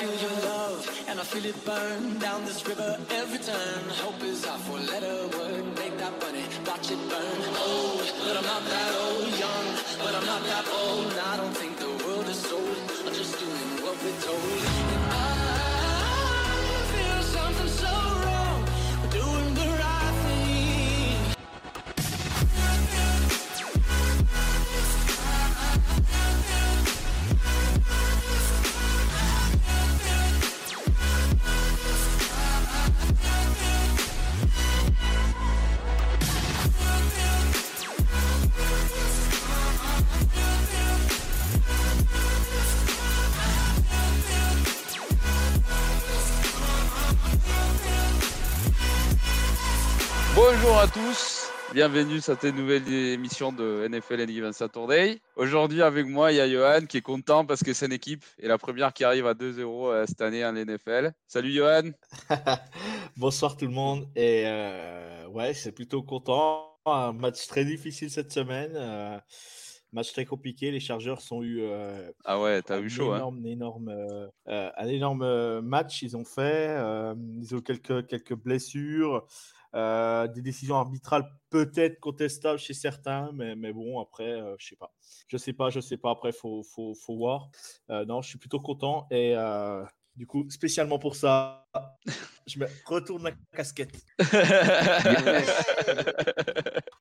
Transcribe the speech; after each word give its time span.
feel 0.00 0.30
your 0.30 0.40
love, 0.48 1.04
and 1.08 1.20
I 1.20 1.22
feel 1.24 1.44
it 1.44 1.64
burn 1.64 2.18
down 2.18 2.44
this 2.46 2.66
river 2.66 2.96
every 3.10 3.38
turn. 3.38 3.82
Hope 4.04 4.22
is 4.22 4.46
our 4.46 4.58
four-letter 4.58 5.16
word. 5.36 5.64
Make 5.76 5.98
that 5.98 6.14
money, 6.22 6.44
watch 6.66 6.90
it 6.90 7.02
burn. 7.10 7.40
Old, 7.68 8.08
but 8.24 8.34
I'm 8.38 8.44
not 8.44 8.64
that 8.64 8.92
old. 9.04 9.28
Young, 9.44 9.66
but 9.98 10.14
I'm 10.14 10.26
not 10.26 10.42
that 10.44 10.66
old. 10.82 11.12
I 11.32 11.36
don't 11.36 11.56
think 11.60 11.76
the 11.76 11.92
world 12.04 12.26
is 12.28 12.38
sold. 12.38 12.76
I'm 13.06 13.12
just 13.12 13.38
doing 13.38 13.68
what 13.84 13.96
we're 14.02 14.20
told. 14.20 14.99
Bonjour 50.42 50.78
à 50.78 50.86
tous, 50.86 51.50
bienvenue 51.74 52.18
sur 52.18 52.34
cette 52.40 52.54
nouvelle 52.56 52.90
émission 52.90 53.52
de 53.52 53.86
NFL 53.86 54.22
and 54.22 54.28
Given 54.28 54.52
Saturday. 54.54 55.20
Aujourd'hui 55.36 55.82
avec 55.82 56.06
moi, 56.06 56.32
il 56.32 56.36
y 56.36 56.40
a 56.40 56.48
Johan 56.48 56.86
qui 56.86 56.96
est 56.96 57.02
content 57.02 57.44
parce 57.44 57.62
que 57.62 57.74
c'est 57.74 57.84
une 57.84 57.92
équipe 57.92 58.24
et 58.38 58.48
la 58.48 58.56
première 58.56 58.94
qui 58.94 59.04
arrive 59.04 59.26
à 59.26 59.34
2-0 59.34 59.92
euh, 59.92 60.06
cette 60.06 60.22
année 60.22 60.42
en 60.42 60.54
NFL. 60.54 61.12
Salut 61.26 61.52
Johan. 61.52 61.90
Bonsoir 63.18 63.54
tout 63.54 63.66
le 63.66 63.72
monde. 63.72 64.08
Et 64.16 64.44
euh, 64.46 65.26
ouais, 65.28 65.52
c'est 65.52 65.72
plutôt 65.72 66.02
content. 66.02 66.74
Un 66.86 67.12
match 67.12 67.46
très 67.46 67.66
difficile 67.66 68.10
cette 68.10 68.32
semaine. 68.32 68.72
euh, 68.76 69.18
match 69.92 70.12
très 70.12 70.24
compliqué. 70.24 70.70
Les 70.70 70.80
Chargeurs 70.80 71.20
ont 71.30 71.42
eu 71.42 71.60
euh, 71.62 72.10
Ah 72.24 72.40
ouais, 72.40 72.62
t'as 72.62 72.76
un 72.76 72.82
eu 72.82 72.90
chaud 72.90 73.12
hein. 73.12 73.32
énorme, 73.44 73.88
euh, 73.88 74.28
euh, 74.48 74.70
un 74.76 74.88
énorme 74.88 75.60
match. 75.60 76.02
Ils 76.02 76.16
ont 76.16 76.24
fait. 76.24 76.74
ils 77.40 77.54
ont 77.54 77.58
eu 77.58 77.62
quelques, 77.62 78.06
quelques 78.06 78.34
blessures. 78.34 79.26
Euh, 79.74 80.26
des 80.28 80.42
décisions 80.42 80.76
arbitrales 80.76 81.30
peut-être 81.50 82.00
contestables 82.00 82.58
chez 82.58 82.74
certains, 82.74 83.30
mais, 83.32 83.56
mais 83.56 83.72
bon, 83.72 84.00
après, 84.00 84.30
euh, 84.30 84.54
je 84.58 84.68
sais 84.68 84.76
pas. 84.76 84.92
Je 85.28 85.36
sais 85.36 85.52
pas, 85.52 85.70
je 85.70 85.80
sais 85.80 85.96
pas. 85.96 86.10
Après, 86.10 86.32
faut, 86.32 86.62
faut, 86.62 86.94
faut 86.94 87.16
voir. 87.16 87.50
Euh, 87.90 88.04
non, 88.04 88.22
je 88.22 88.28
suis 88.28 88.38
plutôt 88.38 88.60
content. 88.60 89.06
Et 89.10 89.34
euh, 89.36 89.84
du 90.16 90.26
coup, 90.26 90.48
spécialement 90.50 90.98
pour 90.98 91.16
ça, 91.16 91.66
je 92.46 92.58
me 92.58 92.66
retourne 92.86 93.24
la 93.24 93.32
casquette. 93.52 94.04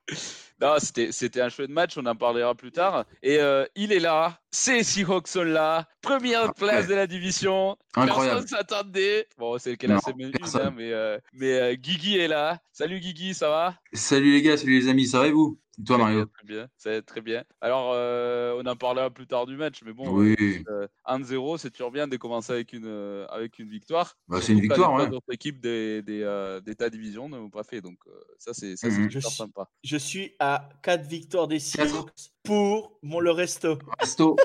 non, 0.61 0.75
c'était, 0.79 1.11
c'était 1.11 1.41
un 1.41 1.49
chouette 1.49 1.69
match, 1.69 1.97
on 1.97 2.05
en 2.05 2.15
parlera 2.15 2.53
plus 2.53 2.71
tard. 2.71 3.05
Et 3.23 3.39
euh, 3.39 3.65
il 3.75 3.93
est 3.93 3.99
là, 3.99 4.39
ces 4.51 4.83
Seahawks 4.83 5.27
sont 5.27 5.43
là, 5.43 5.87
première 6.01 6.53
place 6.53 6.87
de 6.87 6.95
la 6.95 7.07
division. 7.07 7.77
Incroyable. 7.95 8.41
Personne 8.41 8.57
s'attendait. 8.57 9.27
Bon, 9.37 9.57
c'est 9.57 9.77
que 9.77 9.87
la 9.87 9.99
semaine 9.99 10.31
1, 10.35 10.37
personne. 10.37 10.73
mais, 10.75 10.91
euh, 10.91 11.17
mais 11.33 11.59
euh, 11.59 11.75
Guigui 11.75 12.17
est 12.17 12.27
là. 12.27 12.59
Salut 12.73 12.99
Guigui, 12.99 13.33
ça 13.33 13.49
va? 13.49 13.75
Salut 13.93 14.33
les 14.33 14.41
gars, 14.41 14.57
salut 14.57 14.79
les 14.81 14.89
amis, 14.89 15.07
ça 15.07 15.19
va 15.19 15.27
et 15.27 15.31
vous? 15.31 15.57
Et 15.79 15.83
toi 15.85 15.95
Très 15.95 16.03
Mario 16.03 16.17
bien, 16.25 16.27
Très 16.37 16.47
bien, 16.47 16.67
ça 16.77 16.89
va 16.89 16.95
être 16.97 17.05
très 17.05 17.21
bien. 17.21 17.43
Alors, 17.61 17.91
euh, 17.93 18.61
on 18.61 18.65
en 18.67 18.75
parlera 18.75 19.09
plus 19.09 19.27
tard 19.27 19.45
du 19.45 19.55
match, 19.55 19.81
mais 19.85 19.93
bon, 19.93 20.09
Oui, 20.11 20.35
euh, 20.67 20.87
1-0, 21.05 21.57
c'est 21.57 21.69
toujours 21.71 21.91
bien 21.91 22.07
de 22.07 22.17
commencer 22.17 22.51
avec 22.51 22.73
une, 22.73 22.85
euh, 22.85 23.25
avec 23.27 23.59
une 23.59 23.69
victoire. 23.69 24.17
Bah, 24.27 24.39
c'est 24.41 24.51
une 24.53 24.59
victoire, 24.59 24.93
ouais. 24.93 25.07
autres 25.07 25.31
équipes 25.31 25.61
des, 25.61 26.01
des, 26.01 26.21
euh, 26.23 26.59
des 26.59 26.75
tas 26.75 26.89
division 26.89 27.29
ne 27.29 27.49
pas 27.49 27.63
fait, 27.63 27.79
donc 27.81 27.97
euh, 28.07 28.11
ça, 28.37 28.53
c'est, 28.53 28.75
ça, 28.75 28.89
c'est 28.89 28.97
Mhm. 28.97 29.03
super 29.09 29.21
Je 29.21 29.27
suis- 29.27 29.37
sympa. 29.37 29.69
Je 29.83 29.97
suis 29.97 30.35
à 30.39 30.67
4 30.83 31.05
victoires 31.07 31.47
des. 31.47 31.59
Seahawks 31.59 32.11
pour 32.43 32.99
mon 33.01 33.19
le 33.21 33.31
resto. 33.31 33.77
Resto. 33.99 34.35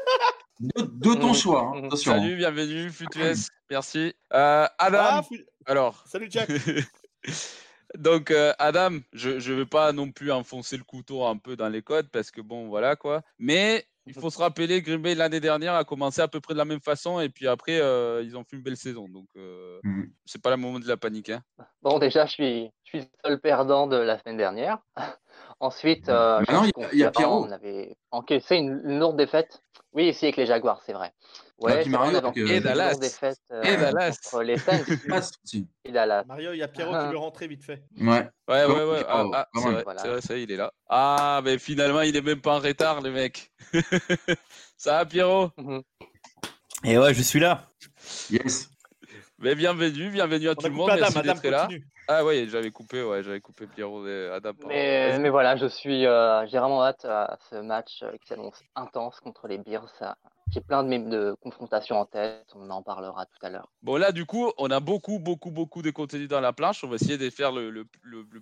De, 0.61 0.83
de 0.83 1.15
ton 1.15 1.29
Mhm. 1.31 1.35
choix, 1.35 1.73
hein. 1.75 1.83
Attention. 1.87 2.13
Salut, 2.13 2.37
bienvenue, 2.37 2.89
Futues, 2.91 3.49
merci. 3.71 4.15
Euh, 4.33 4.67
Adam, 4.79 4.99
Ah, 5.03 5.23
alors, 5.67 6.05
salut 6.07 6.29
Jack. 6.31 6.49
donc 7.97 8.31
euh, 8.31 8.53
Adam, 8.59 8.91
je 9.13 9.31
ne 9.31 9.55
vais 9.57 9.67
pas 9.67 9.93
non 9.93 10.11
plus 10.13 10.31
enfoncer 10.33 10.77
le 10.77 10.85
couteau 10.85 11.25
un 11.25 11.37
peu 11.37 11.57
dans 11.57 11.69
les 11.69 11.83
codes 11.83 12.09
parce 12.11 12.31
que 12.31 12.41
bon, 12.41 12.69
voilà 12.69 12.97
quoi. 12.97 13.23
Mais 13.39 13.85
il 14.07 14.13
faut 14.15 14.29
se 14.31 14.39
rappeler, 14.39 14.83
Green 14.83 15.01
Bay 15.01 15.15
l'année 15.15 15.41
dernière 15.41 15.75
a 15.75 15.85
commencé 15.85 16.21
à 16.21 16.29
peu 16.29 16.41
près 16.41 16.53
de 16.55 16.59
la 16.59 16.65
même 16.67 16.81
façon 16.81 17.21
et 17.21 17.29
puis 17.31 17.47
après 17.49 17.81
euh, 17.81 18.23
ils 18.23 18.37
ont 18.37 18.45
fait 18.45 18.57
une 18.57 18.63
belle 18.63 18.77
saison. 18.77 19.09
Donc 19.09 19.29
euh, 19.37 19.81
Mhm. 19.85 20.11
c'est 20.27 20.43
pas 20.43 20.51
le 20.51 20.57
moment 20.57 20.79
de 20.79 20.87
la 20.89 20.97
panique. 20.97 21.31
Hein. 21.31 21.43
Bon, 21.83 21.99
déjà, 21.99 22.27
je 22.27 22.33
suis, 22.33 22.71
je 22.85 22.89
suis 22.89 22.99
le 23.01 23.07
seul 23.25 23.41
perdant 23.41 23.87
de 23.87 23.97
la 23.97 24.19
semaine 24.19 24.37
dernière. 24.37 24.79
Ensuite, 25.61 26.09
euh, 26.09 26.41
non, 26.51 26.63
suis 26.65 26.73
il 26.77 26.83
y 26.83 26.85
a- 26.85 26.95
y 26.95 27.03
a 27.05 27.07
conscient, 27.07 27.11
Pierrot. 27.13 27.45
On 27.47 27.51
avait 27.53 27.97
encaissé 28.11 28.57
une, 28.57 28.83
une 28.85 28.99
lourde 28.99 29.17
défaite. 29.17 29.63
Oui, 29.95 30.09
ici 30.09 30.25
avec 30.27 30.37
les 30.37 30.47
Jaguars, 30.47 30.83
c'est 30.85 30.93
vrai. 30.93 31.13
Ouais, 31.59 31.83
puis 31.83 31.85
c'est 31.85 31.97
vrai, 31.97 32.21
Mario 32.21 32.33
euh, 32.37 32.57
une 32.57 32.61
Dallas. 32.61 32.95
défaite 32.97 33.39
euh, 33.53 33.63
Et 33.63 33.77
Dallas. 33.77 34.19
contre 34.31 34.43
les 34.43 34.59
Saints 34.59 34.83
aussi. 35.45 35.69
et 35.85 35.93
Dallas. 35.93 36.25
Mario, 36.27 36.53
il 36.53 36.59
y 36.59 36.63
a 36.65 36.69
Pierrot 36.69 36.99
qui 36.99 37.07
veut 37.13 37.17
rentrer 37.17 37.47
vite 37.47 37.63
fait. 37.65 37.85
Ouais. 38.01 38.29
Ouais, 38.49 38.65
ouais, 38.67 38.85
ouais. 38.85 39.05
Ah, 39.09 39.25
ah, 39.33 39.47
c'est 39.55 39.61
vrai, 39.71 39.83
Voilà. 39.85 40.03
c'est 40.03 40.09
vrai, 40.09 40.21
ça 40.21 40.37
y 40.37 40.41
est, 40.41 40.43
il 40.43 40.51
est 40.51 40.57
là. 40.57 40.73
Ah, 40.89 41.41
mais 41.45 41.59
finalement, 41.59 42.01
il 42.01 42.17
est 42.17 42.23
même 42.23 42.41
pas 42.41 42.57
en 42.57 42.59
retard, 42.59 43.03
le 43.03 43.13
mec. 43.13 43.53
ça 44.77 44.99
va, 44.99 45.07
Pierrot? 45.07 45.51
Mhm. 45.57 45.83
Et 46.83 46.99
ouais, 46.99 47.15
je 47.15 47.23
suis 47.23 47.39
là. 47.41 47.63
Yes. 48.31 48.69
Mais 49.45 49.55
bienvenue, 49.55 50.09
bienvenue 50.09 50.49
à 50.49 50.53
On 50.53 50.55
tout 50.55 50.67
le 50.67 50.73
monde. 50.73 50.89
Adam, 50.89 51.07
Merci 51.15 51.23
d'être 51.23 51.51
là. 51.51 51.69
Ah 52.09 52.25
ouais, 52.25 52.47
j'avais 52.49 52.71
coupé, 52.71 53.03
ouais, 53.03 53.23
j'avais 53.23 53.41
coupé 53.41 53.67
Pierrot 53.67 54.07
et 54.07 54.31
Adam. 54.33 54.53
Mais, 54.67 55.29
voilà, 55.29 55.57
je 55.57 55.67
suis, 55.67 56.07
euh, 56.07 56.47
j'ai 56.47 56.59
vraiment 56.59 56.83
hâte 56.83 57.05
à 57.05 57.37
ce 57.51 57.57
match 57.57 58.03
euh, 58.03 58.13
qui 58.13 58.29
s'annonce 58.29 58.63
intense 58.75 59.21
contre 59.21 59.47
les 59.47 59.59
Bears. 59.59 60.17
J'ai 60.51 60.61
plein 60.61 60.85
de, 60.85 61.35
confrontations 61.41 61.99
en 61.99 62.07
tête. 62.07 62.47
On 62.55 62.71
en 62.71 62.83
parlera 62.83 63.27
tout 63.27 63.47
à 63.47 63.51
l'heure. 63.51 63.69
Bon, 63.83 63.97
là, 63.97 64.13
du 64.13 64.25
coup, 64.25 64.53
on 64.59 64.71
a 64.71 64.81
beaucoup, 64.81 65.19
beaucoup, 65.19 65.51
beaucoup 65.51 65.83
de 65.83 65.91
contenu 65.91 66.29
dans 66.29 66.41
la 66.41 66.53
planche. 66.53 66.85
On 66.85 66.89
va 66.89 66.97
essayer 66.97 67.19
de 67.19 67.31
faire 67.31 67.53
le, 67.53 67.85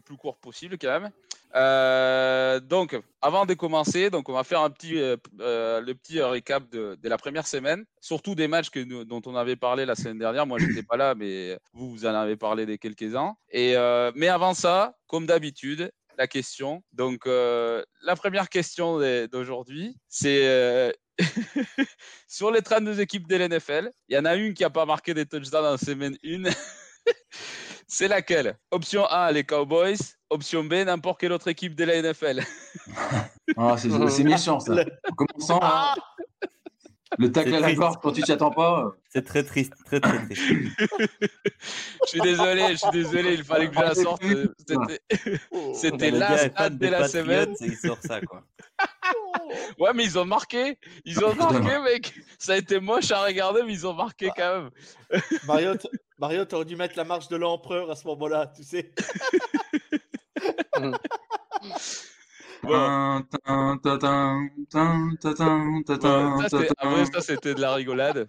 plus 0.05 0.17
court 0.17 0.37
possible, 0.37 0.77
quand 0.79 1.01
même. 1.01 1.11
Euh, 1.55 2.61
donc, 2.61 2.99
avant 3.21 3.47
de 3.47 3.55
commencer, 3.55 4.11
donc, 4.11 4.29
on 4.29 4.33
va 4.33 4.45
faire 4.45 4.61
un 4.61 4.71
petit, 4.71 4.99
euh, 4.99 5.17
euh, 5.41 5.81
le 5.81 5.95
petit 5.95 6.21
récap 6.21 6.69
de, 6.71 6.99
la 7.03 7.19
première 7.19 7.47
semaine, 7.47 7.85
surtout 8.01 8.35
des 8.35 8.49
matchs 8.49 8.71
dont 8.73 9.23
on 9.27 9.37
avait 9.37 9.57
parlé 9.57 9.87
la 9.87 9.95
semaine 9.95 10.19
dernière. 10.19 10.47
Moi, 10.47 10.59
je 10.59 10.67
n'étais 10.67 10.83
pas 10.83 10.97
là, 10.97 11.15
mais 11.15 11.59
vous, 11.73 11.91
vous 11.91 12.07
en 12.07 12.15
avez 12.15 12.37
parlé 12.37 12.67
des 12.67 12.79
quelques-uns. 12.79 13.35
Mais 13.53 14.29
avant 14.29 14.55
ça, 14.55 14.95
comme 15.07 15.27
d'habitude, 15.27 15.91
la 16.19 16.27
question. 16.27 16.83
Donc, 16.93 17.27
la 17.27 18.17
première 18.17 18.49
question 18.49 18.99
d'aujourd'hui, 19.29 19.97
c'est 20.09 20.95
sur 22.29 22.51
les 22.51 22.63
32 22.63 23.01
équipes 23.01 23.29
de 23.29 23.37
l'NFL, 23.37 23.91
il 24.09 24.17
y 24.17 24.19
en 24.19 24.25
a 24.25 24.35
une 24.35 24.55
qui 24.55 24.63
n'a 24.63 24.71
pas 24.71 24.87
marqué 24.87 25.15
des 25.15 25.27
touchdowns 25.27 25.75
en 25.75 25.77
semaine 25.77 26.17
1. 26.25 26.51
c'est 27.87 28.09
laquelle? 28.09 28.59
Option 28.71 29.05
A, 29.07 29.31
les 29.33 29.45
Cowboys. 29.45 29.97
Option 30.31 30.65
B, 30.65 30.75
n'importe 30.75 31.21
quelle 31.21 31.33
autre 31.33 31.49
équipe 31.49 31.75
de 31.75 31.85
la 31.85 32.03
NFL. 32.03 32.43
Ah, 33.59 33.77
c'est 33.77 33.91
c'est 34.09 34.25
méchant 34.25 34.61
ça. 34.61 34.73
En 34.73 35.15
commençant, 35.15 35.61
hein, 35.63 35.95
le 37.19 37.31
tacle 37.33 37.55
à 37.55 37.61
la 37.61 37.75
corde 37.75 38.01
quand 38.03 38.13
tu 38.13 38.23
t'y 38.23 38.33
attends 38.33 38.51
pas. 38.51 38.93
C'est 39.11 39.25
très 39.25 39.43
triste, 39.45 39.75
très 39.85 40.01
très 40.01 40.25
triste. 40.27 40.43
je 42.05 42.07
suis 42.07 42.21
désolé, 42.21 42.69
je 42.73 42.77
suis 42.77 42.91
désolé, 42.91 43.35
il 43.35 43.45
fallait 43.45 43.69
que 43.69 43.75
je 43.75 43.81
la 43.81 43.95
sorte. 43.95 44.23
C'était- 44.59 45.01
C'était 45.75 46.11
Le 46.11 46.19
la 46.19 46.39
stat 46.49 46.71
de 46.71 46.87
la 46.89 47.09
semaine. 47.09 47.55
il 47.61 47.77
sort 47.77 47.99
ça, 48.05 48.21
quoi. 48.21 48.43
Ouais, 49.79 49.91
mais 49.95 50.05
ils 50.05 50.19
ont 50.19 50.25
marqué. 50.25 50.79
Ils 51.05 51.23
ont 51.25 51.35
marqué, 51.35 51.79
mec. 51.81 52.15
Ça 52.39 52.53
a 52.53 52.57
été 52.57 52.81
moche 52.81 53.11
à 53.11 53.23
regarder, 53.25 53.63
mais 53.65 53.73
ils 53.73 53.87
ont 53.87 53.93
marqué 53.95 54.31
quand 54.37 54.63
même. 54.63 54.71
Mario, 55.47 55.75
t- 55.77 55.89
Mario, 56.19 56.45
t'aurais 56.45 56.65
dû 56.65 56.77
mettre 56.77 56.97
la 56.97 57.05
marche 57.05 57.29
de 57.29 57.37
l'empereur 57.37 57.91
à 57.91 57.97
ce 57.97 58.07
moment-là, 58.07 58.53
tu 58.57 58.63
sais. 58.63 58.93
ça, 67.07 67.21
c'était 67.21 67.55
de 67.55 67.61
la 67.61 67.75
rigolade. 67.75 68.29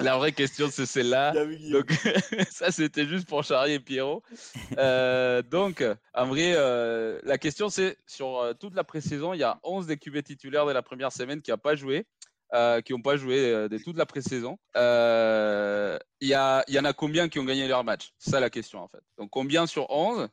La 0.00 0.16
vraie 0.16 0.30
question, 0.30 0.68
c'est 0.70 0.86
celle-là. 0.86 1.32
Donc, 1.72 1.90
ça, 2.50 2.70
c'était 2.70 3.04
juste 3.06 3.28
pour 3.28 3.42
Charlie 3.42 3.72
et 3.74 3.80
Pierrot. 3.80 4.22
Euh, 4.78 5.42
donc, 5.42 5.84
en 6.14 6.26
vrai, 6.26 6.52
euh, 6.54 7.18
la 7.24 7.36
question, 7.36 7.68
c'est 7.68 7.96
sur 8.06 8.38
euh, 8.38 8.52
toute 8.54 8.76
la 8.76 8.84
pré-saison, 8.84 9.34
il 9.34 9.38
y 9.40 9.42
a 9.42 9.58
11 9.64 9.86
des 9.88 9.96
QB 9.96 10.22
titulaires 10.22 10.66
de 10.66 10.72
la 10.72 10.82
première 10.82 11.10
semaine 11.10 11.42
qui 11.42 11.50
n'ont 11.50 11.58
pas 11.58 11.74
joué. 11.74 12.06
euh, 12.54 12.80
qui 12.80 12.92
n'ont 12.92 13.02
pas 13.02 13.16
joué 13.16 13.38
euh, 13.52 13.68
de 13.68 13.76
toute 13.76 13.98
la 13.98 14.06
pré-saison. 14.06 14.56
Euh, 14.76 15.98
Il 16.20 16.28
y, 16.28 16.34
a- 16.34 16.64
il 16.68 16.74
y 16.74 16.78
en 16.78 16.84
a 16.84 16.92
combien 16.92 17.28
qui 17.28 17.38
ont 17.40 17.44
gagné 17.44 17.66
leur 17.68 17.84
match? 17.84 18.12
C'est 18.18 18.30
ça 18.30 18.40
la 18.40 18.48
question 18.50 18.80
en 18.80 18.88
fait. 18.88 19.02
Donc 19.18 19.28
combien 19.30 19.66
sur 19.66 19.90
11 19.90 20.28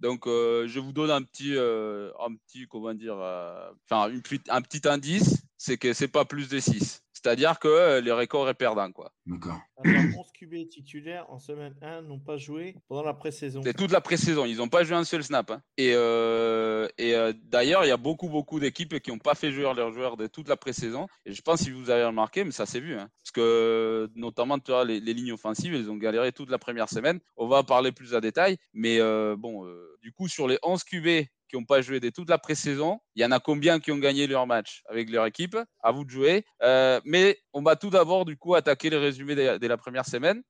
Donc 0.00 0.26
euh, 0.26 0.66
je 0.66 0.80
vous 0.80 0.92
donne 0.92 1.10
un 1.10 1.22
petit, 1.22 1.54
euh, 1.56 2.10
un 2.20 2.34
petit 2.34 2.66
comment 2.68 2.94
dire, 2.94 3.16
euh, 3.18 3.70
enfin 3.90 4.10
un 4.48 4.62
petit 4.62 4.88
indice, 4.88 5.42
c'est 5.56 5.76
que 5.76 5.92
c'est 5.92 6.08
pas 6.08 6.24
plus 6.24 6.48
de 6.48 6.58
6. 6.58 7.02
C'est-à-dire 7.12 7.58
que 7.58 7.68
euh, 7.68 8.00
les 8.00 8.12
records 8.12 8.48
est 8.48 8.54
perdant, 8.54 8.90
quoi. 8.92 9.12
D'accord. 9.26 9.60
Attends, 9.76 9.90
11 10.18 10.26
QB 10.32 10.70
titulaires 10.70 11.26
en 11.28 11.38
semaine 11.38 11.74
1 11.82 12.00
n'ont 12.00 12.18
pas 12.18 12.38
joué 12.38 12.76
pendant 12.88 13.02
la 13.02 13.12
pré-saison. 13.12 13.60
C'est 13.62 13.76
toute 13.76 13.90
la 13.90 14.00
pré-saison. 14.00 14.46
Ils 14.46 14.56
n'ont 14.56 14.70
pas 14.70 14.84
joué 14.84 14.96
un 14.96 15.04
seul 15.04 15.22
snap. 15.22 15.50
hein. 15.50 15.60
Et, 15.76 15.92
euh, 15.94 16.88
et 16.96 17.14
euh, 17.14 17.34
d'ailleurs, 17.44 17.84
il 17.84 17.88
y 17.88 17.90
a 17.90 17.98
beaucoup, 17.98 18.30
beaucoup 18.30 18.58
d'équipes 18.58 18.98
qui 19.00 19.10
n'ont 19.10 19.18
pas 19.18 19.34
fait 19.34 19.52
jouer 19.52 19.64
leurs 19.76 19.92
joueurs 19.92 20.16
de 20.16 20.28
toute 20.28 20.48
la 20.48 20.56
pré-saison. 20.56 21.08
Et 21.26 21.34
je 21.34 21.42
pense, 21.42 21.60
si 21.60 21.70
vous 21.70 21.90
avez 21.90 22.04
remarqué, 22.04 22.42
mais 22.42 22.52
ça 22.52 22.64
s'est 22.64 22.80
vu. 22.80 22.94
hein. 22.94 23.10
Parce 23.22 23.32
que, 23.32 24.08
notamment, 24.14 24.58
tu 24.58 24.70
vois, 24.70 24.86
les, 24.86 24.98
les 24.98 25.12
lignes 25.12 25.32
offensives, 25.32 25.74
elles 25.74 25.90
ont 25.90 25.96
galéré 25.98 26.32
toute 26.32 26.48
la 26.48 26.58
première 26.58 26.88
semaine. 26.88 27.20
On 27.36 27.48
va 27.48 27.58
en 27.58 27.64
parler 27.64 27.92
plus 27.92 28.14
à 28.14 28.22
détail. 28.22 28.56
Mais 28.72 28.98
euh, 28.98 29.36
bon, 29.36 29.66
euh, 29.66 29.89
du 30.02 30.12
coup, 30.12 30.28
sur 30.28 30.48
les 30.48 30.58
11 30.62 30.84
QB 30.84 31.26
qui 31.48 31.56
n'ont 31.56 31.64
pas 31.64 31.82
joué 31.82 31.98
de 32.00 32.10
toute 32.10 32.30
la 32.30 32.38
pré-saison, 32.38 33.00
il 33.16 33.22
y 33.22 33.24
en 33.24 33.32
a 33.32 33.40
combien 33.40 33.80
qui 33.80 33.90
ont 33.90 33.98
gagné 33.98 34.26
leur 34.28 34.46
match 34.46 34.82
avec 34.88 35.10
leur 35.10 35.26
équipe? 35.26 35.56
À 35.82 35.90
vous 35.92 36.04
de 36.04 36.10
jouer. 36.10 36.44
Euh, 36.62 37.00
mais 37.04 37.38
on 37.52 37.62
va 37.62 37.74
tout 37.76 37.90
d'abord, 37.90 38.24
du 38.24 38.36
coup, 38.36 38.54
attaquer 38.54 38.88
les 38.90 38.98
résumés 38.98 39.34
dès, 39.34 39.58
dès 39.58 39.68
la 39.68 39.76
première 39.76 40.06
semaine. 40.06 40.42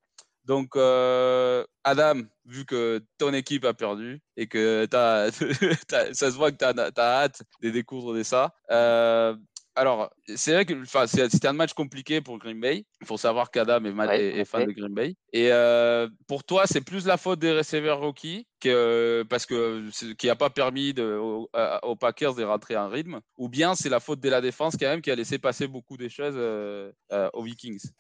Donc, 0.45 0.75
euh, 0.77 1.65
Adam, 1.85 2.23
vu 2.47 2.65
que 2.65 3.05
ton 3.19 3.33
équipe 3.35 3.65
a 3.65 3.75
perdu 3.75 4.21
et 4.37 4.47
que 4.47 4.87
t'as- 4.87 5.31
ça 6.15 6.31
se 6.31 6.37
voit 6.37 6.51
que 6.51 6.57
tu 6.57 6.65
as, 6.65 6.93
hâte 6.99 7.43
de 7.63 7.71
découvrir 7.71 8.25
ça. 8.25 8.55
euh, 8.71 9.37
alors, 9.81 10.11
c'est 10.37 10.53
vrai 10.53 10.67
que 10.67 10.75
c'était 10.85 11.49
un 11.49 11.55
match 11.55 11.73
compliqué 11.73 12.21
pour 12.21 12.37
Green 12.37 12.61
Bay. 12.61 12.85
Il 13.01 13.07
faut 13.07 13.17
savoir 13.17 13.51
qu'Adam 13.51 13.83
est, 13.87 13.93
Ouais, 13.93 14.45
fan 14.45 14.67
de 14.67 14.73
Green 14.73 14.93
Bay. 14.93 15.17
Et 15.33 15.51
euh, 15.53 16.07
pour 16.29 16.45
toi, 16.45 16.65
c'est 16.67 16.83
plus 16.83 17.07
la 17.07 17.17
faute 17.17 17.39
des 17.39 17.57
receveurs 17.57 17.99
rookies 18.01 18.47
que, 18.61 19.25
parce 19.31 19.47
que 19.47 19.89
qui 20.13 20.27
n'a 20.27 20.37
pas 20.37 20.51
permis 20.51 20.93
de, 20.93 21.17
aux, 21.17 21.97
Packers 21.97 22.35
de 22.35 22.45
rentrer 22.45 22.77
en 22.77 22.91
rythme, 22.91 23.21
ou 23.39 23.49
bien 23.49 23.75
c'est 23.75 23.89
la 23.89 24.01
faute 24.01 24.21
de 24.21 24.29
la 24.29 24.43
défense 24.43 24.77
quand 24.79 24.87
même 24.87 25.01
qui 25.01 25.11
a 25.11 25.15
laissé 25.15 25.39
passer 25.39 25.67
beaucoup 25.67 25.97
de 25.97 26.09
choses 26.09 26.35
euh, 26.37 26.93
euh, 27.13 27.31
aux 27.33 27.43
Vikings? 27.43 27.91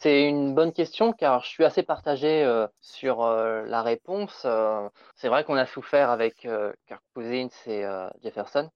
C'est 0.00 0.24
une 0.24 0.52
bonne 0.52 0.72
question 0.72 1.12
car 1.12 1.44
je 1.44 1.48
suis 1.48 1.64
assez 1.64 1.84
partagé 1.84 2.44
sur 2.80 3.24
la 3.24 3.82
réponse. 3.82 4.44
C'est 5.14 5.28
vrai 5.28 5.44
qu'on 5.44 5.56
a 5.56 5.66
souffert 5.66 6.10
avec 6.10 6.48
Kirk 6.88 7.02
Cousins 7.14 7.48
et 7.66 7.84
Jefferson 8.20 8.68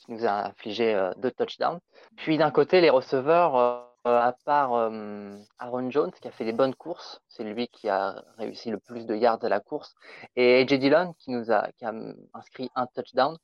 qui 0.00 0.12
nous 0.12 0.26
a 0.26 0.48
infligé 0.48 0.94
euh, 0.94 1.12
deux 1.18 1.30
touchdowns. 1.30 1.80
Puis 2.16 2.38
d'un 2.38 2.50
côté, 2.50 2.80
les 2.80 2.90
receveurs, 2.90 3.56
euh, 3.56 4.18
à 4.18 4.34
part 4.44 4.74
euh, 4.74 5.36
Aaron 5.58 5.90
Jones 5.90 6.12
qui 6.12 6.26
a 6.26 6.30
fait 6.30 6.44
des 6.44 6.52
bonnes 6.52 6.74
courses, 6.74 7.20
c'est 7.28 7.44
lui 7.44 7.68
qui 7.68 7.88
a 7.88 8.22
réussi 8.38 8.70
le 8.70 8.78
plus 8.78 9.06
de 9.06 9.14
yards 9.14 9.44
à 9.44 9.48
la 9.48 9.60
course, 9.60 9.94
et 10.36 10.62
AJ 10.62 10.78
Dillon 10.78 11.14
qui 11.18 11.30
nous 11.30 11.52
a, 11.52 11.70
qui 11.72 11.84
a 11.84 11.92
inscrit 12.32 12.70
un 12.74 12.86
touchdown. 12.86 13.36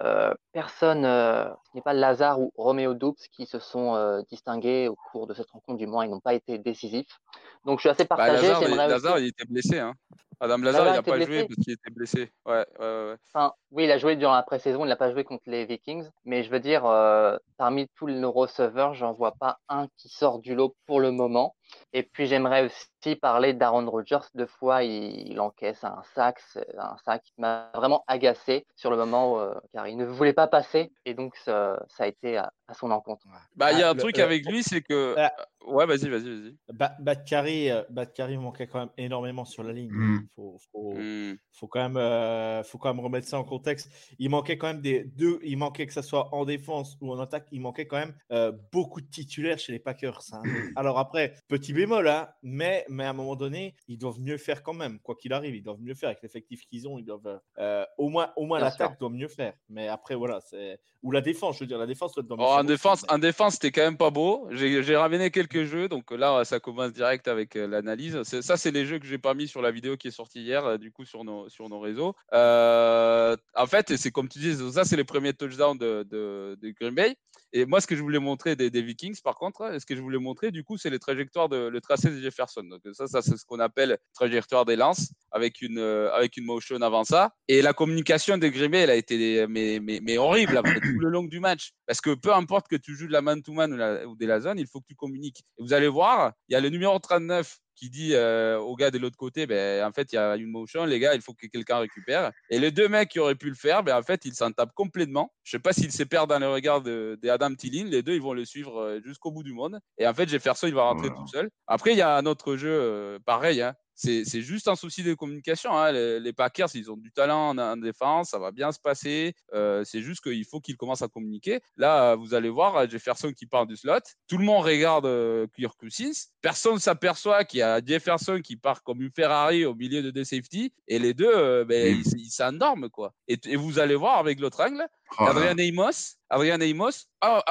Euh, 0.00 0.34
personne, 0.52 1.04
euh, 1.04 1.44
ce 1.44 1.76
n'est 1.76 1.82
pas 1.82 1.92
Lazare 1.92 2.40
ou 2.40 2.52
Roméo 2.56 2.94
Doubs 2.94 3.14
qui 3.30 3.46
se 3.46 3.60
sont 3.60 3.94
euh, 3.94 4.22
distingués 4.28 4.88
au 4.88 4.96
cours 5.12 5.26
de 5.28 5.34
cette 5.34 5.50
rencontre, 5.50 5.78
du 5.78 5.86
moins 5.86 6.04
ils 6.04 6.10
n'ont 6.10 6.18
pas 6.20 6.34
été 6.34 6.58
décisifs. 6.58 7.20
Donc 7.64 7.78
je 7.78 7.82
suis 7.82 7.88
assez 7.90 8.02
Bah, 8.04 8.16
partagé. 8.16 8.48
Lazare, 8.48 8.62
il- 8.62 8.66
J'aimerais 8.68 8.84
aussi- 8.86 8.92
Lazare, 8.92 9.18
il 9.20 9.26
était 9.28 9.44
blessé. 9.44 9.78
Hein. 9.78 9.94
Adam 10.40 10.58
Lazare, 10.58 10.84
Lazare 10.84 10.94
il 10.94 10.96
n'a 10.96 11.02
pas 11.04 11.16
blessé 11.16 11.32
joué 11.32 11.44
parce 11.46 11.54
qu'il 11.64 11.72
était 11.74 11.90
blessé. 11.90 12.32
Ouais, 12.44 12.66
ouais, 12.80 12.84
ouais. 13.10 13.16
Enfin, 13.32 13.52
oui, 13.70 13.84
il 13.84 13.90
a 13.92 13.98
joué 13.98 14.16
durant 14.16 14.34
la 14.34 14.42
pré-saison, 14.42 14.84
il 14.84 14.88
n'a 14.88 14.96
pas 14.96 15.12
joué 15.12 15.22
contre 15.22 15.44
les 15.46 15.64
Vikings, 15.64 16.08
mais 16.24 16.42
je 16.42 16.50
veux 16.50 16.58
dire, 16.58 16.84
euh, 16.86 17.36
parmi 17.56 17.86
tous 17.96 18.08
nos 18.08 18.32
receveurs, 18.32 18.94
j'en 18.94 19.12
vois 19.12 19.32
pas 19.38 19.58
un 19.68 19.86
qui 19.96 20.08
sort 20.08 20.40
du 20.40 20.56
lot 20.56 20.74
pour 20.86 20.98
le 20.98 21.12
moment. 21.12 21.54
Et 21.92 22.02
puis 22.02 22.26
j'aimerais 22.26 22.66
aussi 22.66 23.16
parler 23.16 23.52
d'Aaron 23.52 23.88
Rodgers. 23.88 24.26
Deux 24.34 24.46
fois, 24.46 24.82
il, 24.82 25.38
encaisse 25.40 25.84
un 25.84 26.02
sac, 26.14 26.40
un 26.78 26.96
sac 27.04 27.22
qui 27.22 27.34
m'a 27.38 27.70
vraiment 27.74 28.04
agacé 28.06 28.66
sur 28.76 28.90
le 28.90 28.96
moment, 28.96 29.38
euh, 29.38 29.54
car 29.72 29.86
il 29.86 29.96
ne 29.96 30.04
voulait 30.04 30.32
pas 30.32 30.46
passer, 30.46 30.92
et 31.04 31.14
donc 31.14 31.36
ça, 31.36 31.82
ça 31.88 32.04
a 32.04 32.06
été 32.06 32.40
à, 32.68 32.74
son 32.74 32.90
encontre. 32.90 33.26
Bah, 33.56 33.72
il 33.72 33.78
y 33.78 33.82
a 33.82 33.88
Ah, 33.88 33.90
un 33.90 33.94
le- 33.94 34.00
truc 34.00 34.16
le- 34.16 34.22
avec 34.24 34.46
lui, 34.46 34.62
c'est 34.62 34.82
que. 34.82 35.14
Ah. 35.18 35.32
Ouais, 35.66 35.86
vas-y, 35.86 36.10
vas-y, 36.10 36.28
vas-y. 36.28 36.56
Ba- 36.74 36.94
Batkari, 37.00 37.70
euh, 37.70 37.82
Batkari 37.88 38.36
manquait 38.36 38.66
quand 38.66 38.80
même 38.80 38.90
énormément 38.98 39.46
sur 39.46 39.62
la 39.62 39.72
ligne. 39.72 39.90
Mm. 39.90 40.28
Faut, 40.34 40.58
faut, 40.70 40.92
Hmm. 40.94 41.36
faut 41.52 41.68
quand 41.68 41.80
même, 41.80 41.96
euh, 41.96 42.62
faut 42.64 42.76
quand 42.76 42.92
même 42.92 43.02
remettre 43.02 43.26
ça 43.26 43.38
en 43.38 43.44
contexte. 43.44 43.90
Il 44.18 44.28
manquait 44.28 44.58
quand 44.58 44.66
même 44.66 44.82
des 44.82 45.04
deux. 45.04 45.38
Il 45.42 45.56
manquait 45.56 45.86
que 45.86 45.92
ça 45.94 46.02
soit 46.02 46.34
en 46.34 46.44
défense 46.44 46.98
ou 47.00 47.10
en 47.12 47.18
attaque. 47.18 47.46
Il 47.50 47.62
manquait 47.62 47.86
quand 47.86 47.96
même 47.96 48.14
euh, 48.30 48.52
beaucoup 48.72 49.00
de 49.00 49.06
titulaires 49.06 49.58
chez 49.58 49.72
les 49.72 49.78
Packers. 49.78 50.20
hein. 50.32 50.42
Alors 50.76 50.98
après, 50.98 51.34
petit 51.48 51.72
bémol, 51.72 52.06
hein, 52.08 52.28
mais 52.42 52.84
mais 52.90 53.04
à 53.04 53.10
un 53.10 53.14
moment 53.14 53.36
donné, 53.36 53.74
ils 53.88 53.96
doivent 53.98 54.20
mieux 54.20 54.36
faire 54.36 54.62
quand 54.62 54.74
même. 54.74 54.98
Quoi 55.00 55.14
qu'il 55.14 55.32
arrive, 55.32 55.54
ils 55.56 55.62
doivent 55.62 55.80
mieux 55.80 55.94
faire 55.94 56.10
avec 56.10 56.20
l'effectif 56.22 56.60
qu'ils 56.66 56.86
ont. 56.86 56.98
Ils 56.98 57.04
doivent 57.06 57.40
euh, 57.58 57.86
au 57.96 58.10
moins, 58.10 58.32
au 58.36 58.44
moins 58.44 58.58
l'attaque 58.58 59.00
doit 59.00 59.08
mieux 59.10 59.28
faire. 59.28 59.54
Mais 59.70 59.88
après 59.88 60.14
voilà, 60.14 60.40
c'est 60.42 60.78
ou 61.02 61.10
la 61.10 61.20
défense. 61.22 61.56
Je 61.56 61.60
veux 61.60 61.66
dire, 61.66 61.78
la 61.78 61.86
défense 61.86 62.14
doit 62.14 62.36
mieux 62.36 62.44
Oh, 62.46 62.53
faire 62.53 62.53
en 62.54 62.64
défense, 62.64 63.04
en 63.08 63.18
défense, 63.18 63.54
c'était 63.54 63.70
quand 63.70 63.82
même 63.82 63.96
pas 63.96 64.10
beau. 64.10 64.48
J'ai 64.50 64.96
ramené 64.96 65.30
quelques 65.30 65.64
jeux, 65.64 65.88
donc 65.88 66.10
là, 66.10 66.44
ça 66.44 66.60
commence 66.60 66.92
direct 66.92 67.28
avec 67.28 67.56
euh, 67.56 67.66
l'analyse. 67.66 68.22
Ça, 68.22 68.56
c'est 68.56 68.70
les 68.70 68.86
jeux 68.86 68.98
que 68.98 69.06
j'ai 69.06 69.18
pas 69.18 69.34
mis 69.34 69.48
sur 69.48 69.62
la 69.62 69.70
vidéo 69.70 69.96
qui 69.96 70.08
est 70.08 70.12
sortie 70.12 70.40
hier, 70.40 70.64
euh, 70.64 70.78
du 70.78 70.90
coup, 70.90 71.04
sur 71.04 71.24
nos, 71.24 71.48
sur 71.48 71.68
nos 71.68 71.80
réseaux. 71.80 72.14
Euh, 72.32 73.36
en 73.54 73.66
fait, 73.66 73.96
c'est 73.96 74.10
comme 74.10 74.28
tu 74.28 74.38
dis, 74.38 74.56
ça, 74.72 74.84
c'est 74.84 74.96
les 74.96 75.04
premiers 75.04 75.32
touchdowns 75.32 75.78
de, 75.78 76.06
de, 76.10 76.56
de 76.60 76.70
Green 76.80 76.94
Bay. 76.94 77.16
Et 77.56 77.66
moi, 77.66 77.80
ce 77.80 77.86
que 77.86 77.94
je 77.94 78.02
voulais 78.02 78.18
montrer 78.18 78.56
des, 78.56 78.68
des 78.68 78.82
Vikings, 78.82 79.20
par 79.22 79.36
contre, 79.36 79.76
ce 79.78 79.86
que 79.86 79.94
je 79.94 80.02
voulais 80.02 80.18
montrer, 80.18 80.50
du 80.50 80.64
coup, 80.64 80.76
c'est 80.76 80.90
les 80.90 80.98
trajectoires 80.98 81.48
de 81.48 81.68
le 81.68 81.80
tracé 81.80 82.10
de 82.10 82.20
Jefferson. 82.20 82.64
Donc 82.64 82.80
ça, 82.92 83.06
ça 83.06 83.22
c'est 83.22 83.36
ce 83.36 83.44
qu'on 83.46 83.60
appelle 83.60 83.96
trajectoire 84.12 84.64
des 84.64 84.74
lances 84.74 85.12
avec 85.30 85.62
une 85.62 85.78
euh, 85.78 86.12
avec 86.12 86.36
une 86.36 86.46
motion 86.46 86.82
avant 86.82 87.04
ça. 87.04 87.32
Et 87.46 87.62
la 87.62 87.72
communication 87.72 88.38
de 88.38 88.48
Green 88.48 88.72
Bay, 88.72 88.80
elle 88.80 88.90
a 88.90 88.96
été 88.96 89.46
mais, 89.46 89.78
mais, 89.80 90.18
horrible 90.18 90.56
après, 90.56 90.80
tout 90.80 90.98
le 90.98 91.08
long 91.08 91.22
du 91.22 91.38
match. 91.38 91.70
Parce 91.86 92.00
que 92.00 92.14
peu 92.14 92.34
importe 92.34 92.66
que 92.66 92.76
tu 92.76 92.96
joues 92.96 93.06
de 93.06 93.12
la 93.12 93.22
man-to-man 93.22 93.72
ou, 93.72 94.10
ou 94.10 94.16
de 94.16 94.26
la 94.26 94.40
zone, 94.40 94.58
il 94.58 94.66
faut 94.66 94.80
que 94.80 94.86
tu 94.88 94.96
communiques. 94.96 95.44
Et 95.58 95.62
vous 95.62 95.72
allez 95.72 95.88
voir, 95.88 96.32
il 96.48 96.54
y 96.54 96.56
a 96.56 96.60
le 96.60 96.70
numéro 96.70 96.98
39 96.98 97.56
qui 97.74 97.90
dit 97.90 98.14
euh, 98.14 98.58
au 98.58 98.76
gars 98.76 98.90
de 98.90 98.98
l'autre 98.98 99.16
côté, 99.16 99.46
ben, 99.46 99.84
en 99.84 99.92
fait, 99.92 100.12
il 100.12 100.16
y 100.16 100.18
a 100.18 100.36
une 100.36 100.50
motion, 100.50 100.84
les 100.84 100.98
gars, 101.00 101.14
il 101.14 101.20
faut 101.22 101.34
que 101.34 101.46
quelqu'un 101.46 101.78
récupère. 101.78 102.32
Et 102.50 102.58
les 102.58 102.70
deux 102.70 102.88
mecs 102.88 103.08
qui 103.10 103.18
auraient 103.18 103.34
pu 103.34 103.48
le 103.48 103.54
faire, 103.56 103.82
ben, 103.82 103.96
en 103.96 104.02
fait, 104.02 104.24
ils 104.24 104.34
s'en 104.34 104.50
tapent 104.52 104.74
complètement. 104.74 105.32
Je 105.42 105.52
sais 105.52 105.58
pas 105.58 105.72
s'ils 105.72 105.92
se 105.92 106.02
perdent 106.04 106.30
dans 106.30 106.38
le 106.38 106.48
regard 106.48 106.80
de, 106.82 107.18
de 107.22 107.28
Adam 107.28 107.54
Thielen. 107.54 107.88
Les 107.88 108.02
deux, 108.02 108.14
ils 108.14 108.22
vont 108.22 108.32
le 108.34 108.44
suivre 108.44 108.80
euh, 108.80 109.00
jusqu'au 109.04 109.30
bout 109.30 109.42
du 109.42 109.52
monde. 109.52 109.78
Et 109.98 110.06
en 110.06 110.14
fait, 110.14 110.28
Jefferson, 110.28 110.66
il 110.66 110.74
va 110.74 110.82
rentrer 110.84 111.08
Voilà. 111.08 111.22
tout 111.22 111.26
seul. 111.28 111.50
Après, 111.66 111.92
il 111.92 111.98
y 111.98 112.02
a 112.02 112.16
un 112.16 112.26
autre 112.26 112.56
jeu 112.56 112.70
euh, 112.70 113.18
pareil. 113.24 113.60
Hein. 113.62 113.74
C'est 113.94 114.42
juste 114.42 114.68
un 114.68 114.74
souci 114.76 115.02
de 115.02 115.14
communication. 115.14 115.76
hein. 115.76 115.92
Les, 115.92 116.20
les 116.20 116.32
Packers, 116.32 116.68
ils 116.74 116.90
ont 116.90 116.96
du 116.96 117.12
talent 117.12 117.50
en, 117.50 117.58
en 117.58 117.76
défense, 117.76 118.30
ça 118.30 118.38
va 118.38 118.50
bien 118.50 118.72
se 118.72 118.78
passer. 118.80 119.34
Euh, 119.52 119.84
c'est 119.84 120.00
juste 120.02 120.22
qu'il 120.22 120.44
faut 120.44 120.60
qu'ils 120.60 120.76
commencent 120.76 121.02
à 121.02 121.08
communiquer. 121.08 121.60
Là, 121.76 122.14
vous 122.16 122.34
allez 122.34 122.48
voir 122.48 122.76
euh, 122.76 122.86
Jefferson 122.88 123.32
qui 123.32 123.46
part 123.46 123.66
du 123.66 123.76
slot. 123.76 124.00
Tout 124.28 124.38
le 124.38 124.44
monde 124.44 124.64
regarde 124.64 125.06
euh, 125.06 125.46
Kirk 125.56 125.78
Cousins. 125.78 126.10
Personne 126.42 126.74
ne 126.74 126.78
s'aperçoit 126.80 127.44
qu'il 127.44 127.60
y 127.60 127.62
a 127.62 127.80
Jefferson 127.84 128.40
qui 128.42 128.56
part 128.56 128.82
comme 128.82 129.00
une 129.00 129.12
Ferrari 129.14 129.64
au 129.64 129.74
milieu 129.74 130.02
de 130.02 130.10
deux 130.10 130.24
safety. 130.24 130.72
Et 130.88 130.98
les 130.98 131.14
deux, 131.14 131.30
euh, 131.32 131.64
ben, 131.64 131.94
Mm. 131.96 132.02
ils 132.04 132.20
ils 132.26 132.30
s'endorment. 132.30 132.88
quoi. 132.90 133.12
Et, 133.28 133.38
et 133.46 133.56
vous 133.56 133.78
allez 133.78 133.94
voir 133.94 134.18
avec 134.18 134.40
l'autre 134.40 134.60
angle, 134.62 134.86
Oh. 135.18 135.26
Adrian 135.26 135.56
Amos, 135.58 136.16
Adrian 136.28 136.60
Amos, 136.60 137.06
ah, 137.20 137.42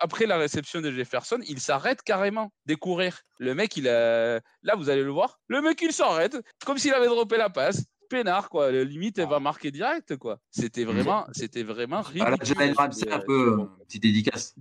après 0.00 0.26
la 0.26 0.38
réception 0.38 0.80
de 0.80 0.90
Jefferson, 0.90 1.40
il 1.46 1.60
s'arrête 1.60 2.02
carrément 2.02 2.52
de 2.66 2.74
courir. 2.74 3.20
Le 3.38 3.54
mec, 3.54 3.76
il 3.76 3.88
a... 3.88 4.40
là, 4.62 4.74
vous 4.76 4.88
allez 4.88 5.02
le 5.02 5.10
voir. 5.10 5.38
Le 5.48 5.60
mec, 5.60 5.80
il 5.82 5.92
s'arrête, 5.92 6.36
comme 6.64 6.78
s'il 6.78 6.94
avait 6.94 7.06
droppé 7.06 7.36
la 7.36 7.50
passe. 7.50 7.84
Peinard, 8.12 8.48
quoi. 8.50 8.70
Le 8.70 8.84
limite, 8.84 9.18
elle 9.18 9.28
va 9.28 9.40
marquer 9.40 9.70
direct, 9.70 10.16
quoi. 10.16 10.38
C'était 10.50 10.84
vraiment, 10.84 11.24
c'était 11.32 11.62
vraiment 11.62 12.02
Ah, 12.20 12.30
là, 12.30 12.36
ridicule. 12.36 12.56
Jalen 12.58 12.74
Ramsey, 12.74 13.10
un 13.10 13.18
peu, 13.20 13.60
euh, 13.60 13.64
petite 13.86 14.02
dédicace. 14.02 14.54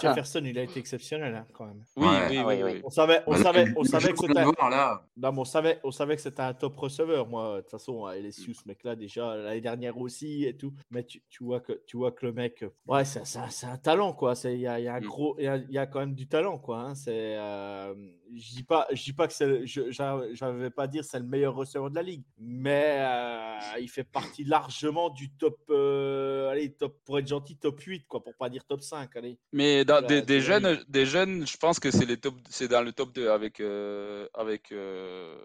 Jefferson, 0.00 0.42
il 0.44 0.58
a 0.58 0.62
été 0.62 0.78
exceptionnel 0.78 1.34
hein, 1.34 1.46
quand 1.54 1.66
même. 1.66 1.82
Oui, 1.96 2.06
Ouais. 2.06 2.12
oui, 2.30 2.36
Ah 2.38 2.46
oui, 2.46 2.54
oui, 2.56 2.62
oui. 2.64 2.70
oui. 2.74 2.80
On 2.84 2.90
savait, 2.90 3.22
on 3.26 3.32
Bah, 3.32 3.38
savait, 3.42 3.64
on 3.76 3.84
savait 3.84 4.12
que 4.12 4.18
c'était. 4.18 4.44
Non, 4.44 5.32
mais 5.32 5.38
on 5.40 5.44
savait, 5.44 5.80
on 5.84 5.90
savait 5.90 6.16
que 6.16 6.22
c'était 6.22 6.42
un 6.42 6.54
top 6.54 6.76
receveur. 6.76 7.26
Moi, 7.26 7.56
de 7.56 7.60
toute 7.62 7.70
façon, 7.70 8.04
à 8.04 8.16
LSU, 8.16 8.54
ce 8.54 8.62
mec-là, 8.66 8.94
déjà, 8.96 9.34
l'année 9.36 9.60
dernière 9.60 9.96
aussi 9.98 10.44
et 10.44 10.56
tout. 10.56 10.72
Mais 10.90 11.04
tu, 11.04 11.22
tu 11.28 11.44
vois, 11.44 11.60
que, 11.60 11.80
tu 11.86 11.96
vois 11.96 12.12
que 12.12 12.26
le 12.26 12.32
mec, 12.32 12.62
euh, 12.62 12.70
ouais, 12.86 13.04
c'est 13.04 13.24
c'est 13.26 13.38
un, 13.38 13.48
c'est 13.50 13.66
un 13.66 13.76
talent, 13.78 14.12
quoi. 14.12 14.34
C'est- 14.34 14.54
Il 14.54 14.60
y 14.60 14.66
a, 14.66 14.78
il 14.78 14.84
y 14.84 14.88
a 14.88 14.94
un 14.94 15.00
Mm. 15.00 15.04
gros, 15.04 15.34
il 15.38 15.44
y 15.44 15.48
a, 15.48 15.56
il 15.56 15.70
y 15.72 15.78
a 15.78 15.86
quand 15.86 16.00
même 16.00 16.14
du 16.14 16.26
talent, 16.28 16.58
quoi. 16.58 16.80
hein. 16.80 16.94
C'est, 16.94 17.36
euh, 17.38 17.94
je 18.34 18.50
dis 18.54 18.62
pas, 18.62 18.86
je 18.92 19.02
dis 19.02 19.12
pas 19.12 19.26
que 19.26 19.32
c'est, 19.32 19.66
j'avais 19.66 20.70
pas 20.70 20.86
dire 20.86 21.04
c'est 21.04 21.18
le 21.18 21.24
meilleur 21.24 21.54
receveur 21.54 21.90
de 21.90 21.94
la 21.94 22.02
ligue, 22.02 22.22
mais 22.38 22.97
euh, 22.98 23.58
il 23.80 23.88
fait 23.88 24.04
partie 24.04 24.44
largement 24.44 25.10
du 25.10 25.30
top, 25.30 25.58
euh, 25.70 26.50
allez, 26.50 26.72
top, 26.72 26.98
pour 27.04 27.18
être 27.18 27.26
gentil, 27.26 27.56
top 27.56 27.80
8, 27.80 28.06
quoi, 28.06 28.22
pour 28.22 28.34
pas 28.36 28.48
dire 28.48 28.64
top 28.64 28.82
5, 28.82 29.16
allez. 29.16 29.38
Mais 29.52 29.84
dans, 29.84 30.00
Voilà, 30.00 30.08
des, 30.08 30.22
des 30.22 30.40
jeunes, 30.40 30.78
des 30.88 31.06
jeunes, 31.06 31.46
je 31.46 31.56
pense 31.56 31.80
que 31.80 31.90
c'est 31.90 32.06
les 32.06 32.16
top, 32.16 32.34
c'est 32.48 32.68
dans 32.68 32.82
le 32.82 32.92
top 32.92 33.12
2 33.12 33.30
avec 33.30 33.60
euh, 33.60 34.26
avec 34.34 34.72
euh, 34.72 35.36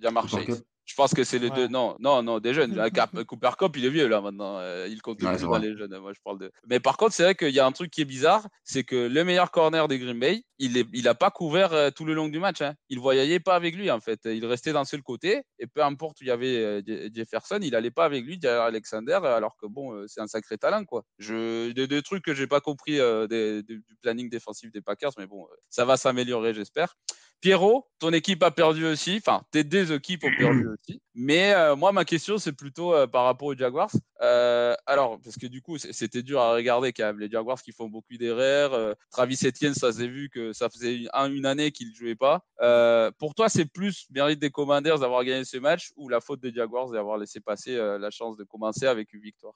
Jamar 0.00 0.26
Cooper 0.28 0.46
Chase. 0.46 0.64
Je 0.86 0.94
pense 0.94 1.12
que 1.12 1.24
c'est 1.24 1.38
les 1.40 1.48
Ouais. 1.50 1.56
deux. 1.56 1.68
Non, 1.68 1.96
non, 1.98 2.22
non, 2.22 2.38
des 2.38 2.54
jeunes. 2.54 2.90
Cap- 2.92 3.10
Cooper 3.26 3.50
Cup, 3.58 3.76
il 3.76 3.84
est 3.84 3.90
vieux 3.90 4.06
là 4.06 4.20
maintenant. 4.20 4.58
Euh, 4.58 4.86
il 4.88 5.02
compte 5.02 5.20
Ouais, 5.22 5.34
plus 5.36 5.42
dans 5.42 5.58
les 5.58 5.76
jeunes. 5.76 5.98
Moi, 5.98 6.12
je 6.14 6.20
parle 6.24 6.38
de. 6.38 6.52
Mais 6.68 6.78
par 6.80 6.96
contre, 6.96 7.12
c'est 7.12 7.24
vrai 7.24 7.34
qu'il 7.34 7.50
y 7.50 7.58
a 7.58 7.66
un 7.66 7.72
truc 7.72 7.90
qui 7.90 8.02
est 8.02 8.04
bizarre, 8.06 8.46
c'est 8.62 8.84
que 8.84 8.94
le 9.08 9.24
meilleur 9.24 9.50
corner 9.50 9.88
des 9.88 9.98
Green 9.98 10.18
Bay, 10.18 10.44
il 10.58 10.76
est, 10.78 10.86
il 10.92 11.08
a 11.08 11.14
pas 11.16 11.30
couvert 11.30 11.72
euh, 11.72 11.90
tout 11.90 12.04
le 12.04 12.14
long 12.14 12.28
du 12.28 12.38
match. 12.38 12.62
Hein. 12.62 12.74
Il 12.88 13.00
voyait 13.00 13.40
pas 13.40 13.56
avec 13.56 13.74
lui 13.74 13.90
en 13.90 14.00
fait. 14.00 14.20
Il 14.26 14.46
restait 14.46 14.72
d'un 14.72 14.84
seul 14.84 15.02
côté 15.02 15.42
et 15.58 15.66
peu 15.66 15.82
importe 15.82 16.20
où 16.20 16.24
il 16.24 16.28
y 16.28 16.30
avait 16.30 16.56
euh, 16.56 16.80
Je- 16.86 17.10
Jefferson, 17.12 17.58
il 17.60 17.74
allait 17.74 17.90
pas 17.90 18.04
avec 18.04 18.24
lui 18.24 18.38
derrière 18.38 18.62
Alexander, 18.62 19.18
alors 19.24 19.56
que 19.60 19.66
bon, 19.66 20.04
c'est 20.06 20.20
un 20.20 20.28
sacré 20.28 20.56
talent 20.56 20.84
quoi. 20.84 21.02
Je, 21.18 21.72
des, 21.72 21.88
des 21.88 22.02
trucs 22.02 22.24
que 22.24 22.32
j'ai 22.32 22.46
pas 22.46 22.60
compris 22.60 23.00
euh, 23.00 23.26
des- 23.26 23.62
des- 23.64 23.76
du 23.78 23.96
planning 24.02 24.30
défensif 24.30 24.70
des 24.70 24.80
Packers, 24.82 25.10
mais 25.18 25.26
bon, 25.26 25.46
ça 25.68 25.84
va 25.84 25.96
s'améliorer, 25.96 26.54
j'espère. 26.54 26.94
Pierrot, 27.42 27.86
ton 27.98 28.12
équipe 28.14 28.42
a 28.42 28.50
perdu 28.50 28.86
aussi. 28.86 29.16
Enfin, 29.18 29.42
tes 29.50 29.62
deux 29.62 29.92
équipes 29.92 30.24
ont 30.24 30.34
perdu 30.38 30.66
Mais 31.14 31.54
euh, 31.54 31.76
moi, 31.76 31.92
ma 31.92 32.04
question, 32.04 32.38
c'est 32.38 32.52
plutôt 32.52 32.94
euh, 32.94 33.06
par 33.06 33.24
rapport 33.24 33.48
aux 33.48 33.56
Jaguars. 33.56 33.90
Euh, 34.22 34.74
alors, 34.86 35.18
parce 35.22 35.36
que 35.36 35.46
du 35.46 35.62
coup, 35.62 35.78
c'était 35.78 36.22
dur 36.22 36.40
à 36.40 36.52
regarder 36.52 36.92
quand 36.92 37.04
même. 37.04 37.18
Les 37.18 37.30
Jaguars 37.30 37.60
qui 37.60 37.72
font 37.72 37.88
beaucoup 37.88 38.16
d'erreurs. 38.16 38.96
Travis 39.10 39.38
Etienne, 39.44 39.74
ça 39.74 39.92
s'est 39.92 40.08
vu 40.08 40.28
que 40.28 40.52
ça 40.52 40.68
faisait 40.68 40.96
une, 40.96 41.08
un- 41.12 41.30
une 41.32 41.46
année 41.46 41.70
qu'il 41.72 41.90
ne 41.90 41.94
jouait 41.94 42.16
pas. 42.16 42.44
Pour 43.18 43.34
toi, 43.34 43.48
c'est 43.48 43.66
plus 43.66 44.06
mérite 44.10 44.38
des 44.38 44.50
Commanders 44.50 44.98
d'avoir 44.98 45.24
gagné 45.24 45.44
ce 45.44 45.58
match 45.58 45.92
ou 45.96 46.08
la 46.08 46.20
faute 46.20 46.40
des 46.40 46.52
Jaguars 46.52 46.90
d'avoir 46.90 47.18
laissé 47.18 47.40
passer 47.40 47.76
la 47.76 48.10
chance 48.10 48.36
de 48.36 48.44
commencer 48.44 48.86
avec 48.86 49.12
une 49.12 49.20
victoire? 49.20 49.54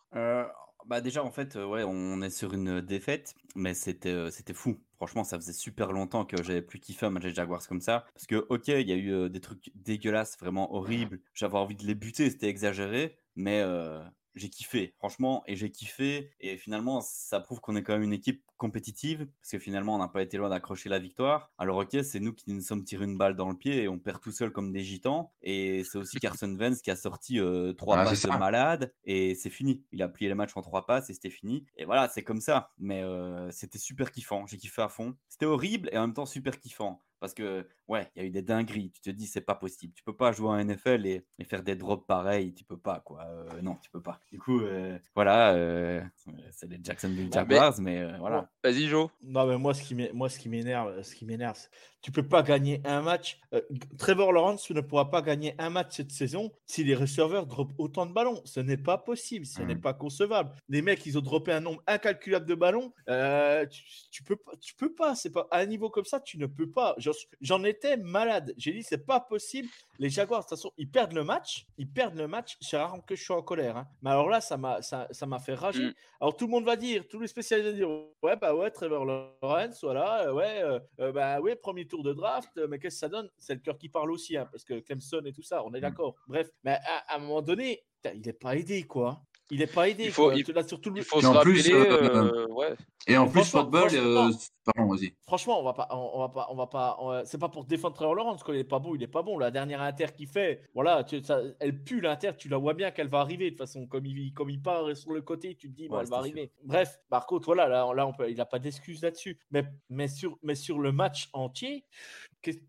Bah 0.87 1.01
déjà 1.01 1.23
en 1.25 1.31
fait 1.31 1.57
euh, 1.57 1.67
ouais 1.67 1.83
on 1.85 2.21
est 2.23 2.31
sur 2.31 2.53
une 2.55 2.81
défaite 2.81 3.35
mais 3.55 3.75
c'était 3.75 4.11
euh, 4.11 4.31
c'était 4.31 4.55
fou. 4.55 4.79
Franchement 4.97 5.25
ça 5.25 5.37
faisait 5.39 5.53
super 5.53 5.93
longtemps 5.93 6.25
que 6.25 6.43
j'avais 6.43 6.63
plus 6.63 6.79
kiffé 6.81 7.07
un 7.07 7.11
match 7.11 7.23
des 7.25 7.35
Jaguars 7.35 7.67
comme 7.67 7.81
ça 7.81 8.05
parce 8.15 8.27
que 8.27 8.47
ok 8.49 8.69
il 8.69 8.89
y 8.89 8.93
a 8.93 8.97
eu 8.97 9.13
euh, 9.13 9.29
des 9.29 9.41
trucs 9.41 9.71
dégueulasses 9.75 10.37
vraiment 10.39 10.75
horribles. 10.75 11.21
J'avais 11.35 11.57
envie 11.59 11.77
de 11.77 11.87
les 11.87 11.95
buter 11.95 12.31
c'était 12.31 12.49
exagéré 12.49 13.19
mais 13.37 13.61
euh, 13.63 14.03
j'ai 14.35 14.49
kiffé 14.49 14.95
franchement 14.99 15.43
et 15.47 15.57
j'ai 15.57 15.71
kiffé 15.71 16.31
et 16.41 16.57
finalement 16.57 17.01
ça 17.01 17.41
prouve 17.41 17.61
qu'on 17.61 17.77
est 17.77 17.83
quand 17.83 17.95
même 17.95 18.03
une 18.03 18.13
équipe 18.13 18.43
compétitive 18.57 19.27
parce 19.41 19.53
que 19.53 19.59
finalement 19.59 19.95
on 19.95 19.99
n'a 19.99 20.09
pas 20.09 20.23
été 20.23 20.37
loin 20.37 20.51
d'accrocher 20.51 20.89
la 20.89 20.99
victoire 20.99 21.51
alors 21.59 21.79
ok 21.79 21.97
c'est 22.03 22.21
nous 22.21 22.35
qui 22.35 22.53
nous 22.53 22.61
sommes 22.61 22.85
tiré 22.85 23.05
une 23.05 23.17
balle 23.17 23.37
dans 23.37 23.49
le 23.49 23.57
pied 23.57 23.83
et 23.83 23.89
on 23.89 23.99
perd 23.99 24.21
tout 24.21 24.33
seul 24.33 24.53
comme 24.53 24.73
des 24.73 24.83
gitans 24.83 25.33
et 25.43 25.83
c'est 25.85 25.99
aussi 25.99 26.19
Carson 26.21 26.55
Wentz 26.59 26.83
qui 26.83 26.91
a 26.91 26.97
sorti 26.97 27.41
euh, 27.41 27.73
trois 27.73 27.99
Ah, 27.99 28.05
passes 28.05 28.23
de 28.23 28.29
malade 28.29 28.93
et 29.05 29.35
c'est 29.35 29.51
fini. 29.51 29.83
Il 29.93 30.03
a 30.03 30.09
plié 30.09 30.29
le 30.29 30.35
match 30.35 30.57
en 30.57 30.63
trois 30.63 30.87
passes 30.87 31.11
et 31.11 31.15
c'était 31.15 31.31
fini. 31.31 31.65
Et 31.77 31.85
voilà, 31.85 32.09
c'est 32.09 32.23
comme 32.23 32.41
ça. 32.41 32.71
Mais 32.79 33.03
euh, 33.03 33.51
c'était 33.51 33.79
super 33.79 34.11
kiffant. 34.11 34.47
J'ai 34.47 34.57
kiffé 34.57 34.83
à 34.83 34.89
fond. 34.89 35.17
C'était 35.29 35.47
horrible 35.47 35.89
et 35.93 35.99
en 35.99 36.03
même 36.03 36.15
temps 36.15 36.27
super 36.27 36.59
kiffant. 36.59 37.01
Parce 37.21 37.35
que, 37.35 37.69
ouais, 37.87 38.09
il 38.17 38.23
y 38.23 38.25
a 38.25 38.29
eu 38.29 38.31
des 38.31 38.41
dingueries. 38.41 38.91
Tu 38.93 39.03
te 39.03 39.11
dis, 39.11 39.27
c'est 39.27 39.43
pas 39.43 39.55
possible. 39.55 39.93
Tu 39.95 40.03
peux 40.03 40.17
pas 40.17 40.33
jouer 40.33 40.49
en 40.49 40.57
NFL 40.65 41.05
et, 41.07 41.23
et 41.39 41.45
faire 41.45 41.63
des 41.63 41.77
drops 41.77 42.07
pareils. 42.07 42.55
Tu 42.55 42.65
peux 42.65 42.79
pas, 42.79 43.01
quoi. 43.01 43.25
Euh, 43.27 43.61
non, 43.61 43.77
tu 43.77 43.91
peux 43.91 44.01
pas. 44.01 44.19
Du 44.33 44.39
coup, 44.39 44.61
euh, 44.63 44.99
voilà, 45.15 45.53
euh, 45.55 46.03
c'est 46.51 46.69
les 46.71 46.81
Jacksonville 46.83 47.27
mais- 47.27 47.33
Jaguars, 47.33 47.75
mais, 47.79 47.99
euh, 47.99 48.17
voilà. 48.19 48.49
Vas-y, 48.65 48.87
Joe. 48.87 49.11
Non, 49.23 49.47
mais 49.47 49.59
moi, 49.59 49.75
ce 49.75 49.83
qui 49.83 49.95
m'é- 49.95 50.11
moi, 50.15 50.31
ce 50.31 50.39
qui 50.39 50.49
m'énerve, 50.49 51.03
ce 51.03 51.15
qui 51.15 51.27
m'énerve, 51.27 51.57
c'est- 51.57 51.69
tu 52.03 52.13
peux 52.13 52.27
pas 52.27 52.43
gagner 52.43 52.81
un 52.85 53.03
match. 53.03 53.39
euh, 53.53 53.61
Trevor 53.99 54.33
Lawrence 54.33 54.71
ne 54.71 54.81
pourra 54.81 55.11
pas 55.11 55.23
gagner 55.23 55.55
un 55.59 55.71
match 55.71 55.97
cette 55.97 56.13
saison 56.13 56.51
si 56.67 56.85
les 56.85 56.95
receveurs 56.95 57.47
dropent 57.47 57.75
autant 57.79 58.07
de 58.07 58.13
ballons. 58.13 58.41
Ce 58.45 58.61
n'est 58.61 58.77
pas 58.77 58.97
possible, 58.99 59.45
ce 59.47 59.61
n'est 59.63 59.75
Mhm. 59.75 59.81
pas 59.81 59.95
concevable. 59.95 60.53
Les 60.69 60.83
mecs, 60.83 61.05
ils 61.07 61.19
ont 61.19 61.21
droppé 61.21 61.53
un 61.53 61.61
nombre 61.61 61.83
incalculable 61.87 62.47
de 62.47 62.55
ballons. 62.55 62.93
euh, 63.09 63.67
tu, 63.67 63.83
tu 64.11 64.23
peux 64.23 64.37
pas, 64.37 64.53
tu 64.61 64.75
peux 64.75 64.93
pas. 64.95 65.15
C'est 65.15 65.31
pas 65.31 65.47
à 65.51 65.59
un 65.59 65.67
niveau 65.67 65.91
comme 65.91 66.05
ça, 66.05 66.21
tu 66.21 66.39
ne 66.39 66.47
peux 66.47 66.71
pas. 66.71 66.95
J'en 67.41 67.65
étais 67.65 67.97
malade. 67.97 68.55
J'ai 68.57 68.73
dit, 68.73 68.83
c'est 68.83 69.05
pas 69.05 69.21
possible. 69.21 69.69
Les 69.99 70.09
Jaguars, 70.09 70.41
de 70.41 70.45
toute 70.45 70.51
façon, 70.51 70.73
ils 70.79 70.89
perdent 70.91 71.13
le 71.13 71.25
match. 71.25 71.67
Ils 71.77 71.89
perdent 71.89 72.17
le 72.17 72.27
match. 72.29 72.57
C'est 72.61 72.77
rare 72.79 72.97
que 73.07 73.15
je 73.15 73.23
suis 73.23 73.33
en 73.33 73.43
colère. 73.43 73.77
hein. 73.77 73.87
Mais 74.03 74.11
alors 74.11 74.29
là, 74.31 74.41
ça 74.41 74.57
m'a, 74.57 74.81
ça, 74.83 75.07
ça 75.11 75.27
m'a 75.27 75.39
fait 75.39 75.55
rager. 75.55 75.87
Mm. 75.89 75.95
Alors 76.23 76.37
tout 76.37 76.47
le 76.47 76.51
monde 76.53 76.65
va 76.65 76.77
dire, 76.77 77.07
tous 77.09 77.21
les 77.21 77.27
spécialistes 77.29 77.71
vont 77.71 77.77
dire, 77.77 77.89
ouais, 78.23 78.37
bah 78.37 78.55
ouais, 78.55 78.71
Trevor 78.71 79.05
Lawrence, 79.05 79.81
voilà, 79.83 80.29
euh, 80.29 80.33
ouais, 80.33 80.63
euh, 81.01 81.13
bah 81.13 81.41
ouais, 81.41 81.57
premier 81.57 81.87
tour 81.91 82.03
de 82.03 82.13
draft, 82.15 82.59
mais 82.69 82.79
qu'est-ce 82.79 82.97
que 82.97 83.01
ça 83.01 83.09
donne? 83.09 83.29
C'est 83.37 83.55
le 83.55 83.61
cœur 83.61 83.77
qui 83.77 83.89
parle 83.89 84.11
aussi, 84.11 84.37
hein, 84.37 84.49
parce 84.51 84.65
que 84.65 84.81
Clemson 84.81 85.23
et 85.27 85.33
tout 85.33 85.43
ça, 85.43 85.63
on 85.65 85.75
est 85.75 85.81
d'accord. 85.81 86.17
Bref, 86.27 86.49
mais 86.65 86.79
à, 86.85 87.13
à 87.13 87.17
un 87.17 87.19
moment 87.19 87.43
donné, 87.43 87.85
il 88.15 88.23
n'est 88.23 88.33
pas 88.33 88.57
aidé, 88.57 88.85
quoi. 88.85 89.23
Il 89.51 89.59
n'est 89.59 89.67
pas 89.67 89.89
aidé. 89.89 90.05
Il 90.05 90.11
faut- 90.13 90.25
quoi. 90.25 90.35
il- 90.35 90.45
Tu- 90.45 90.53
là, 90.53 90.63
surtout 90.63 90.91
le- 90.91 90.99
Il 90.99 91.05
faut 91.05 91.19
Et 91.19 91.23
se 91.23 91.27
en 91.27 91.33
rappeler. 91.33 91.55
plus, 91.63 91.73
euh, 91.75 92.09
euh, 92.33 92.47
ouais. 92.49 92.75
Et 93.09 93.17
en 93.17 93.29
plus, 93.29 93.45
football, 93.51 93.89
franchement- 93.91 94.29
euh, 94.29 94.33
pardon, 94.75 94.93
vas-y. 94.95 95.15
Franchement, 95.27 95.61
on 95.61 95.65
va 95.65 95.73
pas, 95.73 95.89
on, 95.91 96.19
va 96.21 96.29
pas, 96.29 96.47
on 96.51 96.55
va 96.55 96.67
pas. 96.67 96.97
on- 97.01 97.25
c'est 97.25 97.39
pas 97.39 97.49
pour 97.49 97.65
défendre 97.65 97.95
Trevor 97.95 98.15
Lawrence 98.15 98.43
quand 98.43 98.53
il 98.53 98.59
est 98.61 98.65
pas 98.65 98.79
bon, 98.79 98.95
il 98.95 99.03
est 99.03 99.07
pas 99.09 99.23
bon. 99.23 99.39
La 99.39 99.51
dernière 99.51 99.81
inter 99.83 100.07
qu'il 100.17 100.29
fait, 100.29 100.63
voilà, 100.75 101.03
tu- 101.05 101.23
ça- 101.25 101.41
elle 101.59 101.83
pue 101.83 102.01
l'inter, 102.01 102.33
tu 102.37 102.49
la 102.49 102.59
vois 102.59 102.75
bien 102.75 102.91
qu'elle 102.91 103.09
va 103.09 103.21
arriver 103.21 103.47
de 103.47 103.51
toute 103.51 103.59
façon. 103.67 103.87
Comme 103.87 104.07
il, 104.07 104.33
comme 104.35 104.51
il 104.51 104.61
part 104.63 104.95
sur 104.97 105.13
le 105.13 105.23
côté, 105.23 105.55
tu 105.57 105.69
te 105.71 105.75
dis, 105.77 105.85
elle 105.87 105.91
va 105.91 106.05
sûr. 106.05 106.15
arriver. 106.17 106.53
Bref, 106.63 107.01
par 107.09 107.27
contre, 107.27 107.47
voilà, 107.47 107.67
là, 107.69 107.91
là 107.95 108.07
on 108.07 108.13
peut, 108.13 108.31
il 108.31 108.41
a 108.41 108.47
pas 108.47 108.59
d'excuse 108.59 109.03
là-dessus. 109.03 109.39
Mais, 109.51 109.65
mais 109.89 110.07
sur, 110.09 110.39
mais 110.43 110.55
sur 110.55 110.79
le 110.79 110.93
match 110.93 111.29
entier, 111.33 111.85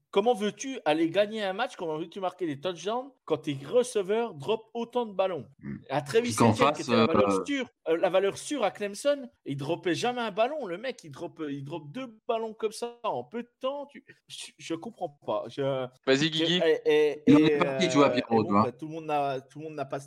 comment 0.09 0.33
veux-tu 0.33 0.79
aller 0.85 1.09
gagner 1.09 1.43
un 1.43 1.53
match? 1.53 1.75
Comment 1.75 1.97
veux-tu 1.97 2.19
marquer 2.19 2.45
des 2.47 2.59
touchdowns? 2.59 3.09
Quand 3.31 3.37
tes 3.37 3.57
receveurs 3.65 4.33
drop 4.33 4.69
autant 4.73 5.05
de 5.05 5.13
ballons 5.13 5.45
Hmm. 5.59 5.77
À 5.89 6.01
Travis 6.01 6.31
Etienne, 6.33 6.51
qui 6.53 6.59
face, 6.59 6.79
était 6.81 6.91
la 6.91 7.05
valeur 7.05 7.29
euh, 7.29 7.45
sûre, 7.45 7.65
euh, 7.87 7.97
la 7.97 8.09
valeur 8.09 8.37
sûre 8.37 8.63
à 8.63 8.71
Clemson, 8.71 9.29
il 9.45 9.55
dropait 9.57 9.93
jamais 9.95 10.21
un 10.21 10.31
ballon. 10.31 10.65
Le 10.65 10.77
mec, 10.77 10.99
il 11.03 11.11
drop, 11.11 11.41
il 11.49 11.63
drop 11.63 11.89
deux 11.91 12.07
ballons 12.27 12.53
comme 12.53 12.71
ça 12.73 12.99
en 13.03 13.23
peu 13.23 13.43
de 13.43 13.49
temps. 13.61 13.85
Tu... 13.87 14.03
Je, 14.27 14.51
je 14.57 14.75
comprends 14.75 15.09
pas. 15.25 15.45
Je... 15.47 15.61
Vas-y, 16.05 16.29
Guigui. 16.29 16.61
et- 16.65 16.81
et- 16.85 17.23
Il 17.27 17.35
en 17.35 17.39
et, 17.39 17.43
est 17.53 17.57
parti, 17.57 17.87
tu 17.89 17.95
vois, 17.97 18.07
euh, 18.09 18.13
Pierrot, 18.15 18.41
et 18.41 18.45
tu 18.45 18.47
bon, 18.47 18.51
vois. 18.51 18.63
bah, 18.63 18.71
tout 18.73 18.87
le 18.87 18.91
monde 18.93 19.05
n'a, 19.05 19.39
tout 19.41 19.59
le 19.59 19.65
monde 19.65 19.75
n'a 19.75 19.85
pas. 19.85 19.99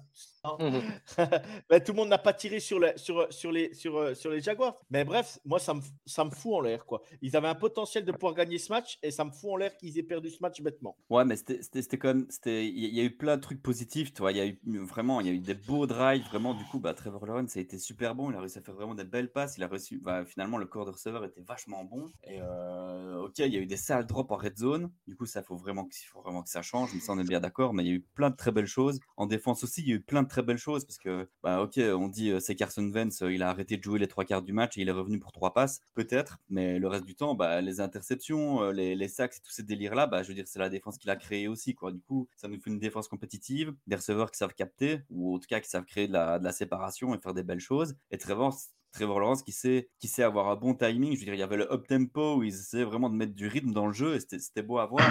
hein. 0.45 0.57
Mhm. 0.61 0.83
Ben, 1.71 1.83
tout 1.83 1.93
le 1.93 1.97
monde 1.97 2.09
n'a 2.09 2.19
pas 2.19 2.33
tiré 2.35 2.61
sur, 2.61 2.79
la- 2.79 2.97
sur, 2.99 3.27
sur, 3.33 3.51
les, 3.53 3.73
sur, 3.75 3.97
euh, 3.97 4.15
sur 4.15 4.31
les 4.31 4.41
Jaguars. 4.41 4.77
Mais 4.91 5.05
bref, 5.05 5.39
moi, 5.45 5.59
ça 5.59 5.73
me, 5.75 5.81
ça 6.05 6.25
me 6.25 6.31
fout 6.31 6.55
en 6.55 6.61
l'air. 6.61 6.85
quoi. 6.85 7.01
Ils 7.23 7.35
avaient 7.37 7.49
un 7.49 7.55
potentiel 7.55 8.05
de 8.05 8.13
pouvoir 8.13 8.35
gagner 8.35 8.59
ce 8.59 8.71
match 8.73 8.99
et 9.03 9.11
ça 9.11 9.25
me 9.25 9.31
fout 9.31 9.51
en 9.53 9.57
l'air 9.57 9.77
qu'ils 9.77 9.97
aient 9.99 10.03
perdu 10.03 10.31
ce 10.31 10.39
match 10.43 10.61
bêtement. 10.61 10.97
Ouais, 11.09 11.25
mais 11.25 11.37
c'était 11.37 11.63
c'était- 11.63 11.83
c'était 11.83 11.99
quand 11.99 12.09
même. 12.09 12.27
c'était- 12.29 12.67
Il 12.67 12.79
y, 12.79 12.87
il 12.89 12.95
y 12.97 13.01
a 13.01 13.05
eu 13.05 13.14
plein 13.19 13.37
de 13.37 13.41
trucs 13.43 13.63
positifs, 13.63 14.13
tu 14.13 14.21
vois. 14.23 14.33
Il 14.33 14.39
y 14.39 14.41
a 14.41 14.47
eu 14.47 14.59
vraiment, 14.79 15.21
il 15.21 15.27
y 15.27 15.31
a 15.31 15.33
eu 15.33 15.39
des 15.39 15.55
beaux 15.55 15.87
drives. 15.87 16.25
Vraiment, 16.27 16.55
du 16.55 16.65
coup, 16.65 16.79
bah, 16.81 16.95
Trevor 16.95 17.27
Lawrence 17.27 17.57
a 17.57 17.61
été 17.61 17.79
super 17.79 18.15
bon. 18.15 18.31
Il 18.31 18.37
a 18.37 18.41
réussi 18.41 18.59
à 18.59 18.63
faire 18.63 18.75
vraiment 18.75 18.95
des 18.95 19.05
belles 19.05 19.31
passes. 19.33 19.57
Il 19.57 19.63
a 19.65 19.69
reçu. 19.69 19.99
Bah, 19.99 20.25
finalement, 20.25 20.59
le 20.59 20.67
corps 20.67 20.85
de 20.87 20.91
receveur 20.91 21.25
était 21.25 21.41
vachement 21.43 21.85
bon. 21.85 22.07
Et 22.25 22.39
euh, 22.41 23.21
ok, 23.23 23.39
il 23.39 23.53
y 23.53 23.57
a 23.57 23.61
eu 23.61 23.67
des 23.67 23.77
sales 23.77 24.07
drops 24.07 24.31
en 24.33 24.37
red 24.37 24.57
zone. 24.59 24.91
Du 25.07 25.17
coup, 25.17 25.27
ça 25.27 25.43
faut 25.43 25.57
vraiment, 25.57 25.85
que- 25.85 25.95
il 25.95 26.07
faut 26.07 26.21
vraiment 26.23 26.43
que 26.43 26.51
ça 26.51 26.63
change. 26.63 26.93
Mais 26.95 27.01
ça, 27.01 27.13
on 27.13 27.19
est 27.19 27.25
bien 27.29 27.41
d'accord. 27.41 27.75
Mais 27.75 27.85
il 27.85 27.89
y 27.89 27.91
a 27.93 27.95
eu 27.95 28.01
plein 28.15 28.31
de 28.31 28.37
très 28.37 28.53
belles 28.53 28.67
choses. 28.67 29.01
En 29.17 29.27
défense 29.27 29.65
aussi, 29.65 29.83
il 29.83 29.89
y 29.89 29.93
a 29.93 29.97
eu 29.97 30.01
plein 30.03 30.23
de 30.23 30.29
très 30.29 30.43
belles 30.43 30.59
choses 30.59 30.85
parce 30.85 30.99
que, 30.99 31.29
bah, 31.43 31.63
ok, 31.63 31.79
on 31.79 32.09
dit 32.09 32.31
euh, 32.31 32.41
c'est 32.41 32.55
Carson 32.57 32.91
Wentz. 32.93 33.23
euh, 33.23 33.33
Il 33.33 33.43
a 33.43 33.49
arrêté 33.51 33.77
de 33.77 33.83
jouer 33.83 33.99
les 33.99 34.09
trois 34.09 34.25
quarts 34.25 34.43
du 34.43 34.53
match 34.53 34.77
et 34.77 34.83
il 34.83 34.89
est 34.89 34.93
revenu 34.93 35.19
pour 35.19 35.33
trois 35.33 35.53
passes, 35.55 35.81
peut-être. 35.95 36.39
Mais 36.49 36.79
le 36.79 36.89
reste 36.89 37.05
du 37.07 37.15
temps, 37.15 37.35
bah, 37.35 37.61
les 37.61 37.81
interceptions, 37.81 38.71
les, 38.71 38.95
les 38.95 39.09
sacs, 39.09 39.35
et 39.37 39.41
tous 39.41 39.51
ces 39.53 39.63
délires-là, 39.63 40.07
bah, 40.07 40.23
je 40.23 40.29
veux 40.29 40.35
dire, 40.35 40.45
c'est 40.47 40.59
la 40.59 40.69
défense 40.69 40.99
qu'il 40.99 41.11
a 41.11 41.17
créé 41.17 41.49
aussi, 41.49 41.75
quoi. 41.75 41.93
Du 41.93 42.01
coup, 42.01 42.29
ça 42.37 42.49
nous 42.49 42.61
fait 42.61 42.71
une 42.71 42.79
défense 42.79 43.04
compétitive, 43.09 43.75
des 43.87 43.97
receveurs 43.97 44.31
qui 44.31 44.39
savent 44.39 44.55
capter, 44.55 45.03
ou 45.11 45.35
en 45.37 45.39
tout 45.39 45.47
cas 45.49 45.61
qui 45.61 45.69
savent 45.69 45.85
créer 45.85 46.09
de 46.09 46.13
la, 46.13 46.39
de 46.39 46.45
la 46.45 46.53
séparation 46.53 47.15
et 47.15 47.19
faire 47.19 47.35
des 47.35 47.43
belles 47.43 47.61
choses. 47.61 47.97
Et 48.11 48.19
Trevor, 48.19 48.55
Trevor 48.93 49.21
Lawrence 49.21 49.43
qui 49.43 49.53
sait, 49.53 49.91
qui 49.99 50.09
sait 50.09 50.23
avoir 50.23 50.49
un 50.49 50.57
bon 50.57 50.75
timing. 50.75 51.15
Je 51.15 51.19
veux 51.19 51.25
dire, 51.25 51.35
il 51.35 51.41
y 51.41 51.43
avait 51.43 51.57
le 51.57 51.71
up 51.73 51.87
tempo 51.87 52.37
où 52.37 52.43
ils 52.45 52.55
essayaient 52.55 52.85
vraiment 52.85 53.11
de 53.11 53.17
mettre 53.17 53.35
du 53.35 53.49
rythme 53.49 53.73
dans 53.73 53.87
le 53.87 53.93
jeu 53.93 54.15
et 54.15 54.21
c'était 54.21 54.63
beau 54.63 54.79
à 54.79 54.87
voir. 54.87 55.03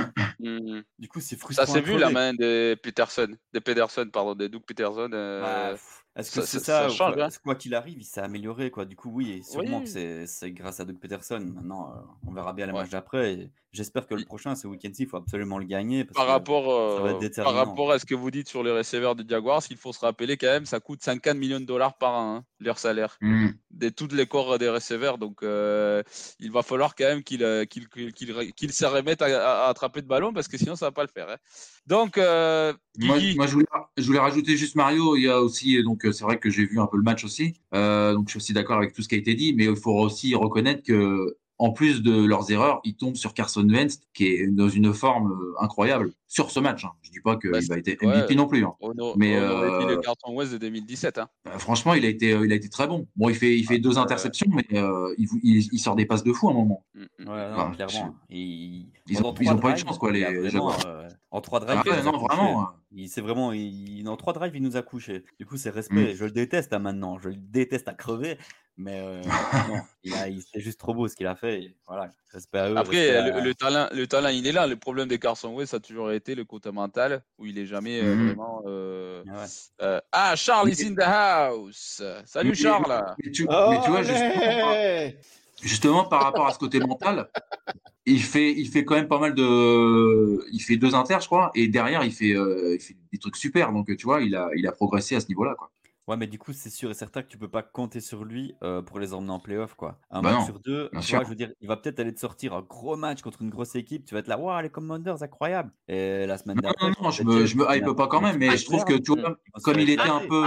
Mhm. 0.43 0.83
Du 0.99 1.07
coup, 1.07 1.19
c'est 1.21 1.37
frustrant. 1.37 1.65
Ça 1.65 1.71
s'est 1.71 1.81
vu 1.81 1.97
la 1.97 2.09
main 2.09 2.33
de 2.33 2.75
Peterson, 2.81 3.27
de 3.53 3.59
Pederson, 3.59 4.07
pardon, 4.11 4.35
de 4.35 4.47
Doug 4.47 4.63
Peterson. 4.65 5.09
euh, 5.13 5.41
Bah, 5.41 5.77
Est-ce 6.15 6.29
que 6.29 6.41
ça- 6.41 6.45
c'est 6.47 6.59
ça- 6.59 6.65
ça, 6.65 6.79
ça 6.81 6.87
ou 6.87 6.89
change, 6.93 7.13
quoi, 7.15 7.23
hein. 7.25 7.29
quoi 7.43 7.55
qu'il 7.55 7.73
arrive, 7.73 7.97
il 7.99 8.03
s'est 8.05 8.21
amélioré 8.21 8.69
quoi? 8.69 8.85
Du 8.85 8.95
coup, 8.95 9.09
oui, 9.11 9.31
et 9.31 9.41
sûrement 9.41 9.79
Oui. 9.79 9.83
que 9.91 10.25
c'est- 10.27 10.51
grâce 10.51 10.79
à 10.79 10.85
Doug 10.85 10.99
Peterson. 10.99 11.39
Maintenant, 11.39 11.89
euh, 11.91 11.99
on 12.27 12.31
verra 12.33 12.53
bien 12.53 12.67
les 12.67 12.71
Ouais. 12.71 12.81
matchs 12.81 12.91
d'après. 12.91 13.49
J'espère 13.71 14.05
que 14.05 14.13
le 14.13 14.19
Il- 14.21 14.25
prochain, 14.27 14.53
ce 14.53 14.67
week-end-ci, 14.67 15.01
il 15.03 15.07
faut 15.09 15.17
absolument 15.17 15.57
le 15.57 15.65
gagner. 15.65 16.03
Parce 16.05 16.15
Par 16.15 16.25
que- 16.27 16.31
rapport, 16.31 16.97
ça 16.97 17.01
va 17.03 17.25
être 17.25 17.39
euh, 17.39 17.43
par 17.43 17.55
rapport 17.55 17.91
à 17.91 17.97
ce 17.97 18.05
que 18.05 18.13
vous 18.13 18.29
dites 18.29 18.47
sur 18.47 18.61
les 18.61 18.69
receveurs 18.71 19.15
des 19.15 19.23
Jaguars, 19.27 19.63
il 19.71 19.77
faut 19.77 19.91
se 19.91 20.01
rappeler 20.01 20.37
quand 20.37 20.45
même, 20.45 20.67
ça 20.67 20.79
coûte 20.79 21.01
50 21.01 21.35
millions 21.39 21.59
de 21.59 21.65
dollars 21.65 21.97
par 21.97 22.11
an, 22.13 22.35
hein, 22.35 22.43
leur 22.59 22.77
salaire, 22.77 23.17
Hmm. 23.19 23.47
de 23.71 23.89
tous 23.89 24.09
les 24.13 24.27
corps 24.27 24.59
des 24.59 24.69
receveurs. 24.69 25.17
Donc, 25.17 25.41
euh, 25.41 26.03
il 26.39 26.51
va 26.51 26.61
falloir 26.61 26.93
quand 26.93 27.05
même 27.05 27.23
qu'ils 27.23 27.39
qu'ils 27.67 28.73
se 28.73 28.85
remettent 28.85 29.23
à, 29.23 29.63
à 29.65 29.69
attraper 29.69 30.03
de 30.03 30.07
ballon 30.07 30.31
parce 30.33 30.47
que 30.47 30.57
sinon, 30.57 30.75
ça 30.75 30.87
va 30.87 30.91
pas 30.91 31.03
le 31.03 31.09
faire. 31.09 31.29
hein. 31.29 31.37
Donc, 31.87 32.17
euh, 32.17 32.73
Moi, 32.97 33.17
je 33.19 34.03
voulais 34.05 34.19
rajouter 34.19 34.57
juste 34.57 34.75
Mario. 34.75 35.15
Il 35.15 35.23
y 35.23 35.29
a 35.29 35.39
aussi, 35.41 35.81
donc 35.83 36.05
euh, 36.05 36.11
c'est 36.11 36.23
vrai 36.23 36.39
que 36.39 36.49
j'ai 36.49 36.65
vu 36.65 36.79
un 36.79 36.87
peu 36.87 36.97
le 36.97 37.03
match 37.03 37.23
aussi. 37.23 37.53
Euh, 37.73 38.13
donc 38.13 38.27
je 38.27 38.31
suis 38.31 38.37
aussi 38.37 38.53
d'accord 38.53 38.77
avec 38.77 38.93
tout 38.93 39.01
ce 39.01 39.07
qui 39.07 39.15
a 39.15 39.17
été 39.17 39.33
dit, 39.35 39.53
mais 39.53 39.65
il 39.65 39.75
faut 39.75 39.93
aussi 39.99 40.35
reconnaître 40.35 40.83
que 40.83 41.37
en 41.59 41.71
plus 41.71 42.01
de 42.01 42.25
leurs 42.25 42.51
erreurs, 42.51 42.81
ils 42.83 42.95
tombent 42.95 43.15
sur 43.15 43.33
Carson 43.33 43.67
Wentz, 43.69 43.99
qui 44.13 44.25
est 44.27 44.47
dans 44.47 44.69
une 44.69 44.93
forme 44.93 45.31
euh, 45.31 45.53
incroyable 45.59 46.11
sur 46.27 46.49
ce 46.51 46.59
match. 46.59 46.83
hein. 46.83 46.91
Je 47.03 47.11
dis 47.11 47.19
pas 47.19 47.37
qu'il 47.37 47.51
Bah, 47.51 47.59
être 47.59 48.03
ouais. 48.03 48.17
MVP 48.17 48.35
non 48.35 48.47
plus. 48.47 48.65
hein. 48.65 48.73
A- 48.81 49.13
Mais, 49.17 49.37
euh, 49.37 49.87
le 49.87 49.97
carton 49.97 50.35
West 50.35 50.51
de 50.53 50.57
2017. 50.57 51.19
Hein. 51.19 51.29
Euh, 51.47 51.59
franchement, 51.59 51.93
il 51.93 52.03
a 52.05 52.09
été, 52.09 52.33
euh, 52.33 52.45
il 52.45 52.51
a 52.51 52.55
été 52.55 52.69
très 52.69 52.87
bon. 52.87 53.07
Bon, 53.15 53.29
il 53.29 53.35
fait, 53.35 53.55
il 53.57 53.65
fait 53.65 53.77
deux 53.77 53.97
interceptions, 53.99 54.47
mais 54.49 54.65
euh, 54.79 55.13
il, 55.19 55.27
il- 55.43 55.69
il 55.71 55.79
sort 55.79 55.95
des 55.95 56.05
passes 56.07 56.23
de 56.23 56.33
fou 56.33 56.49
à 56.49 56.51
un 56.51 56.55
moment. 56.55 56.83
Mm, 56.95 57.01
mm. 57.01 57.05
Ouais, 57.29 57.49
non, 57.51 57.55
Enfin, 57.55 57.71
clairement. 57.71 58.15
Il- 58.29 58.87
ils 59.07 59.15
pendant 59.17 59.29
ont- 59.29 59.35
ils 59.39 59.45
trois 59.45 59.53
ont 59.53 59.59
pas 59.59 59.67
eu 59.69 59.71
de 59.71 59.75
drives, 59.75 59.85
chance, 59.87 59.97
quoi, 59.99 60.11
les- 60.11 60.23
a 60.23 60.31
vraiment, 60.31 60.49
Jaguars. 60.49 60.79
euh, 60.87 61.07
en 61.31 61.41
trois 61.41 61.59
drives, 61.59 61.77
Ah 61.79 61.83
il 61.85 61.91
ouais, 61.91 62.01
nous 62.01 62.07
a 62.07 62.11
non, 62.11 62.19
couché. 62.19 62.35
vraiment. 62.35 62.61
euh, 62.61 62.65
Il 62.95 63.09
c'est 63.09 63.21
vraiment, 63.21 63.51
il, 63.53 64.07
en 64.07 64.15
trois 64.17 64.33
drives, 64.33 64.55
il 64.55 64.61
nous 64.61 64.75
a 64.77 64.81
couché. 64.83 65.23
Du 65.39 65.45
coup, 65.47 65.57
c'est 65.57 65.71
Mm. 65.71 65.75
respect. 65.75 66.13
Je 66.15 66.25
le 66.25 66.31
déteste 66.31 66.73
hein, 66.73 66.79
maintenant. 66.79 67.17
Je 67.19 67.29
le 67.29 67.35
déteste 67.35 67.87
à 67.87 67.93
crever. 67.93 68.37
Mais 68.75 68.99
euh, 68.99 69.21
non, 69.69 69.81
il 70.03 70.13
a, 70.15 70.27
il- 70.27 70.41
c'est 70.41 70.59
juste 70.59 70.79
trop 70.79 70.93
beau 70.95 71.07
ce 71.07 71.15
qu'il 71.15 71.27
a 71.27 71.35
fait. 71.35 71.61
et 71.61 71.75
voilà, 71.87 72.11
respect 72.31 72.57
à 72.57 72.69
eux. 72.71 72.77
Après, 72.77 72.97
respect 73.11 73.31
le, 73.31 73.35
à- 73.37 73.41
le 73.41 73.53
talent, 73.53 73.87
le 73.91 74.07
talent, 74.07 74.29
il 74.29 74.47
est 74.47 74.51
là. 74.51 74.65
Le 74.65 74.75
problème 74.77 75.07
de 75.07 75.15
Carson 75.15 75.53
West, 75.53 75.71
ça 75.71 75.77
a 75.77 75.79
toujours 75.79 76.11
été 76.11 76.33
le 76.33 76.43
côté 76.43 76.71
mental, 76.71 77.21
où 77.37 77.45
il 77.45 77.57
est 77.59 77.67
jamais 77.67 78.01
euh, 78.01 78.15
Mhm. 78.15 78.25
vraiment. 78.27 78.63
euh, 78.65 79.23
Ah 79.29 79.31
ouais. 79.41 79.45
euh, 79.83 79.99
Ah, 80.11 80.35
Charles 80.35 80.69
is 80.71 80.85
in 80.87 80.95
the 80.95 81.01
house. 81.05 82.01
Salut 82.25 82.49
Mais- 82.49 82.55
Charles. 82.55 83.03
Mais 83.23 83.31
tu, 83.31 83.45
mais 83.47 83.79
tu 83.83 83.89
vois, 83.91 84.01
justement, 84.01 84.31
par- 84.59 84.69
Allez 84.69 85.17
justement, 85.61 86.03
par 86.05 86.23
rapport 86.23 86.47
à 86.47 86.51
ce 86.53 86.57
côté 86.59 86.79
mental, 86.79 87.29
il 88.07 88.21
fait, 88.21 88.51
il 88.51 88.67
fait 88.69 88.83
quand 88.83 88.95
même 88.95 89.07
pas 89.07 89.19
mal 89.19 89.35
de. 89.35 90.43
Il 90.51 90.59
fait 90.61 90.77
deux 90.77 90.95
inters, 90.95 91.21
je 91.21 91.27
crois, 91.27 91.51
et 91.53 91.67
derrière, 91.67 92.03
il 92.03 92.11
fait, 92.11 92.33
euh, 92.35 92.73
il 92.73 92.81
fait 92.81 92.95
des 93.11 93.19
trucs 93.19 93.37
super. 93.37 93.71
Donc, 93.71 93.95
tu 93.95 94.03
vois, 94.05 94.21
il 94.21 94.35
a, 94.35 94.49
il 94.55 94.65
a 94.67 94.71
progressé 94.71 95.15
à 95.15 95.19
ce 95.19 95.27
niveau-là. 95.27 95.53
Quoi. 95.57 95.69
Ouais, 96.07 96.17
mais 96.17 96.27
du 96.27 96.37
coup, 96.37 96.51
c'est 96.51 96.69
sûr 96.69 96.91
et 96.91 96.93
certain 96.93 97.21
que 97.23 97.27
tu 97.29 97.37
peux 97.37 97.47
pas 97.49 97.63
compter 97.63 98.01
sur 98.01 98.25
lui 98.25 98.55
euh, 98.61 98.81
pour 98.81 98.99
les 98.99 99.13
emmener 99.13 99.31
en 99.31 99.39
playoff, 99.39 99.73
quoi. 99.75 99.99
Un 100.11 100.21
Bah 100.21 100.31
match 100.31 100.39
non, 100.39 100.45
sur 100.45 100.59
deux, 100.59 100.89
bien 100.91 100.99
tu 100.99 101.15
vois, 101.15 101.23
je 101.23 101.29
veux 101.29 101.35
dire, 101.35 101.53
il 101.61 101.67
va 101.67 101.77
peut-être 101.77 101.99
aller 101.99 102.13
te 102.13 102.19
sortir 102.19 102.53
un 102.53 102.61
gros 102.61 102.97
match 102.97 103.21
contre 103.21 103.41
une 103.41 103.49
grosse 103.49 103.75
équipe. 103.75 104.05
Tu 104.05 104.13
vas 104.13 104.19
être 104.19 104.27
là, 104.27 104.37
waouh, 104.37 104.61
les 104.61 104.69
Commanders, 104.69 105.23
incroyable. 105.23 105.71
Et 105.87 106.25
la 106.25 106.37
semaine 106.37 106.57
Non, 106.57 106.63
d'après, 106.63 106.89
non, 106.89 106.93
non, 107.03 107.11
je 107.11 107.23
me, 107.23 107.45
je 107.45 107.55
me 107.55 107.65
il 107.69 107.77
hype 107.77 107.95
pas 107.95 108.07
quand 108.07 108.19
même, 108.19 108.37
mais 108.37 108.57
je 108.57 108.65
trouve 108.65 108.83
que, 108.83 108.95
tu 108.95 109.17
vois, 109.17 109.37
se 109.57 109.63
comme 109.63 109.79
il 109.79 109.89
était 109.89 110.01
un 110.01 110.27
peu. 110.27 110.45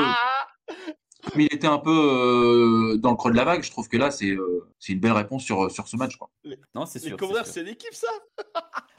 Comme 1.33 1.41
il 1.41 1.53
était 1.53 1.67
un 1.67 1.79
peu 1.79 1.91
euh, 1.91 2.99
dans 2.99 3.11
le 3.11 3.17
creux 3.17 3.33
de 3.33 3.37
la 3.37 3.45
vague, 3.45 3.63
je 3.63 3.71
trouve 3.71 3.89
que 3.89 3.97
là, 3.97 4.11
c'est 4.11 4.31
euh, 4.31 4.69
c'est 4.79 4.93
une 4.93 5.01
belle 5.01 5.13
réponse 5.13 5.43
sur, 5.43 5.71
sur 5.71 5.89
ce 5.89 5.97
match. 5.97 6.17
Quoi. 6.17 6.31
Non, 6.75 6.87
c'est 6.87 7.03
Les 7.03 7.09
sûr. 7.09 7.17
Commanders, 7.17 7.47
c'est 7.47 7.53
sûr. 7.53 7.63
c'est 7.63 7.69
l'équipe, 7.71 7.95
ça? 7.95 8.09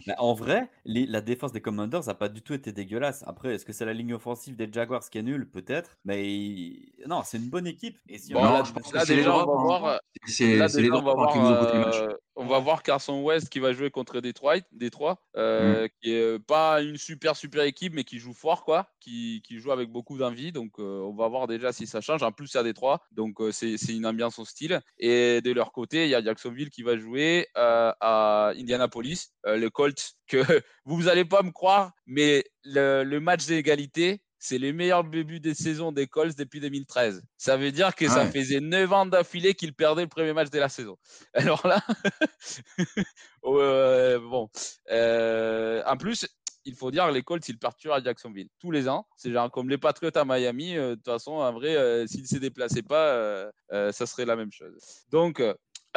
Mais 0.08 0.16
en 0.18 0.34
vrai, 0.34 0.70
les- 0.86 1.06
la 1.06 1.22
défense 1.22 1.52
des 1.52 1.62
Commanders 1.62 2.06
n'a 2.08 2.14
pas 2.14 2.30
du 2.30 2.42
tout 2.42 2.54
été 2.54 2.72
dégueulasse. 2.72 3.24
Après, 3.28 3.54
est-ce 3.56 3.66
que 3.66 3.74
c'est 3.74 3.86
la 3.86 3.94
ligne 3.94 4.14
offensive 4.14 4.56
des 4.56 4.72
Jaguars 4.72 5.08
qui 5.10 5.18
est 5.18 5.24
nulle? 5.24 5.50
Peut-être. 5.50 5.98
Mais 6.06 6.80
non, 7.08 7.22
c'est 7.24 7.38
une 7.38 7.50
bonne 7.50 7.68
équipe. 7.68 7.98
Et 8.08 8.18
si 8.18 8.34
Bon, 8.34 8.40
on 8.40 8.44
Non, 8.44 8.54
là, 8.54 8.64
je 8.64 8.72
pense 8.72 8.92
le 8.92 8.96
là, 8.96 9.02
que 9.02 9.08
c'est 9.08 9.14
les 9.14 9.20
déjà, 9.20 9.36
on 9.36 9.44
drops, 9.44 9.48
va 9.48 9.60
hein. 9.76 9.80
voir. 9.80 9.86
euh, 9.86 9.98
C'est 10.26 10.82
les 10.82 10.90
qui 11.32 11.40
nous 11.40 11.48
ont 11.48 11.58
coûté 11.60 11.74
le 11.74 11.80
match. 11.80 11.96
On 12.38 12.46
va 12.46 12.60
voir 12.60 12.84
Carson 12.84 13.24
West 13.24 13.50
qui 13.50 13.60
va 13.60 13.74
jouer 13.74 13.90
contre 13.90 14.22
Detroit, 14.22 14.62
Détroit, 14.72 15.20
euh, 15.36 15.88
qui 16.00 16.12
est 16.14 16.22
euh, 16.22 16.40
pas 16.40 16.82
une 16.82 16.98
super 16.98 17.36
super 17.36 17.64
équipe, 17.64 17.94
mais 17.94 18.04
qui 18.04 18.20
joue 18.20 18.34
fort, 18.34 18.64
quoi, 18.64 18.92
qui, 19.00 19.42
qui 19.44 19.58
joue 19.58 19.72
avec 19.72 19.90
beaucoup 19.90 20.18
d'envie. 20.18 20.52
Donc, 20.52 20.80
euh, 20.80 21.02
on 21.02 21.16
va 21.16 21.28
voir 21.28 21.48
déjà 21.48 21.74
si 21.74 21.88
ça 21.88 22.00
change. 22.00 22.22
En 22.22 22.32
plus, 22.32 22.48
c'est 22.48 22.60
à 22.60 22.64
Détroit, 22.64 23.02
donc 23.12 23.42
euh, 23.42 23.52
c'est 23.52 23.78
c'est 23.78 23.96
une 23.96 24.06
ambiance 24.06 24.38
hostile. 24.38 24.82
Et 25.00 25.42
de 25.42 25.52
leur 25.52 25.72
côté, 25.72 26.06
il 26.06 26.10
y 26.10 26.16
a 26.16 26.24
Jacksonville 26.24 26.70
qui 26.70 26.84
va 26.84 26.96
jouer 26.96 27.48
à 27.56 28.52
Indianapolis, 28.56 29.34
le 29.44 29.70
Colts, 29.70 30.14
que 30.28 30.38
vous 30.86 31.04
n'allez 31.04 31.26
pas 31.26 31.42
me 31.42 31.52
croire, 31.52 31.92
mais 32.06 32.46
le, 32.64 33.04
le 33.04 33.20
match 33.20 33.48
d'égalité. 33.48 34.22
C'est 34.40 34.58
le 34.60 34.72
meilleur 34.74 35.04
début 35.04 35.40
de 35.40 35.54
saison 35.54 35.92
des 35.92 36.08
Colts 36.08 36.38
depuis 36.38 36.60
2013. 36.60 37.24
Ça 37.38 37.58
veut 37.58 37.72
dire 37.72 37.96
que 37.96 38.08
ça 38.08 38.26
faisait 38.28 38.60
9 38.60 38.92
ans 38.94 39.06
d'affilée 39.06 39.54
qu'ils 39.56 39.74
perdaient 39.74 40.04
le 40.04 40.08
premier 40.08 40.34
match 40.34 40.50
de 40.50 40.60
la 40.60 40.70
saison. 40.70 40.98
Alors 41.34 41.66
là, 41.66 41.82
euh, 43.46 44.20
bon. 44.20 44.50
Euh, 44.92 45.82
en 45.86 45.98
plus, 45.98 46.28
il 46.66 46.76
faut 46.76 46.92
dire 46.92 47.10
les 47.12 47.24
Colts, 47.24 47.48
ils 47.48 47.58
partent 47.58 47.80
toujours 47.80 47.96
à 47.96 48.04
Jacksonville 48.04 48.50
tous 48.60 48.72
les 48.72 48.90
ans. 48.90 49.08
C'est 49.16 49.32
genre 49.32 49.50
comme 49.50 49.70
les 49.70 49.78
Patriots 49.78 50.12
à 50.16 50.26
Miami. 50.26 50.76
euh, 50.78 50.92
De 50.92 50.96
toute 50.96 51.06
façon, 51.06 51.34
en 51.34 51.54
vrai, 51.54 51.76
euh, 51.78 52.06
s'ils 52.08 52.24
ne 52.24 52.28
se 52.28 52.38
déplaçaient 52.38 52.84
pas, 52.84 53.50
ça 53.72 54.06
serait 54.06 54.26
la 54.26 54.36
même 54.36 54.52
chose. 54.52 54.74
Donc, 55.10 55.42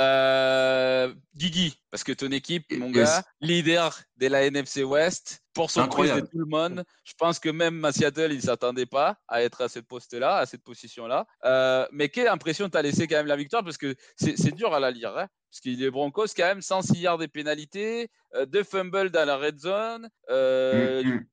euh, 0.00 1.14
Guigui, 1.36 1.76
parce 1.90 2.02
que 2.04 2.12
ton 2.12 2.30
équipe, 2.32 2.64
mon 2.76 2.88
Yes. 2.88 2.94
gars, 2.94 3.22
leader 3.40 4.00
de 4.16 4.26
la 4.28 4.44
NFC 4.46 4.82
West, 4.82 5.42
pour 5.52 5.70
surprise 5.70 6.12
de 6.12 6.20
tout 6.20 6.38
le 6.38 6.46
monde, 6.46 6.84
je 7.04 7.12
pense 7.18 7.38
que 7.38 7.50
même 7.50 7.84
à 7.84 7.92
Seattle, 7.92 8.28
ils 8.32 8.36
ne 8.36 8.40
s'attendaient 8.42 8.86
pas 8.86 9.18
à 9.28 9.42
être 9.42 9.62
à 9.62 9.68
ce 9.68 9.80
poste-là, 9.80 10.38
à 10.38 10.46
cette 10.46 10.62
position-là. 10.64 11.26
Euh, 11.44 11.86
mais 11.92 12.08
quelle 12.08 12.28
impression 12.28 12.68
t'as 12.68 12.82
laissé 12.82 13.06
quand 13.06 13.16
même 13.16 13.26
la 13.26 13.36
victoire 13.36 13.62
Parce 13.62 13.76
que 13.78 13.94
c'est 14.16 14.36
c'est 14.38 14.52
dur 14.52 14.74
à 14.74 14.80
la 14.80 14.90
lire. 14.90 15.16
Hein 15.16 15.26
parce 15.50 15.60
qu'il 15.60 15.82
est 15.82 15.90
Broncos, 15.90 16.26
quand 16.36 16.44
même, 16.44 16.62
106 16.62 17.00
yards 17.00 17.18
des 17.18 17.26
pénalités, 17.28 18.08
euh, 18.36 18.46
deux 18.46 18.62
fumbles 18.62 19.10
dans 19.10 19.26
la 19.26 19.36
red 19.36 19.58
zone, 19.58 20.08
euh, 20.30 21.02
Mm, 21.02 21.08
mm. 21.08 21.26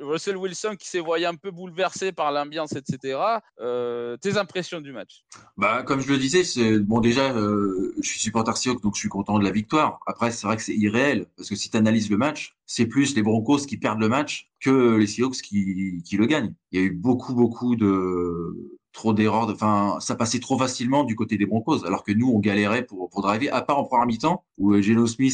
Russell 0.00 0.36
Wilson 0.36 0.76
qui 0.78 0.88
s'est 0.88 1.00
voyé 1.00 1.26
un 1.26 1.34
peu 1.34 1.50
bouleversé 1.50 2.12
par 2.12 2.32
l'ambiance, 2.32 2.72
etc. 2.74 3.18
Euh, 3.60 4.16
tes 4.16 4.36
impressions 4.36 4.80
du 4.80 4.92
match? 4.92 5.22
Bah, 5.56 5.82
comme 5.82 6.00
je 6.00 6.08
le 6.08 6.18
disais, 6.18 6.42
bon 6.80 7.00
déjà, 7.00 7.32
euh, 7.34 7.92
je 8.02 8.08
suis 8.08 8.20
supporter 8.20 8.56
Seahawks, 8.56 8.82
donc 8.82 8.94
je 8.94 9.00
suis 9.00 9.08
content 9.08 9.38
de 9.38 9.44
la 9.44 9.50
victoire. 9.50 10.00
Après, 10.06 10.30
c'est 10.30 10.46
vrai 10.46 10.56
que 10.56 10.62
c'est 10.62 10.74
irréel 10.76 11.26
parce 11.36 11.48
que 11.48 11.54
si 11.56 11.70
tu 11.70 11.76
analyses 11.76 12.10
le 12.10 12.16
match, 12.16 12.56
c'est 12.66 12.86
plus 12.86 13.14
les 13.14 13.22
Broncos 13.22 13.66
qui 13.66 13.76
perdent 13.76 14.00
le 14.00 14.08
match 14.08 14.50
que 14.60 14.96
les 14.96 15.06
Seahawks 15.06 15.36
qui, 15.42 16.02
qui 16.04 16.16
le 16.16 16.26
gagnent. 16.26 16.54
Il 16.72 16.80
y 16.80 16.82
a 16.82 16.86
eu 16.86 16.90
beaucoup, 16.90 17.34
beaucoup 17.34 17.76
de 17.76 18.78
trop 18.92 19.12
d'erreurs. 19.12 19.46
de- 19.46 19.52
Enfin, 19.52 19.98
ça 20.00 20.16
passait 20.16 20.40
trop 20.40 20.58
facilement 20.58 21.04
du 21.04 21.14
côté 21.14 21.36
des 21.36 21.46
Broncos, 21.46 21.84
alors 21.86 22.02
que 22.02 22.12
nous, 22.12 22.28
on 22.28 22.38
galérait 22.40 22.84
pour 22.84 23.08
pour 23.08 23.22
driver. 23.22 23.50
À 23.54 23.62
part 23.62 23.78
en 23.78 23.84
première 23.84 24.06
mi-temps 24.06 24.44
où 24.58 24.74
euh, 24.74 24.82
Geno 24.82 25.06
Smith 25.06 25.32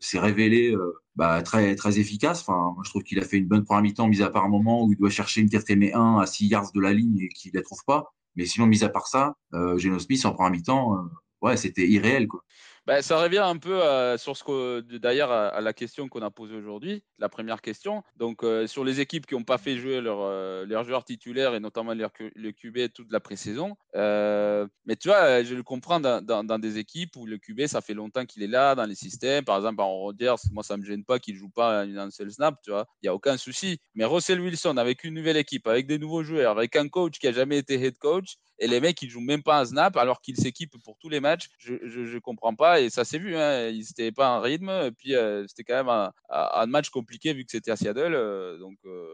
s'est 0.00 0.18
révélé 0.18 0.74
bah, 1.16 1.42
très 1.42 1.74
très 1.76 1.98
efficace. 1.98 2.40
Enfin, 2.46 2.74
je 2.84 2.90
trouve 2.90 3.02
qu'il 3.02 3.18
a 3.20 3.24
fait 3.24 3.38
une 3.38 3.46
bonne 3.46 3.64
première 3.64 3.82
mi-temps, 3.82 4.08
mis 4.08 4.22
à 4.22 4.30
part 4.30 4.44
un 4.44 4.48
moment 4.48 4.84
où 4.84 4.92
il 4.92 4.98
doit 4.98 5.10
chercher 5.10 5.40
une 5.40 5.48
quatrième 5.48 5.82
et 5.82 5.92
un 5.94 6.18
à 6.18 6.26
6 6.26 6.46
yards 6.46 6.72
de 6.72 6.80
la 6.80 6.92
ligne 6.92 7.18
et 7.20 7.28
qu'il 7.28 7.52
la 7.54 7.62
trouve 7.62 7.84
pas. 7.86 8.14
Mais 8.36 8.46
sinon, 8.46 8.66
mis 8.66 8.82
à 8.84 8.88
part 8.88 9.06
ça, 9.06 9.36
euh, 9.54 9.78
Geno 9.78 9.98
Smith 9.98 10.24
en 10.26 10.32
première 10.32 10.52
mi-temps, 10.52 10.96
euh, 10.96 11.02
ouais, 11.42 11.56
c'était 11.56 11.86
irréel, 11.88 12.26
quoi. 12.28 12.42
Ben, 12.86 13.00
ça 13.00 13.18
revient 13.18 13.38
un 13.38 13.56
peu 13.56 13.82
euh, 13.82 14.18
sur 14.18 14.36
ce 14.36 14.44
que 14.44 14.80
d'ailleurs 14.98 15.32
à, 15.32 15.60
la 15.62 15.72
question 15.72 16.06
qu'on 16.08 16.20
a 16.20 16.30
posée 16.30 16.54
aujourd'hui, 16.54 17.02
la 17.18 17.30
première 17.30 17.62
question. 17.62 18.02
Donc 18.16 18.44
euh, 18.44 18.66
sur 18.66 18.84
les 18.84 19.00
équipes 19.00 19.26
qui 19.26 19.34
n'ont 19.34 19.42
pas 19.42 19.56
fait 19.56 19.78
jouer 19.78 20.02
leurs 20.02 20.20
euh, 20.20 20.84
joueurs 20.84 21.04
titulaires 21.04 21.54
et 21.54 21.60
notamment 21.60 21.94
le 21.94 22.52
QB 22.52 22.92
toute 22.92 23.10
la 23.10 23.20
pré-saison. 23.20 23.74
Mais 23.94 24.96
tu 24.96 25.08
vois, 25.08 25.42
je 25.42 25.54
le 25.54 25.62
comprends 25.62 25.98
dans, 25.98 26.58
des 26.58 26.76
équipes 26.76 27.16
où 27.16 27.24
le 27.24 27.38
QB 27.38 27.66
ça 27.68 27.80
fait 27.80 27.94
longtemps 27.94 28.26
qu'il 28.26 28.42
est 28.42 28.48
là 28.48 28.74
dans 28.74 28.84
les 28.84 28.94
systèmes. 28.94 29.44
Par 29.44 29.56
exemple, 29.56 29.80
en 29.80 29.90
Rodgers, 29.90 30.34
moi 30.52 30.62
ça 30.62 30.76
me 30.76 30.84
gêne 30.84 31.04
pas 31.04 31.18
qu'il 31.18 31.36
joue 31.36 31.48
pas 31.48 31.84
un 31.84 32.10
seul 32.10 32.30
snap, 32.30 32.60
tu 32.62 32.70
vois, 32.70 32.86
il 33.02 33.06
y 33.06 33.08
a 33.08 33.14
aucun 33.14 33.38
souci. 33.38 33.78
Mais 33.94 34.04
Russell 34.04 34.40
Wilson 34.40 34.76
avec 34.76 35.04
une 35.04 35.14
nouvelle 35.14 35.38
équipe, 35.38 35.66
avec 35.66 35.86
des 35.86 35.98
nouveaux 35.98 36.22
joueurs, 36.22 36.58
avec 36.58 36.76
un 36.76 36.88
coach 36.88 37.18
qui 37.18 37.28
a 37.28 37.32
jamais 37.32 37.56
été 37.56 37.82
head 37.82 37.96
coach 37.96 38.36
et 38.58 38.66
les 38.68 38.80
mecs 38.80 39.00
ils 39.02 39.10
jouent 39.10 39.20
même 39.20 39.42
pas 39.42 39.60
un 39.60 39.64
snap 39.64 39.96
alors 39.96 40.20
qu'ils 40.20 40.36
s'équipent 40.36 40.76
pour 40.84 40.96
tous 40.98 41.08
les 41.08 41.20
matchs. 41.20 41.48
Je, 41.58 41.74
je, 41.82 42.04
je 42.04 42.18
comprends 42.18 42.54
pas 42.54 42.80
et 42.80 42.90
ça 42.90 43.04
s'est 43.04 43.18
vu. 43.18 43.36
Hein. 43.36 43.68
Ils 43.68 43.80
n'étaient 43.80 44.12
pas 44.12 44.30
en 44.30 44.40
rythme 44.40 44.70
et 44.70 44.92
puis 44.92 45.14
euh, 45.14 45.44
c'était 45.48 45.64
quand 45.64 45.74
même 45.74 45.88
un, 45.88 46.12
un, 46.30 46.66
match 46.66 46.90
compliqué 46.90 47.32
vu 47.32 47.44
que 47.44 47.50
c'était 47.50 47.70
à 47.70 47.76
Seattle. 47.76 48.14
euh, 48.14 48.58
donc 48.58 48.76
euh, 48.86 49.06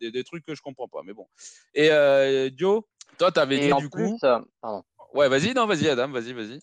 des, 0.00 0.10
des, 0.10 0.24
trucs 0.24 0.44
que 0.44 0.54
je 0.54 0.62
comprends 0.62 0.88
pas. 0.88 1.00
Mais 1.04 1.12
bon. 1.12 1.26
Et 1.74 1.90
euh, 1.90 2.50
Joe, 2.56 2.82
toi 3.18 3.32
t'avais 3.32 3.58
dit 3.58 3.72
du 3.78 3.90
plus, 3.90 4.10
coup. 4.10 4.18
pardon. 4.20 4.84
Ouais, 5.12 5.28
vas-y, 5.28 5.54
non, 5.54 5.66
vas-y 5.66 5.88
Adam, 5.88 6.08
vas-y, 6.08 6.32
vas-y. 6.32 6.60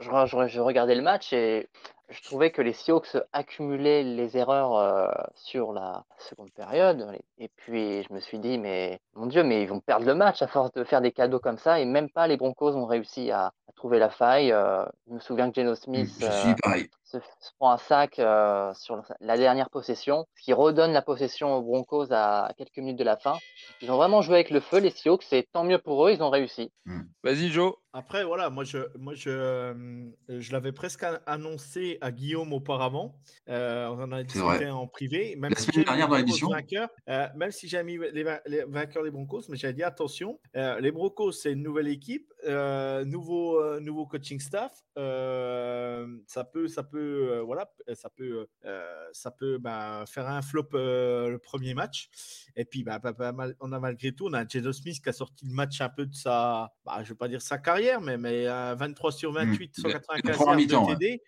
Je, 0.00 0.08
je, 0.08 0.48
je, 0.48 0.60
regardais 0.60 0.94
le 0.94 1.02
match 1.02 1.32
et 1.34 1.68
je 2.10 2.22
trouvais 2.22 2.50
que 2.50 2.60
les 2.60 2.72
Seahawks 2.72 3.16
accumulaient 3.32 4.02
les 4.02 4.36
erreurs 4.36 4.76
euh, 4.76 5.08
sur 5.36 5.72
la 5.72 6.04
seconde 6.18 6.50
période. 6.50 7.06
Et 7.38 7.48
puis 7.56 8.02
je 8.02 8.12
me 8.12 8.20
suis 8.20 8.38
dit, 8.38 8.58
mais 8.58 9.00
mon 9.14 9.26
Dieu, 9.26 9.44
mais 9.44 9.62
ils 9.62 9.68
vont 9.68 9.80
perdre 9.80 10.06
le 10.06 10.14
match 10.14 10.42
à 10.42 10.46
force 10.48 10.72
de 10.72 10.84
faire 10.84 11.00
des 11.00 11.12
cadeaux 11.12 11.38
comme 11.38 11.58
ça. 11.58 11.80
Et 11.80 11.84
même 11.84 12.10
pas 12.10 12.26
les 12.26 12.36
Broncos 12.36 12.74
ont 12.74 12.86
réussi 12.86 13.30
à, 13.30 13.46
à 13.46 13.72
trouver 13.76 13.98
la 13.98 14.10
faille. 14.10 14.52
Euh, 14.52 14.84
je 15.08 15.14
me 15.14 15.20
souviens 15.20 15.50
que 15.50 15.60
Geno 15.60 15.74
Smith 15.74 16.10
pareil. 16.62 16.88
Se, 17.04 17.18
se, 17.18 17.50
prend 17.58 17.72
un 17.72 17.78
sac 17.78 18.18
euh, 18.18 18.72
sur 18.74 19.02
la 19.20 19.36
dernière 19.36 19.70
possession, 19.70 20.26
ce 20.36 20.42
qui 20.42 20.52
redonne 20.52 20.92
la 20.92 21.02
possession 21.02 21.54
aux 21.56 21.62
Broncos 21.62 22.12
à 22.12 22.52
quelques 22.56 22.78
minutes 22.78 22.98
de 22.98 23.04
la 23.04 23.16
fin. 23.16 23.36
Ils 23.82 23.90
ont 23.90 23.96
vraiment 23.96 24.22
joué 24.22 24.36
avec 24.36 24.50
le 24.50 24.60
feu, 24.60 24.78
les 24.78 24.90
Seahawks, 24.90 25.24
c'est 25.24 25.48
tant 25.52 25.64
mieux 25.64 25.78
pour 25.78 26.06
eux, 26.06 26.12
ils 26.12 26.22
ont 26.22 26.30
réussi. 26.30 26.70
Vas-y, 27.24 27.48
Joe. 27.48 27.74
Après, 27.92 28.22
voilà, 28.24 28.50
moi, 28.50 28.62
je, 28.62 28.78
moi, 28.96 29.14
je, 29.14 29.30
euh, 29.30 30.10
je 30.28 30.52
l'avais 30.52 30.70
presque 30.70 31.04
annoncé 31.26 31.98
à 32.00 32.12
Guillaume 32.12 32.52
auparavant. 32.52 33.18
Euh, 33.48 33.88
on 33.88 34.00
en 34.00 34.12
a 34.12 34.22
discuté 34.22 34.70
en 34.70 34.86
privé. 34.86 35.34
Même 35.36 35.50
la 35.50 35.56
si 35.56 35.72
semaine 35.72 35.86
dernière 35.86 36.08
dans 36.08 36.16
l'émission. 36.16 36.50
Euh, 37.08 37.26
même 37.34 37.50
si 37.50 37.68
j'ai 37.68 37.82
mis 37.82 37.98
les, 37.98 38.24
les, 38.46 38.64
vainqueurs 38.68 39.02
des 39.02 39.10
Broncos, 39.10 39.42
mais 39.48 39.56
j'ai 39.56 39.72
dit 39.72 39.82
attention, 39.82 40.38
euh, 40.54 40.78
les 40.78 40.92
Broncos, 40.92 41.32
c'est 41.32 41.52
une 41.52 41.64
nouvelle 41.64 41.88
équipe, 41.88 42.32
nouveau, 43.06 43.80
nouveau 43.80 44.06
coaching 44.06 44.38
staff. 44.38 44.72
ça 44.94 46.44
peut, 46.44 46.68
ça 46.68 46.84
peut, 46.84 47.40
voilà, 47.44 47.72
ça 47.94 48.08
peut, 48.08 48.46
ça 49.12 49.32
peut 49.32 49.58
bah, 49.58 50.04
faire 50.06 50.28
un 50.28 50.42
flop 50.42 50.68
le 50.72 51.38
premier 51.38 51.74
match. 51.74 52.08
Et 52.54 52.64
puis, 52.64 52.84
bah, 52.84 53.00
bah, 53.00 53.34
on 53.58 53.72
a 53.72 53.80
malgré 53.80 54.12
tout, 54.12 54.28
on 54.28 54.32
a 54.32 54.46
Jado 54.46 54.72
Smith 54.72 55.02
qui 55.02 55.08
a 55.08 55.12
sorti 55.12 55.44
le 55.44 55.52
match 55.52 55.80
un 55.80 55.88
peu 55.88 56.06
de 56.06 56.14
sa, 56.14 56.72
bah, 56.84 57.02
je 57.02 57.08
vais 57.08 57.16
pas 57.16 57.26
dire 57.26 57.42
sa 57.42 57.58
carrière 57.58 57.79
carrière, 57.80 58.00
mais, 58.00 58.16
mais 58.16 58.46
à 58.46 58.74
23 58.74 59.12
sur 59.12 59.32
28, 59.32 59.78
Mm. 59.78 59.82
195 59.82 60.36
Première 60.36 60.70
yards 60.70 60.86
de 60.86 60.94
TD. 60.94 61.22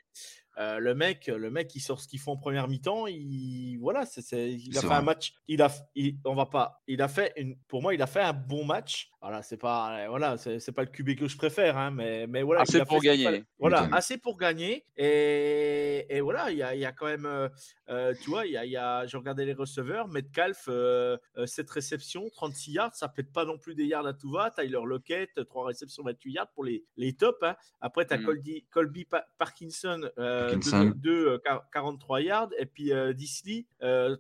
Euh, 0.59 0.79
le 0.79 0.95
mec, 0.95 1.29
le 1.29 1.51
mec, 1.51 1.75
il 1.75 1.81
sort 1.81 2.01
ce 2.01 2.07
qu'il 2.07 2.21
fait 2.21 2.31
en 2.31 2.37
première 2.37 2.69
mi-temps. 2.69 3.07
Il, 3.07 3.79
voilà, 3.81 4.05
c'est, 4.07 4.21
c'est- 4.23 4.53
il 4.53 4.77
a 4.77 4.81
C'est 4.81 4.87
fait 4.87 4.93
un 4.93 5.01
match. 5.03 5.33
Il 5.49 5.63
a, 5.63 5.71
il- 5.95 6.19
on 6.25 6.35
va 6.35 6.47
pas. 6.47 6.83
Il 6.87 7.01
a 7.03 7.09
fait 7.09 7.33
une. 7.37 7.57
Pour 7.69 7.81
moi, 7.83 7.95
il 7.95 8.03
a 8.03 8.07
fait 8.07 8.21
un 8.21 8.33
bon 8.35 8.65
match. 8.65 9.09
Voilà, 9.23 9.43
c'est 9.43 9.57
pas, 9.57 10.09
voilà, 10.09 10.37
c'est, 10.37 10.59
c'est 10.59 10.73
pas 10.73 10.83
le 10.83 10.89
QB 10.89 11.15
que 11.17 11.29
je 11.29 11.37
préfère, 11.37 11.79
hein, 11.79 11.91
mais, 11.93 12.27
mais 12.27 12.43
voilà. 12.43 12.63
Assez 12.63 12.85
pour 12.85 13.01
fait 13.01 13.07
gagner. 13.07 13.45
Voilà, 13.59 13.89
assez 13.93 14.19
pour 14.19 14.37
gagner. 14.37 14.85
Et, 14.97 16.07
et 16.17 16.21
voilà, 16.21 16.51
il 16.51 16.59
y 16.59 16.63
a, 16.63 16.75
il 16.75 16.81
y 16.81 16.85
a 16.85 16.93
quand 16.93 17.07
même, 17.07 17.27
euh, 17.27 17.49
euh, 17.89 18.15
tu 18.21 18.31
vois, 18.31 18.47
il 18.47 18.53
y 18.53 18.57
a, 18.57 18.65
il 18.65 18.71
y 18.73 18.77
a, 18.77 19.07
je 19.07 19.17
regardais 19.17 19.45
les 19.45 19.53
receveurs. 19.53 20.09
Metcalf, 20.09 20.65
euh, 20.69 21.17
euh, 21.37 21.47
7 21.47 21.71
réceptions, 21.71 22.29
36 22.31 22.73
yards, 22.73 22.95
ça 22.95 23.09
pète 23.09 23.33
pas 23.33 23.45
non 23.45 23.59
plus 23.59 23.75
des 23.75 23.85
yards 23.87 24.07
à 24.07 24.13
tout 24.15 24.31
va. 24.33 24.51
Tyler 24.51 24.81
Lockett, 24.85 25.31
3 25.49 25.67
réceptions, 25.67 26.03
28 26.05 26.33
yards 26.33 26.51
pour 26.53 26.65
les, 26.65 26.85
les 26.97 27.13
tops. 27.15 27.39
hein. 27.43 27.57
Après, 27.81 28.07
tu 28.07 28.15
as 28.15 28.19
Mm. 28.19 28.25
Colby, 28.25 28.67
Colby 28.71 29.05
Pa- 29.05 29.27
Parkinson, 29.39 30.09
euh, 30.19 30.42
Parkinson. 30.43 30.93
2, 30.97 31.41
43 31.73 32.21
yards. 32.21 32.51
Et 32.59 32.67
puis 32.67 32.93
euh, 32.93 33.13
Disley, 33.13 33.67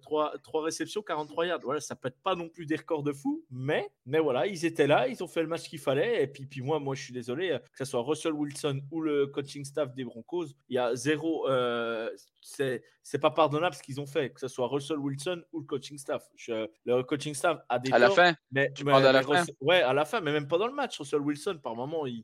3, 0.03 0.33
réceptions, 0.63 1.03
43 1.03 1.47
yards. 1.47 1.61
Voilà, 1.63 1.81
ça 1.81 1.95
pète 1.97 2.17
pas 2.23 2.35
non 2.35 2.49
plus 2.49 2.67
des 2.67 2.77
records 2.77 3.03
de 3.03 3.13
fou. 3.13 3.45
Mais, 3.51 3.89
mais 4.07 4.19
voilà, 4.19 4.47
ils 4.47 4.65
étaient 4.65 4.87
là, 4.87 5.09
ils 5.09 5.23
ont 5.23 5.29
fait 5.29 5.43
le 5.43 5.49
match 5.49 5.69
qu'il 5.69 5.79
fallait. 5.79 6.23
Et 6.23 6.27
puis, 6.27 6.47
puis 6.47 6.61
moi, 6.63 6.79
moi, 6.81 6.95
je 6.95 7.03
suis 7.03 7.13
désolé, 7.13 7.51
euh, 7.53 7.59
que 7.59 7.79
ce 7.79 7.85
soit 7.85 8.03
Russell 8.03 8.33
Wilson 8.33 8.81
ou 8.91 9.01
le 9.01 9.27
coaching 9.27 9.65
staff 9.65 9.95
des 9.95 10.05
Broncos, 10.05 10.47
il 10.69 10.75
y 10.77 10.79
a 10.79 10.95
zéro. 10.95 11.49
euh, 11.49 12.11
c'est 12.41 12.83
c'est 13.05 13.19
pas 13.19 13.31
pardonnable 13.33 13.75
ce 13.75 13.83
qu'ils 13.83 14.01
ont 14.01 14.07
fait, 14.07 14.31
que 14.31 14.39
ce 14.41 14.47
soit 14.47 14.69
Russell 14.69 14.99
Wilson 14.99 15.43
ou 15.53 15.61
le 15.61 15.67
coaching 15.67 15.99
staff. 15.99 16.23
Je- 16.37 16.69
le 16.85 17.03
coaching 17.03 17.35
staff 17.35 17.61
a 17.69 17.79
des 17.81 17.91
À 17.93 17.99
la 17.99 18.11
fin, 18.11 18.35
mais, 18.53 18.73
Tu 18.73 18.85
mais- 18.85 18.93
parles 18.93 19.07
à 19.07 19.13
la 19.13 19.21
mais 19.21 19.27
fin? 19.27 19.41
Russell- 19.41 19.57
Ouais, 19.61 19.83
à 19.83 19.93
la 19.93 20.05
fin, 20.05 20.21
mais 20.21 20.33
même 20.33 20.47
pas 20.47 20.57
dans 20.59 20.69
le 20.69 20.73
match. 20.73 20.99
Russell 20.99 21.21
Wilson, 21.21 21.59
par 21.63 21.75
moment, 21.75 22.07
il. 22.07 22.23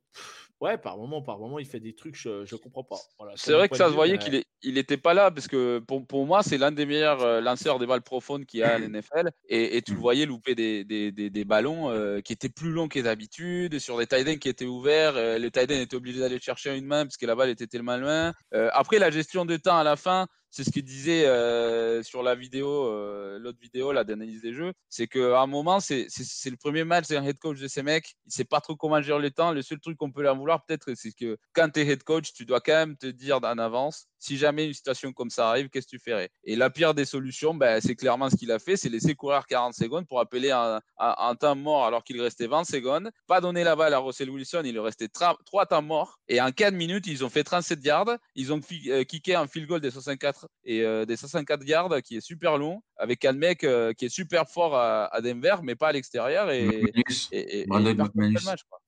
Ouais, 0.61 0.77
par 0.77 0.97
moment, 0.99 1.23
par 1.23 1.39
moment, 1.39 1.59
il 1.61 1.67
fait 1.67 1.79
des 1.81 1.95
trucs, 1.95 2.17
je, 2.17 2.45
je 2.45 2.57
comprends 2.57 2.83
pas. 2.83 2.99
Voilà, 3.19 3.33
c'est 3.37 3.53
vrai 3.53 3.69
que 3.69 3.77
ça 3.77 3.89
se 3.89 3.95
voyait 3.95 4.19
qu'il 4.19 4.35
est, 4.35 4.45
il 4.63 4.77
était 4.77 4.97
pas 4.97 5.15
là 5.15 5.31
parce 5.31 5.47
que 5.47 5.79
pour, 5.79 6.05
pour 6.05 6.27
moi, 6.27 6.43
c'est 6.43 6.59
l'un 6.59 6.73
des 6.73 6.85
meilleurs 6.85 7.23
euh, 7.23 7.41
lanceurs 7.41 7.79
des 7.79 7.87
balles 7.87 8.03
profondes 8.03 8.45
qu'il 8.45 8.61
y 8.61 8.63
a 8.65 8.75
à 8.75 8.79
l'NFL. 8.81 9.31
Et, 9.49 9.77
et 9.77 9.83
tu 9.83 9.95
le 9.95 9.99
Mm. 9.99 10.01
voyais 10.01 10.27
louper 10.27 10.57
des, 10.57 10.85
des, 10.85 11.13
des, 11.13 11.31
des 11.31 11.45
ballons 11.45 11.91
euh, 11.91 12.21
qui 12.21 12.33
étaient 12.33 12.49
plus 12.49 12.71
longs 12.73 12.89
que 12.89 12.99
d'habitude, 12.99 13.79
sur 13.79 13.97
des 13.99 14.07
tight 14.09 14.27
ends 14.29 14.37
qui 14.39 14.49
étaient 14.49 14.65
ouverts. 14.67 15.17
euh, 15.17 15.39
les 15.39 15.51
tight 15.53 15.71
ends 15.71 15.75
étaient 15.81 15.95
obligés 15.97 16.19
d'aller 16.19 16.41
chercher 16.41 16.77
une 16.77 16.87
main 16.87 17.05
parce 17.05 17.17
que 17.17 17.27
la 17.27 17.37
balle 17.37 17.51
était 17.51 17.69
tellement 17.69 17.97
loin. 17.97 18.33
Euh, 18.55 18.69
après, 18.73 18.99
la 18.99 19.11
gestion 19.13 19.45
de 19.45 19.57
temps 19.57 19.79
à 19.79 19.85
la 19.85 19.95
fin, 19.95 20.27
c'est 20.51 20.65
ce 20.65 20.71
qu'il 20.71 20.85
disait 20.85 21.27
euh, 21.27 22.03
sur 22.03 22.23
la 22.23 22.35
vidéo, 22.35 22.87
euh, 22.87 23.39
l'autre 23.39 23.59
vidéo, 23.61 23.93
la 23.93 24.05
d'analyse 24.05 24.41
des 24.41 24.55
jeux, 24.55 24.73
c'est 24.89 25.07
qu'à 25.07 25.41
un 25.41 25.47
moment, 25.47 25.81
c'est 25.81 26.07
le 26.47 26.57
premier 26.57 26.85
match 26.85 27.09
d'un 27.09 27.25
head 27.25 27.39
coach 27.39 27.59
de 27.59 27.69
ces 27.69 27.83
mecs. 27.83 28.15
Il 28.27 28.33
sait 28.33 28.45
pas 28.45 28.61
trop 28.61 28.77
comment 28.77 29.01
gérer 29.03 29.21
le 29.21 29.31
temps. 29.31 29.53
Le 29.53 29.63
seul 29.63 29.79
truc 29.79 29.99
qu'on 29.99 30.11
peut 30.11 30.23
leur 30.23 30.37
vouloir, 30.37 30.65
peut-être, 30.65 30.93
c'est 30.95 31.13
que 31.13 31.37
quand 31.53 31.69
tu 31.71 31.81
es 31.81 31.87
head 31.87 32.03
coach, 32.03 32.33
tu 32.33 32.45
dois 32.45 32.61
quand 32.61 32.73
même 32.73 32.97
te 32.97 33.07
dire 33.07 33.39
en 33.43 33.59
avance, 33.59 34.07
si 34.19 34.37
jamais 34.37 34.67
une 34.67 34.73
situation 34.75 35.13
comme 35.13 35.31
ça 35.31 35.49
arrive, 35.51 35.69
qu'est-ce 35.69 35.87
que 35.87 35.97
tu 35.97 35.99
ferais? 35.99 36.29
Et 36.45 36.57
la 36.57 36.71
pire 36.71 36.95
des 36.95 37.05
solutions, 37.05 37.55
ben, 37.55 37.81
c'est 37.81 37.95
clairement 37.95 38.29
ce 38.31 38.37
qu'il 38.37 38.51
a 38.53 38.59
fait, 38.59 38.77
c'est 38.77 38.89
laisser 38.89 39.15
courir 39.15 39.47
40 39.47 39.75
secondes 39.75 40.07
pour 40.07 40.21
appeler 40.21 40.51
un, 40.51 40.81
un- 40.99 41.15
un 41.19 41.35
temps 41.37 41.55
mort 41.57 41.85
alors 41.87 42.03
qu'il 42.05 42.21
restait 42.21 42.47
20 42.47 42.65
secondes, 42.65 43.11
pas 43.27 43.41
donner 43.41 43.65
la 43.65 43.77
balle 43.77 43.95
à 43.95 43.99
Russell 43.99 44.31
Wilson, 44.31 44.63
il 44.65 44.73
lui 44.73 44.81
restait 44.81 45.09
3 45.09 45.39
temps 45.67 45.83
morts, 45.83 46.19
et 46.29 46.41
en 46.41 46.51
4 46.53 46.75
minutes, 46.75 47.07
ils 47.07 47.25
ont 47.25 47.29
fait 47.31 47.45
37 47.45 47.85
yards, 47.85 48.17
ils 48.35 48.53
ont 48.53 48.61
euh, 48.89 49.05
kické 49.05 49.35
un 49.35 49.47
field 49.47 49.67
goal 49.69 49.81
des 49.81 49.91
64 49.91 50.49
et 50.65 50.83
euh, 50.83 51.05
des 51.05 51.17
64 51.17 51.65
yards 51.67 52.03
qui 52.03 52.17
est 52.17 52.21
super 52.21 52.59
long, 52.59 52.83
avec 52.97 53.25
un 53.25 53.33
mec 53.33 53.65
euh, 53.65 53.93
qui 53.93 54.07
est 54.07 54.09
super 54.09 54.49
fort 54.49 54.75
à, 54.77 55.07
à 55.15 55.21
Denver, 55.21 55.57
mais 55.63 55.77
pas 55.77 55.89
à 55.89 55.93
l'extérieur, 55.93 56.51
et, 56.51 56.65
McManus. 56.83 57.29
et, 57.33 57.61
et- 57.61 57.67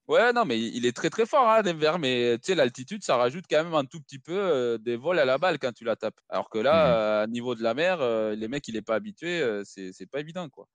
Ouais, 0.11 0.33
non, 0.33 0.43
mais 0.43 0.59
il 0.59 0.85
est 0.85 0.91
très 0.91 1.09
très 1.09 1.25
fort, 1.25 1.47
hein, 1.49 1.61
Denver, 1.63 1.93
mais 1.97 2.37
tu 2.39 2.47
sais, 2.47 2.55
l'altitude, 2.55 3.01
ça 3.01 3.15
rajoute 3.15 3.45
quand 3.49 3.63
même 3.63 3.73
un 3.75 3.85
tout 3.85 4.01
petit 4.01 4.19
peu 4.19 4.33
euh, 4.37 4.77
des 4.77 4.97
vols 4.97 5.19
à 5.19 5.23
la 5.25 5.37
balle 5.37 5.57
quand 5.57 5.71
tu 5.71 5.85
la 5.85 5.95
tapes. 5.95 6.19
Alors 6.27 6.49
que 6.49 6.57
là, 6.59 6.87
Mhm. 6.89 7.01
euh, 7.23 7.27
niveau 7.27 7.55
de 7.55 7.63
la 7.63 7.73
mer, 7.73 8.01
euh, 8.01 8.35
les 8.35 8.49
mecs, 8.49 8.67
il 8.67 8.75
est 8.75 8.81
pas 8.81 8.95
habitué, 8.95 9.41
c'est 9.63 9.93
c'est 9.93 10.07
pas 10.07 10.19
évident, 10.19 10.49
quoi. 10.49 10.67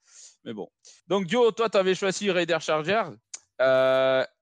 Mais 0.44 0.54
bon. 0.54 0.68
Donc, 1.08 1.26
Dio, 1.26 1.50
toi, 1.52 1.68
tu 1.68 1.76
avais 1.78 1.94
choisi 1.94 2.30
Raider 2.30 2.58
Charger. 2.60 3.02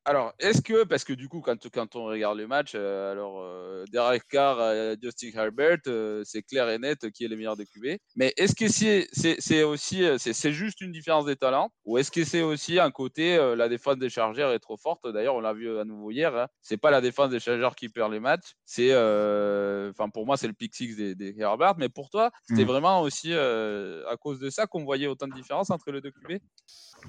Alors, 0.07 0.35
est-ce 0.39 0.61
que, 0.61 0.85
parce 0.85 1.03
que 1.03 1.15
du 1.15 1.29
coup, 1.29 1.41
quand, 1.41 1.57
quand 1.71 1.97
on 1.97 2.05
regarde 2.05 2.37
le 2.37 2.47
match, 2.47 2.73
euh, 2.75 3.11
alors 3.11 3.41
euh, 3.43 3.87
Derek 3.91 4.29
Carr, 4.29 4.59
euh, 4.61 4.95
Justin 5.03 5.31
Herbert, 5.35 5.79
euh, 5.87 6.21
c'est 6.27 6.43
clair 6.43 6.69
et 6.69 6.79
net 6.79 7.11
qui 7.11 7.25
est 7.25 7.29
le 7.29 7.37
meilleur 7.37 7.57
des 7.57 7.65
QB. 7.65 7.97
Mais 8.15 8.35
est-ce 8.37 8.55
que 8.55 8.69
c'est 8.69 9.63
aussi, 9.63 10.05
c'est 10.19 10.53
juste 10.53 10.83
une 10.83 10.93
différence 10.93 11.25
des 11.25 11.37
talents, 11.37 11.71
ou 11.87 11.97
est-ce 11.97 12.11
que 12.11 12.23
c'est 12.25 12.43
aussi 12.43 12.79
un 12.79 12.91
côté, 12.91 13.37
euh, 13.39 13.57
la 13.57 13.71
défense 13.71 13.97
des 13.97 14.11
Chargers 14.11 14.51
est 14.55 14.59
trop 14.59 14.77
forte? 14.77 15.09
D'ailleurs, 15.11 15.37
on 15.37 15.41
l'a 15.41 15.55
vu 15.55 15.79
à 15.79 15.85
nouveau 15.85 16.11
hier. 16.11 16.37
Hein, 16.37 16.49
c'est 16.61 16.77
pas 16.77 16.91
la 16.91 17.01
défense 17.01 17.31
des 17.31 17.41
Chargers 17.41 17.75
qui 17.75 17.89
perd 17.89 18.13
les 18.13 18.21
matchs, 18.21 18.53
c'est, 18.67 18.91
euh, 18.93 19.91
enfin 19.91 20.11
pour 20.11 20.27
moi, 20.27 20.37
c'est 20.37 20.49
le 20.49 20.53
pick 20.53 20.75
six 20.75 20.97
des, 20.97 21.15
des 21.15 21.35
Herbert. 21.39 21.77
Mais 21.79 21.89
pour 21.89 22.11
toi, 22.11 22.31
c'était 22.43 22.65
Mm. 22.65 22.67
vraiment 22.67 23.01
aussi 23.01 23.31
euh, 23.33 24.07
à 24.09 24.17
cause 24.19 24.39
de 24.39 24.51
ça 24.51 24.67
qu'on 24.67 24.85
voyait 24.85 25.07
autant 25.07 25.29
de 25.29 25.33
différence 25.33 25.71
entre 25.71 25.91
les 25.93 26.03
deux 26.03 26.11
QB 26.11 26.39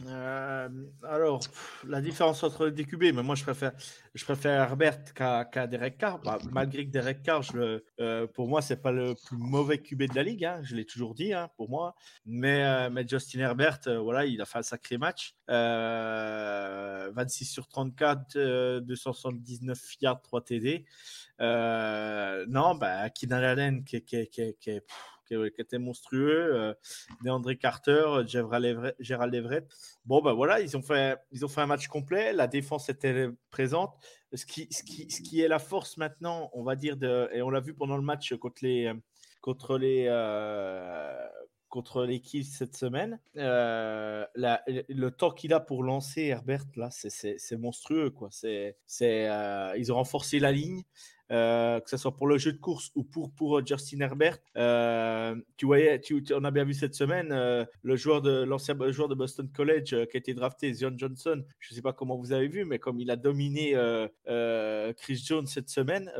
Euh, 0.08 0.68
alors, 1.04 1.40
la 1.88 2.02
différence 2.02 2.44
entre 2.44 2.66
les 2.66 2.72
DQB, 2.86 3.14
mais 3.16 3.24
moi 3.24 3.36
je 3.36 3.44
préfère, 3.44 3.72
je 4.14 4.24
préfère 4.24 4.62
Herbert 4.64 5.14
qu'à 5.14 5.68
Derek 5.68 5.98
Carr. 5.98 6.20
Bah, 6.20 6.38
malgré 6.52 6.86
que 6.86 6.92
Derek 6.92 7.24
Carr, 7.24 7.42
euh, 7.56 8.28
pour 8.28 8.48
moi, 8.48 8.62
c'est 8.62 8.82
pas 8.82 8.92
le 8.92 9.14
plus 9.16 9.38
mauvais 9.38 9.78
QB 9.80 10.04
de 10.10 10.16
la 10.16 10.24
ligue, 10.24 10.46
hein, 10.46 10.60
je 10.64 10.76
l'ai 10.76 10.86
toujours 10.86 11.14
dit 11.16 11.34
hein, 11.34 11.50
pour 11.58 11.70
moi. 11.70 11.96
Mais, 12.26 12.64
euh, 12.64 12.90
mais 12.90 13.08
Justin 13.08 13.40
Herbert, 13.40 13.80
euh, 13.88 14.00
voilà, 14.00 14.26
il 14.26 14.42
a 14.42 14.46
fait 14.46 14.60
un 14.60 14.64
sacré 14.64 14.98
match. 14.98 15.36
Euh, 15.50 17.12
26 17.14 17.46
sur 17.46 17.68
34, 17.68 18.36
euh, 18.36 18.80
279 18.82 19.80
yards, 20.02 20.22
3 20.22 20.42
TD. 20.42 20.86
Non, 21.40 22.76
bah, 22.76 23.10
Keenan 23.10 23.44
Allen 23.44 23.84
qui, 23.84 23.98
est- 23.98 24.86
qui, 25.26 25.36
était 25.58 25.80
monstrueux. 25.80 26.56
Euh, 26.56 26.74
DeAndre 27.24 27.58
Carter, 27.58 28.24
Gerald 28.28 28.66
Everett, 28.66 28.96
Gerald 29.00 29.34
Everett. 29.34 29.68
Bon, 30.06 30.22
ben 30.22 30.34
voilà, 30.34 30.62
ils 30.62 30.76
ont, 30.78 30.82
fait, 30.82 31.18
ils 31.32 31.44
ont 31.46 31.48
fait 31.48 31.62
un 31.62 31.66
match 31.68 31.88
complet. 31.88 32.34
La 32.34 32.48
défense 32.48 32.90
était 32.90 33.30
présente. 33.50 33.94
Ce 34.34 34.46
qui, 34.46 34.68
ce 34.72 34.84
qui, 34.84 35.10
ce 35.10 35.22
qui 35.22 35.42
est 35.42 35.48
la 35.48 35.60
force 35.60 35.98
maintenant, 35.98 36.50
on 36.54 36.64
va 36.64 36.76
dire, 36.76 36.98
et 37.32 37.42
on 37.42 37.50
l'a 37.50 37.60
vu 37.60 37.74
pendant 37.74 37.98
le 37.98 38.04
match 38.04 38.34
contre 38.36 38.64
les, 38.64 38.92
contre 39.42 39.78
les, 39.78 40.08
euh, 40.10 41.28
contre 41.70 42.08
cette 42.44 42.76
semaine. 42.78 43.20
Euh, 43.36 44.26
le 44.36 45.10
temps 45.10 45.32
qu'il 45.32 45.54
a 45.54 45.60
pour 45.60 45.84
lancer 45.84 46.22
Herbert, 46.22 46.64
là, 46.76 46.90
c'est- 46.90 47.58
monstrueux. 47.58 48.10
Quoi. 48.10 48.30
C'est, 48.32 48.78
ils 49.78 49.92
ont 49.92 49.96
renforcé 49.96 50.40
la 50.40 50.52
ligne. 50.52 50.84
Euh, 51.32 51.80
que 51.80 51.90
ce 51.90 51.98
soit 51.98 52.16
pour 52.16 52.28
le 52.28 52.38
jeu 52.38 52.54
de 52.54 52.58
course 52.58 52.92
ou 52.94 53.04
pour, 53.04 53.32
pour 53.32 53.58
euh, 53.58 53.64
Justin 53.66 54.02
Herbert. 54.02 54.38
Euh, 54.58 55.36
tu 55.58 55.66
voyais, 55.66 56.00
tu, 56.00 56.24
on 56.34 56.44
a 56.44 56.52
bien 56.52 56.66
vu 56.66 56.74
cette 56.74 56.94
semaine 56.94 57.30
le 57.30 57.96
joueur 57.96 58.22
de 58.22 58.44
l'ancien 58.44 58.76
joueur 58.92 59.08
de 59.08 59.16
Boston 59.16 59.50
College 59.52 59.90
qui 60.08 60.18
a 60.18 60.20
été 60.20 60.34
drafté, 60.34 60.72
Zion 60.74 60.94
Johnson. 60.96 61.44
Je 61.60 61.74
ne 61.74 61.76
sais 61.76 61.82
pas 61.82 61.94
comment 61.94 62.18
vous 62.18 62.32
avez 62.32 62.48
vu, 62.48 62.66
mais 62.66 62.80
comme 62.80 63.00
il 63.00 63.10
a 63.10 63.16
dominé 63.16 63.74
Chris 64.98 65.24
Jones 65.26 65.48
cette 65.48 65.70
semaine, 65.70 66.12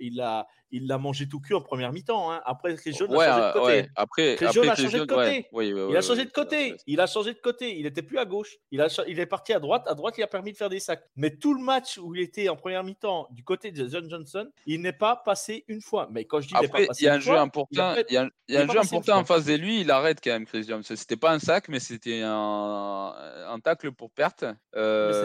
il 0.00 0.20
a 0.20 0.46
il 0.72 0.86
l'a 0.88 0.98
mangé 0.98 1.28
tout 1.28 1.38
cul 1.40 1.54
en 1.54 1.60
première 1.60 1.92
mi-temps. 1.92 2.32
hein. 2.32 2.40
Après, 2.44 2.74
Chris 2.76 2.94
Jones 2.94 3.14
ouais, 3.14 3.24
a 3.26 3.30
changé 3.30 3.40
de 3.40 3.46
euh, 3.46 3.52
côté. 3.52 3.72
ouais. 3.72 3.88
Après, 3.94 4.32
a 4.44 4.52
changé 4.52 4.98
de 4.98 5.04
côté. 5.04 5.46
ouais. 5.52 5.68
Il 5.90 5.96
a 5.96 6.00
changé 6.00 6.24
de 6.24 6.30
côté. 6.30 6.76
Il 6.86 7.00
a 7.00 7.06
changé 7.06 7.34
de 7.34 7.38
côté. 7.38 7.78
Il 7.78 7.86
était 7.86 8.02
plus 8.02 8.18
à 8.18 8.24
gauche. 8.24 8.56
Il, 8.70 8.80
a, 8.80 8.88
cha- 8.88 9.04
il 9.06 9.20
est 9.20 9.26
parti 9.26 9.52
à 9.52 9.60
droite. 9.60 9.84
À 9.86 9.94
droite, 9.94 10.14
il 10.18 10.22
a 10.22 10.26
permis 10.26 10.52
de 10.52 10.56
faire 10.56 10.68
des 10.68 10.80
sacs. 10.80 11.04
Mais 11.16 11.36
tout 11.36 11.54
le 11.54 11.62
match 11.62 11.98
où 11.98 12.14
il 12.14 12.22
était 12.22 12.48
en 12.48 12.56
première 12.56 12.82
mi-temps 12.84 13.28
du 13.30 13.44
côté 13.44 13.70
de 13.70 13.86
John 13.88 14.08
Johnson, 14.10 14.48
il 14.66 14.80
n'est 14.80 14.92
pas 14.92 15.16
passé 15.16 15.64
une 15.68 15.80
fois. 15.80 16.08
Mais 16.10 16.24
quand 16.24 16.40
je 16.40 16.48
dis 16.48 16.54
Après, 16.56 16.88
il 16.98 17.04
y 17.04 17.08
a 17.08 17.14
un 17.14 17.20
jeu 17.20 17.36
important. 17.36 17.94
Il 18.08 18.14
y 18.14 18.16
a, 18.16 18.22
un- 18.22 18.66
jeu 18.72 18.78
important 18.80 19.18
en 19.18 19.24
face 19.24 19.44
de 19.44 19.54
lui. 19.54 19.80
Il 19.82 19.90
arrête 19.90 20.20
quand 20.22 20.30
même, 20.30 20.46
Chris 20.46 20.64
Jones. 20.66 20.82
C'était 20.82 21.16
pas 21.16 21.32
un 21.32 21.38
sac, 21.38 21.68
mais 21.68 21.80
c'était 21.80 22.22
un, 22.24 23.14
un 23.48 23.60
tacle 23.60 23.92
pour 23.92 24.10
perte. 24.10 24.42
mais 24.42 24.48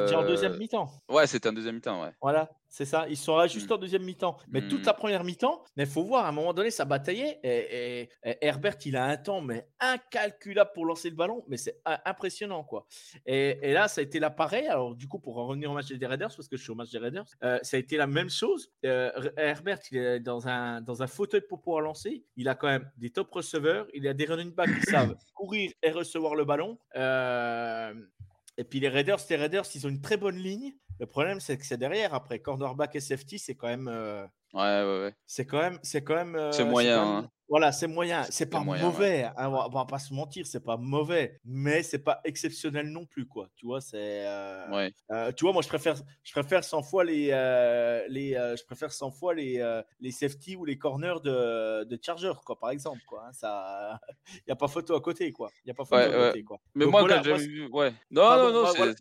déjà 0.04 0.20
en 0.20 0.24
Euh, 0.24 0.28
deuxième 0.28 0.58
mi-temps. 0.58 0.90
Ouais, 1.10 1.28
c'était 1.28 1.48
un 1.50 1.54
deuxième 1.54 1.76
mi-temps, 1.76 2.02
ouais. 2.04 2.12
Voilà, 2.22 2.50
c'est 2.70 2.86
ça. 2.86 3.06
Ils 3.10 3.18
sont 3.18 3.36
là 3.38 3.48
juste 3.48 3.72
en 3.72 3.78
deuxième 3.78 4.04
mi-temps. 4.04 4.38
Mais 4.50 4.68
toute 4.68 4.82
Mm. 4.82 4.86
la 4.86 4.94
première 4.94 5.24
mi-temps, 5.24 5.64
mais 5.76 5.84
il 5.84 5.90
faut 5.90 6.04
voir, 6.04 6.26
à 6.26 6.30
un 6.30 6.32
moment 6.32 6.54
donné, 6.54 6.70
ça 6.72 6.86
bataillait. 6.86 7.40
Et, 7.44 8.02
et- 8.02 8.10
et 8.24 8.38
Herbert, 8.42 8.76
il 8.86 8.96
a 8.96 9.06
un 9.06 9.18
temps 9.18 9.42
mais 9.42 9.68
incalculable 9.80 10.72
pour 10.74 10.86
lancer 10.86 11.10
le 11.10 11.16
ballon, 11.16 11.44
mais 11.48 11.58
c'est 11.58 11.82
impressionnant, 12.06 12.64
quoi. 12.64 12.86
Et, 13.26 13.58
et 13.62 13.74
là, 13.74 13.88
ça 13.88 14.02
a 14.02 14.04
été 14.04 14.20
là 14.20 14.30
pareil. 14.30 14.68
Alors, 14.68 14.96
du 14.96 15.08
coup, 15.08 15.20
pour 15.20 15.38
en 15.38 15.48
revenir 15.48 15.72
au 15.72 15.74
match 15.74 15.88
des 15.92 16.06
Raiders, 16.06 16.30
parce 16.36 16.48
que 16.48 16.58
je 16.58 16.62
suis 16.64 16.72
au 16.72 16.76
match 16.76 16.92
des 16.92 16.98
Raiders, 17.00 17.26
euh, 17.44 17.60
ça 17.62 17.78
a 17.78 17.80
été 17.80 17.98
la 17.98 18.08
même 18.08 18.30
chose. 18.30 18.72
Euh, 18.86 19.12
Herbert, 19.38 19.80
il 19.92 19.98
est 19.98 20.20
dans 20.20 20.48
un, 20.48 20.82
dans 20.82 21.02
un 21.04 21.08
fauteuil 21.08 21.42
pour 21.42 21.62
pouvoir 21.62 21.82
lancer. 21.82 22.24
Il 22.36 22.48
a 22.50 22.56
quand 22.56 22.68
même 22.68 22.90
des 22.98 23.10
top 23.10 23.32
receveurs. 23.32 23.88
Il 23.94 24.08
a 24.08 24.14
des 24.14 24.26
running 24.26 24.54
backs 24.54 24.70
qui 24.80 24.82
savent 25.14 25.16
courir 25.34 25.72
et 25.84 25.92
recevoir 25.92 26.36
le 26.36 26.46
ballon. 26.46 26.78
Euh, 26.96 27.94
et 28.58 28.64
puis 28.64 28.80
les 28.80 28.90
Raiders, 28.90 29.20
les 29.30 29.36
Raiders, 29.36 29.66
ils 29.76 29.86
ont 29.86 29.90
une 29.90 30.02
très 30.02 30.18
bonne 30.18 30.38
ligne. 30.38 30.74
Le 31.00 31.06
problème, 31.06 31.40
c'est 31.40 31.58
que 31.58 31.66
c'est 31.66 31.78
derrière. 31.78 32.14
Après, 32.14 32.40
cornerback 32.40 32.96
et 32.96 33.00
safety, 33.00 33.38
c'est 33.40 33.56
quand 33.56 33.68
même. 33.68 33.88
Ouais, 34.58 34.84
ouais, 34.84 35.02
ouais. 35.06 35.14
c'est 35.26 35.46
quand 35.46 35.60
même, 35.60 35.80
c'est 35.84 36.04
quand 36.04 36.16
même, 36.16 36.36
euh, 36.36 36.52
C'est 36.52 36.66
moyen, 36.66 36.98
même- 36.98 37.08
hein. 37.26 37.30
Voilà, 37.50 37.72
c'est 37.72 37.88
moyen. 37.88 38.24
C'est 38.30 38.48
pas 38.50 38.60
moyen, 38.60 38.84
mauvais. 38.84 39.24
hein, 39.24 39.34
on, 39.38 39.52
va, 39.52 39.68
on 39.68 39.70
va 39.70 39.86
pas 39.86 40.00
se 40.00 40.14
mentir, 40.14 40.46
c'est 40.46 40.60
pas 40.66 40.76
mauvais, 40.76 41.40
mais 41.46 41.82
c'est 41.82 42.00
pas 42.04 42.20
exceptionnel 42.26 42.88
non 42.90 43.06
plus, 43.06 43.26
quoi. 43.26 43.48
Tu 43.56 43.66
vois, 43.66 43.80
c'est. 43.80 44.26
euh, 44.28 44.70
Ouais. 44.70 44.92
euh, 45.12 45.32
tu 45.32 45.46
vois, 45.46 45.54
moi, 45.54 45.62
je 45.62 45.70
préfère, 45.70 45.96
je 46.26 46.32
préfère 46.34 46.62
100 46.66 46.84
fois 46.84 47.06
les, 47.06 47.30
euh, 47.32 48.06
les, 48.10 48.36
euh, 48.36 48.58
je 48.58 48.66
préfère 48.66 48.92
100 48.92 49.12
fois 49.12 49.34
les, 49.34 49.62
euh, 49.62 49.82
les 50.02 50.12
safety 50.12 50.58
ou 50.58 50.66
les 50.66 50.78
corners 50.78 51.22
de, 51.24 51.86
de 51.86 51.98
Charger, 52.06 52.34
quoi, 52.46 52.60
par 52.60 52.72
exemple, 52.72 53.00
quoi. 53.08 53.24
hein, 53.26 53.32
ça, 53.32 53.98
il 54.28 54.42
y 54.50 54.52
a 54.52 54.58
pas 54.58 54.68
photo 54.68 54.94
à 54.96 55.00
côté, 55.00 55.32
quoi. 55.32 55.50
Il 55.64 55.70
y 55.70 55.72
a 55.72 55.74
pas 55.74 55.86
photo 55.86 55.96
Ouais, 56.02 56.14
à 56.14 56.20
ouais. 56.20 56.28
côté, 56.32 56.44
quoi. 56.44 56.58
Mais 56.76 56.84
Donc 56.84 56.92
moi, 56.92 57.00
voilà, 57.00 57.20
quand 57.20 57.24
j'ai 57.38 57.48
vu. 57.48 57.70
Ouais. 57.72 57.94
Non, 58.12 58.24
Pardon, 58.24 58.52
non, 58.52 58.64
non, 58.66 58.74
voilà. 58.76 58.94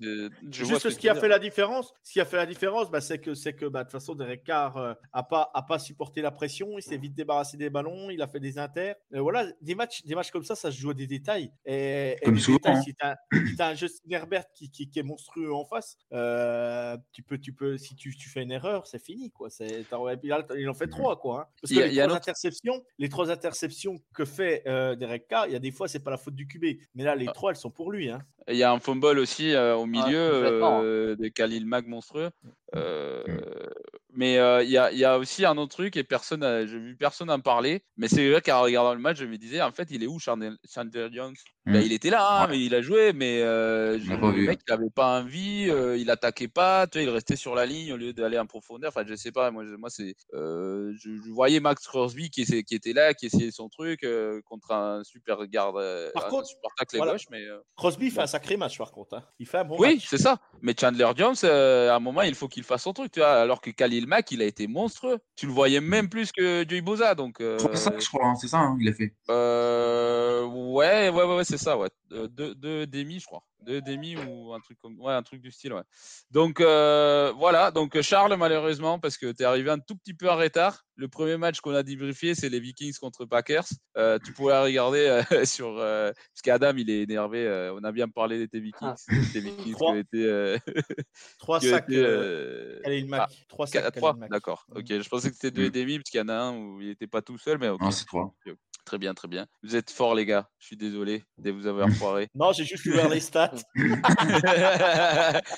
Juste 0.52 0.88
ce 0.90 0.96
qui 0.96 1.08
a 1.08 1.16
fait 1.16 1.26
la 1.26 1.40
différence, 1.40 1.92
ce 2.04 2.12
qui 2.12 2.20
a 2.20 2.24
fait 2.24 2.36
la 2.36 2.46
différence, 2.46 2.92
bah, 2.92 3.00
c'est 3.00 3.18
que 3.18 3.34
c'est 3.34 3.54
que 3.54 3.66
bah, 3.66 3.80
de 3.80 3.88
toute 3.88 3.92
façon 3.98 4.14
Derek 4.14 4.44
Carr 4.44 4.96
a 5.12 5.22
pas 5.24 5.45
a 5.54 5.62
pas 5.62 5.78
supporté 5.78 6.22
la 6.22 6.30
pression, 6.30 6.78
il 6.78 6.82
s'est 6.82 6.96
vite 6.96 7.14
débarrassé 7.14 7.56
des 7.56 7.70
ballons, 7.70 8.10
il 8.10 8.20
a 8.22 8.26
fait 8.26 8.40
des 8.40 8.58
inters. 8.58 8.96
Euh, 9.14 9.20
voilà, 9.20 9.46
des 9.60 9.74
matchs 9.74 10.04
des 10.04 10.14
matchs 10.14 10.30
comme 10.30 10.44
ça, 10.44 10.54
ça 10.54 10.70
se 10.70 10.76
joue 10.78 10.90
à 10.90 10.94
des 10.94 11.06
détails. 11.06 11.50
Et, 11.64 12.16
Comme 12.24 12.38
souvent, 12.38 12.56
détails, 12.58 12.76
hein. 12.76 12.82
si 12.82 12.94
t'as 12.94 13.16
si 13.46 13.56
t'as 13.56 13.68
un 13.70 13.74
Justin 13.74 14.10
Herbert 14.10 14.44
qui, 14.54 14.70
qui, 14.70 14.88
qui 14.88 14.98
est 14.98 15.02
monstrueux 15.02 15.52
en 15.54 15.64
face, 15.64 15.96
euh, 16.12 16.96
tu 17.12 17.22
peux 17.22 17.38
tu 17.38 17.52
peux 17.52 17.76
si 17.78 17.94
tu, 17.96 18.16
tu 18.16 18.28
fais 18.28 18.42
une 18.42 18.52
erreur, 18.52 18.86
c'est 18.86 19.02
fini 19.02 19.30
quoi. 19.30 19.48
Il 19.60 20.68
en 20.68 20.74
fait 20.74 20.88
trois 20.88 21.18
quoi. 21.18 21.40
hein. 21.40 21.46
Parce 21.60 21.70
Il 21.70 21.76
y 21.76 21.80
que 21.80 21.84
a- 21.84 21.86
les 21.88 21.94
trois 21.94 22.04
autre- 22.06 22.16
interceptions, 22.16 22.82
les 22.98 23.08
trois 23.08 23.30
interceptions 23.30 23.98
que 24.14 24.24
fait 24.24 24.62
euh, 24.66 24.94
Derek 24.96 25.26
Carr, 25.28 25.46
il 25.46 25.52
y 25.52 25.56
a 25.56 25.60
des 25.60 25.70
fois 25.72 25.88
c'est 25.88 26.00
pas 26.02 26.10
la 26.10 26.16
faute 26.18 26.34
du 26.34 26.46
QB, 26.46 26.78
mais 26.94 27.04
là 27.04 27.12
Ah. 27.12 27.16
les 27.16 27.26
trois 27.26 27.50
elles 27.50 27.56
sont 27.56 27.70
pour 27.70 27.90
lui. 27.92 28.10
Hein. 28.10 28.20
Il 28.48 28.56
y 28.56 28.62
a 28.62 28.70
un 28.70 28.78
fumble 28.78 29.18
aussi 29.18 29.52
euh, 29.54 29.74
au 29.76 29.86
milieu 29.86 30.30
complètement. 30.34 30.80
euh, 30.84 31.16
de 31.16 31.28
Khalil 31.28 31.66
Mack 31.66 31.86
monstrueux. 31.86 32.30
Euh, 32.76 33.24
Mais 34.16 34.38
euh, 34.38 34.62
il 34.62 34.70
y, 34.70 34.78
a, 34.78 34.90
il 34.92 34.98
y 34.98 35.04
a 35.04 35.18
aussi 35.18 35.44
un 35.44 35.56
autre 35.58 35.76
truc 35.76 35.96
et 35.96 36.02
personne, 36.02 36.40
j'ai 36.66 36.78
vu 36.78 36.96
personne 36.96 37.30
en 37.30 37.38
parler. 37.40 37.82
Mais 37.96 38.08
c'est 38.08 38.28
vrai 38.30 38.40
qu'en 38.40 38.62
regardant 38.62 38.94
le 38.94 39.00
match, 39.00 39.18
je 39.18 39.26
me 39.26 39.36
disais 39.36 39.60
en 39.62 39.72
fait, 39.72 39.88
il 39.90 40.02
est 40.02 40.06
où 40.06 40.18
Chandler, 40.18 40.50
Chandler 40.72 41.08
Jones? 41.12 41.34
Ben, 41.66 41.80
Mm. 41.80 41.82
Il 41.86 41.92
était 41.92 42.10
là, 42.10 42.24
hein, 42.28 42.42
Ouais. 42.44 42.50
mais 42.52 42.64
il 42.64 42.74
a 42.76 42.80
joué, 42.80 43.12
mais 43.12 43.42
euh, 43.42 43.98
je- 43.98 44.08
le 44.12 44.30
vu. 44.30 44.46
mec, 44.46 44.60
il 44.68 44.72
avait 44.72 44.88
pas 44.88 45.18
envie, 45.20 45.66
euh, 45.68 45.96
il 45.96 46.10
attaquait 46.10 46.46
pas, 46.48 46.86
tu 46.86 46.98
vois, 46.98 47.02
il 47.02 47.10
restait 47.10 47.34
sur 47.36 47.54
la 47.56 47.66
ligne 47.66 47.92
au 47.92 47.96
lieu 47.96 48.12
d'aller 48.12 48.38
en 48.38 48.46
profondeur. 48.46 48.88
Enfin, 48.88 49.04
je 49.06 49.14
sais 49.16 49.32
pas, 49.32 49.50
moi, 49.50 49.64
je- 49.64 49.74
moi 49.74 49.90
c'est, 49.90 50.14
euh, 50.34 50.92
je, 50.96 51.10
je 51.16 51.30
voyais 51.32 51.58
Max 51.60 51.84
Crosby 51.86 52.30
qui, 52.30 52.42
était 52.42 52.92
là, 52.92 53.14
qui 53.14 53.26
essayait 53.26 53.50
son 53.50 53.68
truc 53.68 54.04
euh, 54.04 54.40
contre 54.44 54.70
un 54.70 55.02
super 55.02 55.44
garde, 55.48 55.74
Par 56.14 56.26
un 56.26 56.28
contre, 56.30 56.46
super 56.46 56.70
tackle 56.78 56.96
voilà. 56.98 57.12
gauche, 57.12 57.26
mais. 57.30 57.42
euh, 57.44 57.58
Crosby 57.76 58.10
fait 58.10 58.20
un 58.22 58.26
sacré 58.28 58.56
match 58.56 58.78
par 58.78 58.92
contre. 58.92 59.14
hein. 59.16 59.24
Il 59.40 59.46
fait 59.46 59.58
un 59.58 59.64
bon 59.64 59.76
oui, 59.78 59.96
match. 59.96 60.06
c'est 60.08 60.18
ça. 60.18 60.38
Mais 60.62 60.74
Chandler 60.80 61.08
Jones, 61.16 61.34
euh, 61.44 61.90
à 61.90 61.96
un 61.96 62.00
moment, 62.00 62.22
il 62.22 62.34
faut 62.36 62.46
qu'il 62.48 62.62
fasse 62.62 62.84
son 62.84 62.92
truc, 62.92 63.10
tu 63.12 63.18
vois. 63.20 63.32
Alors 63.32 63.60
que 63.60 63.70
Khalil 63.70 64.05
Mack, 64.06 64.30
il 64.30 64.40
a 64.40 64.44
été 64.44 64.66
monstrueux. 64.66 65.18
Tu 65.36 65.46
le 65.46 65.52
voyais 65.52 65.80
même 65.80 66.08
plus 66.08 66.32
que 66.32 66.64
Joey 66.68 66.80
Boza, 66.80 67.14
donc. 67.14 67.40
euh, 67.40 67.58
3-5, 67.58 68.00
je 68.00 68.08
crois, 68.08 68.26
hein, 68.26 68.34
c'est 68.36 68.48
ça, 68.48 68.58
hein, 68.58 68.76
il 68.80 68.88
a 68.88 68.92
fait. 68.92 69.12
euh, 69.28 70.44
ouais, 70.46 71.08
ouais, 71.10 71.24
ouais, 71.24 71.36
ouais, 71.36 71.44
c'est 71.44 71.58
ça, 71.58 71.76
ouais. 71.76 71.88
Euh, 72.12 72.28
Deux, 72.28 72.54
deux 72.54 72.86
demi, 72.86 73.18
je 73.20 73.26
crois. 73.26 73.42
Deux 73.62 73.80
demi 73.80 74.16
ou 74.16 74.52
un 74.54 74.60
truc 74.60 74.78
comme, 74.80 75.00
ouais, 75.00 75.12
un 75.12 75.22
truc 75.22 75.40
du 75.40 75.50
style, 75.50 75.72
ouais. 75.72 75.82
Donc 76.30 76.60
euh, 76.60 77.32
voilà. 77.36 77.70
Donc 77.72 78.00
Charles, 78.00 78.36
malheureusement, 78.36 79.00
parce 79.00 79.16
que 79.18 79.32
tu 79.32 79.42
es 79.42 79.46
arrivé 79.46 79.70
un 79.70 79.78
tout 79.80 79.96
petit 79.96 80.14
peu 80.14 80.30
en 80.30 80.36
retard. 80.36 80.82
Le 80.94 81.08
premier 81.08 81.36
match 81.36 81.60
qu'on 81.60 81.74
a 81.74 81.82
débriefé, 81.82 82.34
c'est 82.34 82.48
les 82.48 82.60
Vikings 82.60 82.94
contre 83.00 83.24
Packers. 83.24 83.66
Euh, 83.96 84.18
tu 84.24 84.32
pourrais 84.32 84.62
regarder 84.62 85.22
euh, 85.32 85.44
sur, 85.44 85.76
euh, 85.78 86.12
parce 86.12 86.42
qu'Adam, 86.42 86.74
il 86.76 86.88
est 86.90 87.02
énervé. 87.02 87.44
euh, 87.46 87.74
on 87.74 87.82
a 87.82 87.92
bien 87.92 88.08
parlé 88.08 88.38
de 88.38 88.46
tes 88.46 88.60
Vikings, 88.60 88.94
de 89.10 89.32
tes 89.32 89.40
Vikings 89.40 89.64
qui 89.64 89.72
Trois. 89.72 89.92
ont 89.92 89.96
été, 89.96 90.56
3 91.38 91.60
qui 91.60 91.66
ont 91.66 91.70
sacs 91.70 91.86
Khalil 91.86 93.06
Mack. 93.08 93.30
3 93.48 93.66
sacs 93.66 93.76
à 93.84 93.90
Khalil 93.90 94.00
trois, 94.00 94.14
Mack. 94.14 94.30
d'accord. 94.30 94.64
Ok, 94.74 94.84
je 94.88 95.08
pensais 95.08 95.28
que 95.30 95.34
c'était 95.34 95.50
deux 95.50 95.64
et 95.64 95.70
demi 95.70 95.98
parce 95.98 96.10
qu'il 96.10 96.20
y 96.20 96.22
en 96.22 96.28
a 96.28 96.34
un 96.34 96.56
où 96.56 96.80
il 96.80 96.88
n'était 96.88 97.06
pas 97.06 97.20
tout 97.22 97.36
seul, 97.38 97.58
mais 97.58 97.68
ok. 97.68 97.80
Non, 97.80 97.90
c'est 97.90 98.04
3. 98.06 98.34
Très 98.86 98.98
bien, 98.98 99.14
très 99.14 99.26
bien. 99.26 99.46
Vous 99.64 99.74
êtes 99.74 99.90
forts, 99.90 100.14
les 100.14 100.24
gars. 100.24 100.48
Je 100.60 100.66
suis 100.66 100.76
désolé 100.76 101.24
de 101.38 101.50
vous 101.50 101.66
avoir 101.66 101.88
foiré. 101.90 102.28
Non, 102.36 102.52
j'ai 102.52 102.64
juste 102.64 102.86
ouvert 102.86 103.08
les 103.08 103.18
stats. 103.18 103.50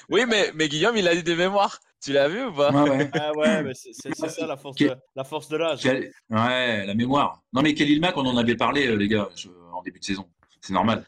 oui, 0.09 0.25
mais, 0.27 0.51
mais 0.55 0.69
Guillaume, 0.69 0.97
il 0.97 1.07
a 1.07 1.15
dit 1.15 1.23
des 1.23 1.37
mémoires. 1.37 1.79
Tu 2.03 2.13
l'as 2.13 2.29
vu 2.29 2.45
ou 2.47 2.53
pas? 2.55 2.71
Ouais, 2.73 2.89
ouais. 2.91 3.11
Ah 3.15 3.33
ouais, 3.37 3.63
mais 3.63 3.73
c'est 3.75 3.93
ça 4.15 4.47
la 4.47 4.57
force 4.57 4.77
Quel- 4.79 4.89
de, 4.91 4.97
la 5.15 5.25
force 5.25 5.49
de 5.49 5.57
l'âge. 5.59 5.81
Quel- 5.83 6.11
Ouais, 6.31 6.87
la 6.87 6.95
mémoire. 6.95 7.43
Non, 7.53 7.61
mais 7.61 7.75
Khalil 7.75 8.01
Mack, 8.01 8.17
on 8.17 8.25
en 8.25 8.37
avait 8.39 8.57
parlé, 8.57 8.87
euh, 8.87 8.95
les 8.95 9.09
gars, 9.09 9.29
je- 9.37 9.49
en 9.73 9.83
début 9.83 9.99
de 9.99 10.05
saison. 10.05 10.27
C'est 10.61 10.73
normal. 10.73 11.05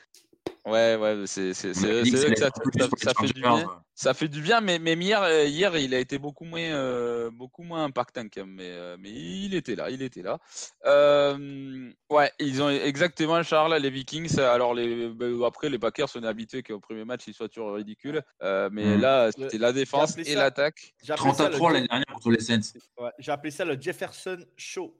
Ouais, 0.70 0.96
ouais, 0.96 1.24
c'est 1.26 1.52
ça, 1.54 1.72
fait 1.72 3.26
du 3.32 3.40
bien. 3.40 3.66
Ça 3.94 4.14
fait 4.14 4.28
du 4.28 4.40
bien, 4.40 4.60
mais, 4.62 4.78
mais 4.78 4.94
hier, 4.94 5.44
hier, 5.46 5.76
il 5.76 5.94
a 5.94 5.98
été 5.98 6.18
beaucoup 6.18 6.44
moins, 6.44 6.60
euh, 6.60 7.30
beaucoup 7.30 7.62
moins 7.62 7.84
impactant 7.84 8.24
quand 8.32 8.46
même. 8.46 8.54
Mais, 8.54 8.70
euh, 8.70 8.96
mais 8.98 9.10
il 9.10 9.54
était 9.54 9.74
là, 9.74 9.90
il 9.90 10.00
était 10.00 10.22
là. 10.22 10.38
Euh, 10.86 11.90
ouais, 12.08 12.30
ils 12.38 12.62
ont 12.62 12.70
exactement, 12.70 13.42
Charles, 13.42 13.74
les 13.76 13.90
Vikings. 13.90 14.38
Alors, 14.38 14.72
les, 14.74 15.08
ben, 15.08 15.42
après, 15.44 15.68
les 15.68 15.78
Packers, 15.78 16.08
on 16.14 16.22
est 16.22 16.26
habitués 16.26 16.62
qu'au 16.62 16.80
premier 16.80 17.04
match, 17.04 17.22
ils 17.26 17.34
soient 17.34 17.48
toujours 17.48 17.74
ridicules. 17.74 18.22
Euh, 18.42 18.70
mais 18.72 18.94
Mhm. 18.96 19.00
là, 19.00 19.30
c'était 19.32 19.58
la 19.58 19.72
défense 19.72 20.16
et 20.16 20.34
l'attaque. 20.34 20.94
J'ai 21.02 21.12
appelé 21.12 21.24
30 21.32 21.36
ça 21.36 21.44
à 21.46 21.48
le 21.50 21.54
3 21.56 21.70
Je- 21.70 21.74
l'année 21.74 21.88
dernière 21.88 22.06
contre 22.06 22.30
les 22.30 22.40
Saints. 22.40 22.60
ouais, 22.98 23.10
J'ai 23.18 23.32
appelé 23.32 23.50
ça 23.50 23.64
le 23.64 23.78
Jefferson 23.80 24.38
Show. 24.56 24.96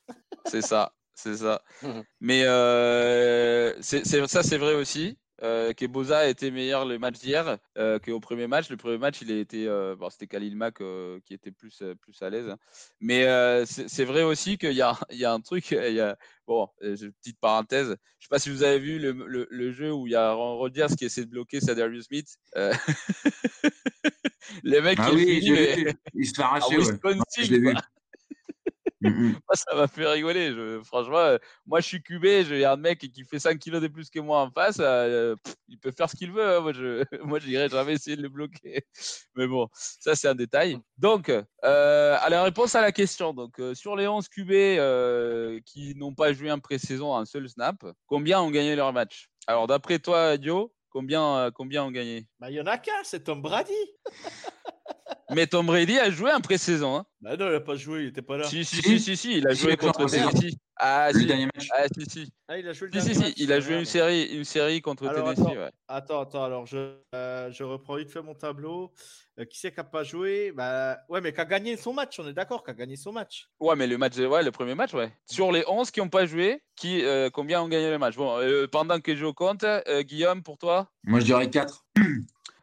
C'est 0.47 0.63
ça, 0.63 0.93
c'est 1.15 1.37
ça. 1.37 1.63
Mais 2.21 2.45
euh, 2.45 3.73
c'est- 3.81 4.05
ça, 4.27 4.43
c'est 4.43 4.59
vrai 4.59 4.75
aussi. 4.75 5.17
Euh, 5.43 5.73
que 5.73 5.87
Boza 5.87 6.29
était 6.29 6.51
meilleur 6.51 6.85
le 6.85 6.99
match 6.99 7.19
d'hier 7.19 7.57
euh, 7.79 7.99
qu'au 7.99 8.21
premier 8.21 8.47
match. 8.47 8.69
Le 8.69 8.77
premier 8.77 8.99
match, 8.99 9.23
il 9.23 9.33
a 9.33 9.39
été, 9.39 9.67
euh, 9.67 9.97
bon, 9.97 10.11
c'était 10.11 10.27
Khalil 10.27 10.55
Mack 10.55 10.83
euh, 10.83 11.19
qui 11.25 11.33
était 11.33 11.51
plus, 11.51 11.81
euh, 11.81 11.95
plus 11.95 12.21
à 12.23 12.29
l'aise. 12.29 12.51
hein. 12.51 12.59
Mais 13.01 13.25
c'est 13.67 14.05
vrai 14.05 14.23
aussi 14.23 14.59
qu'il 14.59 14.73
y 14.75 14.83
a, 14.83 14.93
il 15.11 15.19
y 15.19 15.25
a 15.25 15.33
un 15.33 15.41
truc. 15.41 15.71
Il 15.71 15.95
y 15.95 16.01
a, 16.01 16.17
bon, 16.47 16.69
petite 16.81 17.41
parenthèse. 17.41 17.97
Je 18.19 18.27
sais 18.27 18.29
pas 18.29 18.39
si 18.39 18.51
vous 18.51 18.63
avez 18.63 18.79
vu 18.79 18.99
le, 18.99 19.13
le, 19.13 19.47
le 19.51 19.73
jeu 19.73 19.91
où 19.93 20.07
il 20.07 20.13
y 20.13 20.17
a 20.17 20.33
Ron 20.33 20.59
Rodgers 20.59 20.89
qui 20.99 21.07
essaie 21.07 21.25
de 21.25 21.31
bloquer 21.31 21.61
Sadarius 21.61 22.07
Smith. 22.07 22.37
Les 24.63 24.81
mecs, 24.81 24.99
Ah 25.01 25.11
qui 25.11 25.17
oui, 25.17 25.41
finissent, 25.41 25.45
j'ai 25.77 25.85
mais-. 25.85 25.95
Il 26.15 26.27
se 26.27 26.41
arracher, 26.41 26.77
ouais. 26.77 26.85
Moi, 29.03 29.41
ça 29.55 29.75
m'a 29.75 29.87
fait 29.89 30.07
rigoler. 30.07 30.53
Je- 30.53 30.83
franchement, 30.85 31.17
euh, 31.19 31.39
moi, 31.67 31.81
je 31.81 31.87
suis 31.87 32.03
cubé. 32.03 32.43
Il 32.43 32.59
y 32.59 32.65
a 32.65 32.73
un 32.73 32.77
mec 32.77 32.99
qui 32.99 33.25
fait 33.25 33.39
5 33.39 33.59
kilos 33.59 33.81
de 33.81 33.89
plus 33.89 34.11
que 34.11 34.21
moi 34.21 34.41
en 34.43 34.51
face. 34.51 34.77
euh, 34.81 35.37
pff, 35.43 35.55
il 35.69 35.79
peut 35.79 35.91
faire 35.91 36.09
ce 36.11 36.17
qu'il 36.17 36.33
veut. 36.33 36.45
hein. 36.57 36.61
Moi, 36.61 36.73
je 36.73 37.05
moi, 37.25 37.39
j'irai 37.39 37.69
jamais 37.69 37.95
essayer 37.95 38.17
de 38.17 38.23
le 38.23 38.29
bloquer. 38.29 38.85
Mais 39.37 39.47
bon, 39.47 39.69
ça, 39.73 40.15
c'est 40.15 40.29
un 40.29 40.35
détail. 40.35 40.79
Donc, 40.99 41.31
euh, 41.31 42.17
à 42.21 42.29
la 42.29 42.43
réponse 42.43 42.75
à 42.75 42.83
la 42.83 42.93
question. 42.93 43.33
Donc, 43.33 43.59
euh, 43.59 43.75
sur 43.75 43.97
les 43.97 44.07
11 44.07 44.29
QB 44.29 44.51
euh, 44.53 45.61
qui 45.65 45.95
n'ont 45.97 46.15
pas 46.15 46.33
joué 46.33 46.51
en 46.53 46.59
pré-saison 46.59 47.17
un 47.17 47.25
seul 47.25 47.49
snap, 47.49 47.85
combien 48.07 48.41
ont 48.41 48.51
gagné 48.51 48.77
leur 48.77 48.93
match? 48.93 49.31
Alors, 49.47 49.67
d'après 49.67 49.99
toi, 49.99 50.37
Dio, 50.37 50.75
combien, 50.91 51.37
euh, 51.39 51.51
combien 51.51 51.85
ont 51.85 51.91
gagné? 51.91 52.27
Bah, 52.39 52.51
il 52.51 52.57
y 52.57 52.61
en 52.61 52.67
a 52.67 52.77
qu'un, 52.77 53.03
c'est 53.03 53.25
Tom 53.25 53.41
Brady. 53.41 53.73
Mais 55.35 55.47
Tom 55.47 55.67
Brady 55.67 55.99
a 55.99 56.11
joué 56.11 56.33
en 56.33 56.41
pré-saison. 56.41 56.97
Hein. 56.97 57.07
Bah 57.21 57.37
non, 57.37 57.49
il 57.49 57.55
a 57.55 57.61
pas 57.61 57.77
joué, 57.77 58.03
il 58.03 58.09
était 58.09 58.23
pas 58.23 58.39
là. 58.39 58.45
Si, 58.45 58.65
si, 58.65 58.77
Si. 58.77 58.83
si, 58.83 59.01
si, 59.01 59.17
si, 59.17 59.37
il 59.39 59.47
a 59.47 59.55
Si, 59.55 59.63
joué 59.63 59.77
contre. 59.77 60.07
Tennessee. 60.07 60.57
Ah, 60.77 61.11
Le 61.13 61.21
si. 61.21 61.27
dernier 61.27 61.45
match. 61.47 61.69
Ah, 61.77 61.85
si, 61.95 62.05
si. 62.11 62.33
Ah, 62.49 62.59
il 62.59 62.67
a 62.67 62.73
joué 62.73 62.89
le 62.93 63.01
Si, 63.01 63.01
si, 63.01 63.13
dernier 63.13 63.15
si, 63.15 63.29
match, 63.29 63.35
il 63.37 63.53
a 63.53 63.57
ah, 63.57 63.61
joué 63.61 63.71
une 63.73 63.77
merde. 63.77 63.87
série, 63.87 64.25
une 64.35 64.45
série 64.45 64.81
contre 64.81 65.07
Alors, 65.07 65.25
Tennessee. 65.25 65.41
attends. 65.43 65.51
ouais. 65.61 65.71
Attends, 65.89 66.21
attends, 66.23 66.45
alors 66.45 66.67
je, 66.67 66.95
euh, 67.15 67.51
je 67.53 67.63
reprends 67.65 67.97
vite 67.97 68.11
fait 68.11 68.23
mon 68.23 68.35
tableau. 68.35 68.93
Euh, 69.39 69.45
qui 69.45 69.59
c'est 69.59 69.71
qui 69.71 69.77
n'a 69.77 69.85
pas 69.85 70.03
joué? 70.03 70.53
Bah, 70.53 70.99
Ouais, 71.09 71.21
mais 71.21 71.33
qui 71.33 71.41
a 71.41 71.45
gagné 71.45 71.77
son 71.77 71.93
match, 71.93 72.19
on 72.19 72.27
est 72.27 72.33
d'accord, 72.33 72.65
qui 72.65 72.71
a 72.71 72.75
gagné 72.75 72.97
son 72.97 73.13
match. 73.13 73.49
Ouais, 73.61 73.77
mais 73.77 73.87
le 73.87 73.99
match, 73.99 74.17
ouais, 74.17 74.43
le 74.43 74.51
premier 74.51 74.75
match, 74.75 74.95
ouais. 74.95 75.13
Sur 75.27 75.53
les 75.53 75.63
11 75.69 75.91
qui 75.91 76.01
n'ont 76.01 76.09
pas 76.09 76.25
joué, 76.27 76.63
qui, 76.77 77.05
euh, 77.05 77.29
combien 77.31 77.61
ont 77.63 77.69
gagné 77.69 77.91
le 77.91 77.99
match? 77.99 78.17
Bon, 78.17 78.39
euh, 78.39 78.67
pendant 78.67 78.99
que 79.01 79.15
je 79.15 79.27
compte, 79.27 79.65
euh, 79.65 80.03
Guillaume, 80.03 80.43
pour 80.43 80.57
toi? 80.59 80.91
Moi, 81.05 81.21
je 81.21 81.27
dirais 81.27 81.49
4. 81.51 81.85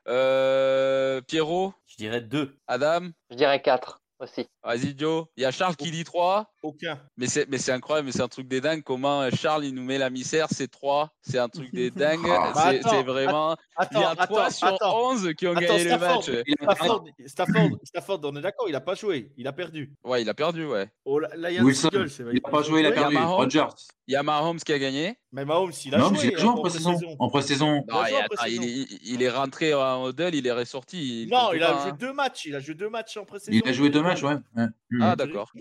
Euh, 0.07 1.21
Pierrot 1.21 1.73
Je 1.85 1.97
dirais 1.97 2.21
deux. 2.21 2.57
Adam 2.67 3.09
Je 3.29 3.35
dirais 3.35 3.61
4 3.61 4.01
aussi. 4.19 4.47
Vas-y, 4.67 4.93
Joe. 4.97 5.27
Il 5.37 5.43
y 5.43 5.45
a 5.45 5.51
Charles 5.51 5.77
qui 5.77 5.91
dit 5.91 6.03
3. 6.03 6.51
Aucun. 6.61 6.99
Mais 7.15 7.27
c'est, 7.27 7.47
mais 7.49 7.57
c'est 7.57 7.71
incroyable, 7.71 8.07
mais 8.07 8.11
c'est 8.11 8.21
un 8.21 8.27
truc 8.27 8.49
des 8.49 8.59
dingues. 8.59 8.83
Comment 8.83 9.21
euh, 9.21 9.29
Charles, 9.33 9.63
il 9.63 9.73
nous 9.73 9.83
met 9.83 9.97
la 9.97 10.09
misère, 10.09 10.47
c'est 10.51 10.67
3. 10.67 11.09
C'est 11.21 11.37
un 11.39 11.47
truc 11.47 11.73
des 11.73 11.89
dingues. 11.91 12.19
Ah. 12.29 12.51
Bah, 12.53 12.61
c'est, 12.71 12.79
attends, 12.79 12.89
c'est 12.89 13.03
vraiment. 13.03 13.55
Il 13.91 13.97
y 13.97 14.03
Attends, 14.03 14.09
a 14.09 14.15
3 14.27 14.41
attends, 14.41 14.49
sur 14.51 14.67
attends. 14.67 15.09
11 15.11 15.33
qui 15.37 15.47
ont 15.47 15.51
Attends, 15.51 15.61
gagné 15.61 15.83
le 15.85 15.97
match. 15.97 16.25
Stafford, 16.25 17.05
Stafford, 17.27 17.69
Stafford, 17.83 18.19
on 18.23 18.35
est 18.35 18.41
d'accord, 18.41 18.67
il 18.67 18.75
a 18.75 18.81
pas 18.81 18.95
joué, 18.95 19.31
il 19.37 19.47
a 19.47 19.53
perdu. 19.53 19.93
Ouais, 20.03 20.21
il 20.21 20.29
a 20.29 20.33
perdu, 20.33 20.65
ouais. 20.65 20.89
Oh, 21.05 21.19
là, 21.19 21.29
là, 21.37 21.49
il 21.51 21.55
y 21.55 21.59
a 21.59 21.63
Wilson, 21.63 21.89
Eagles, 21.93 22.09
c'est 22.09 22.23
vrai, 22.23 22.33
il 22.35 22.41
n'a 22.43 22.49
pas 22.49 22.61
joué, 22.63 22.81
il 22.81 22.85
a 22.87 22.89
Il 22.89 22.95
y 22.95 22.97
a 22.97 22.99
perdu. 23.01 23.15
Mahomes. 23.15 23.35
Rogers. 23.35 23.67
Il 24.07 24.13
y 24.13 24.15
a 24.15 24.23
Mahomes 24.23 24.59
qui 24.59 24.73
a 24.73 24.79
gagné. 24.79 25.17
Mais 25.31 25.45
Mahomes, 25.45 25.71
il 25.85 25.93
a 25.95 25.97
Non, 25.99 26.07
joué. 26.09 26.17
mais 26.17 26.27
il 26.29 26.35
a 26.35 26.39
joué 26.39 26.49
hein, 26.49 26.51
en 26.53 26.57
pré-saison. 26.61 26.99
En 27.19 27.29
pré-saison. 27.29 27.83
Il 27.87 27.93
Non, 27.93 27.99
attends, 27.99 29.21
est 29.21 29.29
rentré 29.29 29.73
en 29.73 30.09
huddle, 30.09 30.33
il 30.35 30.47
est 30.47 30.51
ressorti. 30.51 31.23
il 31.23 31.29
Non, 31.29 31.53
il 31.53 31.61
a 31.63 31.73
joué 31.81 31.91
hein. 31.91 31.97
deux 31.99 32.13
matchs. 32.13 32.45
Il 32.45 32.55
a 32.55 32.59
joué 32.59 32.73
deux 32.73 32.89
matchs 32.89 33.17
en 33.17 33.25
pré-saison. 33.25 33.51
Il 33.63 33.67
a 33.69 33.73
joué 33.73 33.89
deux 33.89 34.01
matchs, 34.01 34.23
ouais. 34.23 34.35
Ouais. 34.57 34.65
Mm. 34.89 35.01
Ah, 35.01 35.15
C'est 35.17 35.25
d'accord. 35.27 35.51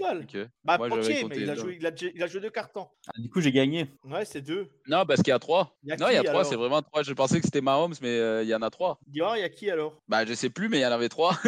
Bah, 0.65 0.79
Moi, 0.79 0.89
mais 0.89 1.37
il 1.37 1.51
a, 1.51 1.55
joué, 1.55 1.77
il, 1.79 1.87
a, 1.87 1.91
il 2.15 2.23
a 2.23 2.27
joué 2.27 2.41
deux 2.41 2.51
cartons. 2.51 2.89
Ah, 3.09 3.13
du 3.19 3.29
coup, 3.29 3.41
j'ai 3.41 3.53
gagné. 3.53 3.91
Ouais, 4.05 4.25
c'est 4.25 4.41
deux. 4.41 4.69
Non, 4.89 5.05
parce 5.05 5.21
qu'il 5.23 5.31
y 5.31 5.35
a 5.35 5.39
trois. 5.39 5.77
Il 5.83 5.91
y 5.91 5.93
a 5.93 5.97
non, 5.97 6.09
il 6.09 6.15
y 6.15 6.17
a 6.17 6.23
trois, 6.25 6.45
c'est 6.45 6.57
vraiment 6.57 6.81
trois. 6.83 7.03
Je 7.03 7.13
pensais 7.13 7.39
que 7.39 7.45
c'était 7.45 7.61
Mahomes, 7.61 7.95
mais 8.01 8.09
euh, 8.19 8.43
il 8.43 8.49
y 8.49 8.55
en 8.55 8.63
a 8.63 8.71
trois. 8.71 8.99
Dior, 9.07 9.37
il 9.37 9.41
y 9.41 9.45
a 9.45 9.49
qui 9.49 9.71
alors? 9.71 10.01
Bah, 10.09 10.25
je 10.25 10.33
sais 10.35 10.49
plus, 10.51 10.69
mais 10.69 10.79
il 10.79 10.83
y 10.83 10.87
en 10.87 10.93
avait 10.93 11.09
trois. 11.09 11.39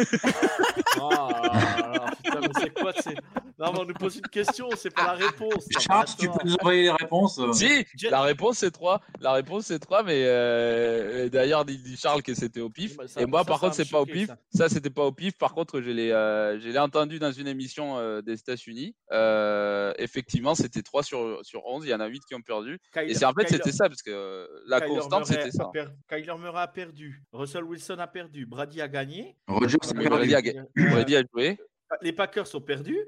Ah, 1.01 2.11
putain, 2.23 2.39
mais 2.41 2.47
c'est 2.59 2.73
quoi 2.73 2.91
c'est... 2.99 3.15
Non, 3.57 3.73
mais 3.73 3.79
on 3.79 3.85
nous 3.85 3.93
pose 3.93 4.15
une 4.17 4.21
question, 4.27 4.69
c'est 4.77 4.93
pas 4.93 5.05
la 5.05 5.13
réponse. 5.13 5.67
Charles, 5.79 6.05
tu 6.17 6.27
peux 6.29 6.37
nous 6.45 6.55
envoyer 6.55 6.83
les 6.83 6.91
réponses. 6.91 7.39
euh, 7.39 7.51
si, 7.53 7.85
la 8.09 8.21
réponse 8.21 8.57
c'est 8.59 8.71
trois. 8.71 9.01
La 9.19 9.33
réponse 9.33 9.65
c'est 9.65 9.79
trois, 9.79 10.01
mais 10.03 10.23
euh, 10.25 11.27
d'ailleurs, 11.29 11.65
il 11.67 11.81
dit 11.81 11.97
Charles 11.97 12.21
que 12.23 12.33
c'était 12.33 12.61
au 12.61 12.69
pif. 12.69 12.95
Bah, 12.97 13.07
ça- 13.07 13.21
et 13.21 13.25
moi, 13.25 13.41
ça, 13.41 13.45
par 13.45 13.59
ça 13.59 13.65
contre, 13.67 13.75
c'est 13.75 13.89
pas 13.89 13.99
au 14.01 14.05
pif. 14.05 14.29
ça. 14.53 14.69
C'était 14.69 14.89
pas 14.89 15.03
au 15.05 15.11
pif. 15.11 15.37
Par 15.37 15.53
contre, 15.53 15.81
je 15.81 15.89
l'ai, 15.91 16.09
je 16.09 16.69
l'ai 16.69 16.79
entendu 16.79 17.19
dans 17.19 17.31
une 17.31 17.38
émission 17.47 17.97
euh, 17.97 18.21
des 18.21 18.33
États-Unis. 18.39 18.95
Euh, 19.11 19.93
effectivement, 19.97 20.55
c'était 20.55 20.81
3 20.81 21.03
sur, 21.03 21.39
sur 21.43 21.65
11. 21.65 21.85
Il 21.85 21.89
y 21.89 21.93
en 21.93 21.99
a 21.99 22.07
8 22.07 22.21
qui 22.27 22.35
ont 22.35 22.41
perdu. 22.41 22.73
Et 22.75 22.79
Kyler- 22.99 23.13
c'est 23.15 23.25
en 23.25 23.33
fait, 23.33 23.45
Kyler- 23.45 23.57
c'était 23.57 23.71
ça, 23.71 23.87
parce 23.89 24.01
que 24.01 24.11
euh, 24.11 24.47
la 24.67 24.81
Kyler 24.81 24.93
constante, 24.99 25.29
Murray 25.29 25.43
c'était 25.43 25.61
a 25.61 25.63
ça. 25.63 25.69
per- 25.73 25.85
Kyler 26.07 26.37
Murray 26.39 26.61
a 26.61 26.67
perdu. 26.67 27.23
Russell 27.31 27.63
Wilson 27.63 27.97
a 27.99 28.07
perdu. 28.07 28.45
Brady 28.45 28.81
a 28.81 28.87
gagné. 28.87 29.35
Rodgers 29.47 29.77
a 29.89 29.93
Mais 29.93 30.03
perdu. 30.03 30.09
Brady 30.17 30.35
a, 30.35 30.41
ga- 30.41 30.63
Brady 30.75 31.15
a 31.15 31.23
joué. 31.33 31.57
Les 32.01 32.13
Packers 32.13 32.45
sont 32.47 32.61
perdus, 32.61 32.99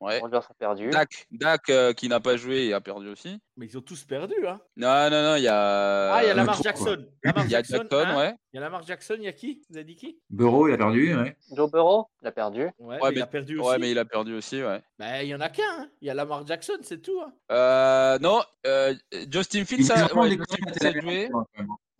Ouais. 0.00 0.18
Rogers 0.18 0.38
a 0.48 0.54
perdu. 0.54 0.88
Dak, 0.88 1.26
Dak 1.30 1.68
euh, 1.68 1.92
qui 1.92 2.08
n'a 2.08 2.20
pas 2.20 2.36
joué 2.38 2.64
et 2.66 2.72
a 2.72 2.80
perdu 2.80 3.08
aussi. 3.10 3.38
mais 3.58 3.66
ils 3.66 3.76
ont 3.76 3.82
tous 3.82 4.02
perdu. 4.04 4.34
Hein. 4.46 4.58
Non, 4.76 5.10
non, 5.10 5.22
non, 5.22 5.36
il 5.36 5.42
y 5.42 5.48
a. 5.48 6.12
ah, 6.14 6.22
il 6.22 6.26
y 6.26 6.30
a 6.30 6.32
euh, 6.32 6.34
Lamar 6.36 6.62
Jackson. 6.62 7.06
Lamar 7.22 7.44
Il 7.44 7.50
y 7.50 7.54
a 7.54 7.58
Jackson, 7.58 7.76
Jackson, 7.90 7.96
hein. 8.06 8.16
ouais. 8.16 8.34
Il 8.52 8.56
y 8.56 8.58
a 8.58 8.62
Lamar 8.62 8.82
Jackson, 8.82 9.14
il 9.18 9.24
y 9.24 9.28
a 9.28 9.32
qui? 9.32 9.60
Vous 9.68 9.76
avez 9.76 9.84
dit 9.84 9.96
qui? 9.96 10.18
Burrow, 10.30 10.68
il 10.68 10.74
a 10.74 10.78
perdu. 10.78 11.14
Ouais. 11.14 11.36
Joe 11.54 11.70
Burrow, 11.70 12.06
il 12.22 12.28
a 12.28 12.32
perdu. 12.32 12.62
Ouais, 12.78 12.98
Ouais, 13.00 13.10
mais 13.10 13.16
il 13.16 13.22
a 13.22 13.26
perdu 13.26 13.58
aussi. 13.58 13.68
Ouais, 13.68 13.78
mais 13.78 13.90
il 13.90 13.98
a 13.98 14.04
perdu 14.06 14.34
aussi, 14.34 14.62
ouais. 14.62 14.80
Bah, 14.98 15.22
il 15.22 15.28
y 15.28 15.34
en 15.34 15.40
a 15.40 15.50
qu'un. 15.50 15.62
hein. 15.80 15.88
Il 16.00 16.08
y 16.08 16.10
a 16.10 16.14
Lamar 16.14 16.46
Jackson, 16.46 16.78
c'est 16.82 17.02
tout. 17.02 17.20
hein. 17.20 17.32
Euh, 17.52 18.18
non, 18.20 18.40
euh, 18.66 18.94
Justin 19.30 19.66
Fields 19.66 19.90
a, 19.92 20.14
ouais, 20.14 20.30
Justin 20.30 20.56
Fields 20.72 20.86
a 20.86 21.00
joué. 21.00 21.28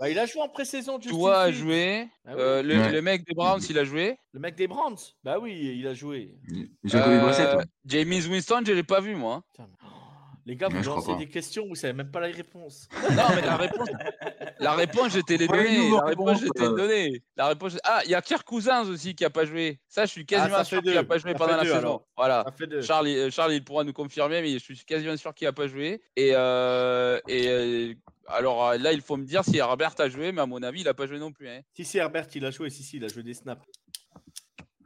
Bah, 0.01 0.09
il 0.09 0.19
a 0.19 0.25
joué 0.25 0.41
en 0.41 0.49
pré-saison. 0.49 0.99
Toi 0.99 1.43
a 1.43 1.53
joué. 1.53 2.09
Ah 2.25 2.31
oui. 2.35 2.35
Euh, 2.41 2.63
le, 2.63 2.79
Ouais. 2.79 2.91
le 2.93 3.03
mec 3.03 3.27
des 3.27 3.35
Browns, 3.35 3.61
il 3.69 3.79
a 3.79 3.85
joué. 3.85 4.17
Le 4.33 4.41
mec 4.41 4.55
des 4.57 4.67
Browns. 4.67 4.97
Bah 5.23 5.39
oui, 5.39 5.75
il 5.79 5.87
a 5.87 5.93
joué. 5.93 6.35
Jacoby 6.85 7.17
Euh, 7.17 7.21
Brissett. 7.21 7.55
ouais. 7.57 7.65
James 7.85 8.09
Winston, 8.31 8.63
je 8.67 8.73
l'ai 8.73 8.83
pas 8.83 9.01
vu, 9.01 9.15
moi. 9.15 9.45
Putain, 9.53 9.69
mais- 9.69 9.89
Les 10.51 10.57
gars, 10.57 10.67
vous 10.69 10.83
lancez 10.83 11.15
des 11.15 11.29
questions, 11.29 11.65
vous 11.69 11.77
savez 11.77 11.93
même 11.93 12.11
pas 12.11 12.19
la 12.19 12.27
réponse. 12.27 12.89
Non, 13.17 13.23
mais 13.37 13.41
la 13.43 13.57
réponse, 13.57 13.89
la 14.59 14.73
réponse, 14.73 15.13
je 15.13 15.21
t'ai 15.21 15.39
La 15.39 16.03
réponse, 16.03 16.41
je. 16.41 17.19
La 17.37 17.47
réponse. 17.47 17.79
Ah, 17.85 18.01
il 18.05 18.11
y 18.11 18.17
a 18.17 18.21
Kirk 18.21 18.45
Cousins 18.45 18.83
aussi 18.89 19.15
qui 19.15 19.25
a 19.25 19.31
pas 19.31 19.45
joué. 19.45 19.79
Ça, 19.87 20.07
je 20.07 20.11
suis 20.11 20.27
quasiment 20.27 20.57
ça 20.57 20.65
sûr 20.65 20.83
qu'il 20.83 20.99
a 20.99 21.05
pas 21.05 21.19
joué 21.19 21.31
Ça 21.31 21.39
pendant 21.39 21.53
la 21.57 21.63
deux, 21.63 21.69
saison. 21.69 21.79
alors. 21.79 22.07
Voilà. 22.17 22.43
Ça 22.47 22.51
fait 22.53 22.67
deux. 22.67 22.83
Charles, 22.83 23.09
il- 23.11 23.17
euh, 23.17 23.31
Charles, 23.31 23.53
il 23.55 23.63
pourra 23.65 23.85
nous 23.85 23.93
confirmer, 23.93 24.43
mais 24.43 24.51
je 24.55 24.59
suis 24.59 24.77
quasiment 24.85 25.17
sûr 25.17 25.33
qu'il 25.35 25.47
a 25.47 25.53
pas 25.53 25.69
joué. 25.69 26.03
Et, 26.17 26.33
euh, 26.35 27.21
et 27.29 27.47
euh, 27.47 27.95
alors 28.27 28.75
là, 28.77 28.93
il 28.93 29.03
faut 29.03 29.17
me 29.17 29.25
dire 29.25 29.45
si 29.45 29.57
Herbert 29.59 29.95
a 29.99 30.09
joué, 30.09 30.33
mais 30.33 30.41
à 30.41 30.47
mon 30.47 30.65
avis, 30.65 30.81
il 30.81 30.89
a 30.89 30.95
pas 30.95 31.07
joué 31.07 31.21
non 31.21 31.31
plus. 31.31 31.49
hein. 31.49 31.61
Si, 31.77 31.85
si, 31.85 31.99
Herbert, 31.99 32.27
il 32.35 32.45
a 32.45 32.51
joué. 32.51 32.71
Si, 32.71 32.83
si, 32.83 32.97
il 32.97 33.05
a 33.05 33.09
joué 33.09 33.23
des 33.23 33.35
snaps. 33.35 33.63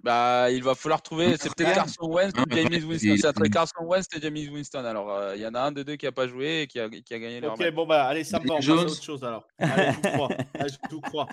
Bah, 0.05 0.51
il 0.51 0.63
va 0.63 0.75
falloir 0.75 1.01
trouver. 1.01 1.37
C'est 1.41 1.49
peut-être. 1.55 1.75
Carson 1.75 2.07
Wentz 2.07 2.33
ou 2.39 2.45
James 2.55 2.69
Winston. 2.85 3.17
C'est 3.19 3.27
entre 3.29 3.47
Carson 3.49 3.85
Wentz 3.85 4.07
et 4.15 4.21
James 4.21 4.37
Winston. 4.53 4.85
Alors, 4.85 5.11
euh, 5.11 5.35
il 5.35 5.41
y 5.41 5.47
en 5.47 5.55
a 5.55 5.61
un 5.61 5.73
de 5.73 5.83
deux 5.83 5.97
qui 5.97 6.07
a 6.07 6.13
pas 6.13 6.29
joué 6.29 6.61
et 6.63 6.67
qui 6.67 6.79
a, 6.79 6.91
qui 6.91 7.15
a 7.15 7.19
gagné 7.19 7.41
leur 7.41 7.55
Ok, 7.55 7.61
match. 7.61 7.73
bon, 7.73 7.87
bah, 7.87 8.05
allez, 8.05 8.23
ça 8.23 8.39
me 8.39 8.47
va. 8.47 8.55
On 8.55 8.57
passe 8.59 8.69
à 8.69 8.73
autre 8.75 9.03
chose 9.03 9.25
alors. 9.25 9.47
Allez, 9.59 9.93
je 9.93 9.97
vous 9.97 10.15
crois. 10.15 10.29
Allez, 10.59 10.69
je 10.69 10.95
vous 10.95 11.01
crois. 11.01 11.27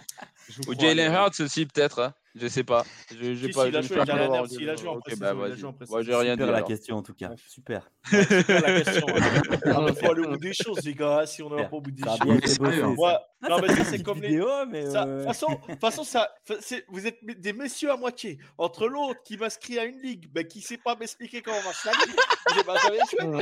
Je 0.47 0.61
vous 0.63 0.71
Ou 0.71 0.79
Jalen. 0.79 1.11
Hurts 1.11 1.41
aussi, 1.41 1.65
peut-être. 1.65 1.99
hein. 1.99 2.13
Je 2.35 2.47
sais 2.47 2.63
pas. 2.63 2.85
Je, 3.09 3.33
Si, 3.35 3.51
pas 3.51 3.63
si, 3.63 3.69
il 3.69 3.75
a 3.77 3.81
joué, 3.81 3.97
il 3.97 4.09
a 4.11 4.43
vu. 4.43 4.47
il 4.61 4.69
a 4.69 4.75
joué 4.75 4.87
en 4.89 4.93
Ok, 4.95 5.01
pré-saison, 5.03 5.21
bah, 5.21 5.33
il 5.33 5.39
a 5.43 5.47
vas-y. 5.49 5.57
joué 5.59 5.69
en 5.69 5.75
Moi, 5.89 6.01
j'ai 6.03 6.15
rien 6.15 6.35
dit. 6.35 6.41
Super 6.41 6.51
la 6.51 6.57
alors. 6.57 6.67
question, 6.67 6.95
en 6.97 7.03
tout 7.03 7.13
cas. 7.13 7.31
Super. 7.47 7.89
Super 8.05 8.61
la 8.61 8.81
question. 8.81 9.05
Il 9.07 9.95
faut 9.99 10.11
aller 10.11 10.21
au 10.25 10.29
bout 10.29 10.37
des 10.37 10.53
choses, 10.53 10.79
les 10.85 10.93
gars. 10.95 11.25
Si 11.25 11.43
on 11.43 11.49
va 11.49 11.63
pas 11.65 11.75
au 11.75 11.81
bout 11.81 11.91
des 11.91 12.03
Ça 12.03 12.15
choses. 12.17 12.97
Ouais, 12.97 13.13
non, 13.49 13.59
mais 13.61 13.75
ça, 13.75 13.83
c'est 13.85 14.01
comme 14.03 14.21
les. 14.21 14.29
vidéo, 14.29 14.47
mais. 14.69 14.89
Ça, 14.89 15.03
euh, 15.05 15.19
De 15.19 15.23
façon, 15.25 15.47
façon, 15.79 16.03
ça, 16.03 16.33
c'est- 16.61 16.85
vous 16.89 17.05
êtes 17.07 17.17
des 17.23 17.53
messieurs 17.53 17.91
à 17.91 17.97
moitié. 17.97 18.39
Entre 18.57 18.87
l'autre 18.87 19.21
qui 19.23 19.37
m'inscrit 19.37 19.77
à 19.79 19.85
une 19.85 19.99
ligue, 20.01 20.29
mais 20.33 20.47
qui 20.47 20.61
sait 20.61 20.77
pas 20.77 20.95
m'expliquer 20.95 21.41
comment 21.41 21.61
marche 21.63 21.85
la 21.85 21.91
ligue, 21.93 22.15
je 22.49 22.55
sais 22.55 22.63
pas 22.63 22.75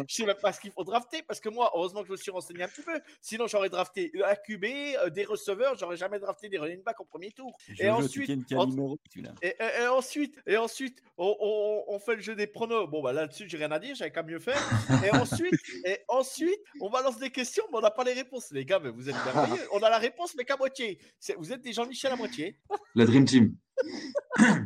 je 0.08 0.16
sais 0.16 0.26
même 0.26 0.36
pas 0.42 0.52
ce 0.54 0.60
qu'il 0.62 0.72
faut 0.72 0.84
drafter, 0.84 1.22
parce 1.28 1.40
que 1.40 1.50
moi, 1.50 1.72
heureusement 1.76 2.02
que 2.02 2.08
je 2.08 2.12
me 2.14 2.18
suis 2.18 2.32
renseigné 2.32 2.64
un 2.64 2.68
petit 2.68 2.82
peu. 2.82 3.00
Sinon, 3.22 3.48
j'aurais 3.48 3.70
drafté 3.70 4.12
un 4.26 4.36
QB, 4.36 4.66
euh, 4.66 5.10
des 5.10 5.26
receveurs, 5.26 5.78
j'aurais 5.78 5.98
jamais 5.98 6.20
drafté 6.20 6.50
des 6.50 6.58
running 6.58 6.82
backs 6.84 7.00
au 7.00 7.06
premier 7.06 7.32
tour. 7.32 7.52
Jojo, 7.68 7.92
ensuite, 8.06 8.30
numéro, 8.80 8.98
celui-là 9.12 9.34
Et, 9.42 9.48
et- 9.60 9.84
et 9.84 9.88
ensuite, 9.88 10.36
et 10.48 10.58
ensuite 10.58 11.02
on, 11.18 11.36
on- 11.40 11.84
on 11.96 12.00
fait 12.00 12.16
le 12.16 12.22
jeu 12.22 12.36
des 12.36 12.48
pronos. 12.48 12.88
Bon, 12.90 13.02
bah 13.02 13.12
là-dessus, 13.14 13.48
j'ai 13.50 13.58
rien 13.58 13.72
à 13.72 13.80
dire, 13.80 13.96
j'avais 13.96 14.12
qu'à 14.12 14.24
mieux 14.24 14.40
faire. 14.40 14.60
Et 15.06 15.12
ensuite, 15.12 15.54
et 15.86 16.00
ensuite, 16.08 16.60
on 16.80 16.90
balance 16.90 17.18
des 17.20 17.30
questions, 17.30 17.64
mais 17.72 17.78
on 17.78 17.82
n'a 17.82 17.92
pas 17.92 18.04
les 18.04 18.14
réponses. 18.14 18.52
Les 18.52 18.66
gars, 18.66 18.80
mais 18.80 18.90
vous 18.90 19.10
êtes 19.10 19.16
merveilleux. 19.26 19.68
On 19.74 19.80
a 19.80 19.90
la 19.90 19.98
réponse, 19.98 20.34
mais 20.36 20.46
qu'à 20.46 20.58
moitié. 20.58 20.98
Vous 21.38 21.52
êtes 21.52 21.62
des 21.62 21.74
Jean-Michel 21.74 22.12
à 22.12 22.16
moitié. 22.16 22.58
La 22.96 23.06
Dream 23.06 23.26
Team. 23.26 23.56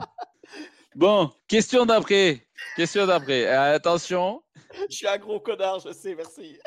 Bon, 0.95 1.32
question 1.47 1.88
d'après. 1.88 2.47
Question 2.76 3.08
d'après. 3.08 3.47
Euh, 3.47 3.73
attention. 3.76 4.43
Je 4.91 4.95
suis 4.95 5.08
un 5.08 5.17
gros 5.17 5.39
connard, 5.39 5.80
je 5.80 5.91
sais, 5.91 6.13
merci. 6.13 6.60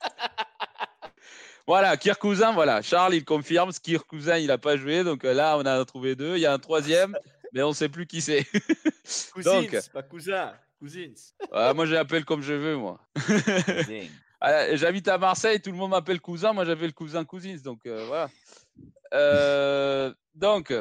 Voilà, 1.66 1.96
Kirk 1.96 2.20
Cousin, 2.20 2.52
voilà. 2.52 2.82
Charles, 2.82 3.14
il 3.14 3.24
confirme. 3.24 3.72
ce 3.72 3.80
Kirk 3.80 4.06
Cousin, 4.06 4.36
il 4.36 4.48
n'a 4.48 4.58
pas 4.58 4.76
joué. 4.76 5.02
Donc 5.02 5.24
euh, 5.24 5.32
là, 5.32 5.56
on 5.58 5.64
a 5.64 5.84
trouvé 5.84 6.14
deux. 6.14 6.36
Il 6.36 6.40
y 6.40 6.46
a 6.46 6.52
un 6.52 6.58
troisième, 6.58 7.16
mais 7.52 7.62
on 7.62 7.70
ne 7.70 7.74
sait 7.74 7.88
plus 7.88 8.06
qui 8.06 8.20
c'est. 8.20 8.44
Cousins, 9.32 9.62
pas 9.92 10.02
cousin. 10.02 10.52
Cousins. 10.78 11.14
Moi, 11.74 11.86
je 11.86 11.94
l'appelle 11.94 12.24
comme 12.24 12.42
je 12.42 12.54
veux, 12.54 12.76
moi. 12.76 13.00
Ah, 14.46 14.76
J'habite 14.76 15.08
à 15.08 15.16
Marseille, 15.16 15.58
tout 15.58 15.70
le 15.70 15.78
monde 15.78 15.92
m'appelle 15.92 16.20
cousin. 16.20 16.52
Moi, 16.52 16.66
j'avais 16.66 16.84
le 16.84 16.92
cousin 16.92 17.24
cousins. 17.24 17.56
Donc 17.64 17.86
euh, 17.86 18.04
voilà. 18.06 18.28
Euh, 19.14 20.12
donc, 20.34 20.74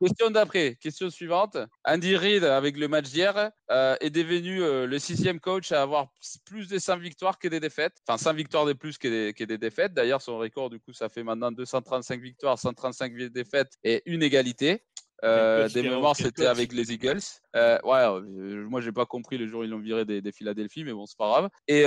question 0.00 0.30
d'après, 0.30 0.76
question 0.80 1.08
suivante. 1.10 1.56
Andy 1.84 2.16
Reid, 2.16 2.42
avec 2.42 2.76
le 2.76 2.88
match 2.88 3.10
d'hier, 3.10 3.52
euh, 3.70 3.96
est 4.00 4.10
devenu 4.10 4.62
euh, 4.62 4.86
le 4.86 4.98
sixième 4.98 5.38
coach 5.38 5.70
à 5.70 5.82
avoir 5.82 6.08
plus 6.44 6.68
de 6.68 6.78
100 6.78 6.98
victoires 6.98 7.38
que 7.38 7.46
des 7.46 7.60
défaites. 7.60 7.94
Enfin, 8.06 8.18
100 8.18 8.34
victoires 8.34 8.66
de 8.66 8.72
plus 8.72 8.98
que 8.98 9.06
des, 9.06 9.32
que 9.32 9.44
des 9.44 9.58
défaites. 9.58 9.94
D'ailleurs, 9.94 10.20
son 10.20 10.38
record, 10.38 10.70
du 10.70 10.80
coup, 10.80 10.92
ça 10.92 11.08
fait 11.08 11.22
maintenant 11.22 11.52
235 11.52 12.20
victoires, 12.20 12.58
135 12.58 13.14
défaites 13.30 13.74
et 13.84 14.02
une 14.06 14.22
égalité. 14.22 14.82
Euh, 15.22 15.68
des 15.68 15.82
quel 15.82 16.14
c'était 16.14 16.46
avec 16.46 16.72
les 16.72 16.92
Eagles. 16.92 17.20
Euh, 17.54 17.78
ouais, 17.84 17.98
euh, 17.98 18.66
moi, 18.68 18.80
j'ai 18.80 18.92
pas 18.92 19.04
compris 19.04 19.36
le 19.36 19.46
jour 19.46 19.60
où 19.60 19.64
ils 19.64 19.70
l'ont 19.70 19.78
viré 19.78 20.04
des, 20.04 20.22
des 20.22 20.32
Philadelphie, 20.32 20.84
mais 20.84 20.92
bon, 20.92 21.06
c'est 21.06 21.18
pas 21.18 21.28
grave. 21.28 21.50
Et 21.68 21.82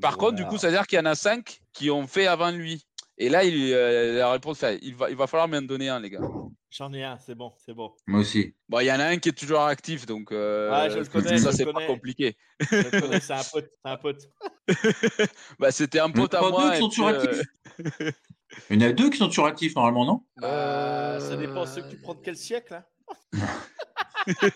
par 0.00 0.16
contre, 0.16 0.36
du 0.36 0.44
coup, 0.46 0.58
ça 0.58 0.68
veut 0.68 0.72
dire 0.72 0.86
qu'il 0.86 0.98
y 0.98 1.02
en 1.02 1.06
a 1.06 1.14
cinq 1.14 1.60
qui 1.72 1.90
ont 1.90 2.06
fait 2.06 2.26
avant 2.26 2.50
lui. 2.50 2.86
Et 3.22 3.28
là, 3.28 3.44
il, 3.44 3.70
euh, 3.74 4.16
la 4.16 4.32
réponse, 4.32 4.60
fait, 4.60 4.78
il 4.80 4.94
va, 4.94 5.10
il 5.10 5.14
va 5.16 5.26
falloir 5.26 5.46
m'en 5.46 5.60
donner 5.60 5.90
un, 5.90 6.00
les 6.00 6.08
gars. 6.08 6.22
J'en 6.70 6.90
ai 6.94 7.04
un, 7.04 7.18
c'est 7.18 7.34
bon, 7.34 7.52
c'est 7.58 7.74
bon. 7.74 7.94
Moi 8.06 8.20
aussi. 8.20 8.54
Bon, 8.66 8.80
il 8.80 8.86
y 8.86 8.92
en 8.92 8.98
a 8.98 9.04
un 9.04 9.18
qui 9.18 9.28
est 9.28 9.32
toujours 9.38 9.60
actif, 9.60 10.06
donc 10.06 10.32
euh, 10.32 10.70
Ouais, 10.70 10.88
je 10.88 11.00
le 11.00 11.04
connais, 11.04 11.36
ça, 11.36 11.52
c'est 11.52 11.70
pas 11.70 11.86
compliqué. 11.86 12.38
Je 12.60 12.76
le 12.76 12.98
connais, 12.98 13.20
c'est 13.20 13.34
un 13.34 13.44
pote, 13.44 13.68
c'est 13.84 13.90
un 13.90 13.96
pote. 13.98 14.22
bah, 15.58 15.70
c'était 15.70 15.98
un 16.00 16.08
pote 16.08 16.32
à 16.32 16.40
moi. 16.48 16.62
deux 16.62 16.70
qui 16.72 16.78
sont 16.78 16.88
toujours 16.88 17.08
euh, 17.08 17.12
actifs. 17.12 17.46
Il 18.70 18.80
y 18.80 18.86
en 18.86 18.88
a 18.88 18.92
deux 18.92 19.10
qui 19.10 19.18
sont 19.18 19.28
toujours 19.28 19.46
actifs 19.46 19.74
normalement, 19.76 20.06
non? 20.06 20.24
Euh, 20.42 21.20
ça 21.20 21.36
dépend 21.36 21.66
ceux 21.66 21.82
que 21.82 21.90
tu 21.90 21.98
prends 21.98 22.14
de 22.14 22.20
quel 22.24 22.38
siècle. 22.38 22.82
hein. 23.34 23.46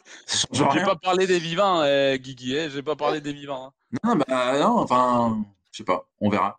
J'ai 0.53 0.65
pas 0.65 0.97
parlé 0.97 1.27
des 1.27 1.39
vivants, 1.39 1.83
euh, 1.83 2.17
Guigui. 2.17 2.59
hein, 2.59 2.71
J'ai 2.73 2.83
pas 2.83 2.97
parlé 2.97 3.21
des 3.21 3.35
vivants. 3.35 3.67
hein. 3.67 3.73
Non, 4.03 4.17
bah 4.17 4.59
non, 4.59 4.79
enfin, 4.79 5.45
je 5.71 5.79
sais 5.79 5.85
pas, 5.85 6.09
on 6.19 6.31
verra. 6.31 6.59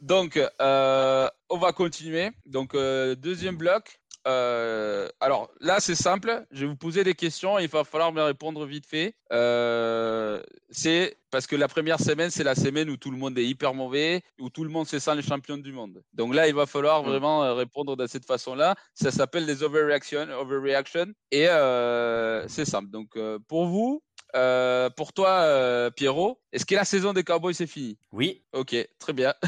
Donc, 0.00 0.38
euh, 0.60 1.28
on 1.48 1.58
va 1.58 1.72
continuer. 1.72 2.30
Donc, 2.44 2.74
euh, 2.74 3.14
deuxième 3.14 3.56
bloc. 3.56 4.00
Euh, 4.26 5.08
alors 5.20 5.50
là, 5.60 5.78
c'est 5.78 5.94
simple. 5.94 6.44
Je 6.50 6.62
vais 6.62 6.66
vous 6.66 6.76
poser 6.76 7.04
des 7.04 7.14
questions 7.14 7.60
et 7.60 7.64
il 7.64 7.68
va 7.68 7.84
falloir 7.84 8.12
me 8.12 8.20
répondre 8.22 8.64
vite 8.66 8.84
fait. 8.86 9.14
Euh, 9.32 10.42
c'est 10.68 11.16
parce 11.30 11.46
que 11.46 11.54
la 11.54 11.68
première 11.68 12.00
semaine, 12.00 12.30
c'est 12.30 12.42
la 12.42 12.56
semaine 12.56 12.90
où 12.90 12.96
tout 12.96 13.12
le 13.12 13.16
monde 13.18 13.38
est 13.38 13.46
hyper 13.46 13.72
mauvais, 13.72 14.22
où 14.40 14.50
tout 14.50 14.64
le 14.64 14.70
monde 14.70 14.88
se 14.88 14.98
sent 14.98 15.14
les 15.14 15.22
champions 15.22 15.58
du 15.58 15.72
monde. 15.72 16.02
Donc 16.12 16.34
là, 16.34 16.48
il 16.48 16.54
va 16.54 16.66
falloir 16.66 17.04
Mm. 17.04 17.06
vraiment 17.06 17.54
répondre 17.54 17.96
de 17.96 18.06
cette 18.08 18.26
façon-là. 18.26 18.74
Ça 18.94 19.12
s'appelle 19.12 19.46
des 19.46 19.62
overreaction, 19.62 20.26
overreaction 20.40 21.06
et 21.30 21.48
euh, 21.48 22.48
c'est 22.48 22.64
simple. 22.64 22.90
Donc 22.90 23.16
pour 23.46 23.66
vous, 23.66 24.02
euh, 24.34 24.90
pour 24.90 25.12
toi, 25.12 25.28
euh, 25.28 25.90
Pierrot, 25.90 26.40
est-ce 26.52 26.66
que 26.66 26.74
la 26.74 26.84
saison 26.84 27.12
des 27.12 27.24
Cowboys 27.24 27.54
c'est 27.54 27.66
fini 27.66 27.98
Oui. 28.12 28.42
Ok, 28.52 28.74
très 28.98 29.12
bien. 29.12 29.34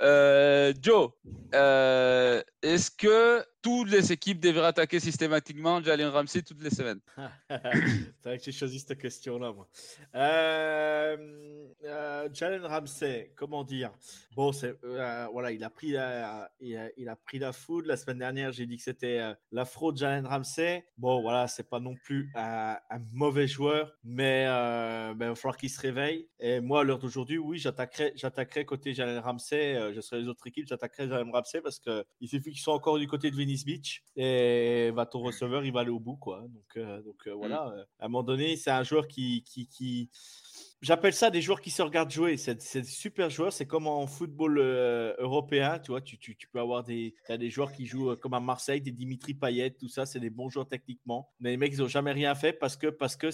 Euh, 0.00 0.72
Joe, 0.82 1.10
est-ce 1.52 2.90
que 2.90 3.44
toutes 3.62 3.90
les 3.90 4.12
équipes 4.12 4.40
devraient 4.40 4.66
attaquer 4.66 4.98
systématiquement 4.98 5.80
Jalen 5.80 6.08
Ramsey 6.08 6.42
toutes 6.42 6.62
les 6.62 6.70
semaines 6.70 7.00
c'est 7.48 8.24
vrai 8.24 8.38
que 8.38 8.44
j'ai 8.44 8.52
choisi 8.52 8.80
cette 8.80 8.98
question-là, 8.98 9.52
moi. 9.52 9.68
Euh, 10.14 11.16
euh, 11.84 12.28
Jalen 12.32 12.64
Ramsey, 12.64 13.32
comment 13.36 13.64
dire? 13.64 13.92
Bon, 14.34 14.50
euh, 14.62 15.26
voilà, 15.32 15.52
il 15.52 15.62
a 15.64 15.70
pris 15.70 15.92
la, 15.92 16.50
il 16.60 17.08
a, 17.08 17.16
pris 17.16 17.38
la 17.38 17.52
foudre 17.52 17.88
la 17.88 17.96
semaine 17.96 18.18
dernière. 18.18 18.52
J'ai 18.52 18.66
dit 18.66 18.76
que 18.76 18.82
c'était 18.82 19.20
la 19.50 19.64
fraude 19.64 19.96
Jalen 19.96 20.26
Ramsey. 20.26 20.84
Bon, 20.96 21.20
voilà, 21.20 21.46
c'est 21.48 21.68
pas 21.68 21.80
non 21.80 21.94
plus 21.94 22.30
un, 22.34 22.78
mauvais 23.12 23.46
joueur, 23.46 23.92
mais 24.04 24.46
ben, 24.46 25.14
il 25.20 25.28
va 25.28 25.34
falloir 25.34 25.56
qu'il 25.56 25.70
se 25.70 25.80
réveille. 25.80 26.28
Et 26.40 26.60
moi, 26.60 26.80
à 26.80 26.84
l'heure 26.84 26.98
d'aujourd'hui, 26.98 27.38
oui, 27.38 27.58
j'attaquerai, 27.58 28.12
j'attaquerai 28.16 28.64
côté 28.64 28.94
Jalen 28.94 29.18
Ramsey. 29.18 29.92
je 29.94 30.00
serai 30.00 30.20
les 30.20 30.28
autres 30.28 30.46
équipes, 30.46 30.66
j'attaquerai 30.66 31.08
Jalen 31.08 31.30
Ramsey 31.30 31.60
parce 31.60 31.78
que 31.78 32.04
il 32.20 32.28
suffit 32.28 32.50
qu'ils 32.50 32.60
soient 32.60 32.74
encore 32.74 32.98
du 32.98 33.06
côté 33.06 33.30
de 33.30 33.36
Venice 33.52 33.64
Beach 33.64 34.02
et 34.16 34.90
bah, 34.94 35.06
ton 35.06 35.20
receveur, 35.20 35.64
il 35.64 35.72
va 35.72 35.80
aller 35.80 35.90
au 35.90 36.00
bout, 36.00 36.16
quoi. 36.16 36.40
Donc, 36.48 36.76
euh, 36.76 37.02
donc 37.02 37.26
euh, 37.26 37.34
voilà. 37.34 37.72
À 37.98 38.06
un 38.06 38.08
moment 38.08 38.22
donné, 38.22 38.56
c'est 38.56 38.70
un 38.70 38.82
joueur 38.82 39.06
qui, 39.06 39.42
qui, 39.44 39.66
qui... 39.66 40.10
J'appelle 40.82 41.12
ça 41.14 41.30
des 41.30 41.40
joueurs 41.40 41.60
qui 41.60 41.70
se 41.70 41.80
regardent 41.80 42.10
jouer. 42.10 42.36
C'est 42.36 42.56
des 42.74 42.82
super 42.84 43.30
joueurs. 43.30 43.52
C'est 43.52 43.66
comme 43.66 43.86
en 43.86 44.04
football 44.08 44.58
euh, 44.58 45.14
européen. 45.18 45.78
Tu 45.78 45.92
vois, 45.92 46.00
tu, 46.00 46.18
tu, 46.18 46.34
tu 46.36 46.48
peux 46.48 46.58
avoir 46.58 46.82
des, 46.82 47.14
des 47.30 47.50
joueurs 47.50 47.70
qui 47.72 47.86
jouent 47.86 48.10
euh, 48.10 48.16
comme 48.16 48.34
à 48.34 48.40
Marseille, 48.40 48.80
des 48.80 48.90
Dimitri 48.90 49.32
Payet, 49.34 49.70
tout 49.70 49.88
ça. 49.88 50.06
C'est 50.06 50.18
des 50.18 50.28
bons 50.28 50.50
joueurs 50.50 50.66
techniquement. 50.66 51.30
Mais 51.38 51.50
les 51.50 51.56
mecs, 51.56 51.72
ils 51.72 51.78
n'ont 51.78 51.86
jamais 51.88 52.10
rien 52.10 52.34
fait 52.34 52.52
parce 52.52 52.76
que 52.76 52.88
parce 52.88 53.14
que 53.16 53.28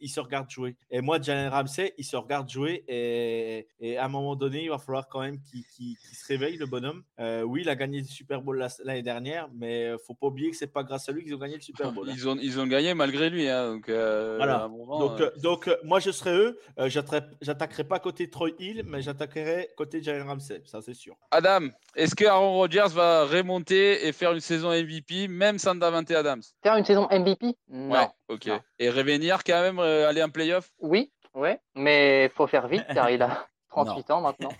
ils 0.00 0.08
se 0.08 0.18
regardent 0.20 0.48
jouer. 0.50 0.76
Et 0.90 1.02
moi, 1.02 1.20
Jalen 1.20 1.48
Ramsey, 1.50 1.92
il 1.98 2.04
se 2.04 2.16
regarde 2.16 2.48
jouer. 2.48 2.84
Et, 2.88 3.68
et 3.80 3.98
à 3.98 4.06
un 4.06 4.08
moment 4.08 4.34
donné, 4.34 4.64
il 4.64 4.70
va 4.70 4.78
falloir 4.78 5.06
quand 5.06 5.20
même 5.20 5.38
qu'il, 5.42 5.62
se 5.96 6.26
réveille, 6.26 6.56
le 6.56 6.64
bonhomme. 6.66 7.02
Euh, 7.20 7.42
oui, 7.42 7.60
il 7.62 7.68
a 7.68 7.76
gagné 7.76 7.98
le 7.98 8.06
Super 8.06 8.40
Bowl 8.40 8.56
la- 8.58 8.68
l'année 8.82 9.02
dernière, 9.02 9.50
mais 9.54 9.92
faut 10.06 10.14
pas 10.14 10.28
oublier 10.28 10.50
que 10.50 10.56
c'est 10.56 10.72
pas 10.72 10.82
grâce 10.82 11.06
à 11.08 11.12
lui 11.12 11.22
qu'ils 11.22 11.34
ont 11.34 11.38
gagné 11.38 11.56
le 11.56 11.60
Super 11.60 11.92
Bowl. 11.92 12.08
hein. 12.08 12.14
Ils 12.16 12.26
ont, 12.28 12.38
ils 12.40 12.58
ont 12.58 12.66
gagné 12.66 12.94
malgré 12.94 13.28
lui. 13.28 13.46
Hein, 13.46 13.74
donc, 13.74 13.90
Voilà. 13.90 14.68
moment, 14.68 14.98
Donc, 15.16 15.38
donc 15.42 15.70
moi, 15.84 16.00
je 16.00 16.10
serais 16.10 16.34
eux. 16.34 16.58
Euh, 16.96 17.20
j'attaquerai- 17.42 17.84
pas 17.84 17.98
côté 17.98 18.28
Troy 18.30 18.50
Hill, 18.58 18.82
mais 18.86 19.02
j'attaquerai 19.02 19.70
côté 19.76 20.02
Jalen 20.02 20.26
Ramsey. 20.28 20.62
Ça, 20.66 20.80
c'est 20.82 20.94
sûr. 20.94 21.14
Adam, 21.30 21.68
est-ce 21.94 22.14
que 22.14 22.24
Aaron 22.24 22.52
Rodgers 22.54 22.88
va 22.92 23.24
remonter 23.24 24.06
et 24.06 24.12
faire 24.12 24.32
une 24.32 24.40
saison 24.40 24.70
MVP 24.72 25.28
même 25.28 25.58
sans 25.58 25.74
Davante 25.74 26.10
Adams 26.10 26.42
Faire 26.62 26.76
une 26.76 26.84
saison 26.84 27.06
MVP 27.10 27.54
Non. 27.68 27.94
Ouais, 27.94 28.08
ok. 28.28 28.46
non. 28.46 28.60
Et 28.78 28.90
revenir 28.90 29.42
quand 29.44 29.60
même, 29.60 29.78
euh, 29.78 30.08
aller 30.08 30.22
en 30.22 30.30
playoff 30.30 30.70
Oui, 30.80 31.12
ouais, 31.34 31.60
mais 31.74 32.30
faut 32.34 32.46
faire 32.46 32.68
vite 32.68 32.84
car 32.94 33.10
il 33.10 33.22
a 33.22 33.46
38 33.70 34.10
ans 34.10 34.20
maintenant. 34.20 34.50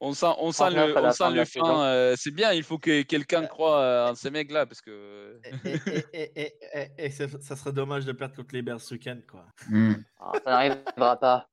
On 0.00 0.12
sent, 0.12 0.26
on 0.38 0.52
sent 0.52 0.58
39 0.70 0.86
le, 0.86 0.92
on 0.92 1.02
fin 1.02 1.10
sent 1.10 1.30
le 1.34 1.44
fin. 1.44 1.82
euh, 1.86 2.14
c'est 2.16 2.30
bien, 2.30 2.52
il 2.52 2.62
faut 2.62 2.78
que 2.78 3.02
quelqu'un 3.02 3.46
croit 3.46 3.80
euh, 3.80 4.10
en 4.10 4.14
ces 4.14 4.30
mecs-là 4.30 4.64
parce 4.64 4.80
que. 4.80 5.40
Et, 5.64 5.68
et- 5.68 6.04
et- 6.12 6.40
et- 6.42 6.54
et- 6.72 6.90
et 7.06 7.10
ça, 7.10 7.24
ça 7.40 7.56
serait 7.56 7.72
dommage 7.72 8.04
de 8.04 8.12
perdre 8.12 8.36
contre 8.36 8.54
les 8.54 8.62
Bears 8.62 8.80
ce 8.80 8.94
week-end. 8.94 9.18
Quoi. 9.28 9.44
Hmm. 9.68 9.94
Ah, 10.20 10.32
ça 10.44 10.50
n'arrivera 10.50 11.16
pas. 11.16 11.48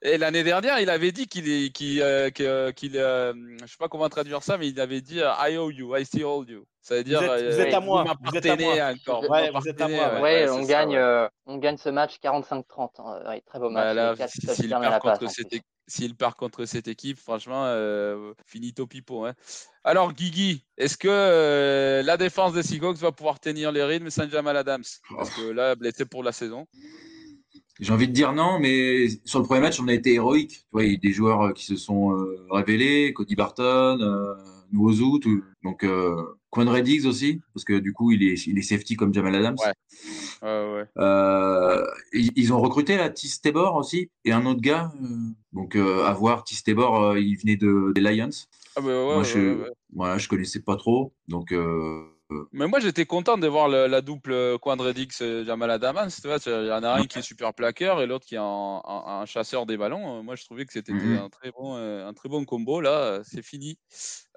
Et 0.00 0.16
l'année 0.16 0.44
dernière, 0.44 0.78
il 0.78 0.90
avait 0.90 1.10
dit 1.10 1.26
qu'il 1.26 1.48
est, 1.50 1.70
qu'il, 1.74 2.00
euh, 2.02 2.30
que- 2.30 2.70
qu'il, 2.70 2.96
euh, 2.96 3.32
je 3.62 3.66
sais 3.66 3.76
pas 3.80 3.88
comment 3.88 4.08
traduire 4.08 4.44
ça, 4.44 4.56
mais 4.56 4.68
il 4.68 4.80
avait 4.80 5.00
dit 5.00 5.20
euh, 5.20 5.32
I 5.40 5.56
owe 5.56 5.72
you, 5.72 5.96
I 5.96 6.04
still 6.04 6.22
hold 6.22 6.48
you. 6.48 6.64
Ça 6.80 6.94
veut 6.94 7.02
dire 7.04 7.18
Vous 7.18 7.24
êtes- 7.24 7.30
euh, 7.42 7.50
vous 7.50 7.60
êtes 7.60 7.74
à 7.74 7.80
moi, 7.80 8.04
vous 8.22 8.36
êtes 8.36 8.46
à 8.46 8.56
moi. 8.56 8.74
encore. 8.92 9.28
Ouais, 9.28 9.50
vous 9.50 9.58
vous 9.58 9.68
êtes 9.68 9.80
à 9.80 9.88
moi, 9.88 10.14
Ouais, 10.14 10.20
ouais, 10.44 10.50
on, 10.50 10.62
ça, 10.62 10.68
gagne, 10.68 10.90
ouais. 10.90 10.96
euh, 10.98 11.28
on 11.46 11.56
gagne 11.58 11.76
ce 11.78 11.88
match 11.88 12.18
45-30. 12.22 13.00
hein. 13.00 13.22
Ouais, 13.26 13.40
très 13.44 13.58
beau 13.58 13.70
match. 13.70 14.18
Quatre 14.18 14.30
si- 14.30 14.40
s'il 14.54 14.68
perd 14.70 14.82
passe, 15.02 15.18
contre 15.18 15.30
cette 15.32 15.52
s'il 15.88 16.14
contre 16.16 16.88
équipe, 16.88 17.18
franchement, 17.18 17.64
euh, 17.66 18.32
finito 18.46 18.86
pipo. 18.86 19.24
Hein. 19.26 19.34
Alors, 19.82 20.12
Guigui, 20.12 20.64
est-ce 20.76 20.96
que 20.96 21.08
euh, 21.10 22.02
la 22.04 22.16
défense 22.16 22.52
des 22.52 22.62
Seahawks 22.62 22.98
va 22.98 23.10
pouvoir 23.10 23.40
tenir 23.40 23.72
les 23.72 23.82
rythmes 23.82 24.10
sans 24.10 24.28
Jamal 24.30 24.56
Adams? 24.56 24.84
Parce 25.16 25.30
que 25.30 25.50
là, 25.50 25.74
blessé 25.74 26.04
pour 26.04 26.22
la 26.22 26.30
saison. 26.32 26.66
J'ai 27.80 27.92
envie 27.92 28.08
de 28.08 28.12
dire 28.12 28.32
non, 28.32 28.58
mais 28.58 29.08
sur 29.24 29.38
le 29.38 29.44
premier 29.44 29.60
match, 29.60 29.80
on 29.80 29.88
a 29.88 29.94
été 29.94 30.14
héroïque. 30.14 30.50
Tu 30.50 30.66
vois, 30.72 30.84
il 30.84 30.92
y 30.92 30.94
a 30.96 30.98
des 30.98 31.12
joueurs 31.12 31.42
euh, 31.42 31.52
qui 31.52 31.64
se 31.64 31.76
sont 31.76 32.12
euh, 32.12 32.46
révélés, 32.50 33.12
Cody 33.12 33.36
Barton, 33.36 33.98
euh, 34.00 34.34
Nwozu, 34.72 35.20
tout. 35.20 35.42
donc 35.62 35.84
euh, 35.84 36.22
Diggs 36.82 37.06
aussi, 37.06 37.40
parce 37.54 37.64
que 37.64 37.78
du 37.78 37.92
coup, 37.92 38.10
il 38.10 38.22
est, 38.22 38.46
il 38.46 38.58
est 38.58 38.62
safety 38.62 38.96
comme 38.96 39.14
Jamal 39.14 39.34
Adams. 39.36 39.56
Ouais. 39.60 39.72
Ouais, 40.42 40.72
ouais. 40.74 40.84
Euh, 40.98 41.84
ils, 42.12 42.32
ils 42.36 42.52
ont 42.52 42.60
recruté 42.60 42.96
la 42.96 43.10
Tis 43.10 43.40
Tabor 43.40 43.76
aussi 43.76 44.10
et 44.24 44.32
un 44.32 44.44
autre 44.46 44.60
gars. 44.60 44.92
donc 45.52 45.76
à 45.76 46.12
voir, 46.14 46.42
Tis 46.44 46.62
Tabor, 46.64 47.00
euh, 47.02 47.20
il 47.20 47.36
venait 47.36 47.56
de, 47.56 47.92
des 47.94 48.00
Lions. 48.00 48.30
Ah, 48.76 48.80
bah, 48.80 48.86
ouais, 48.86 49.04
Moi, 49.04 49.18
ouais, 49.18 49.24
je, 49.24 49.70
voilà, 49.94 50.18
je 50.18 50.28
connaissais 50.28 50.60
pas 50.60 50.76
trop, 50.76 51.12
donc 51.28 51.52
euh, 51.52 52.02
Mais 52.52 52.66
moi, 52.66 52.78
j'étais 52.78 53.06
content 53.06 53.38
de 53.38 53.46
voir 53.46 53.68
le- 53.68 53.86
la 53.86 54.00
double 54.02 54.58
Quandredix 54.58 55.22
Jamal 55.46 55.70
Adams. 55.70 56.10
Tu 56.10 56.28
vois, 56.28 56.36
il 56.44 56.66
y 56.66 56.72
en 56.72 56.82
a 56.82 56.90
un 56.90 57.06
qui 57.06 57.18
est 57.20 57.22
super 57.22 57.54
plaqueur 57.54 58.02
et 58.02 58.06
l'autre 58.06 58.26
qui 58.26 58.34
est 58.34 58.38
un, 58.38 58.42
un- 58.84 59.20
un 59.22 59.24
chasseur 59.26 59.64
des 59.64 59.76
ballons. 59.78 60.18
Euh, 60.18 60.22
Moi, 60.22 60.36
je 60.36 60.44
trouvais 60.44 60.66
que 60.66 60.72
c'était 60.72 60.92
Mhm. 60.92 61.16
un, 61.16 61.28
très 61.30 61.50
bon, 61.52 61.76
euh, 61.76 62.06
un 62.06 62.12
très 62.12 62.28
bon 62.28 62.44
combo. 62.44 62.80
Là, 62.82 62.90
euh, 62.90 63.22
c'est 63.24 63.42
fini. 63.42 63.78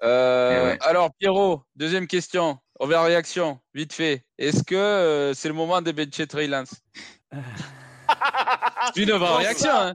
Euh, 0.02 0.58
Eh 0.60 0.64
ouais. 0.72 0.78
Alors, 0.80 1.10
Pierrot, 1.18 1.62
deuxième 1.76 2.06
question. 2.06 2.58
Overréaction, 2.78 3.60
vite 3.74 3.92
fait. 3.92 4.24
Est-ce 4.38 4.62
que 4.64 4.74
euh, 4.74 5.34
c'est 5.34 5.48
le 5.48 5.54
moment 5.54 5.82
de 5.82 5.92
bencher 5.92 6.26
Trey 6.26 6.46
Lance? 6.46 6.74
C'est 8.94 9.02
une 9.02 9.12
overréaction. 9.12 9.70
Hein. 9.70 9.94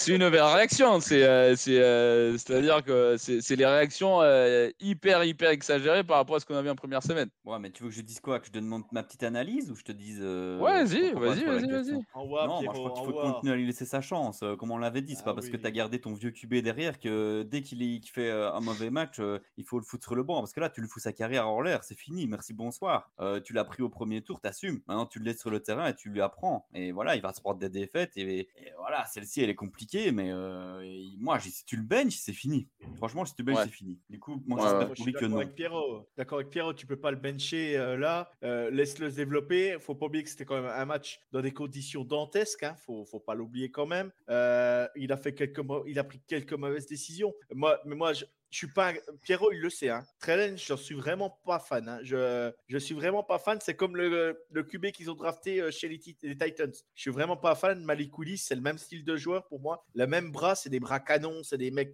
C'est 0.00 0.14
une 0.14 0.22
overréaction. 0.22 1.00
C'est, 1.00 1.24
euh, 1.24 1.56
c'est, 1.56 1.82
euh, 1.82 2.38
c'est-à-dire 2.38 2.84
que 2.84 3.16
c'est, 3.18 3.40
c'est 3.40 3.56
les 3.56 3.66
réactions 3.66 4.22
euh, 4.22 4.70
hyper, 4.78 5.24
hyper 5.24 5.50
exagérées 5.50 6.04
par 6.04 6.18
rapport 6.18 6.36
à 6.36 6.40
ce 6.40 6.46
qu'on 6.46 6.54
a 6.54 6.62
vu 6.62 6.70
en 6.70 6.76
première 6.76 7.02
semaine. 7.02 7.28
Ouais, 7.44 7.58
mais 7.58 7.72
tu 7.72 7.82
veux 7.82 7.88
que 7.88 7.94
je 7.96 8.02
dise 8.02 8.20
quoi? 8.20 8.38
Que 8.38 8.46
je 8.46 8.52
te 8.52 8.58
demande 8.60 8.84
ma 8.92 9.02
petite 9.02 9.24
analyse 9.24 9.72
ou 9.72 9.74
je 9.74 9.82
te 9.82 9.90
dise. 9.90 10.20
euh, 10.22 10.60
Ouais, 10.60 10.84
vas-y, 10.84 11.12
vas-y, 11.14 11.44
vas-y, 11.44 11.66
vas-y. 11.72 12.00
revoir, 12.14 12.46
non, 12.46 12.62
moi 12.62 12.74
je 12.74 12.78
crois 12.78 12.92
qu'il 12.92 13.02
au 13.02 13.06
faut 13.06 13.12
continuer 13.32 13.52
à 13.52 13.56
lui 13.56 13.66
laisser 13.66 13.86
sa 13.86 14.00
chance. 14.00 14.44
euh, 14.44 14.54
comme 14.54 14.70
on 14.70 14.78
l'avait 14.78 15.02
dit, 15.02 15.14
c'est 15.16 15.22
Ah 15.22 15.24
pas 15.24 15.34
parce 15.34 15.48
que 15.48 15.56
tu 15.56 15.66
as 15.66 15.70
gardé 15.72 16.00
ton 16.00 16.14
vieux 16.14 16.30
QB 16.30 16.54
derrière 16.62 17.00
que 17.00 17.42
dès 17.42 17.62
qu'il 17.62 17.82
est- 17.82 17.98
qu'il 17.98 18.12
fait 18.12 18.30
un 18.30 18.60
mauvais 18.60 18.90
match, 18.90 19.18
euh, 19.18 19.40
il 19.56 19.64
faut 19.64 19.80
le 19.80 19.84
foutre 19.84 20.04
sur 20.04 20.14
le 20.14 20.22
banc. 20.22 20.38
Parce 20.38 20.52
que 20.52 20.60
là, 20.60 20.70
tu 20.70 20.80
lui 20.80 20.86
fous 20.88 21.00
sa 21.00 21.12
carrière 21.12 21.48
en 21.48 21.60
l'air, 21.60 21.82
c'est 21.82 21.98
fini, 21.98 22.28
merci, 22.28 22.54
bonsoir. 22.54 23.10
Euh, 23.18 23.40
tu 23.40 23.52
l'as 23.52 23.64
pris 23.64 23.82
au 23.82 23.88
premier 23.88 24.22
tour, 24.22 24.40
t'assumes. 24.40 24.80
Maintenant, 24.86 25.06
tu 25.06 25.18
le 25.18 25.24
laisses 25.24 25.40
sur 25.40 25.50
le 25.50 25.58
terrain 25.60 25.88
et 25.88 25.94
tu 25.96 26.08
lui 26.08 26.20
apprends. 26.20 26.68
Et 26.72 26.92
voilà, 26.92 27.16
il 27.16 27.22
va 27.22 27.32
se 27.32 27.40
prendre 27.40 27.58
des 27.58 27.68
défaites. 27.68 28.12
Et, 28.16 28.38
et 28.38 28.48
voilà, 28.78 29.04
celle-ci, 29.06 29.42
elle 29.42 29.50
est 29.50 29.56
compliquée, 29.56 29.87
mais 30.12 30.30
euh, 30.30 30.82
moi, 31.18 31.38
j'ai- 31.38 31.50
si 31.50 31.64
tu 31.64 31.76
le 31.76 31.82
benches, 31.82 32.16
c'est 32.16 32.32
fini. 32.32 32.68
Franchement, 32.96 33.24
si 33.24 33.34
tu 33.34 33.42
benches, 33.42 33.56
Ouais. 33.56 33.64
c'est 33.64 33.70
fini. 33.72 33.98
Du 34.08 34.18
coup, 34.18 34.42
moi, 34.46 34.58
Ouais, 34.58 34.62
j'espère 34.64 34.78
ouais. 34.80 34.86
Moi, 34.86 34.94
je 34.96 35.02
suis 35.02 35.12
d'accord 35.12 35.28
non. 35.28 35.36
avec 35.38 35.54
Pierrot. 35.54 36.08
D'accord 36.16 36.38
avec 36.38 36.50
Pierrot, 36.50 36.74
tu 36.74 36.86
peux 36.86 36.96
pas 37.00 37.10
le 37.10 37.16
bencher 37.16 37.76
euh, 37.76 37.96
là. 37.96 38.30
Euh, 38.44 38.70
Laisse-le 38.70 39.10
se 39.10 39.16
développer. 39.16 39.76
Faut 39.80 39.94
pas 39.94 40.06
oublier 40.06 40.22
que 40.24 40.30
c'était 40.30 40.44
quand 40.44 40.60
même 40.60 40.70
un 40.70 40.84
match 40.84 41.20
dans 41.32 41.40
des 41.40 41.52
conditions 41.52 42.04
dantesques. 42.04 42.62
Hein. 42.62 42.74
Faut, 42.84 43.04
faut 43.04 43.20
pas 43.20 43.34
l'oublier 43.34 43.70
quand 43.70 43.86
même. 43.86 44.10
Euh, 44.30 44.86
il 44.96 45.10
a 45.12 45.16
fait 45.16 45.34
quelques, 45.34 45.60
il 45.86 45.98
a 45.98 46.04
pris 46.04 46.20
quelques 46.26 46.52
mauvaises 46.54 46.86
décisions. 46.86 47.34
Moi, 47.54 47.78
mais 47.84 47.94
moi, 47.94 48.12
je, 48.12 48.24
je 48.50 48.56
suis 48.58 48.66
pas. 48.72 48.92
Pierrot, 49.22 49.52
il 49.52 49.60
le 49.60 49.70
sait. 49.70 49.90
Hein. 49.90 50.04
Trellen, 50.20 50.56
je 50.56 50.74
suis 50.74 50.94
vraiment 50.94 51.30
pas 51.44 51.58
fan. 51.58 51.88
hein. 51.88 51.98
Je, 52.02 52.50
je 52.68 52.78
suis 52.78 52.94
vraiment 52.94 53.22
pas 53.22 53.38
fan. 53.38 53.58
C'est 53.62 53.74
comme 53.76 53.96
le, 53.96 54.38
le 54.50 54.62
QB 54.62 54.86
qu'ils 54.92 55.10
ont 55.10 55.14
drafté 55.14 55.60
euh, 55.60 55.70
chez 55.70 55.88
les, 55.88 55.98
Tit- 55.98 56.16
les 56.22 56.36
Titans. 56.36 56.72
Je 56.94 57.00
suis 57.00 57.10
vraiment 57.10 57.36
pas 57.36 57.54
fan. 57.54 57.84
Malik 57.84 58.16
Willis, 58.18 58.38
c'est 58.38 58.54
le 58.54 58.60
même 58.62 58.78
style 58.78 59.04
de 59.04 59.16
joueur 59.16 59.46
pour 59.48 59.60
moi. 59.60 59.84
Le 59.94 60.06
même 60.06 60.30
bras, 60.32 60.54
c'est 60.54 60.70
des 60.70 60.80
bras 60.80 61.00
canons, 61.00 61.42
c'est 61.42 61.58
des 61.58 61.70
mecs 61.70 61.92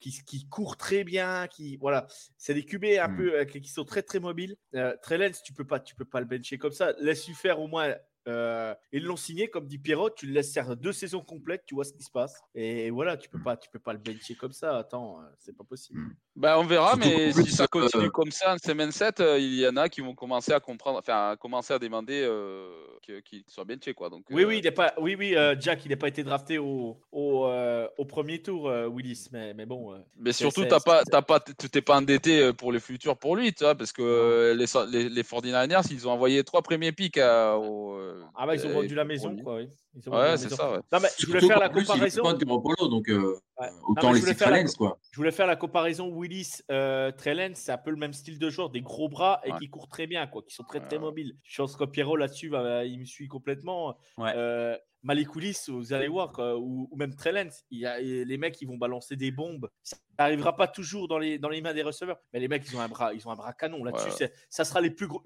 qui, 0.00 0.22
qui 0.24 0.48
courent 0.48 0.76
très 0.76 1.04
bien, 1.04 1.46
qui 1.48 1.76
voilà, 1.78 2.06
c'est 2.36 2.54
des 2.54 2.64
QB 2.64 2.84
un 3.00 3.08
Mm. 3.08 3.16
peu 3.16 3.34
euh, 3.38 3.44
qui 3.44 3.60
qui 3.60 3.70
sont 3.70 3.84
très 3.84 4.02
très 4.02 4.20
mobiles. 4.20 4.56
Euh, 4.74 4.94
Trellens, 5.02 5.40
tu 5.44 5.52
peux 5.52 5.66
pas, 5.66 5.80
tu 5.80 5.94
peux 5.94 6.04
pas 6.04 6.20
le 6.20 6.26
bencher 6.26 6.58
comme 6.58 6.72
ça. 6.72 6.92
Laisse-lui 7.00 7.34
faire 7.34 7.60
au 7.60 7.66
moins. 7.66 7.94
Euh, 8.26 8.74
ils 8.92 9.04
l'ont 9.04 9.16
signé 9.16 9.48
comme 9.48 9.66
dit 9.66 9.78
Pierrot, 9.78 10.10
tu 10.10 10.26
le 10.26 10.32
laisses 10.32 10.52
faire 10.52 10.76
deux 10.76 10.92
saisons 10.92 11.20
complètes, 11.22 11.62
tu 11.66 11.74
vois 11.74 11.84
ce 11.84 11.92
qui 11.92 12.02
se 12.02 12.10
passe. 12.10 12.40
Et 12.54 12.90
voilà, 12.90 13.16
tu 13.16 13.28
peux 13.28 13.40
pas, 13.42 13.56
tu 13.56 13.68
peux 13.70 13.78
pas 13.78 13.92
le 13.92 13.98
bencher 13.98 14.34
comme 14.34 14.52
ça. 14.52 14.76
Attends, 14.78 15.20
euh, 15.20 15.24
c'est 15.38 15.56
pas 15.56 15.64
possible. 15.64 16.00
Ben, 16.36 16.56
on 16.58 16.64
verra, 16.64 16.96
mais 16.96 17.32
si 17.32 17.50
ça 17.50 17.66
continue 17.66 18.06
euh, 18.06 18.10
comme 18.10 18.30
ça 18.30 18.54
en 18.54 18.58
semaine 18.58 18.92
7, 18.92 19.20
euh, 19.20 19.38
il 19.38 19.54
y 19.54 19.66
en 19.66 19.76
a 19.76 19.88
qui 19.88 20.00
vont 20.00 20.14
commencer 20.14 20.52
à 20.52 20.60
comprendre, 20.60 20.98
enfin, 20.98 21.30
à 21.30 21.36
commencer 21.36 21.72
à 21.74 21.78
demander 21.78 22.22
euh, 22.22 22.68
qu'il 23.24 23.42
soit 23.48 23.64
benché, 23.64 23.94
quoi. 23.94 24.08
Donc, 24.10 24.24
Oui, 24.30 24.42
euh, 24.42 24.46
oui, 24.46 24.58
il 24.58 24.66
est 24.66 24.70
pas, 24.70 24.94
oui, 24.98 25.16
oui, 25.18 25.34
euh, 25.34 25.56
Jack, 25.58 25.84
il 25.84 25.90
n'a 25.90 25.96
pas 25.96 26.08
été 26.08 26.22
drafté 26.22 26.58
au, 26.58 27.00
au, 27.10 27.46
euh, 27.46 27.88
au 27.98 28.04
premier 28.04 28.40
tour, 28.40 28.68
euh, 28.68 28.86
Willis, 28.86 29.28
mais, 29.32 29.54
mais 29.54 29.66
bon. 29.66 29.94
euh, 29.94 29.98
Mais 30.16 30.32
surtout, 30.32 30.64
t'as 30.64 30.80
pas, 30.80 31.02
t'as 31.04 31.22
pas, 31.22 31.40
tu 31.40 31.68
t'es 31.68 31.82
pas 31.82 31.96
endetté 31.96 32.52
pour 32.52 32.72
le 32.72 32.78
futur 32.78 33.16
pour 33.16 33.34
lui, 33.34 33.52
tu 33.52 33.64
vois, 33.64 33.74
parce 33.74 33.92
que 33.92 34.02
euh, 34.02 34.54
les, 34.54 34.66
les, 34.92 35.08
les 35.08 35.22
49ers, 35.22 35.88
ils 35.90 36.06
ont 36.06 36.12
envoyé 36.12 36.44
trois 36.44 36.62
premiers 36.62 36.92
pics 36.92 37.18
à, 37.18 37.56
au. 37.58 37.98
Ah 38.34 38.46
bah 38.46 38.54
ils 38.54 38.66
ont 38.66 38.70
euh, 38.70 38.74
vendu 38.74 38.94
la 38.94 39.04
maison, 39.04 39.36
quoi. 39.36 39.56
Oui. 39.56 39.68
Ils 40.00 40.08
ont 40.08 40.12
Ouais, 40.16 40.36
c'est 40.36 40.50
ça, 40.50 40.70
ouais. 40.72 40.78
Non, 40.92 40.98
mais 41.00 41.08
je 41.18 41.26
voulais 41.26 41.40
surtout 41.40 41.48
faire 41.48 41.58
la 41.60 41.68
qu'en 41.68 41.74
plus, 41.74 41.82
il 41.82 41.86
comparaison. 42.20 42.88
donc 42.88 43.08
euh, 43.08 43.36
Ouais. 43.60 43.70
Non, 43.70 43.76
autant 43.88 44.12
les 44.12 44.20
voulais 44.20 44.34
faire 44.34 44.50
la 44.50 44.56
Trellens, 44.58 44.72
quoi. 44.76 44.98
Je 45.10 45.16
voulais 45.16 45.30
faire 45.32 45.46
la 45.46 45.56
comparaison 45.56 46.08
Willis 46.14 46.62
euh, 46.70 47.10
Trellens, 47.10 47.54
c'est 47.54 47.72
un 47.72 47.78
peu 47.78 47.90
le 47.90 47.96
même 47.96 48.12
style 48.12 48.38
de 48.38 48.50
joueur, 48.50 48.70
des 48.70 48.80
gros 48.82 49.08
bras 49.08 49.40
et 49.44 49.52
Ouais. 49.52 49.58
qui 49.58 49.68
courent 49.68 49.88
très 49.88 50.06
bien, 50.06 50.26
quoi, 50.26 50.42
qui 50.42 50.54
sont 50.54 50.64
très 50.64 50.80
très 50.80 50.98
mobiles. 50.98 51.36
Je 51.42 51.60
pense 51.60 51.76
que 51.76 51.84
Pierrot 51.84 52.16
là-dessus, 52.16 52.52
il 52.86 52.98
me 53.00 53.04
suit 53.04 53.28
complètement. 53.28 53.96
Ouais. 54.16 54.32
Euh, 54.36 54.76
Malik 55.02 55.34
Willis, 55.36 55.58
vous 55.68 55.92
allez 55.92 56.08
voir, 56.08 56.32
quoi, 56.32 56.56
ou, 56.58 56.88
ou 56.90 56.96
même 56.96 57.14
Trellens, 57.14 57.50
il 57.70 57.78
y 57.80 57.86
a, 57.86 58.00
les 58.00 58.36
mecs, 58.36 58.60
ils 58.60 58.66
vont 58.66 58.76
balancer 58.76 59.14
des 59.16 59.30
bombes. 59.30 59.68
n'arrivera 60.18 60.56
pas 60.56 60.66
toujours 60.66 61.06
dans 61.06 61.18
les, 61.18 61.38
dans 61.38 61.48
les 61.48 61.60
mains 61.60 61.72
des 61.72 61.84
receveurs. 61.84 62.18
Mais 62.32 62.40
les 62.40 62.48
mecs, 62.48 62.64
ils 62.68 62.76
ont 62.76 62.80
un 62.80 62.88
bras, 62.88 63.14
ils 63.14 63.26
ont 63.26 63.30
un 63.30 63.36
bras 63.36 63.52
canon. 63.52 63.84
Là-dessus, 63.84 64.24
Ouais. 64.24 64.32
ça 64.50 64.64
sera 64.64 64.80
les 64.80 64.90
plus 64.90 65.06
gros. 65.06 65.22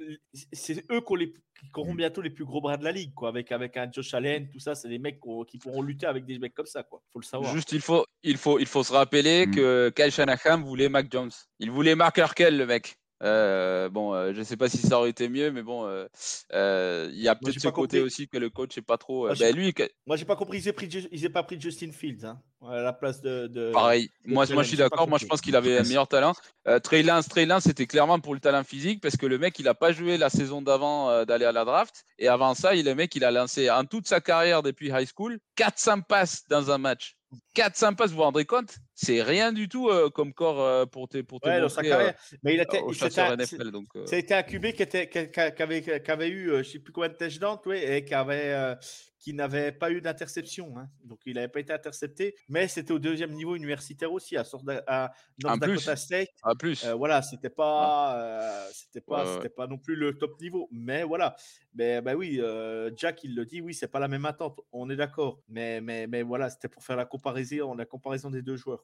C'est 0.53 0.85
eux 0.91 1.01
qui, 1.01 1.33
auront 1.75 1.95
bientôt 1.95 2.20
les 2.20 2.29
plus 2.31 2.45
gros 2.45 2.61
bras 2.61 2.77
de 2.77 2.85
la 2.85 2.93
ligue, 2.93 3.14
quoi. 3.14 3.31
Avec, 3.31 3.51
avec 3.51 3.77
un 3.79 3.91
Josh 3.91 4.12
Allen, 4.12 4.51
tout 4.51 4.59
ça, 4.63 4.75
c'est 4.75 4.89
des 4.89 4.99
mecs 4.99 5.21
qui 5.49 5.59
pourront 5.59 5.83
lutter 5.83 6.07
avec 6.07 6.25
des 6.25 6.39
mecs 6.39 6.55
comme 6.55 6.67
ça, 6.67 6.83
quoi. 6.83 7.03
Faut 7.13 7.19
le 7.21 7.25
savoir. 7.25 7.53
Juste, 7.55 7.73
il 7.73 7.81
faut, 7.81 8.07
il 8.23 8.37
faut, 8.37 8.59
il 8.59 8.67
faut 8.67 8.83
se 8.83 8.93
rappeler 8.93 9.47
Mm. 9.47 9.55
que 9.55 9.93
Kyle 9.95 10.11
Shanahan 10.11 10.63
voulait 10.63 10.89
Mac 10.89 11.07
Jones. 11.11 11.31
Il 11.59 11.71
voulait 11.71 11.95
Mark 11.95 12.19
Harkel, 12.19 12.57
le 12.57 12.67
mec. 12.67 12.97
Euh, 13.23 13.89
bon, 13.89 14.14
euh, 14.14 14.33
je 14.35 14.43
sais 14.43 14.57
pas 14.57 14.68
si 14.68 14.79
ça 14.79 14.99
aurait 14.99 15.11
été 15.11 15.29
mieux, 15.29 15.53
mais 15.53 15.62
bon, 15.62 15.87
euh, 15.87 16.07
euh, 16.53 17.09
il 17.12 17.20
y 17.20 17.29
a 17.29 17.37
peut-être 17.37 17.61
ce 17.61 17.68
côté 17.68 17.99
compris. 17.99 18.01
aussi 18.01 18.29
que 18.29 18.37
le 18.37 18.51
coach 18.51 18.77
est 18.77 18.83
pas 18.83 18.99
trop. 18.99 19.27
Moi, 19.27 19.35
j'ai 19.35 19.53
ben, 19.53 19.57
lui, 19.57 19.75
Moi, 20.07 20.16
j'ai 20.16 20.25
pas 20.25 20.35
compris. 20.35 20.59
Ils 20.59 20.64
n'aient 20.64 20.73
pris, 20.73 21.29
pas 21.33 21.43
pris 21.45 21.61
Justin 21.61 21.93
Fields 21.93 22.25
hein, 22.25 22.41
à 22.68 22.83
la 22.83 22.93
place 22.93 23.20
de. 23.20 23.47
de- 23.47 23.70
pareil. 23.73 24.11
de 24.25 24.33
Moi, 24.33 24.45
je 24.45 24.62
suis 24.62 24.77
d'accord. 24.77 25.09
Moi, 25.09 25.18
je 25.18 25.27
pense 25.27 25.41
qu'il 25.41 25.55
avait 25.55 25.79
un 25.79 25.85
meilleur 25.85 26.09
talent. 26.09 26.35
Trey 26.83 27.03
Lance, 27.03 27.29
Trey 27.29 27.47
Lance, 27.47 27.64
c'était 27.64 27.87
clairement 27.87 28.18
pour 28.18 28.35
le 28.35 28.41
talent 28.41 28.64
physique 28.64 29.01
parce 29.01 29.16
que 29.16 29.27
le 29.27 29.39
mec, 29.39 29.59
il 29.59 29.68
a 29.68 29.75
pas 29.75 29.93
joué 29.93 30.18
la 30.18 30.31
saison 30.31 30.61
d'avant 30.62 31.25
d'aller 31.25 31.45
à 31.45 31.53
la 31.53 31.64
draft. 31.64 32.05
Et 32.18 32.29
avant 32.29 32.55
ça, 32.55 32.75
il, 32.75 32.85
le 32.85 32.95
mec, 32.95 33.14
il 33.14 33.25
a 33.25 33.31
lancé 33.31 33.70
en 33.70 33.85
toute 33.85 34.09
sa 34.09 34.20
carrière 34.20 34.62
depuis 34.62 34.89
high 34.89 35.09
school 35.09 35.39
400 35.57 36.03
passes 36.03 36.43
dans 36.49 36.70
un 36.70 36.79
match. 36.79 37.16
400 37.55 37.95
passes, 37.95 38.11
vous 38.11 38.16
vous 38.16 38.22
rendrez 38.22 38.45
compte 38.45 38.76
C'est 38.95 39.22
rien 39.22 39.53
du 39.53 39.68
tout 39.68 39.89
euh, 39.89 40.11
comme 40.11 40.33
corps 40.33 40.61
euh, 40.61 40.87
pour 40.87 41.09
te, 41.09 41.20
pour 41.22 41.41
te 41.41 41.49
Ouais, 41.49 41.61
dans 41.61 41.68
sa 41.68 41.83
montrer, 41.83 41.91
carrière. 41.91 42.14
Mais 42.43 42.55
il 42.55 42.61
euh, 42.61 42.62
était. 42.64 42.80
c'était 42.93 43.20
un- 43.20 43.37
NFL. 43.37 43.70
Donc, 43.70 43.89
euh, 43.97 44.07
Ça 44.07 44.16
a 44.16 44.18
été 44.18 44.35
un 44.35 44.43
QB 44.43 44.72
qui, 44.72 44.83
était, 44.83 45.09
qui, 45.09 45.30
qui- 45.30 45.62
avait, 45.62 45.83
qui 46.03 46.11
avait 46.11 46.28
eu, 46.28 46.51
euh, 46.51 46.62
je 46.62 46.70
sais 46.70 46.78
plus 46.78 46.93
combien 46.93 47.09
de 47.11 47.14
touchdowns, 47.14 47.59
tu 47.62 47.68
vois, 47.70 47.76
et 47.78 48.05
qui, 48.05 48.14
avait, 48.14 48.53
euh, 48.53 48.74
qui 49.23 49.33
n'avait 49.35 49.70
pas 49.70 49.93
eu 49.93 50.01
d'interception. 50.01 50.77
hein. 50.77 50.89
Donc, 51.05 51.20
il 51.27 51.35
n'avait 51.37 51.47
pas 51.47 51.61
été 51.61 51.73
intercepté, 51.73 52.35
mais 52.49 52.66
c'était 52.66 52.91
au 52.93 52.99
deuxième 52.99 53.31
niveau 53.31 53.55
universitaire 53.55 54.12
aussi, 54.12 54.37
à, 54.37 54.43
Sort- 54.43 54.64
à 54.89 55.12
North. 55.41 55.61
Dakota 55.61 55.95
State. 55.95 56.31
à 56.43 56.57
plus. 56.57 56.85
Euh, 56.85 56.95
voilà, 56.95 57.23
c'était 57.23 57.49
pas, 57.49 58.16
euh, 58.18 58.68
c'était 58.73 59.01
pas, 59.01 59.39
Ouais, 59.41 59.49
pas 59.49 59.68
non 59.68 59.79
plus 59.79 59.95
le 59.95 60.18
top 60.18 60.41
niveau, 60.41 60.68
mais 60.73 61.05
voilà. 61.05 61.37
Mais 61.75 62.03
bah 62.03 62.14
oui, 62.16 62.39
euh, 62.41 62.91
Jack 62.97 63.23
il 63.23 63.37
le 63.37 63.47
dit, 63.47 63.61
oui, 63.61 63.75
c'est 63.75 63.87
pas 63.87 64.01
la 64.01 64.09
même 64.09 64.27
attente, 64.27 64.61
on 64.73 64.91
est 64.91 64.97
d'accord. 64.97 65.41
Mais, 65.49 65.81
mais, 65.81 66.09
mais 66.09 66.23
voilà, 66.23 66.51
c'était 66.51 66.68
pour 66.68 66.83
faire 66.83 66.97
la 66.97 67.05
comparaison, 67.07 67.75
la 67.75 67.85
comparaison 67.87 68.29
des 68.29 68.43
deux 68.43 68.57
joueurs. 68.57 68.83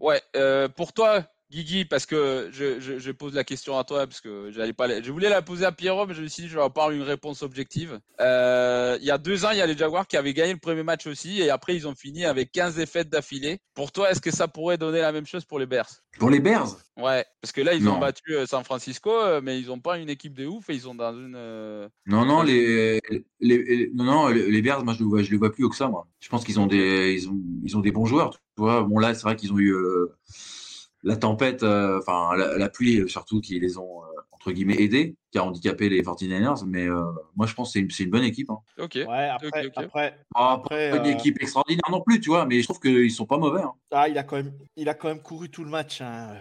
Ouais, 0.00 0.22
pour 0.76 0.92
toi, 0.92 1.26
Guigui, 1.50 1.84
parce 1.84 2.06
que 2.06 2.48
je, 2.52 2.80
je- 2.80 2.98
je 2.98 3.10
pose 3.12 3.32
la 3.34 3.44
question 3.44 3.78
à 3.78 3.84
toi, 3.84 4.06
parce 4.06 4.20
que 4.20 4.50
j'allais 4.50 4.72
pas, 4.72 4.88
la- 4.88 5.00
je 5.00 5.12
voulais 5.12 5.28
la 5.28 5.42
poser 5.42 5.64
à 5.64 5.70
Pierrot, 5.72 6.04
mais 6.06 6.14
je 6.14 6.22
me 6.22 6.26
suis 6.26 6.42
dit, 6.44 6.48
je 6.48 6.56
vais 6.56 6.62
avoir 6.64 6.90
une 6.90 7.02
réponse 7.02 7.42
objective. 7.42 8.00
Euh, 8.20 8.98
il 9.00 9.06
y 9.06 9.12
a 9.12 9.18
deux 9.18 9.44
ans, 9.44 9.50
il 9.52 9.58
y 9.58 9.60
a 9.60 9.66
les 9.66 9.76
Jaguars 9.76 10.08
qui 10.08 10.16
avaient 10.16 10.34
gagné 10.34 10.52
le 10.54 10.58
premier 10.58 10.82
match 10.82 11.06
aussi, 11.06 11.40
et 11.40 11.50
après, 11.50 11.76
ils 11.76 11.86
ont 11.86 11.94
fini 11.94 12.24
avec 12.24 12.50
15 12.50 12.74
défaites 12.74 13.08
d'affilée. 13.08 13.58
Pour 13.74 13.92
toi, 13.92 14.10
est-ce 14.10 14.20
que 14.20 14.32
ça 14.32 14.48
pourrait 14.48 14.76
donner 14.76 15.00
la 15.00 15.12
même 15.12 15.26
chose 15.26 15.44
pour 15.44 15.58
les 15.60 15.66
Bears? 15.66 15.88
Pour 16.18 16.30
les 16.30 16.40
Bears, 16.40 16.76
Ouais, 16.96 17.24
parce 17.42 17.52
que 17.52 17.60
là, 17.60 17.74
ils 17.74 17.86
ont 17.88 17.98
battu 17.98 18.34
euh, 18.34 18.46
San 18.46 18.64
Francisco, 18.64 19.10
euh, 19.10 19.40
mais 19.42 19.60
ils 19.60 19.66
n'ont 19.66 19.80
pas 19.80 19.98
une 19.98 20.08
équipe 20.08 20.32
de 20.34 20.46
ouf, 20.46 20.68
et 20.70 20.74
ils 20.74 20.80
sont 20.80 20.94
dans 20.94 21.12
une. 21.12 21.36
non, 22.06 22.24
non, 22.24 22.42
les, 22.42 23.00
les, 23.10 23.24
les- 23.40 23.90
non, 23.94 24.04
non, 24.04 24.28
les 24.28 24.62
Bears, 24.62 24.82
moi, 24.84 24.94
je 24.98 25.04
les 25.04 25.24
je 25.24 25.30
les 25.30 25.36
vois 25.36 25.52
plus 25.52 25.68
que 25.68 25.76
ça, 25.76 25.88
moi. 25.88 26.08
Je 26.20 26.28
pense 26.28 26.42
qu'ils 26.44 26.58
ont 26.58 26.66
des, 26.66 27.12
ils 27.12 27.28
ont, 27.28 27.38
ils 27.62 27.76
ont 27.76 27.80
des 27.80 27.92
bons 27.92 28.06
joueurs, 28.06 28.30
tu 28.30 28.40
vois. 28.56 28.82
Bon, 28.82 28.98
là, 28.98 29.14
c'est 29.14 29.22
vrai 29.22 29.36
qu'ils 29.36 29.52
ont 29.52 29.58
eu 29.58 29.72
euh, 29.74 30.16
la 31.06 31.16
tempête, 31.16 31.62
euh, 31.62 31.98
enfin, 32.00 32.36
la, 32.36 32.58
la 32.58 32.68
pluie, 32.68 32.98
euh, 33.00 33.06
surtout, 33.08 33.40
qui 33.40 33.58
les 33.60 33.78
ont, 33.78 34.02
euh, 34.02 34.06
entre 34.32 34.50
guillemets, 34.50 34.76
aidés, 34.80 35.16
qui 35.30 35.38
a 35.38 35.44
handicapé 35.44 35.88
les 35.88 36.02
49ers, 36.02 36.64
mais 36.66 36.86
euh, 36.88 37.00
moi, 37.36 37.46
je 37.46 37.54
pense 37.54 37.68
que 37.68 37.72
c'est 37.74 37.78
une, 37.80 37.90
c'est 37.90 38.02
une 38.04 38.10
bonne 38.10 38.24
équipe. 38.24 38.50
Hein. 38.50 38.58
Ok. 38.78 38.94
Ouais, 38.96 39.28
après, 39.28 39.66
ok. 39.66 39.72
après, 39.76 40.18
Pas, 40.34 40.52
Après, 40.52 40.90
pas 40.90 40.96
une 40.98 41.06
équipe 41.06 41.40
extraordinaire 41.40 41.88
non 41.90 42.02
plus, 42.02 42.20
tu 42.20 42.30
vois, 42.30 42.44
mais 42.44 42.60
je 42.60 42.64
trouve 42.66 42.80
qu'ils 42.80 43.10
sont 43.12 43.24
pas 43.26 43.38
mauvais. 43.38 43.62
Hein. 43.62 43.72
ah, 43.92 44.08
il 44.08 44.18
a 44.18 44.24
quand 44.24 44.36
même, 44.36 44.52
il 44.76 44.88
a 44.88 44.94
quand 44.94 45.08
même 45.08 45.22
couru 45.22 45.48
tout 45.48 45.64
le 45.64 45.70
match. 45.70 46.00
hein. 46.00 46.34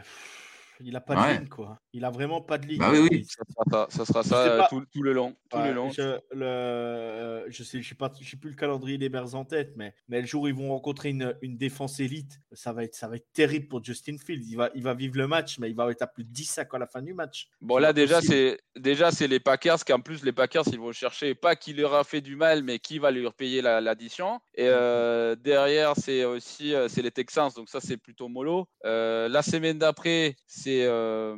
Il 0.82 0.96
a 0.96 1.02
pas 1.02 1.16
de 1.16 1.38
ligne, 1.40 1.48
quoi. 1.48 1.80
Il 1.94 2.04
a 2.06 2.10
vraiment 2.10 2.42
pas 2.42 2.58
de 2.58 2.68
ligne. 2.68 2.80
Bah 2.80 2.90
oui, 2.92 3.08
oui. 3.12 3.26
Ça 3.26 3.44
sera 3.50 3.88
ça, 3.90 3.98
ça, 3.98 4.06
sera 4.06 4.22
Je 4.24 4.28
ça 4.28 4.44
sais 4.44 4.50
euh, 4.52 4.58
pas. 4.60 4.68
tout, 4.68 4.84
tout 4.92 5.02
le 5.04 5.14
long. 5.14 5.36
Tout 5.50 5.58
Ouais, 5.58 5.68
le 5.70 5.74
long. 5.74 5.90
Je, 5.90 6.20
le, 6.32 6.46
euh, 6.46 7.46
je 7.50 7.64
sais, 7.64 7.82
je 7.82 7.88
sais 7.90 7.96
pas, 7.96 8.12
je 8.20 8.30
sais 8.30 8.38
plus 8.38 8.50
le 8.50 8.56
calendrier 8.56 8.98
des 8.98 9.10
Bears 9.10 9.36
en 9.36 9.46
tête, 9.46 9.74
mais, 9.76 9.94
mais 10.08 10.22
le 10.22 10.28
jour 10.28 10.44
où 10.44 10.48
ils 10.48 10.54
vont 10.56 10.70
rencontrer 10.70 11.10
une, 11.10 11.36
une 11.42 11.58
défense 11.58 12.00
élite, 12.00 12.40
ça 12.52 12.74
va 12.74 12.84
être, 12.84 12.96
ça 12.96 13.08
va 13.08 13.16
être 13.16 13.32
terrible 13.34 13.68
pour 13.68 13.84
Justin 13.84 14.18
Fields. 14.18 14.46
Il 14.50 14.58
va, 14.58 14.70
il 14.76 14.84
va 14.84 14.94
vivre 14.94 15.18
le 15.18 15.28
match, 15.28 15.60
mais 15.60 15.70
il 15.70 15.76
va 15.76 15.90
être 15.92 16.02
à 16.02 16.08
plus 16.08 16.24
de 16.24 16.30
10 16.30 16.46
sacs 16.46 16.74
à 16.74 16.78
la 16.80 16.88
fin 16.88 17.02
du 17.02 17.14
match. 17.14 17.48
Bon 17.62 17.78
là 17.78 17.94
déjà 17.94 18.22
c'est 18.22 18.60
déjà 18.76 19.12
c'est 19.12 19.28
les 19.28 19.40
Packers 19.40 19.84
qu'en 19.86 20.00
plus 20.00 20.24
les 20.24 20.32
Packers 20.32 20.64
ils 20.72 20.80
vont 20.80 20.92
chercher 20.92 21.36
pas 21.36 21.56
qui 21.56 21.74
leur 21.74 21.94
a 21.94 22.04
fait 22.04 22.22
du 22.22 22.36
mal 22.36 22.64
mais 22.64 22.80
qui 22.80 23.00
va 23.00 23.12
lui 23.12 23.26
repayer 23.26 23.62
la- 23.62 23.82
l'addition 23.82 24.40
et 24.54 24.68
euh, 24.68 25.36
derrière 25.36 25.94
c'est 25.96 26.26
aussi 26.26 26.74
c'est 26.88 27.02
les 27.02 27.12
Texans 27.12 27.50
donc 27.56 27.70
ça 27.70 27.80
c'est 27.80 27.98
plutôt 27.98 28.28
mollo 28.28 28.68
Euh, 28.86 29.28
la 29.30 29.42
semaine 29.42 29.80
d'après 29.80 30.36
c'est 30.66 30.84
euh, 30.86 31.36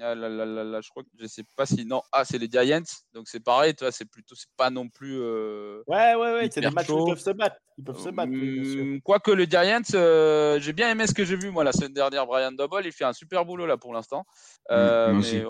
ah 0.00 0.14
là, 0.14 0.28
là, 0.28 0.46
là, 0.46 0.64
là, 0.64 0.80
je 0.80 0.88
crois 0.88 1.02
que 1.02 1.08
je 1.20 1.26
sais 1.26 1.44
pas 1.56 1.66
si 1.66 1.84
non 1.84 2.00
ah 2.12 2.24
c'est 2.24 2.38
les 2.38 2.48
Giants 2.50 2.80
donc 3.12 3.28
c'est 3.28 3.40
pareil 3.44 3.74
tu 3.74 3.84
vois 3.84 3.92
c'est 3.92 4.04
plutôt 4.06 4.34
c'est 4.34 4.48
pas 4.56 4.70
non 4.70 4.88
plus 4.88 5.18
euh, 5.20 5.82
Ouais, 5.86 6.14
ouais, 6.14 6.32
ouais, 6.34 6.48
c'est 6.50 6.62
des 6.62 6.70
matchs 6.70 6.88
où 6.88 6.98
ils 7.06 7.10
peuvent 7.12 7.18
se 7.18 7.30
battre. 7.30 7.56
Ils 7.76 7.84
peuvent 7.84 7.98
se 7.98 8.08
battre. 8.08 8.32
Hum, 8.32 9.00
Quoique 9.02 9.30
le 9.32 9.44
Giants, 9.44 9.82
euh, 9.94 10.58
j'ai 10.60 10.72
bien 10.72 10.90
aimé 10.90 11.06
ce 11.06 11.12
que 11.12 11.24
j'ai 11.24 11.36
vu 11.36 11.50
moi 11.50 11.62
la 11.64 11.72
semaine 11.72 11.92
dernière. 11.92 12.24
Brian 12.26 12.52
Double, 12.52 12.82
il 12.86 12.92
fait 12.92 13.04
un 13.04 13.12
super 13.12 13.44
boulot 13.44 13.66
là 13.66 13.76
pour 13.76 13.92
l'instant. 13.92 14.24
Euh, 14.70 15.12
moi 15.12 15.20
mais 15.22 15.44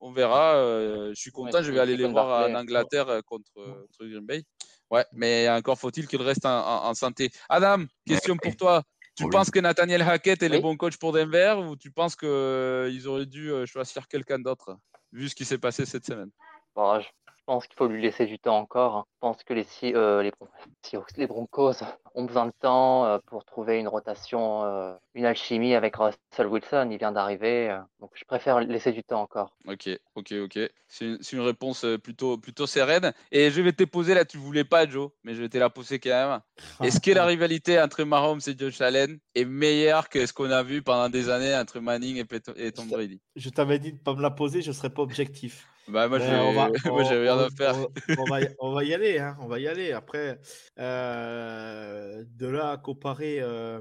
on, 0.00 0.12
verra. 0.12 0.54
euh, 0.56 1.10
je 1.14 1.20
suis 1.20 1.30
content, 1.30 1.58
Ouais, 1.58 1.64
je 1.64 1.70
vais 1.70 1.78
aller 1.80 1.96
les 1.96 2.06
voir 2.06 2.50
en 2.50 2.54
Angleterre 2.54 3.08
euh, 3.08 3.20
contre, 3.22 3.50
euh, 3.58 3.74
contre 3.86 4.10
Green 4.10 4.26
Bay. 4.26 4.42
Ouais, 4.90 5.04
mais 5.12 5.48
encore 5.48 5.78
faut-il 5.78 6.08
qu'il 6.08 6.20
reste 6.22 6.44
en, 6.44 6.58
en- 6.58 6.88
en 6.88 6.94
santé. 6.94 7.30
Adam, 7.48 7.84
question 8.06 8.36
pour 8.36 8.56
toi. 8.56 8.82
Tu 9.20 9.26
Oui. 9.26 9.30
penses 9.32 9.50
que 9.50 9.58
Nathaniel 9.58 10.00
Hackett 10.00 10.42
est 10.42 10.48
le 10.48 10.60
bon 10.60 10.78
coach 10.78 10.96
pour 10.96 11.12
Denver 11.12 11.54
ou 11.58 11.76
tu 11.76 11.90
penses 11.90 12.16
qu'ils 12.16 13.06
auraient 13.06 13.26
dû 13.26 13.52
euh, 13.52 13.66
choisir 13.66 14.08
quelqu'un 14.08 14.38
d'autre 14.38 14.78
vu 15.12 15.28
ce 15.28 15.34
qui 15.34 15.44
s'est 15.44 15.58
passé 15.58 15.84
cette 15.84 16.06
semaine? 16.06 16.30
Bon, 16.74 17.00
je 17.40 17.54
pense 17.54 17.66
qu'il 17.66 17.76
faut 17.76 17.88
lui 17.88 18.02
laisser 18.02 18.26
du 18.26 18.38
temps 18.38 18.58
encore. 18.58 18.96
hein. 18.96 19.04
Je 19.14 19.18
pense 19.20 19.42
que 19.42 19.54
les, 19.54 19.66
euh, 19.94 20.22
les, 20.22 20.32
les 21.16 21.26
Broncos 21.26 21.72
ont 22.14 22.24
besoin 22.24 22.46
de 22.46 22.52
temps 22.60 23.06
euh, 23.06 23.18
pour 23.26 23.44
trouver 23.44 23.78
une 23.78 23.88
rotation, 23.88 24.64
euh, 24.64 24.94
une 25.14 25.24
alchimie 25.24 25.74
avec 25.74 25.96
Russell 25.96 26.46
Wilson. 26.46 26.88
Il 26.90 26.98
vient 26.98 27.12
d'arriver. 27.12 27.70
euh, 27.70 27.78
donc 27.98 28.10
je 28.14 28.24
préfère 28.24 28.60
laisser 28.60 28.92
du 28.92 29.02
temps 29.02 29.22
encore. 29.22 29.56
Ok, 29.66 29.88
ok, 30.14 30.32
ok. 30.44 30.58
C'est 30.86 31.32
une, 31.32 31.40
réponse 31.40 31.86
plutôt, 32.02 32.36
plutôt 32.38 32.66
sereine. 32.66 33.12
Et 33.32 33.50
je 33.50 33.62
vais 33.62 33.72
te 33.72 33.84
poser 33.84 34.14
là, 34.14 34.24
tu 34.24 34.36
voulais 34.38 34.64
pas, 34.64 34.88
Joe, 34.88 35.10
mais 35.24 35.34
je 35.34 35.40
vais 35.42 35.48
te 35.48 35.58
la 35.58 35.70
poser 35.70 35.98
quand 35.98 36.10
même. 36.10 36.40
Est-ce 36.82 37.00
que 37.00 37.10
la 37.10 37.24
rivalité 37.24 37.80
entre 37.80 38.04
Mahomes 38.04 38.40
et 38.46 38.56
Josh 38.56 38.80
Allen 38.80 39.18
est 39.34 39.44
meilleure 39.44 40.08
que 40.08 40.24
ce 40.26 40.32
qu'on 40.32 40.50
a 40.50 40.62
vu 40.62 40.82
pendant 40.82 41.08
des 41.08 41.28
années 41.30 41.54
entre 41.56 41.80
Manning 41.80 42.16
et, 42.16 42.24
Pet- 42.24 42.52
et 42.56 42.70
Tom 42.70 42.88
Brady? 42.88 43.20
Je 43.34 43.50
t'avais 43.50 43.78
dit 43.78 43.92
de 43.92 43.98
pas 43.98 44.14
me 44.14 44.22
la 44.22 44.30
poser, 44.30 44.62
je 44.62 44.72
serais 44.72 44.90
pas 44.90 45.02
objectif. 45.02 45.66
Bah 45.90 46.08
moi, 46.08 46.18
Mais 46.18 46.24
j'ai 47.04 47.18
rien 47.18 47.38
à 47.38 47.48
faire. 47.50 47.74
On, 47.76 48.22
on 48.22 48.24
va, 48.26 48.40
y- 48.42 48.54
on 48.58 48.72
va 48.72 48.84
y 48.84 48.94
aller, 48.94 49.18
hein, 49.18 49.36
on 49.40 49.46
va 49.46 49.58
y 49.58 49.68
aller. 49.68 49.92
Après, 49.92 50.38
euh, 50.78 52.24
de 52.26 52.46
là 52.46 52.70
à 52.72 52.76
comparer 52.78 53.38
euh, 53.40 53.80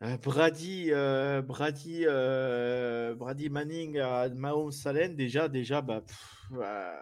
Brady, 0.00 0.86
euh, 0.90 1.42
Brady, 1.42 2.04
euh, 2.06 3.14
Brady 3.14 3.50
Manning 3.50 3.98
à 3.98 4.28
Mahomes 4.30 4.72
Allen, 4.86 5.14
déjà, 5.14 5.48
déjà, 5.48 5.82
bah, 5.82 6.00
pff, 6.06 6.58
euh, 6.58 6.92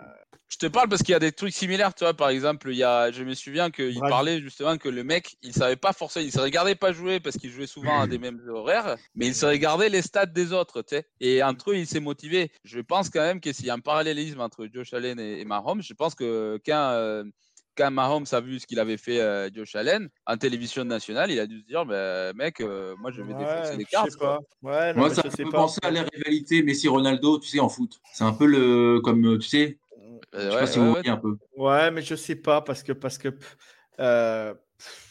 Je 0.49 0.57
te 0.57 0.67
parle 0.67 0.89
parce 0.89 1.03
qu'il 1.03 1.13
y 1.13 1.15
a 1.15 1.21
des 1.21 1.31
trucs 1.31 1.55
similaires, 1.55 1.95
tu 1.95 2.03
vois. 2.03 2.15
Par 2.15 2.29
exemple, 2.31 2.71
il 2.71 2.77
y 2.77 2.83
a, 2.83 3.13
je 3.13 3.23
me 3.23 3.35
souviens 3.35 3.71
qu'il 3.71 4.01
parlait 4.01 4.41
justement 4.41 4.79
que 4.79 4.89
le 4.89 5.05
mec, 5.05 5.37
il 5.43 5.53
savait 5.53 5.77
pas 5.77 5.93
forcément, 5.93 6.27
il 6.27 6.33
se 6.33 6.41
regardait 6.41 6.75
pas 6.75 6.93
jouer 6.93 7.21
parce 7.21 7.37
qu'il 7.37 7.51
jouait 7.51 7.69
souvent 7.69 8.01
à 8.01 8.09
des 8.09 8.19
mêmes 8.19 8.41
horaires, 8.49 8.97
mais 9.15 9.29
il 9.29 9.35
se 9.35 9.47
regardait 9.47 9.91
les 9.91 10.03
stats 10.03 10.27
des 10.27 10.53
autres, 10.53 10.83
tu 10.83 10.97
sais. 10.97 11.07
Et 11.21 11.41
entre 11.45 11.71
eux, 11.71 11.77
il 11.77 11.87
s'est 11.87 12.01
motivé. 12.01 12.51
Je 12.65 12.81
pense 12.81 13.11
quand 13.11 13.21
même 13.21 13.41
que 13.41 13.53
s'il 13.53 13.67
y 13.67 13.71
a 13.71 13.75
un 13.75 13.79
parallélisme 13.79 14.41
entre 14.41 14.67
Josh 14.73 14.93
Allen 14.93 15.21
et, 15.21 15.41
et 15.41 15.45
Mahomes, 15.45 15.83
je 15.83 15.95
pense 15.95 16.17
que 16.17 16.61
quand, 16.67 16.91
euh, 16.95 17.23
quand 17.79 17.91
Mahomes 17.93 18.27
a 18.33 18.41
vu 18.41 18.59
ce 18.59 18.67
qu'il 18.67 18.79
avait 18.81 18.97
fait 18.97 19.21
euh, 19.21 19.49
Josh 19.55 19.77
Allen 19.77 20.09
en 20.27 20.37
télévision 20.37 20.85
nationale, 20.85 21.31
il 21.31 21.39
a 21.39 21.47
dû 21.47 21.61
se 21.61 21.65
dire, 21.65 21.87
bah, 21.87 22.33
mec, 22.35 22.61
euh, 22.61 22.97
moi 22.99 23.13
je 23.13 23.23
vais 23.23 23.33
ouais, 23.33 23.39
défoncer 23.39 23.77
les 23.77 23.85
cartes. 23.85 24.11
sais 24.11 24.19
quoi. 24.19 24.41
pas. 24.63 24.69
Ouais, 24.71 24.93
non, 24.93 24.99
Moi, 25.01 25.15
ça 25.15 25.23
je 25.23 25.27
me 25.29 25.31
sais 25.31 25.37
fait 25.37 25.45
pas. 25.45 25.51
penser 25.59 25.79
à 25.83 25.91
la 25.91 26.03
rivalité 26.03 26.63
Messi-Ronaldo, 26.63 27.39
tu 27.39 27.49
sais, 27.49 27.61
en 27.61 27.69
foot. 27.69 28.01
C'est 28.13 28.25
un 28.25 28.33
peu 28.33 28.47
le, 28.47 29.01
comme, 29.01 29.39
tu 29.39 29.49
sais, 29.49 29.79
Euh, 30.35 30.39
je 30.47 30.51
sais 30.51 30.55
ouais, 30.55 30.61
pas 30.61 30.67
si 30.67 30.79
ouais, 30.79 30.85
vous 30.85 30.93
ouais. 30.93 31.01
voyez 31.01 31.11
un 31.11 31.17
peu. 31.17 31.37
Ouais, 31.57 31.91
mais 31.91 32.03
je 32.03 32.15
sais 32.17 32.37
pas 32.37 32.61
parce 32.61 32.83
que 32.83 32.93
parce 32.93 33.17
que 33.17 33.29
euh, 34.01 34.55
pff, 34.79 35.08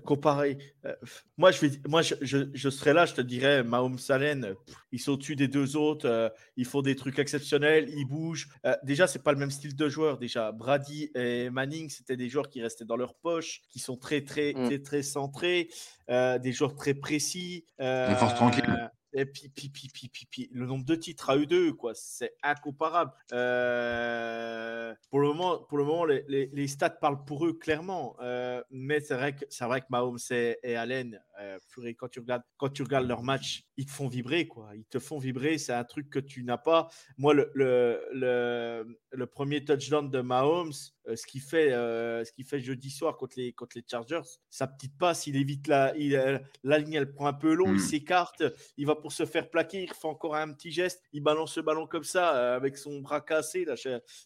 comparé. 0.00 0.58
euh, 0.84 0.94
moi, 1.36 1.50
je 1.50 1.60
vais, 1.66 1.70
moi, 1.88 2.02
je, 2.02 2.14
je, 2.20 2.38
je 2.52 2.68
serais 2.70 2.92
là, 2.92 3.06
je 3.06 3.14
te 3.14 3.20
dirais, 3.20 3.62
Mahomes 3.62 3.96
pff, 3.96 4.76
ils 4.92 5.00
sont 5.00 5.12
au-dessus 5.12 5.36
des 5.36 5.48
deux 5.48 5.76
autres, 5.76 6.06
euh, 6.08 6.28
ils 6.56 6.64
font 6.66 6.82
des 6.82 6.96
trucs 6.96 7.18
exceptionnels, 7.18 7.88
ils 7.90 8.06
bougent. 8.06 8.48
Euh, 8.66 8.74
déjà, 8.82 9.06
c'est 9.06 9.22
pas 9.22 9.32
le 9.32 9.38
même 9.38 9.50
style 9.50 9.76
de 9.76 9.88
joueur. 9.88 10.18
Déjà, 10.18 10.52
Brady 10.52 11.10
et 11.14 11.50
Manning, 11.50 11.88
c'était 11.90 12.16
des 12.16 12.28
joueurs 12.28 12.48
qui 12.48 12.62
restaient 12.62 12.84
dans 12.84 12.96
leur 12.96 13.14
poche, 13.14 13.62
qui 13.70 13.78
sont 13.78 13.96
très, 13.96 14.22
très, 14.22 14.52
Mm. 14.54 14.66
très, 14.66 14.78
très 14.80 15.02
centrés, 15.02 15.68
euh, 16.10 16.38
des 16.38 16.52
joueurs 16.52 16.74
très 16.74 16.94
précis. 16.94 17.64
Des 17.78 18.14
forces 18.18 18.34
tranquilles. 18.34 18.90
Et 19.18 19.26
puis, 19.26 20.48
le 20.52 20.66
nombre 20.66 20.84
de 20.84 20.94
titres 20.94 21.30
à 21.30 21.36
eux 21.36 21.46
deux, 21.46 21.72
quoi, 21.72 21.92
c'est 21.94 22.34
incomparable. 22.42 23.12
Euh, 23.32 24.94
pour 25.10 25.20
le 25.20 25.28
moment, 25.28 25.58
pour 25.58 25.78
le 25.78 25.84
moment 25.84 26.04
les, 26.04 26.68
stats 26.68 26.90
parlent 26.90 27.24
pour 27.24 27.46
eux 27.46 27.54
clairement. 27.54 28.16
Euh, 28.20 28.62
mais 28.70 29.00
c'est 29.00 29.14
vrai 29.14 29.34
que 29.34 29.44
c'est 29.48 29.64
vrai 29.64 29.80
que 29.80 29.86
Mahomes 29.90 30.18
et, 30.30 30.76
Allen, 30.76 31.20
euh, 31.40 31.58
quand 31.96 32.08
tu 32.08 32.82
regardes 32.82 33.08
leur 33.08 33.22
match, 33.22 33.64
ils 33.76 33.86
te 33.86 33.90
font 33.90 34.08
vibrer, 34.08 34.46
quoi. 34.46 34.70
Ils 34.74 34.84
te 34.84 34.98
font 34.98 35.18
vibrer. 35.18 35.58
C'est 35.58 35.72
un 35.72 35.84
truc 35.84 36.10
que 36.10 36.18
tu 36.18 36.44
n'as 36.44 36.58
pas. 36.58 36.88
Moi, 37.16 37.34
le, 37.34 39.26
premier 39.32 39.64
touchdown 39.64 40.10
de 40.10 40.20
Mahomes, 40.20 40.72
ce 41.16 41.26
qu'il 41.26 41.40
fait, 41.40 41.72
euh, 41.72 42.24
ce 42.24 42.32
qu'il 42.32 42.44
fait 42.44 42.60
jeudi 42.60 42.90
soir 42.90 43.16
contre 43.16 43.34
les, 43.38 43.52
contre 43.52 43.76
les 43.76 43.84
Chargers, 43.88 44.22
sa 44.50 44.66
petite 44.66 44.96
passe, 44.98 45.26
il 45.26 45.36
évite 45.36 45.66
la, 45.66 45.96
il, 45.96 46.14
euh, 46.16 46.38
la 46.64 46.78
ligne, 46.78 46.94
elle 46.94 47.12
prend 47.12 47.26
un 47.26 47.32
peu 47.32 47.52
long, 47.54 47.66
il 47.68 47.74
Mm. 47.74 47.78
s'écarte, 47.78 48.42
il 48.76 48.86
va 48.86 48.94
pour 48.96 49.12
se 49.12 49.24
faire 49.26 49.50
plaquer, 49.50 49.84
il 49.84 49.88
fait 49.92 50.06
encore 50.08 50.34
un 50.36 50.52
petit 50.52 50.70
geste, 50.70 51.02
il 51.12 51.22
balance 51.22 51.56
le 51.56 51.62
ballon 51.62 51.86
comme 51.86 52.04
ça 52.04 52.36
euh, 52.36 52.56
avec 52.56 52.76
son 52.76 53.00
bras 53.00 53.20
cassé 53.20 53.64
là, 53.64 53.74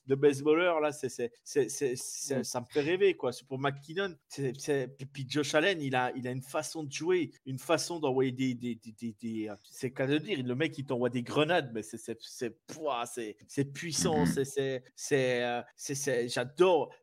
de 0.06 0.14
baseballeur 0.14 0.80
là, 0.80 0.92
c'est, 0.92 1.08
c'est, 1.08 1.32
c'est, 1.44 1.68
c'est- 1.68 1.94
c'est- 1.96 2.38
Mm. 2.40 2.44
ça 2.44 2.60
me 2.60 2.66
fait 2.70 2.80
rêver 2.80 3.14
quoi. 3.16 3.32
C'est 3.32 3.46
pour 3.46 3.58
McKinnon, 3.58 4.14
c'est, 4.28 4.52
puis- 4.96 5.06
puis 5.06 5.26
Josh 5.28 5.54
Allen, 5.54 5.80
il 5.80 5.94
a, 5.94 6.12
il 6.16 6.26
a 6.26 6.30
une 6.30 6.42
façon 6.42 6.82
de 6.84 6.92
jouer, 6.92 7.30
une 7.46 7.58
façon 7.58 8.00
d'envoyer 8.00 8.32
des, 8.32 8.54
des, 8.54 8.74
des, 8.76 8.92
des- 8.92 9.16
des, 9.20 9.48
euh, 9.48 9.54
c'est 9.64 9.90
qu'à 9.92 10.06
le 10.06 10.18
dire, 10.18 10.42
le 10.42 10.54
mec 10.54 10.76
il 10.78 10.84
t'envoie 10.86 11.10
des 11.10 11.22
grenades, 11.22 11.70
mais 11.74 11.82
c'est, 11.82 11.98
c'est, 11.98 12.16
c'est, 12.20 12.50
pouah, 12.66 13.04
c'est, 13.06 13.36
c'est 13.46 13.64
puissant, 13.66 14.20
Mhm. 14.20 14.26
c'est, 14.26 14.44
c'est, 14.44 14.84
c'est, 14.96 15.44
euh, 15.44 15.62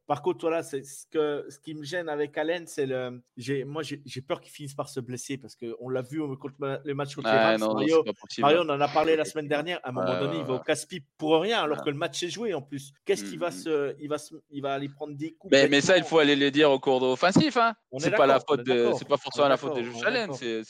Par 0.07 0.22
contre, 0.22 0.39
voilà, 0.41 0.63
c'est 0.63 0.84
ce 0.84 1.05
que, 1.11 1.45
ce 1.49 1.59
qui 1.59 1.74
me 1.76 1.84
gêne 1.84 2.09
avec 2.09 2.38
Allen, 2.38 2.65
c'est 2.67 2.86
le, 2.86 3.22
j'ai, 3.38 3.63
moi 3.63 3.84
j'ai, 3.84 4.22
peur 4.22 4.41
qu'il 4.41 4.51
finisse 4.51 4.74
par 4.74 4.89
se 4.89 4.99
blesser 4.99 5.38
parce 5.38 5.55
que 5.55 5.76
on 5.80 5.89
l'a 5.89 6.01
vu 6.01 6.20
contre 6.38 6.55
le 6.84 6.93
match 6.93 7.15
contre 7.15 7.30
les 7.32 7.38
Rams. 7.38 7.59
non, 7.59 7.74
Mario. 7.74 8.03
Mario, 8.39 8.59
on 8.65 8.70
en 8.70 8.82
a 8.82 8.88
parlé 8.88 9.15
la 9.15 9.26
semaine 9.26 9.47
dernière. 9.47 9.80
À 9.84 9.89
un 9.89 9.91
moment 9.91 10.20
donné, 10.20 10.38
il 10.39 10.43
va 10.45 10.55
au 10.55 10.59
casse-pipe 10.59 11.05
pour 11.17 11.39
rien, 11.41 11.59
alors 11.61 11.78
Ouais. 11.80 11.84
que 11.86 11.89
le 11.89 11.95
match 11.97 12.22
est 12.24 12.30
joué 12.30 12.53
en 12.53 12.61
plus. 12.61 12.91
Qu'est-ce 13.05 13.24
qu'il 13.24 13.39
va 13.39 13.49
Mhm. 13.49 13.53
se, 13.55 13.95
il 13.99 14.09
va 14.09 14.17
se, 14.17 14.36
il 14.51 14.61
va 14.61 14.74
aller 14.74 14.89
prendre 14.89 15.15
des 15.15 15.34
coups. 15.34 15.51
Mais, 15.51 15.67
mais 15.67 15.82
ça, 15.82 15.97
il 15.97 16.03
faut 16.03 16.20
aller 16.20 16.36
le 16.36 16.49
dire 16.51 16.72
au 16.72 16.80
cours 16.80 17.01
offensif. 17.03 17.57
Hein. 17.57 17.74
C'est 17.97 18.11
pas 18.11 18.26
la 18.28 18.39
faute 18.39 18.63
de, 18.63 18.91
pas 19.07 19.17
forcément 19.17 19.47
la 19.47 19.57
faute 19.57 19.76
de 19.78 19.84
Josh 19.84 20.03
Allen. 20.03 20.32
C'est. 20.34 20.63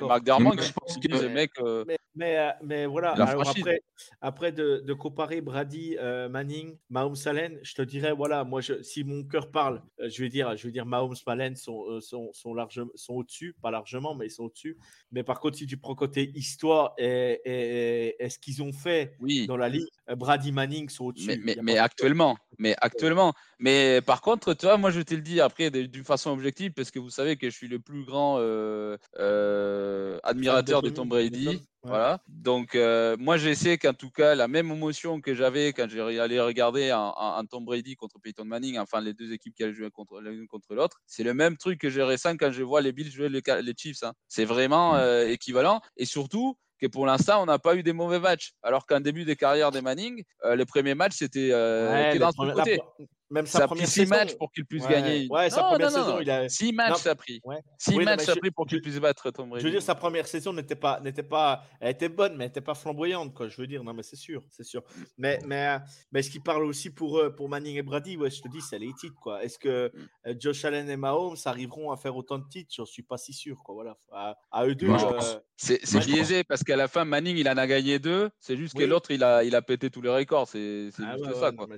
Mais 0.40 0.50
qui 0.56 0.66
je 0.68 0.72
pense 0.72 0.98
que- 0.98 1.22
le 1.22 1.28
mec. 1.28 1.50
euh, 1.60 1.84
Mais, 1.86 1.98
mais, 2.62 2.84
euh, 2.84 2.86
voilà, 2.88 3.10
alors 3.12 3.48
après, 3.48 3.80
après 4.20 4.52
de, 4.52 4.82
de 4.84 4.92
comparer 4.94 5.40
Brady, 5.40 5.96
euh, 6.00 6.28
Manning, 6.28 6.76
Mahomes, 6.88 7.16
Allen, 7.26 7.58
je 7.62 7.74
te 7.74 7.82
dirais, 7.82 8.12
voilà, 8.12 8.35
moi, 8.44 8.60
je, 8.60 8.82
si 8.82 9.04
mon 9.04 9.24
cœur 9.24 9.50
parle, 9.50 9.82
euh, 10.00 10.08
je 10.08 10.22
vais 10.22 10.28
dire, 10.28 10.56
je 10.56 10.66
vais 10.66 10.72
dire 10.72 10.86
Mahomes, 10.86 11.14
Allen 11.26 11.56
sont, 11.56 11.84
euh, 11.90 12.00
sont, 12.00 12.32
sont, 12.32 12.54
largement, 12.54 12.90
sont 12.94 13.14
au-dessus, 13.14 13.54
pas 13.60 13.70
largement, 13.70 14.14
mais 14.14 14.26
ils 14.26 14.30
sont 14.30 14.44
au-dessus. 14.44 14.76
Mais 15.12 15.22
par 15.22 15.40
contre, 15.40 15.56
si 15.58 15.66
tu 15.66 15.76
prends 15.76 15.94
côté 15.94 16.30
histoire 16.34 16.94
et, 16.98 17.40
et, 17.44 18.08
et- 18.08 18.24
et 18.24 18.28
ce 18.28 18.38
qu'ils 18.38 18.62
ont 18.62 18.72
fait 18.72 19.14
Oui. 19.20 19.46
dans 19.46 19.56
la 19.56 19.68
ligue, 19.68 19.86
Brady, 20.14 20.52
Manning 20.52 20.88
sont 20.88 21.06
au-dessus. 21.06 21.40
Mais, 21.62 21.78
actuellement, 21.78 22.36
mais 22.58 22.74
actuellement. 22.80 23.32
Mais 23.58 24.00
par 24.02 24.20
contre, 24.20 24.54
tu 24.54 24.66
vois, 24.66 24.76
moi 24.76 24.90
je 24.90 25.00
te 25.00 25.14
le 25.14 25.20
dis 25.20 25.40
après 25.40 25.70
d'une 25.70 26.04
façon 26.04 26.30
objective 26.30 26.72
parce 26.72 26.90
que 26.90 26.98
vous 26.98 27.10
savez 27.10 27.36
que 27.36 27.48
je 27.50 27.54
suis 27.56 27.68
le 27.68 27.80
plus 27.80 28.04
grand 28.04 28.36
euh, 28.38 28.96
euh, 29.18 30.18
admirateur 30.22 30.82
de 30.82 30.90
Tom- 30.90 31.08
Brady. 31.08 31.48
Ouais. 31.48 31.60
Voilà. 31.82 32.20
Donc 32.26 32.74
euh, 32.74 33.16
moi 33.18 33.36
j'essaie 33.36 33.78
qu'en 33.78 33.94
tout 33.94 34.10
cas 34.10 34.34
la 34.34 34.48
même 34.48 34.72
émotion 34.72 35.20
que 35.20 35.34
j'avais 35.34 35.72
quand 35.72 35.88
j'ai 35.88 36.00
allé 36.18 36.40
regarder 36.40 36.90
un 36.90 37.44
Tom 37.48 37.64
Brady 37.64 37.94
contre 37.94 38.18
Peyton 38.18 38.44
Manning, 38.44 38.78
enfin 38.78 39.00
les 39.00 39.14
deux 39.14 39.32
équipes 39.32 39.54
qui 39.54 39.62
allaient 39.62 39.72
jouer 39.72 39.90
contre 39.90 40.20
l'une 40.20 40.48
contre 40.48 40.74
l'autre, 40.74 41.00
c'est 41.06 41.22
le 41.22 41.32
même 41.32 41.56
truc 41.56 41.80
que 41.80 41.88
je 41.88 42.00
ressens 42.00 42.36
quand 42.38 42.50
je 42.50 42.62
vois 42.64 42.80
les 42.80 42.92
Bills 42.92 43.10
jouer 43.10 43.28
les, 43.28 43.42
Chiefs. 43.76 44.02
hein. 44.02 44.12
C'est 44.26 44.44
vraiment 44.44 44.96
euh, 44.96 45.28
équivalent 45.28 45.80
et 45.96 46.06
surtout 46.06 46.56
que 46.80 46.86
pour 46.86 47.06
l'instant, 47.06 47.42
on 47.42 47.46
n'a 47.46 47.58
pas 47.58 47.74
eu 47.74 47.82
des 47.82 47.92
mauvais 47.92 48.18
matchs. 48.18 48.52
Alors 48.62 48.86
qu'en 48.86 49.00
début 49.00 49.24
de 49.24 49.34
carrière 49.34 49.70
des 49.70 49.80
Manning, 49.80 50.22
euh, 50.44 50.56
les 50.56 50.66
premiers 50.66 50.94
matchs, 50.94 51.16
c'était 51.16 51.50
euh, 51.52 52.12
Ouais, 52.12 52.18
dans 52.18 52.30
la 52.44 52.54
côté. 52.54 52.80
Même 53.30 53.46
sa 53.46 53.58
Ça 53.58 53.64
a 53.64 53.66
première 53.66 53.84
pris 53.84 53.90
six 53.92 54.00
saison. 54.00 54.14
matchs 54.14 54.34
pour 54.36 54.52
qu'il 54.52 54.64
puisse 54.64 54.84
Ouais, 54.84 54.90
gagner. 54.90 55.26
ouais, 55.30 55.50
sa 55.50 55.62
Non, 55.62 55.68
première 55.70 55.90
non, 55.90 55.96
non, 55.98 56.04
saison, 56.04 56.20
il 56.20 56.30
a- 56.30 56.48
Six 56.48 56.72
matchs, 56.72 56.90
Non, 56.90 56.96
ça 56.96 57.10
a 57.10 57.14
pris. 57.14 57.40
Ouais. 57.44 57.56
Six 57.78 57.96
Oui, 57.96 58.04
matchs, 58.04 58.22
ça 58.24 58.32
a 58.32 58.36
pris 58.36 58.50
pour 58.50 58.66
qu'il 58.66 58.80
puisse 58.80 58.98
battre 58.98 59.30
Tom 59.30 59.48
Brady. 59.50 59.62
Je 59.62 59.66
veux 59.68 59.72
dire, 59.72 59.82
sa 59.82 59.94
première 59.94 60.26
saison 60.26 60.52
n'était 60.52 60.76
pas, 60.76 61.00
n'était 61.00 61.22
pas, 61.22 61.64
elle 61.80 61.90
était 61.90 62.08
bonne, 62.08 62.36
mais 62.36 62.44
elle 62.44 62.50
n'était 62.50 62.60
pas 62.60 62.74
flamboyante, 62.74 63.34
quoi. 63.34 63.48
Je 63.48 63.60
veux 63.60 63.66
dire, 63.66 63.82
non, 63.82 63.92
mais 63.94 64.02
c'est 64.02 64.16
sûr, 64.16 64.42
c'est 64.50 64.64
sûr. 64.64 64.82
Mais, 65.18 65.38
mais, 65.46 65.66
euh, 65.66 65.78
mais 66.12 66.22
ce 66.22 66.30
qui 66.30 66.40
parle 66.40 66.64
aussi 66.64 66.90
pour, 66.90 67.18
euh, 67.18 67.30
pour 67.30 67.48
Manning 67.48 67.76
et 67.76 67.82
Brady, 67.82 68.16
ouais, 68.16 68.30
je 68.30 68.40
te 68.42 68.48
dis, 68.48 68.60
c'est 68.60 68.78
les 68.78 68.92
titres, 68.94 69.16
quoi. 69.20 69.42
Est-ce 69.44 69.58
que 69.58 69.90
Mm. 69.94 70.08
euh, 70.28 70.34
Josh 70.38 70.64
Allen 70.64 70.88
et 70.88 70.96
Mahomes 70.96 71.36
arriveront 71.46 71.90
à 71.90 71.96
faire 71.96 72.16
autant 72.16 72.38
de 72.38 72.48
titres? 72.48 72.72
J'en 72.76 72.86
suis 72.86 73.02
pas 73.02 73.16
si 73.18 73.32
sûr, 73.32 73.56
quoi. 73.64 73.74
Voilà. 73.74 73.96
À, 74.12 74.36
à 74.52 74.66
eux 74.66 74.74
deux. 74.74 74.88
Euh. 74.90 75.40
C'est 75.56 75.80
biaisé 76.06 76.44
parce 76.44 76.62
qu'à 76.62 76.76
la 76.76 76.86
fin, 76.88 77.04
Manning, 77.04 77.36
il 77.36 77.48
en 77.48 77.56
a 77.56 77.66
gagné 77.66 77.98
deux. 77.98 78.30
C'est 78.38 78.56
juste 78.56 78.74
que 78.76 78.84
l'autre, 78.84 79.10
il 79.10 79.24
a, 79.24 79.42
il 79.42 79.54
a 79.56 79.62
pété 79.62 79.90
tous 79.90 80.02
les 80.02 80.10
records. 80.10 80.48
C'est 80.48 80.90
c'est 80.92 81.02
ah 81.04 81.16
juste 81.16 81.34
ça, 81.40 81.50
quoi. 81.52 81.66
mais. 81.66 81.76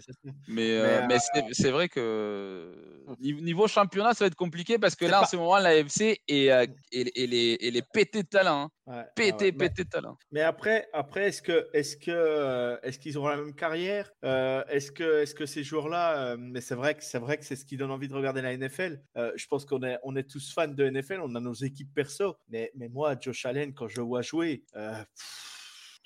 Mais, 0.48 1.06
euh, 1.38 1.48
euh, 1.48 1.52
c'est- 1.52 1.70
vrai 1.70 1.88
que 1.88 2.74
ni- 3.20 3.32
niveau 3.42 3.66
championnat, 3.68 4.14
ça 4.14 4.24
va 4.24 4.26
être 4.26 4.34
compliqué 4.34 4.78
parce 4.78 4.94
que 4.94 5.04
là, 5.04 5.22
en 5.22 5.26
ce 5.26 5.36
moment, 5.36 5.58
la 5.58 5.76
FC 5.76 6.20
est, 6.28 6.50
euh, 6.50 6.66
est, 6.92 7.16
est 7.18 7.26
les, 7.26 7.56
est 7.60 7.70
de 7.72 8.22
talent. 8.22 8.64
hein. 8.64 8.70
Ouais, 8.86 8.94
ouais, 8.96 9.04
Pété. 9.14 9.52
Mais- 9.52 9.68
pété 9.68 9.84
de 9.84 9.88
talent. 9.90 10.16
Mais 10.32 10.40
après, 10.40 10.88
après 10.94 11.28
est-ce 11.28 11.42
que, 11.42 11.68
est-ce 11.74 11.96
que, 11.96 12.10
euh, 12.10 12.76
est-ce 12.82 12.98
qu'ils 12.98 13.18
auront 13.18 13.28
la 13.28 13.36
même 13.36 13.54
carrière? 13.54 14.10
Euh, 14.24 14.64
Est-ce 14.68 14.90
que, 14.92 15.22
est-ce 15.22 15.34
que 15.34 15.44
ces 15.46 15.62
joueurs-là, 15.62 16.32
euh, 16.32 16.36
mais 16.38 16.60
c'est 16.62 16.74
vrai 16.74 16.94
que 16.94 17.04
c'est 17.04 17.18
vrai 17.18 17.36
que 17.38 17.44
c'est 17.44 17.56
ce 17.56 17.64
qui 17.66 17.76
donne 17.76 17.90
envie 17.90 18.08
de 18.08 18.14
regarder 18.14 18.40
la 18.42 18.52
NFL. 18.56 19.02
Euh, 19.16 19.30
je 19.36 19.46
pense 19.46 19.64
qu'on 19.66 19.82
est, 19.82 19.98
on 20.04 20.16
est 20.16 20.28
tous 20.28 20.52
fans 20.54 20.68
de 20.68 20.84
NFL, 20.90 21.20
on 21.22 21.34
a 21.34 21.40
nos 21.40 21.52
équipes 21.54 21.92
perso. 21.94 22.36
Mais, 22.48 22.70
mais 22.74 22.88
moi, 22.88 23.14
Josh 23.20 23.44
Allen, 23.46 23.74
quand 23.74 23.88
je 23.88 24.00
vois 24.00 24.22
jouer, 24.22 24.64
euh, 24.76 24.92
pff, 24.96 25.57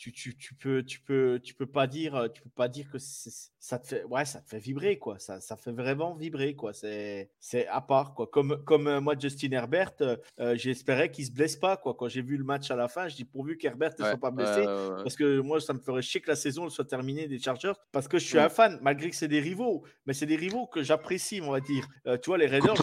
tu, 0.02 0.12
tu, 0.12 0.36
tu 0.36 0.54
peux, 0.54 0.82
tu 0.82 1.00
peux, 1.00 1.38
tu 1.40 1.54
peux 1.54 1.66
pas 1.66 1.86
dire, 1.86 2.28
tu 2.34 2.42
peux 2.42 2.50
pas 2.50 2.68
dire 2.68 2.90
que 2.90 2.98
ça 2.98 3.78
te 3.78 3.86
fait, 3.86 4.02
ouais, 4.04 4.24
ça 4.24 4.40
te 4.40 4.48
fait 4.48 4.58
vibrer 4.58 4.98
quoi. 4.98 5.20
Ça, 5.20 5.40
ça 5.40 5.56
fait 5.56 5.70
vraiment 5.70 6.14
vibrer 6.16 6.56
quoi. 6.56 6.72
C'est, 6.72 7.30
c'est 7.38 7.68
à 7.68 7.80
part 7.80 8.12
quoi. 8.14 8.26
Comme, 8.26 8.64
comme 8.64 8.88
euh, 8.88 9.00
moi, 9.00 9.14
Justin 9.16 9.52
Herbert, 9.52 9.92
euh, 10.00 10.16
euh, 10.40 10.56
j'espérais 10.56 11.10
qu'il 11.12 11.24
se 11.24 11.30
blesse 11.30 11.54
pas 11.56 11.76
quoi. 11.76 11.94
Quand 11.94 12.08
j'ai 12.08 12.22
vu 12.22 12.36
le 12.36 12.42
match 12.42 12.70
à 12.72 12.76
la 12.76 12.88
fin, 12.88 13.06
je 13.06 13.14
dis 13.14 13.24
pourvu 13.24 13.56
qu'Herbert 13.56 13.92
ne 13.98 14.02
Ouais, 14.04 14.10
soit 14.10 14.18
pas 14.20 14.30
blessé. 14.32 14.60
ouais, 14.60 14.66
ouais. 14.66 15.02
Parce 15.04 15.14
que 15.14 15.38
moi, 15.38 15.60
ça 15.60 15.72
me 15.72 15.78
ferait 15.78 16.02
chier 16.02 16.20
que 16.20 16.30
la 16.30 16.36
saison 16.36 16.68
soit 16.68 16.84
terminée 16.86 17.28
des 17.28 17.38
Chargers. 17.38 17.74
Parce 17.92 18.08
que 18.08 18.18
je 18.18 18.24
suis 18.26 18.38
Mm. 18.38 18.40
un 18.40 18.48
fan, 18.48 18.78
malgré 18.82 19.08
que 19.10 19.16
c'est 19.16 19.28
des 19.28 19.40
rivaux. 19.40 19.84
Mais 20.06 20.14
c'est 20.14 20.26
des 20.26 20.36
rivaux 20.36 20.66
que 20.66 20.82
j'apprécie, 20.82 21.40
on 21.42 21.52
va 21.52 21.60
dire. 21.60 21.86
Euh, 22.08 22.18
tu 22.18 22.30
vois, 22.30 22.38
les 22.38 22.46
Raiders, 22.46 22.74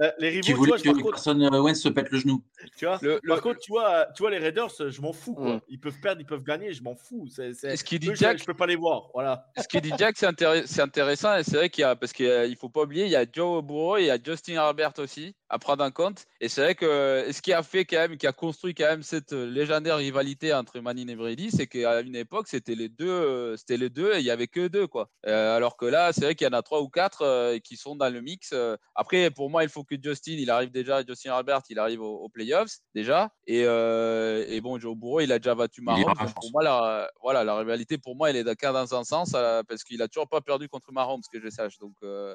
euh, 0.00 0.04
euh, 0.04 0.08
euh, 0.08 0.12
les 0.18 0.28
rivaux, 0.30 0.40
qui 0.42 0.48
tu 0.48 0.54
voulait 0.54 0.68
vois, 0.70 0.76
je- 0.78 0.84
par 0.84 0.92
que 0.94 0.98
contre, 1.02 1.14
Carson 1.14 1.60
Wentz 1.62 1.80
se 1.80 1.88
pète 1.88 2.10
le 2.10 2.18
genou. 2.18 2.42
tu 2.76 2.86
vois, 2.86 2.98
Le- 3.02 3.20
par 3.26 3.36
le- 3.36 3.42
contre, 3.42 3.58
tu 3.60 3.72
vois, 3.72 4.06
tu 4.14 4.22
vois, 4.22 4.30
les 4.30 4.38
Raiders, 4.38 4.70
je 4.88 5.00
m'en 5.00 5.12
fous. 5.12 5.34
Quoi. 5.34 5.56
Mm. 5.56 5.60
Ils 5.68 5.80
peuvent 5.80 6.00
perdre, 6.00 6.20
ils 6.20 6.26
peuvent 6.26 6.42
gagner, 6.44 6.72
je 6.72 6.82
m'en 6.82 6.94
fous. 6.94 7.26
C'est, 7.30 7.52
c'est... 7.54 7.76
Ce 7.76 7.84
qui 7.84 7.98
dit 7.98 8.10
eux, 8.10 8.14
Jack, 8.14 8.38
je 8.38 8.44
peux 8.44 8.54
pas 8.54 8.66
les 8.66 8.76
voir. 8.76 9.10
Voilà. 9.14 9.46
ce 9.56 9.66
qui 9.68 9.80
dit 9.80 9.92
Jack, 9.98 10.16
c'est 10.16 10.26
intéress- 10.26 10.66
c'est 10.66 10.82
intéressant 10.82 11.36
et 11.36 11.42
c'est 11.42 11.56
vrai 11.56 11.68
qu'il 11.70 11.82
y 11.82 11.84
a 11.84 11.96
parce 11.96 12.12
qu'il 12.12 12.30
a- 12.30 12.44
il 12.46 12.56
faut 12.56 12.68
pas 12.68 12.82
oublier, 12.82 13.04
il 13.06 13.10
y 13.10 13.16
a 13.16 13.24
Joe 13.30 13.62
Burrow 13.62 13.96
et 13.96 14.02
il 14.02 14.06
y 14.06 14.10
a 14.10 14.18
Justin 14.22 14.54
Herbert 14.54 14.92
aussi 14.98 15.34
à 15.48 15.58
prendre 15.58 15.84
en 15.84 15.90
compte. 15.90 16.24
Et 16.40 16.48
c'est 16.48 16.62
vrai 16.62 16.74
que 16.74 16.84
euh, 16.86 17.32
ce 17.32 17.40
qui 17.42 17.52
a 17.52 17.62
fait 17.62 17.84
quand 17.84 17.96
même, 17.98 18.16
qui 18.16 18.26
a 18.26 18.32
construit 18.32 18.74
quand 18.74 18.84
même 18.86 19.02
cette 19.02 19.32
euh, 19.32 19.46
légendaire 19.50 19.96
rivalité 19.96 20.52
entre 20.52 20.80
Manning 20.80 21.10
et 21.10 21.16
Brady, 21.16 21.50
c'est 21.50 21.66
qu'à 21.66 22.00
une 22.00 22.16
époque 22.16 22.48
c'était 22.48 22.74
les 22.74 22.88
deux, 22.88 23.08
euh, 23.08 23.56
c'était 23.56 23.76
les 23.76 23.90
deux 23.90 24.14
et 24.14 24.18
il 24.18 24.24
y 24.24 24.30
avait 24.30 24.46
que 24.46 24.68
deux 24.68 24.86
quoi. 24.86 25.08
Euh, 25.26 25.56
alors 25.56 25.76
que 25.76 25.86
là, 25.86 26.12
c'est 26.12 26.22
vrai 26.22 26.34
qu'il 26.34 26.46
y 26.46 26.50
en 26.50 26.52
a 26.58 26.62
trois 26.62 26.80
ou 26.82 26.88
quatre 26.88 27.22
euh, 27.22 27.58
qui 27.58 27.76
sont 27.76 27.96
dans 27.96 28.12
le 28.12 28.20
mix. 28.20 28.50
euh. 28.52 28.76
Après, 28.94 29.30
pour 29.30 29.50
moi, 29.50 29.62
il 29.64 29.68
faut 29.68 29.84
que 29.84 29.94
Justin, 30.02 30.32
il 30.38 30.50
arrive 30.50 30.70
déjà, 30.70 31.02
Justin 31.06 31.30
Herbert, 31.30 31.62
il 31.70 31.78
arrive 31.78 32.00
aux, 32.02 32.16
aux 32.18 32.28
playoffs 32.28 32.78
déjà. 32.94 33.30
Et, 33.46 33.64
euh, 33.64 34.44
et 34.48 34.60
bon, 34.60 34.78
Joe 34.78 34.96
Burrow, 34.96 35.20
il 35.20 35.32
a 35.32 35.38
déjà 35.38 35.54
battu 35.54 35.80
Mahomes. 35.82 36.02
donc 36.04 36.34
pour 36.34 36.50
moi, 36.52 36.62
la, 36.62 37.10
voilà, 37.22 37.44
la 37.44 37.56
rivalité 37.56 37.96
pour 37.98 38.16
moi, 38.16 38.30
elle 38.30 38.36
est 38.36 38.44
d'accord 38.44 38.72
dans 38.72 38.94
un 38.94 39.04
sens 39.04 39.32
euh, 39.34 39.62
parce 39.68 39.82
qu'il 39.84 40.00
a 40.02 40.08
toujours 40.08 40.28
pas 40.28 40.40
perdu 40.40 40.68
contre 40.68 40.92
Mahomes, 40.92 41.22
que 41.32 41.40
je 41.40 41.48
sache. 41.48 41.78
Donc 41.78 41.94
euh, 42.02 42.34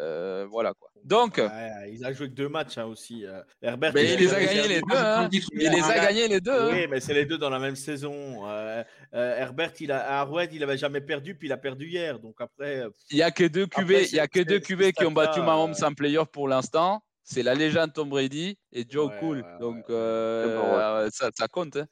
euh, 0.00 0.46
voilà 0.50 0.74
quoi. 0.74 0.88
Donc, 1.04 1.38
Ouais, 1.38 1.92
il 1.92 2.04
a 2.04 2.12
joué 2.12 2.28
que 2.28 2.34
deux 2.34 2.48
matchs 2.52 2.78
hein, 2.78 2.84
aussi. 2.84 3.26
euh. 3.26 3.42
Herbert, 3.60 3.92
Mais 3.94 4.14
il 4.14 4.20
les 4.20 4.32
a 4.32 4.40
gagnés 4.44 4.68
les 4.68 4.80
deux. 4.80 4.96
hein. 4.96 5.28
Il 5.32 5.70
les 5.70 5.82
a 5.82 5.94
gagnés 5.94 6.28
les 6.28 6.40
deux. 6.40 6.52
hein. 6.52 6.68
Oui, 6.72 6.86
mais 6.88 7.00
c'est 7.00 7.14
les 7.14 7.26
deux 7.26 7.38
dans 7.38 7.50
la 7.50 7.58
même 7.58 7.74
saison. 7.74 8.46
Euh, 8.48 8.84
euh, 9.14 9.36
Herbert, 9.38 9.72
il 9.80 9.90
a, 9.90 10.20
à 10.22 10.28
il 10.52 10.62
avait 10.62 10.78
jamais 10.78 11.00
perdu, 11.00 11.34
puis 11.34 11.48
il 11.48 11.52
a 11.52 11.56
perdu 11.56 11.88
hier. 11.88 12.18
Donc 12.20 12.36
après, 12.38 12.84
Il 13.10 13.16
y 13.16 13.22
a 13.22 13.30
que 13.30 13.44
deux 13.44 13.66
QB, 13.66 13.90
il 13.90 14.14
y 14.14 14.20
a 14.20 14.28
que 14.28 14.40
deux 14.40 14.60
QB 14.60 14.92
qui 14.92 15.04
ont 15.04 15.10
battu 15.12 15.40
Mahomes 15.40 15.74
en 15.82 15.92
playoff 15.92 16.28
pour 16.28 16.46
l'instant. 16.46 17.02
C'est 17.24 17.42
la 17.42 17.54
légende 17.54 17.92
Tom 17.92 18.08
Brady 18.08 18.58
et 18.72 18.84
Joe 18.88 19.08
Ouais, 19.08 19.16
Cool. 19.20 19.36
ouais, 19.38 19.58
Donc 19.60 19.84
euh, 19.90 21.08
ça, 21.10 21.30
ça 21.34 21.48
compte. 21.48 21.76
hein. 21.76 21.86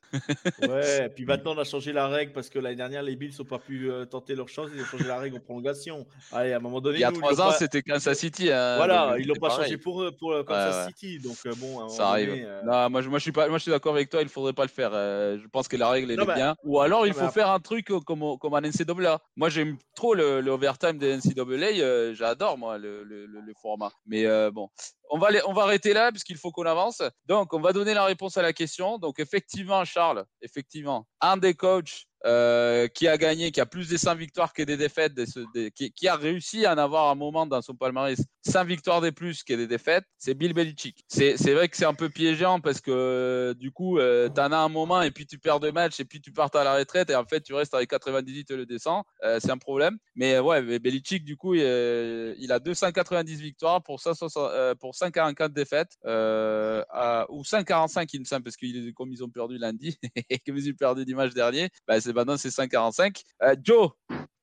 ouais. 0.68 1.07
et 1.07 1.09
puis 1.11 1.24
maintenant, 1.26 1.55
on 1.55 1.59
a 1.59 1.64
changé 1.64 1.93
la 1.93 2.09
règle 2.09 2.33
parce 2.33 2.49
que 2.49 2.59
l'année 2.59 2.76
dernière, 2.76 3.03
les 3.03 3.16
Bills 3.16 3.35
n'ont 3.39 3.45
pas 3.45 3.59
pu 3.59 3.91
euh, 3.91 4.05
tenter 4.05 4.35
leur 4.35 4.49
chance. 4.49 4.70
Ils 4.74 4.81
ont 4.83 4.85
changé 4.87 5.05
la 5.05 5.18
règle 5.18 5.37
en 5.37 5.41
prolongation. 5.41 6.07
Allez, 6.33 6.53
à 6.53 6.57
un 6.57 6.61
moment 6.61 6.81
donné, 6.81 6.99
Il 6.99 7.01
y 7.01 7.05
a 7.05 7.12
trois 7.12 7.41
ans, 7.41 7.49
pas- 7.51 7.53
c'était 7.55 7.83
Kansas 7.83 8.18
City. 8.18 8.51
hein, 8.51 8.76
Voilà, 8.76 9.11
donc 9.11 9.16
ils 9.20 9.26
l'ont 9.28 9.35
pas 9.35 9.49
pareil. 9.49 9.64
changé 9.64 9.78
pour 9.78 10.05
pour 10.18 10.33
euh, 10.33 10.43
Kansas 10.45 10.87
Ouais. 10.87 10.93
City. 10.93 11.18
Donc 11.20 11.37
bon, 11.59 11.85
un 11.85 11.89
Ça 11.89 12.09
arrive. 12.09 12.28
donné, 12.31 12.45
euh, 12.45 12.62
Non, 12.64 12.91
moi, 12.91 13.01
je, 13.03 13.09
moi, 13.09 13.18
je 13.18 13.22
suis 13.22 13.33
pas, 13.33 13.49
moi, 13.49 13.59
je 13.59 13.62
suis 13.62 13.70
d'accord 13.70 13.95
avec 13.95 14.09
toi. 14.11 14.22
Il 14.22 14.28
faudrait 14.28 14.53
pas 14.53 14.64
le 14.64 14.68
faire. 14.70 14.93
je 14.93 15.47
pense 15.49 15.68
que 15.68 15.76
la 15.76 15.89
règle 15.89 16.11
elle 16.12 16.18
Non, 16.18 16.31
est 16.31 16.35
bien. 16.35 16.55
Ou 16.64 16.81
alors, 16.81 17.07
il 17.07 17.12
faut 17.14 17.28
faire 17.28 17.51
un 17.51 17.61
truc 17.61 17.89
comme, 17.89 18.39
comme 18.39 18.55
en 18.55 18.61
NCAA. 18.61 19.20
Moi, 19.37 19.49
j'aime 19.49 19.76
trop 19.95 20.14
le, 20.14 20.41
le 20.41 20.51
overtime 20.51 20.99
des 20.99 21.16
NCAA. 21.16 22.14
J'adore 22.14 22.57
moi 22.59 22.78
le, 22.78 23.05
le, 23.05 23.53
format. 23.61 23.91
Mais 24.07 24.24
bon, 24.51 24.68
on 25.11 25.18
va, 25.18 25.28
on 25.47 25.53
va 25.53 25.62
arrêter 25.62 25.93
là 25.93 26.11
puisqu'il 26.12 26.37
faut 26.37 26.51
qu'on 26.53 26.66
avance. 26.71 27.03
Donc, 27.27 27.53
on 27.53 27.61
va 27.61 27.73
donner 27.73 27.95
la 27.95 28.05
réponse 28.05 28.37
à 28.37 28.43
la 28.43 28.53
question. 28.53 28.99
Donc, 28.99 29.18
effectivement, 29.18 29.85
Charles, 29.85 30.25
effectivement, 30.41 31.07
un 31.21 31.37
des 31.37 31.55
coachs 31.55 32.07
euh, 32.27 32.87
qui 32.89 33.09
a 33.09 33.16
gagné, 33.16 33.51
qui 33.51 33.61
a 33.61 33.66
plus 33.66 33.89
de 33.89 33.97
100 33.97 34.14
victoires 34.16 34.53
que 34.53 34.62
des 34.62 34.77
défaites, 34.77 35.14
qui, 35.75 36.09
a 36.09 36.16
réussi 36.16 36.66
à 36.66 36.75
en 36.75 36.79
avoir 36.79 37.11
un 37.11 37.14
moment 37.14 37.47
dans 37.47 37.62
son 37.62 37.75
palmarès 37.75 38.21
100 38.47 38.64
victoires 38.64 39.01
des 39.01 39.12
plus 39.12 39.43
que 39.43 39.55
des 39.55 39.66
défaites, 39.66 40.05
c'est 40.18 40.35
Bill 40.35 40.53
Belichick. 40.53 41.05
C'est 41.09 41.35
vrai 41.55 41.68
que 41.68 41.77
c'est 41.77 41.87
un 41.87 41.95
peu 41.95 42.11
piégeant 42.11 42.61
parce 42.61 42.81
que 42.81 43.55
du 43.59 43.71
coup, 43.71 43.99
euh, 43.99 44.29
tu 44.29 44.41
en 44.41 44.53
as 44.53 44.59
un 44.59 44.68
moment 44.68 45.01
et 45.03 45.11
puis 45.11 45.27
tu 45.27 45.39
perds 45.39 45.61
deux 45.61 45.73
matchs 45.73 46.01
et 46.01 46.05
puis 46.05 46.21
tu 46.21 46.33
pars 46.33 46.55
à 46.55 46.64
la 46.64 46.77
retraite 46.77 47.11
et 47.11 47.14
en 47.14 47.25
fait 47.25 47.41
tu 47.41 47.55
restes 47.55 47.75
avec 47.75 47.89
98 47.89 48.51
et 48.51 48.57
le 48.57 48.66
descend. 48.66 49.03
Euh, 49.25 49.39
c'est 49.41 49.51
un 49.51 49.59
problème. 49.59 49.97
Mais 50.14 50.39
ouais, 50.39 50.79
Belichick, 50.79 51.25
du 51.25 51.37
coup, 51.37 51.55
il, 51.55 52.49
a 52.51 52.59
290 52.59 53.41
victoires 53.41 53.83
pour, 53.83 54.01
160, 54.01 54.79
pour 54.79 54.95
144 54.95 55.53
défaites 55.53 55.97
ou 56.05 57.45
145, 57.45 58.12
il 58.12 58.21
me 58.21 58.25
semble, 58.25 58.43
parce 58.43 58.57
que 58.57 58.91
comme 58.93 59.12
ils 59.12 59.25
ont 59.25 59.31
perdu 59.31 59.57
lundi 59.59 59.97
et 60.29 60.39
qu'ils 60.39 60.71
ont 60.71 60.75
perdu 60.75 61.05
dimanche 61.05 61.33
dernier, 61.33 61.71
bah, 61.87 62.01
maintenant 62.13 62.37
c'est 62.37 62.49
5,45. 62.49 63.23
Euh, 63.43 63.57
Joe, 63.63 63.91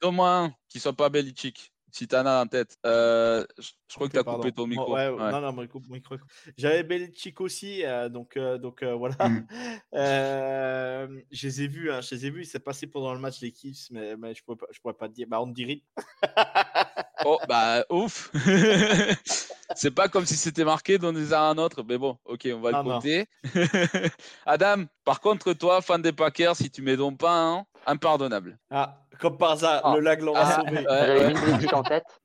donne-moi 0.02 0.30
un 0.30 0.54
qui 0.70 0.80
soit 0.80 0.94
pas 0.94 1.10
Belichick. 1.10 1.72
Si 1.90 2.08
t'en 2.08 2.26
as 2.26 2.44
en 2.44 2.46
tête. 2.46 2.78
Euh, 2.86 3.46
je, 3.58 3.70
je 3.88 3.96
crois 3.96 4.06
okay, 4.06 4.18
que 4.20 4.24
tu 4.24 4.30
as 4.30 4.34
coupé 4.34 4.52
ton 4.52 4.68
micro. 4.68 4.94
Ouais, 4.94 5.10
ouais. 5.10 5.32
Non, 5.32 5.42
non, 5.42 5.54
mon 5.54 5.62
micro. 5.62 5.82
micro. 5.90 6.16
J'avais 6.58 6.84
Belichick 6.84 7.42
aussi, 7.42 7.84
euh, 7.86 8.10
donc, 8.10 8.38
euh, 8.38 8.58
donc 8.58 8.84
voilà. 8.84 9.16
Mm. 9.28 9.48
je 11.32 11.48
les 11.48 11.62
ai 11.64 11.68
vus, 11.68 11.92
hein, 11.92 12.02
je 12.02 12.14
les 12.14 12.26
ai 12.28 12.30
vus. 12.30 12.46
C'est 12.46 12.60
passé 12.60 12.88
pendant 12.88 13.14
le 13.14 13.20
match 13.20 13.40
d'équipe, 13.40 13.76
mais, 13.90 14.16
mais 14.18 14.36
je 14.36 14.42
ne 14.42 14.56
pourrais, 14.56 14.68
pourrais, 14.82 14.94
pas 14.94 15.08
te 15.08 15.14
dire. 15.14 15.28
Bah, 15.28 15.42
on 15.42 15.48
dirait. 15.48 15.82
oh, 17.28 17.40
bah, 17.48 17.84
ouf. 17.90 18.32
C'est 19.76 19.92
pas 19.92 20.08
comme 20.08 20.26
si 20.26 20.36
c'était 20.36 20.64
marqué 20.64 20.98
dans 20.98 21.12
les 21.12 21.34
uns 21.34 21.50
un 21.50 21.58
autre, 21.58 21.84
mais 21.88 21.98
bon, 21.98 22.18
ok, 22.26 22.48
on 22.54 22.60
va 22.62 22.72
le 22.72 22.84
compter. 22.84 23.26
Adam, 24.46 24.86
par 25.04 25.20
contre, 25.20 25.54
toi, 25.54 25.82
fan 25.82 26.02
des 26.02 26.14
Packers, 26.14 26.56
si 26.56 26.72
tu 26.72 26.82
mets 26.82 26.96
donc 26.96 27.18
pas 27.18 27.38
un, 27.38 27.66
impardonnable. 27.86 28.58
Ah, 28.72 28.98
comme 29.20 29.38
par 29.38 29.52
hasard, 29.52 29.82
ah. 29.84 29.96
le 29.96 30.02
lag 30.02 30.22
l'en 30.22 30.34
ah, 30.36 30.56
sauvé. 30.56 30.86
J'avais 30.88 31.32
une 31.32 31.40
Belichick 31.40 31.74
en 31.74 31.84
tête. 31.84 32.22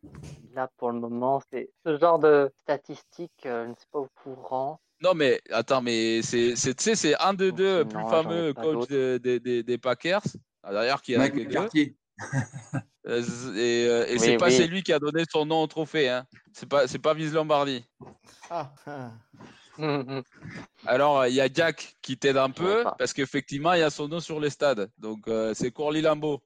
Là, 0.54 0.68
pour 0.76 0.92
le 0.92 1.00
moment, 1.00 1.40
c'est 1.50 1.70
ce 1.84 1.98
genre 1.98 2.18
de 2.18 2.52
statistiques, 2.60 3.46
euh, 3.46 3.64
je 3.64 3.70
ne 3.70 3.74
suis 3.74 3.88
pas 3.90 3.98
au 3.98 4.08
courant. 4.22 4.80
Non, 5.02 5.14
mais 5.14 5.40
attends, 5.50 5.82
mais 5.82 6.22
c'est 6.22 6.54
c'est 6.54 7.20
un 7.20 7.34
de 7.34 7.50
deux 7.50 7.84
plus 7.84 8.08
fameux 8.08 8.52
coachs 8.54 8.88
de, 8.88 9.18
de, 9.22 9.38
de, 9.38 9.62
des 9.62 9.78
Packers. 9.78 10.22
D'ailleurs, 10.62 11.02
qui 11.02 11.16
a 11.16 11.28
que 11.28 11.40
deux. 11.40 11.94
Euh, 13.06 13.22
et, 13.56 13.86
euh, 13.88 14.06
et 14.06 14.12
oui, 14.12 14.18
c'est 14.20 14.36
pas 14.36 14.46
oui. 14.46 14.52
c'est 14.52 14.66
lui 14.66 14.82
qui 14.82 14.92
a 14.92 14.98
donné 14.98 15.24
son 15.30 15.44
nom 15.44 15.62
au 15.62 15.66
trophée. 15.66 16.08
Hein. 16.08 16.24
C'est 16.52 16.68
pas 16.68 16.86
c'est 16.86 16.98
pas 16.98 17.14
Vince 17.14 17.32
Lombardi. 17.32 17.84
Ah. 18.50 18.72
Alors 20.86 21.26
il 21.26 21.34
y 21.34 21.40
a 21.40 21.48
Jack 21.52 21.96
qui 22.02 22.16
t'aide 22.16 22.36
un 22.36 22.50
peu 22.50 22.84
parce 22.98 23.12
qu'effectivement 23.12 23.72
il 23.72 23.80
y 23.80 23.82
a 23.82 23.90
son 23.90 24.08
nom 24.08 24.20
sur 24.20 24.38
les 24.38 24.50
stades. 24.50 24.90
Donc 24.98 25.26
euh, 25.26 25.52
c'est 25.54 25.72
Corly 25.72 26.00
Lambeau. 26.00 26.42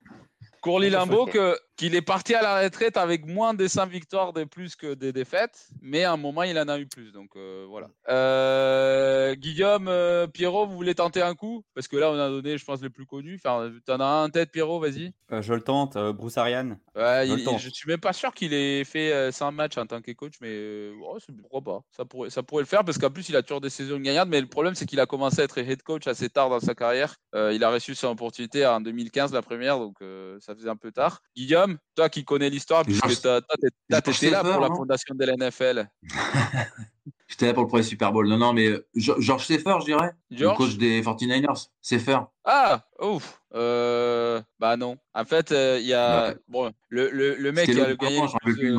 Courly 0.67 0.91
Limbo, 0.91 1.27
que, 1.27 1.57
qu'il 1.77 1.95
est 1.95 2.03
parti 2.03 2.35
à 2.35 2.43
la 2.43 2.61
retraite 2.61 2.97
avec 2.97 3.25
moins 3.25 3.55
de 3.55 3.69
100 3.69 3.87
victoires 3.87 4.33
de 4.33 4.43
plus 4.43 4.75
que 4.75 4.95
des 4.95 5.13
défaites, 5.13 5.69
mais 5.81 6.03
à 6.03 6.13
un 6.13 6.17
moment, 6.17 6.43
il 6.43 6.59
en 6.59 6.67
a 6.67 6.77
eu 6.81 6.87
plus. 6.87 7.13
Donc 7.13 7.37
euh, 7.37 7.67
voilà. 7.69 7.89
Euh, 8.09 9.37
Guillaume, 9.37 9.87
euh, 9.87 10.27
Pierrot, 10.27 10.67
vous 10.67 10.75
voulez 10.75 10.97
tenter 10.97 11.23
un 11.23 11.37
coup? 11.37 11.63
Parce 11.73 11.87
que 11.87 11.97
là, 11.97 12.11
on 12.11 12.19
a 12.19 12.29
donné, 12.29 12.59
je 12.59 12.65
pense, 12.65 12.83
les 12.83 12.91
plus 12.91 13.07
connus. 13.07 13.37
Enfin, 13.37 13.71
tu 13.87 13.93
en 13.93 14.01
as 14.01 14.05
un 14.05 14.25
en 14.25 14.29
tête, 14.29 14.51
Pierrot, 14.51 14.81
vas-y. 14.81 15.13
Euh, 15.31 15.41
je 15.41 15.55
le 15.55 15.61
tente, 15.61 15.97
Bruce 16.15 16.37
Ariane. 16.37 16.81
Ouais, 16.97 17.27
je, 17.29 17.35
il, 17.35 17.39
il, 17.41 17.59
je 17.59 17.69
suis 17.69 17.89
même 17.89 18.01
pas 18.01 18.13
sûr 18.13 18.35
qu'il 18.35 18.53
ait 18.53 18.83
fait 18.83 19.31
100 19.31 19.53
matchs 19.53 19.79
en 19.79 19.87
tant 19.87 20.01
que 20.01 20.11
coach, 20.13 20.35
mais 20.41 20.91
oh, 21.01 21.19
pourquoi 21.41 21.61
pas 21.61 21.85
ça 21.97 22.05
pourrait, 22.05 22.31
ça 22.31 22.43
pourrait 22.43 22.63
le 22.63 22.69
faire 22.69 22.85
parce 22.85 22.99
qu'en 22.99 23.11
plus, 23.11 23.29
il 23.29 23.37
a 23.37 23.43
toujours 23.43 23.61
des 23.61 23.71
saisons 23.71 24.01
gagnantes, 24.01 24.29
mais 24.29 24.41
le 24.41 24.49
problème, 24.49 24.75
c'est 24.75 24.87
qu'il 24.87 24.99
a 24.99 25.07
commencé 25.07 25.43
à 25.43 25.45
être 25.45 25.59
head 25.59 25.83
coach 25.83 26.09
assez 26.09 26.29
tard 26.29 26.51
dans 26.51 26.61
sa 26.61 26.75
carrière. 26.75 27.15
il 27.35 27.63
a 27.63 27.71
reçu 27.71 27.95
son 27.95 28.09
opportunité 28.09 28.67
en 28.67 28.81
2015, 28.81 29.33
la 29.33 29.43
première, 29.43 29.79
donc 29.79 29.97
ça 30.41 30.56
faisait 30.57 30.69
un 30.69 30.77
peu 30.77 30.93
tard. 30.93 31.23
Guillaume, 31.37 31.79
toi 31.95 32.09
qui 32.09 32.25
connais 32.25 32.51
l'histoire, 32.51 32.85
puisque 32.85 33.07
tu 33.07 33.13
étais 33.13 34.31
là 34.31 34.43
pour 34.43 34.61
la 34.61 34.69
fondation 34.69 35.15
de 35.15 35.25
la 35.25 35.37
NFL. 35.37 35.89
J'étais 37.29 37.47
là 37.47 37.55
pour 37.55 37.65
le 37.65 37.69
premier 37.69 37.83
Super 37.83 38.13
Bowl. 38.13 38.29
Non, 38.29 38.39
non, 38.39 38.53
mais 38.53 38.73
George 38.95 39.45
Seffer, 39.45 39.77
je 39.81 39.87
dirais. 39.87 40.13
Le 40.31 40.57
coach 40.57 40.77
des 40.77 41.03
49ers. 41.03 41.69
Seffer. 41.81 42.21
Ah, 42.45 42.87
ouf. 43.01 43.41
Euh, 43.55 44.41
bah 44.59 44.77
non. 44.77 44.97
En 45.13 45.25
fait, 45.25 45.51
il 45.51 45.57
euh, 45.57 45.81
y 45.81 45.93
a. 45.93 46.29
Ouais. 46.29 46.37
Bon, 46.47 46.73
le, 46.89 47.11
le, 47.11 47.35
le 47.35 47.53
mec 47.53 47.71
qui 47.71 47.81
a 47.81 47.89
le 47.89 47.97
gagné. 47.97 48.21
Plus. 48.43 48.79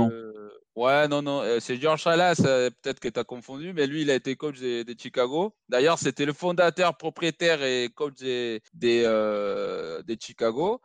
Ouais, 0.78 1.08
non, 1.08 1.24
non, 1.24 1.42
euh, 1.42 1.60
c'est 1.60 1.82
George 1.82 2.04
Salas, 2.04 2.40
euh, 2.46 2.70
peut-être 2.70 3.00
que 3.00 3.08
tu 3.08 3.20
as 3.20 3.24
confondu, 3.24 3.74
mais 3.74 3.88
lui, 3.88 4.04
il 4.04 4.12
a 4.12 4.14
été 4.14 4.36
coach 4.36 4.60
de, 4.60 4.84
de 4.84 4.96
Chicago. 4.96 5.56
D'ailleurs, 5.70 5.98
c'était 5.98 6.28
le 6.28 6.34
fondateur, 6.34 6.96
propriétaire 6.98 7.64
et 7.64 7.90
coach 7.90 8.14
des, 8.20 8.62
des, 8.76 9.02
euh, 9.04 10.04
des 10.04 10.20
Chicago. 10.22 10.80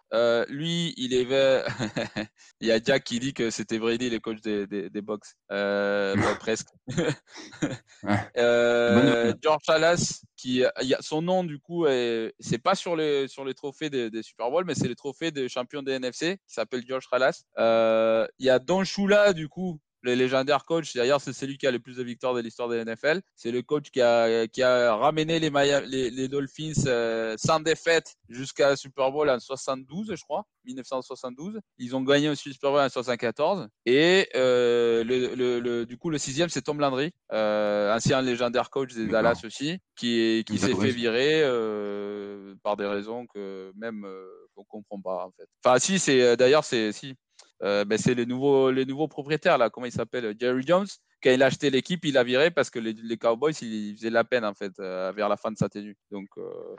Lui, 0.49 0.95
il 0.97 1.13
est. 1.13 1.27
il 2.63 2.69
y 2.69 2.73
a 2.73 2.81
Jack 2.83 3.05
qui 3.05 3.21
dit 3.21 3.35
que 3.35 3.51
c'était 3.51 3.79
Brady, 3.79 4.09
le 4.09 4.19
coach 4.19 4.41
des, 4.41 4.67
des, 4.67 4.89
des 4.89 5.03
presque. 6.41 6.69
George 9.43 9.63
Salas, 9.63 10.23
a, 10.65 10.73
son 11.01 11.23
nom, 11.23 11.45
du 11.45 11.59
coup, 11.59 11.87
c'est 11.87 12.59
pas 12.63 12.75
sur 12.75 12.97
les, 12.97 13.29
sur 13.29 13.45
les 13.45 13.55
trophées 13.55 13.91
des, 13.91 14.11
des 14.11 14.23
Super 14.23 14.51
Bowl, 14.51 14.65
mais 14.65 14.75
c'est 14.75 14.89
le 14.89 14.95
trophée 14.95 15.31
de 15.31 15.49
champion 15.49 15.83
des 15.83 15.93
NFC, 15.93 16.39
qui 16.47 16.55
s'appelle 16.55 16.83
George 16.87 17.07
Salas. 17.11 17.45
Il 18.39 18.47
y 18.47 18.51
a 18.51 18.59
Don 18.59 18.85
Shula, 18.85 19.33
du 19.33 19.49
coup, 19.49 19.79
le 20.03 20.15
légendaire 20.15 20.65
coach. 20.65 20.95
D'ailleurs, 20.95 21.21
c'est 21.21 21.33
celui 21.33 21.57
qui 21.57 21.67
a 21.67 21.71
le 21.71 21.79
plus 21.79 21.97
de 21.97 22.03
victoires 22.03 22.35
de 22.35 22.41
l'histoire 22.41 22.69
de 22.69 22.75
la 22.75 22.85
NFL. 22.85 23.21
C'est 23.37 23.51
le 23.51 23.63
coach 23.63 23.91
qui 23.91 24.01
a, 24.01 24.47
qui 24.49 24.63
a 24.63 24.95
ramené 24.95 25.39
les, 25.39 25.51
Maya, 25.51 25.81
les, 25.81 26.11
les, 26.11 26.29
Dolphins 26.29 26.73
euh, 26.87 27.35
sans 27.39 27.61
défaite 27.61 28.15
jusqu'à 28.29 28.77
Super 28.77 29.11
Bowl 29.13 29.31
en 29.31 29.39
72, 29.39 30.15
je 30.15 30.23
crois, 30.23 30.45
1972. 30.65 31.61
Ils 31.79 31.97
ont 31.97 32.03
gagné 32.03 32.29
aussi 32.29 32.49
le 32.49 32.55
Super 32.55 32.73
Bowl 32.73 32.81
en 32.81 32.89
74. 32.89 33.69
Et 33.87 34.29
euh, 34.35 35.05
le, 35.05 35.35
le, 35.35 35.61
le, 35.61 35.87
du 35.87 35.97
coup, 35.97 36.11
le 36.11 36.19
sixième, 36.19 36.49
c'est 36.49 36.63
Tom 36.63 36.81
Landry, 36.81 37.13
euh, 37.33 37.95
ancien 37.95 38.21
légendaire 38.23 38.71
coach 38.71 38.93
des 38.95 39.07
Dallas 39.07 39.41
aussi, 39.45 39.79
qui, 39.97 40.45
qui 40.47 40.59
s'est 40.59 40.75
fait 40.75 40.91
virer 40.91 41.43
par 42.63 42.77
des 42.77 42.87
raisons 42.87 43.27
que 43.27 43.73
même 43.77 44.07
qu'on 44.55 44.65
comprend 44.65 45.01
pas 45.01 45.27
en 45.27 45.31
fait. 45.31 45.47
Enfin, 45.65 45.79
si, 45.79 45.99
c'est 45.99 46.37
d'ailleurs, 46.37 46.65
c'est 46.65 46.93
si 46.93 47.15
euh, 47.63 47.85
ben 47.85 47.99
c'est 47.99 48.15
les 48.15 48.27
nouveaux, 48.27 48.71
les 48.71 48.85
nouveaux 48.85 49.09
propriétaires, 49.09 49.59
là, 49.59 49.71
comment 49.71 49.87
il 49.87 49.93
s'appelle? 49.93 50.35
Jerry 50.39 50.63
Jones. 50.67 50.87
Quand 51.23 51.31
il 51.31 51.43
a 51.45 51.47
acheté 51.47 51.71
l'équipe, 51.71 52.05
il 52.05 52.19
a 52.19 52.25
viré 52.25 52.51
parce 52.51 52.69
que 52.69 52.81
les, 52.81 52.95
les 52.95 53.17
Cowboys, 53.17 53.53
ils 53.63 53.95
faisaient 53.95 54.11
la 54.11 54.25
peine, 54.25 54.45
en 54.45 54.55
fait, 54.55 54.73
euh, 54.81 55.13
vers 55.15 55.29
la 55.29 55.37
fin 55.37 55.53
de 55.53 55.57
sa 55.57 55.69
tenue. 55.69 55.97
Donc, 56.11 56.27
euh, 56.37 56.75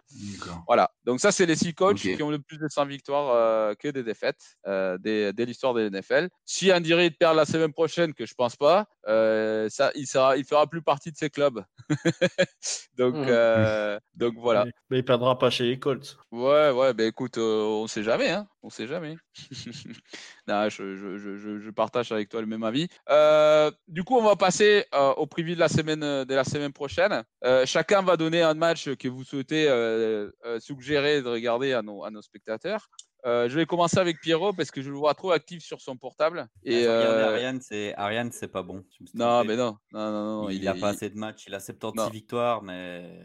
voilà. 0.67 0.91
Donc, 1.05 1.21
ça, 1.21 1.31
c'est 1.31 1.45
les 1.45 1.55
six 1.55 1.73
coachs 1.73 1.95
okay. 1.95 2.17
qui 2.17 2.23
ont 2.23 2.29
le 2.29 2.39
plus 2.39 2.57
de 2.57 2.67
100 2.67 2.87
victoires 2.87 3.29
euh, 3.33 3.73
que 3.75 3.87
des 3.87 4.03
défaites 4.03 4.57
dès, 4.99 5.31
dès 5.31 5.45
l'histoire 5.45 5.73
de 5.73 5.87
l'NFL. 5.87 6.29
Si 6.43 6.73
Andy 6.73 7.11
perd 7.11 7.37
la 7.37 7.45
semaine 7.45 7.71
prochaine, 7.71 8.13
que 8.13 8.25
je 8.25 8.33
pense 8.33 8.57
pas, 8.57 8.85
ça, 9.05 9.91
il, 9.95 10.07
sera, 10.07 10.35
il 10.35 10.43
fera 10.43 10.67
plus 10.67 10.81
partie 10.81 11.11
de 11.13 11.17
ces 11.17 11.29
clubs. 11.29 11.63
donc, 12.97 13.15
mmh. 13.15 13.99
donc, 14.15 14.33
voilà. 14.39 14.65
Mais 14.89 14.99
il 14.99 15.05
perdra 15.05 15.39
pas 15.39 15.51
chez 15.51 15.63
les 15.63 15.79
Colts. 15.79 16.17
Ouais, 16.31 16.71
ouais, 16.71 16.93
ben 16.93 17.07
écoute, 17.07 17.37
on 17.37 17.87
sait 17.87 18.03
jamais, 18.03 18.31
hein. 18.31 18.45
On 18.65 18.69
sait 18.69 18.87
jamais. 18.87 19.17
non, 20.47 20.69
je, 20.69 20.95
je, 20.95 21.17
je, 21.17 21.59
je, 21.59 21.69
partage 21.69 22.13
avec 22.13 22.29
toi 22.29 22.39
le 22.39 22.47
même 22.47 22.63
avis. 22.63 22.87
Euh, 23.09 23.69
du 23.89 24.05
coup, 24.05 24.15
on 24.15 24.23
va 24.23 24.37
passer 24.37 24.85
euh, 24.95 25.13
au 25.15 25.27
preview 25.27 25.53
de 25.53 25.59
la 25.59 25.67
semaine 25.67 25.99
de 25.99 26.33
la 26.33 26.45
semaine 26.45 26.71
prochaine. 26.71 27.23
Euh, 27.43 27.65
chacun 27.65 28.01
va 28.01 28.15
donner 28.15 28.41
un 28.41 28.53
match 28.53 28.95
que 28.95 29.09
vous 29.09 29.25
souhaitez 29.25 29.67
euh, 29.67 30.31
euh, 30.45 30.61
suggérer 30.61 31.21
de 31.21 31.27
regarder 31.27 31.73
à 31.73 31.81
nos, 31.81 32.05
à 32.05 32.09
nos 32.09 32.21
spectateurs. 32.21 32.89
je 33.25 33.53
vais 33.53 33.65
commencer 33.65 33.99
avec 33.99 34.21
Pierrot 34.21 34.53
parce 34.53 34.71
que 34.71 34.81
je 34.81 34.89
le 34.89 34.95
vois 34.95 35.13
trop 35.13 35.31
actif 35.31 35.61
sur 35.61 35.81
son 35.81 35.97
portable. 35.97 36.47
Et 36.63 36.87
Ariane, 36.87 37.59
c'est 37.59 37.93
Ariane, 37.95 38.31
c'est 38.31 38.47
pas 38.47 38.63
bon. 38.63 38.85
Non, 39.13 39.43
mais 39.43 39.57
non, 39.57 39.77
non, 39.91 40.11
non, 40.11 40.41
non 40.43 40.49
il, 40.49 40.61
il 40.61 40.67
a 40.69 40.73
pas 40.73 40.89
assez 40.89 41.09
de 41.09 41.17
matchs. 41.17 41.47
Il 41.47 41.53
a 41.53 41.59
76 41.59 42.01
non. 42.01 42.09
victoires, 42.09 42.63
mais 42.63 43.19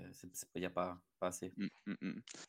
il 0.56 0.60
n'y 0.60 0.66
a 0.66 0.70
pas, 0.70 0.98
pas 1.18 1.28
assez. 1.28 1.52
Mm, 1.56 1.66
mm, 1.86 1.94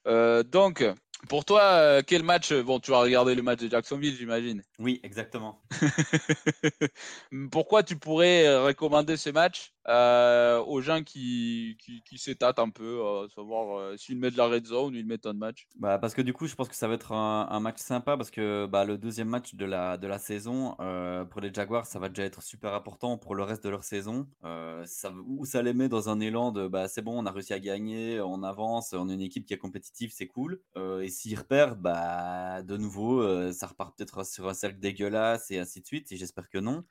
mm. 0.06 0.44
donc, 0.44 0.86
pour 1.28 1.44
toi, 1.44 1.62
euh, 1.62 2.02
quel 2.06 2.24
match 2.24 2.54
Bon, 2.54 2.80
tu 2.80 2.92
vas 2.92 3.00
regarder 3.00 3.36
le 3.36 3.42
match 3.42 3.60
de 3.60 3.70
Jacksonville, 3.70 4.16
j'imagine. 4.16 4.64
Oui, 4.80 5.02
exactement. 5.04 5.62
Pourquoi 7.52 7.84
tu 7.84 7.98
pourrais 7.98 8.58
recommander 8.58 9.18
ce 9.18 9.30
match? 9.30 9.74
Euh, 9.90 10.64
aux 10.64 10.82
gens 10.82 11.04
qui, 11.04 11.78
qui, 11.80 12.02
qui 12.04 12.18
un 12.42 12.70
peu, 12.70 13.02
à 13.02 13.28
savoir 13.36 13.78
euh, 13.80 13.98
s'ils 13.98 14.18
mettent 14.18 14.38
la 14.38 14.48
red 14.48 14.66
zone 14.66 14.94
ou 14.94 14.98
ils 14.98 15.06
mettent 15.06 15.26
un 15.26 15.34
match 15.34 15.68
bah, 15.78 15.98
Parce 15.98 16.14
que 16.14 16.22
du 16.22 16.34
coup, 16.34 16.48
je 16.48 16.56
pense 16.56 16.70
que 16.70 16.76
ça 16.76 16.88
va 16.88 16.94
être 16.94 17.12
un, 17.12 17.60
match 17.60 17.80
sympa 17.80 18.16
parce 18.16 18.32
que 18.32 18.66
bah, 18.66 18.86
le 18.86 18.98
deuxième 18.98 19.28
match 19.28 19.56
de 19.56 19.66
la, 19.66 19.98
de 19.98 20.08
la 20.08 20.20
saison, 20.20 20.76
euh, 20.80 21.26
pour 21.26 21.42
les 21.42 21.54
Jaguars, 21.54 21.86
ça 21.86 22.00
va 22.00 22.10
déjà 22.10 22.24
être 22.24 22.42
super 22.42 22.74
important 22.74 23.18
pour 23.18 23.36
le 23.36 23.44
reste 23.44 23.64
de 23.64 23.70
leur 23.70 23.84
saison. 23.84 24.28
Euh, 24.44 24.84
ça, 24.86 25.12
où 25.26 25.46
ça 25.46 25.62
les 25.62 25.74
met 25.74 25.90
dans 25.90 26.10
un 26.10 26.20
élan 26.20 26.52
de 26.52 26.68
bah, 26.68 26.88
c'est 26.88 27.02
bon, 27.02 27.22
on 27.22 27.26
a 27.26 27.32
réussi 27.32 27.54
à 27.54 27.60
gagner, 27.60 28.22
on 28.22 28.44
avance, 28.44 28.94
on 28.94 29.10
est 29.10 29.14
une 29.14 29.22
équipe 29.22 29.46
qui 29.46 29.54
est 29.54 29.58
compétitive, 29.58 30.12
c'est 30.14 30.28
cool. 30.28 30.60
Euh, 30.78 31.02
et 31.02 31.10
s'ils 31.10 31.38
repèrent, 31.38 31.76
bah, 31.76 32.62
de 32.62 32.78
nouveau, 32.78 33.22
euh, 33.22 33.52
ça 33.52 33.68
repart 33.68 33.98
peut-être 33.98 34.26
sur 34.26 34.48
un 34.48 34.54
cercle 34.54 34.80
dégueulasse 34.80 35.52
et 35.52 35.60
ainsi 35.60 35.82
de 35.82 35.86
suite. 35.86 36.12
Et 36.12 36.18
j'espère 36.18 36.50
que 36.50 36.58
non. 36.58 36.84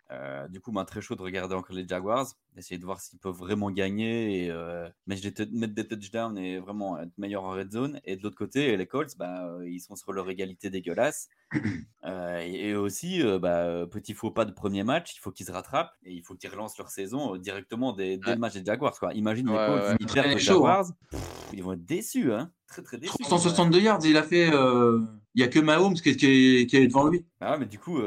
du 0.51 0.61
coup, 0.61 0.73
bah, 0.73 0.85
très 0.85 1.01
chaud 1.01 1.15
de 1.15 1.23
regarder 1.23 1.55
encore 1.55 1.77
les 1.77 1.87
Jaguars. 1.87 2.27
Essayer 2.59 2.79
de 2.79 2.85
voir 2.85 3.01
s'ils 3.01 3.19
peuvent 3.19 3.37
vraiment 3.37 3.71
gagner 3.71 4.45
et 4.45 4.51
euh, 4.51 4.89
mettre, 5.07 5.23
des, 5.23 5.87
touchdowns 5.89 6.37
et 6.39 6.59
vraiment 6.59 6.99
être 6.99 7.17
meilleur 7.19 7.45
en 7.45 7.51
red 7.51 7.71
zone. 7.73 8.01
Et 8.05 8.17
de 8.17 8.23
l'autre 8.23 8.37
côté, 8.37 8.77
les 8.77 8.87
Colts, 8.87 9.17
bah, 9.17 9.49
ils 9.67 9.81
sont 9.81 9.97
sur 9.97 10.13
leur 10.13 10.29
égalité 10.29 10.71
dégueulasse. 10.71 11.29
Euh, 12.05 12.39
et, 12.39 12.75
aussi, 12.75 13.21
euh, 13.23 13.39
bah, 13.39 13.85
petit 13.91 14.15
faux 14.15 14.31
pas 14.31 14.45
de 14.47 14.53
premier 14.53 14.83
match, 14.85 15.15
il 15.17 15.19
faut 15.19 15.31
qu'ils 15.31 15.45
se 15.45 15.53
rattrapent 15.53 15.93
et 16.05 16.13
il 16.15 16.23
faut 16.23 16.35
qu'ils 16.37 16.49
relancent 16.49 16.79
leur 16.79 16.91
saison 16.91 17.35
euh, 17.35 17.39
directement 17.39 17.93
dès, 17.93 18.17
dès 18.17 18.27
Ouais. 18.29 18.35
le 18.35 18.39
match 18.39 18.55
des 18.55 18.65
Jaguars. 18.65 18.99
Quoi. 18.99 19.13
Imagine 19.15 19.51
Ouais, 19.51 19.59
les 19.59 19.67
Colts, 19.67 19.83
ouais. 19.91 19.97
ils 20.01 20.07
perdent 20.07 20.27
les 20.29 20.39
chaud, 20.39 20.55
Jaguars, 20.55 20.87
pff, 21.11 21.21
ils 21.53 21.63
vont 21.63 21.73
être 21.73 21.85
déçus. 21.85 22.33
Hein. 22.33 22.51
Très 22.69 22.83
très 22.83 22.97
déçus. 22.97 23.13
362 23.19 23.81
yards, 23.81 24.01
il 24.07 24.17
a 24.17 24.23
fait. 24.23 24.49
euh, 24.55 25.01
Il 25.35 25.43
y 25.43 25.45
a 25.45 25.49
que 25.49 25.59
Mahomes 25.59 25.95
qui, 25.95 26.17
qui, 26.17 26.67
qui 26.67 26.77
est 26.77 26.87
devant 26.87 27.09
lui. 27.09 27.27
Ah 27.41 27.59
mais 27.59 27.67
du 27.67 27.79
coup, 27.79 28.01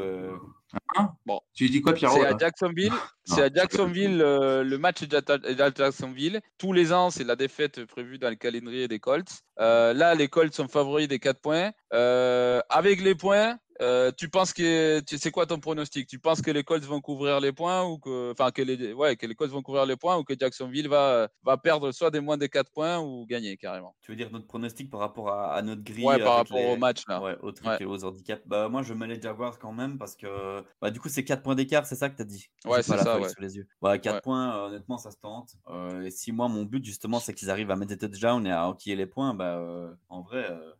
euh, 0.98 1.32
Tu 1.54 1.64
lui 1.64 1.70
dis 1.70 1.80
quoi, 1.82 1.92
Pierrot 1.92 2.16
C'est 2.16 2.26
à 2.26 2.36
Jacksonville. 2.36 2.92
C'est 3.24 3.42
à 3.42 3.48
Jacksonville. 3.52 4.20
euh, 4.22 4.62
le 4.64 4.78
match 4.78 5.02
est 5.02 5.14
à 5.14 5.34
est 5.34 5.60
à 5.60 5.70
Jacksonville. 5.74 6.40
Tous 6.58 6.72
les 6.72 6.92
ans, 6.92 7.10
c'est 7.10 7.24
la 7.24 7.36
défaite 7.36 7.84
prévue 7.84 8.18
dans 8.18 8.30
le 8.30 8.36
calendrier 8.36 8.88
des 8.88 8.98
Colts. 8.98 9.42
Euh, 9.60 9.92
là, 9.92 10.14
les 10.14 10.28
Colts 10.28 10.54
sont 10.54 10.68
favoris 10.68 11.08
des 11.08 11.18
4 11.18 11.40
points. 11.40 11.70
Euh, 11.92 12.60
avec 12.68 13.00
les 13.00 13.14
points, 13.14 13.56
euh, 13.82 14.10
tu 14.16 14.28
penses 14.28 14.52
que 14.52 15.00
tu 15.00 15.18
c'est 15.18 15.30
quoi 15.30 15.44
ton 15.46 15.58
pronostic? 15.58 16.06
Tu 16.08 16.18
penses 16.18 16.40
que 16.40 16.50
les 16.50 16.62
Colts 16.64 16.84
vont 16.84 17.00
couvrir 17.00 17.40
les 17.40 17.52
points 17.52 17.84
ou 17.84 17.98
que 17.98 18.30
enfin 18.32 18.50
que 18.50 18.62
les 18.62 18.92
ouais 18.92 19.16
que 19.16 19.26
les 19.26 19.34
Colts 19.34 19.50
vont 19.50 19.62
couvrir 19.62 19.84
les 19.86 19.96
points 19.96 20.16
ou 20.16 20.24
que 20.24 20.34
Jacksonville 20.38 20.88
va 20.88 21.28
va 21.42 21.56
perdre 21.56 21.90
soit 21.92 22.10
des 22.10 22.20
moins 22.20 22.36
des 22.36 22.48
4 22.48 22.70
points 22.72 22.98
ou 23.00 23.26
gagner 23.26 23.56
carrément? 23.56 23.94
tu 24.02 24.10
veux 24.12 24.16
dire 24.16 24.30
notre 24.30 24.46
pronostic 24.46 24.90
par 24.90 25.00
rapport 25.00 25.28
à, 25.30 25.54
à 25.54 25.62
notre 25.62 25.82
grille 25.82 26.04
Ouais, 26.04 26.18
par 26.18 26.36
rapport 26.36 26.56
les- 26.56 26.72
au 26.72 26.76
match 26.76 27.02
là. 27.08 27.20
Ouais, 27.20 27.36
au 27.42 27.52
truc 27.52 27.66
Ouais. 27.68 27.76
et 27.80 27.84
aux 27.84 28.04
handicaps. 28.04 28.42
Bah, 28.46 28.68
moi, 28.68 28.82
je 28.82 28.94
mets 28.94 29.06
les 29.06 29.20
Jaguars 29.20 29.58
quand 29.58 29.72
même 29.72 29.98
parce 29.98 30.16
que 30.16 30.62
bah, 30.80 30.90
du 30.90 31.00
coup, 31.00 31.08
c'est 31.08 31.24
4 31.24 31.42
points 31.42 31.54
d'écart, 31.54 31.84
c'est 31.86 31.94
ça 31.96 32.08
que 32.08 32.16
tu 32.16 32.22
as 32.22 32.24
dit 32.24 32.48
Ouais, 32.64 32.82
c'est 32.82 32.96
ça, 32.98 33.18
ouais. 33.20 33.28
sous 33.28 33.40
les 33.40 33.56
yeux. 33.56 33.66
Ouais, 33.80 33.98
4 34.00 34.14
Ouais. 34.14 34.20
points, 34.20 34.56
euh, 34.56 34.66
honnêtement, 34.68 34.98
ça 34.98 35.10
se 35.10 35.16
tente. 35.16 35.50
Euh, 35.68 36.02
et 36.02 36.10
si 36.10 36.32
moi, 36.32 36.48
mon 36.48 36.62
but, 36.64 36.84
justement, 36.84 37.18
c'est 37.20 37.34
qu'ils 37.34 37.50
arrivent 37.50 37.70
à 37.70 37.76
mettre 37.76 37.94
des 37.94 37.98
touchdowns 37.98 38.46
et 38.46 38.52
à 38.52 38.66
enquiller 38.66 38.96
les 38.96 39.06
points, 39.06 39.34
bah, 39.34 39.56
euh, 39.56 39.92
en 40.08 40.20
vrai, 40.22 40.46
euh, 40.50 40.72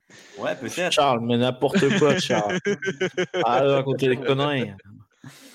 ouais, 0.42 0.56
peut-être. 0.56 0.92
Charles, 0.92 1.20
mais 1.24 1.36
n'importe 1.38 1.98
quoi, 1.98 2.18
Charles. 2.18 2.58
Ah, 3.44 3.62
raconter 3.62 4.08
les 4.08 4.16
conneries. 4.16 4.72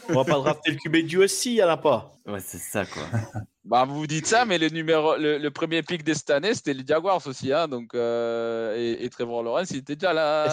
On 0.10 0.14
va 0.14 0.24
pas 0.24 0.34
drafter 0.34 0.72
le 0.72 0.78
QB 0.78 1.06
du 1.06 1.18
aussi, 1.18 1.52
il 1.52 1.56
n'y 1.56 1.64
en 1.64 1.70
a 1.70 1.78
pas. 1.78 2.14
Ouais, 2.26 2.40
c'est 2.40 2.58
ça, 2.60 2.86
quoi. 2.86 3.04
Bah, 3.70 3.84
vous 3.86 3.96
vous 3.96 4.08
dites 4.08 4.26
ça, 4.28 4.46
mais 4.46 4.58
le 4.58 4.70
numéro, 4.70 5.18
le, 5.18 5.38
le 5.38 5.52
premier 5.52 5.84
pick 5.84 6.04
de 6.06 6.14
cette 6.14 6.30
année, 6.30 6.54
c'était 6.54 6.74
les 6.74 6.86
Jaguars 6.88 7.22
aussi, 7.28 7.52
hein. 7.52 7.68
Donc 7.68 7.94
euh, 7.96 8.76
et, 8.78 9.04
et 9.04 9.10
Trevor 9.10 9.44
Lawrence, 9.44 9.72
il 9.72 9.78
était 9.78 9.98
déjà 9.98 10.14
là. 10.14 10.46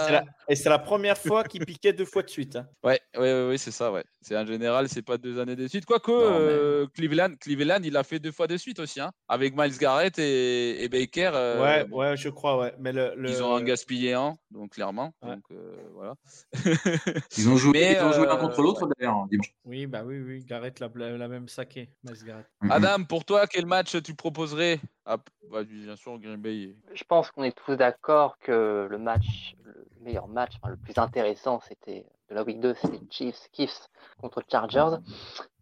Et 0.48 0.56
c'est 0.56 0.68
la, 0.68 0.78
première 0.80 1.16
fois 1.16 1.44
qu'il 1.44 1.64
piquait 1.64 1.92
deux 1.92 2.04
fois 2.04 2.22
de 2.24 2.28
suite. 2.30 2.56
hein. 2.56 2.66
Ouais, 2.82 3.00
ouais, 3.16 3.20
ouais, 3.20 3.48
ouais, 3.50 3.58
c'est 3.58 3.70
ça, 3.70 3.92
ouais. 3.92 4.02
C'est 4.20 4.36
en 4.36 4.44
général, 4.44 4.88
c'est 4.88 5.02
pas 5.02 5.16
deux 5.16 5.38
années 5.38 5.54
de 5.54 5.68
suite. 5.68 5.84
Quoique, 5.86 6.10
Non, 6.10 6.30
mais- 6.30 6.36
euh, 6.38 6.86
Cleveland, 6.92 7.34
Cleveland, 7.40 7.80
il 7.84 7.96
a 7.96 8.02
fait 8.02 8.18
deux 8.18 8.32
fois 8.32 8.46
de 8.48 8.56
suite 8.56 8.80
aussi, 8.80 9.00
hein, 9.00 9.12
avec 9.28 9.56
Miles 9.56 9.78
Garrett 9.78 10.18
et, 10.18 10.82
et 10.82 10.88
Baker. 10.88 11.30
euh, 11.34 11.62
ouais, 11.62 11.84
bon, 11.84 11.98
ouais, 12.00 12.16
je 12.16 12.28
crois, 12.30 12.58
ouais. 12.58 12.74
Mais 12.80 12.92
le, 12.92 13.12
le- 13.16 13.30
Ils 13.30 13.42
ont 13.44 13.52
en 13.52 13.60
gaspillé 13.60 14.14
un, 14.14 14.34
donc 14.50 14.72
clairement. 14.72 15.12
Ouais. 15.22 15.36
Donc 15.36 15.44
euh, 15.52 15.76
voilà. 15.94 16.14
Ils 17.38 17.48
ont 17.48 17.56
joué, 17.56 17.72
Mais, 17.74 17.92
ils 17.92 18.02
ont 18.04 18.12
joué 18.12 18.26
l'un 18.26 18.36
contre 18.36 18.60
l'autre 18.62 18.88
d'ailleurs. 18.98 19.26
Oui, 19.64 19.86
bah 19.86 20.02
oui, 20.04 20.18
oui. 20.20 20.44
Garrett 20.44 20.80
l'a, 20.80 20.88
même 21.28 21.48
saqué, 21.48 21.90
Miles 22.02 22.24
Garrett. 22.24 22.46
Mhm. 22.62 23.03
Pour 23.08 23.24
toi, 23.24 23.46
quel 23.46 23.66
match 23.66 24.00
tu 24.02 24.14
proposerais? 24.14 24.80
Ah, 25.06 25.16
bah, 25.50 25.64
Bien 25.64 25.96
sûr, 25.96 26.18
Green 26.18 26.36
Bay. 26.36 26.74
Je 26.92 27.04
pense 27.04 27.30
qu'on 27.30 27.42
est 27.42 27.56
tous 27.56 27.76
d'accord 27.76 28.38
que 28.38 28.86
le 28.90 28.98
match, 28.98 29.54
le 29.64 29.86
meilleur 30.00 30.28
match, 30.28 30.54
le 30.66 30.76
plus 30.76 30.96
intéressant, 30.98 31.60
c'était 31.60 32.06
de 32.30 32.34
la 32.34 32.42
week 32.42 32.60
2, 32.60 32.74
c'était 32.74 33.00
Chiefs, 33.10 33.48
Chiefs 33.52 33.88
contre 34.18 34.42
Chargers. 34.50 34.96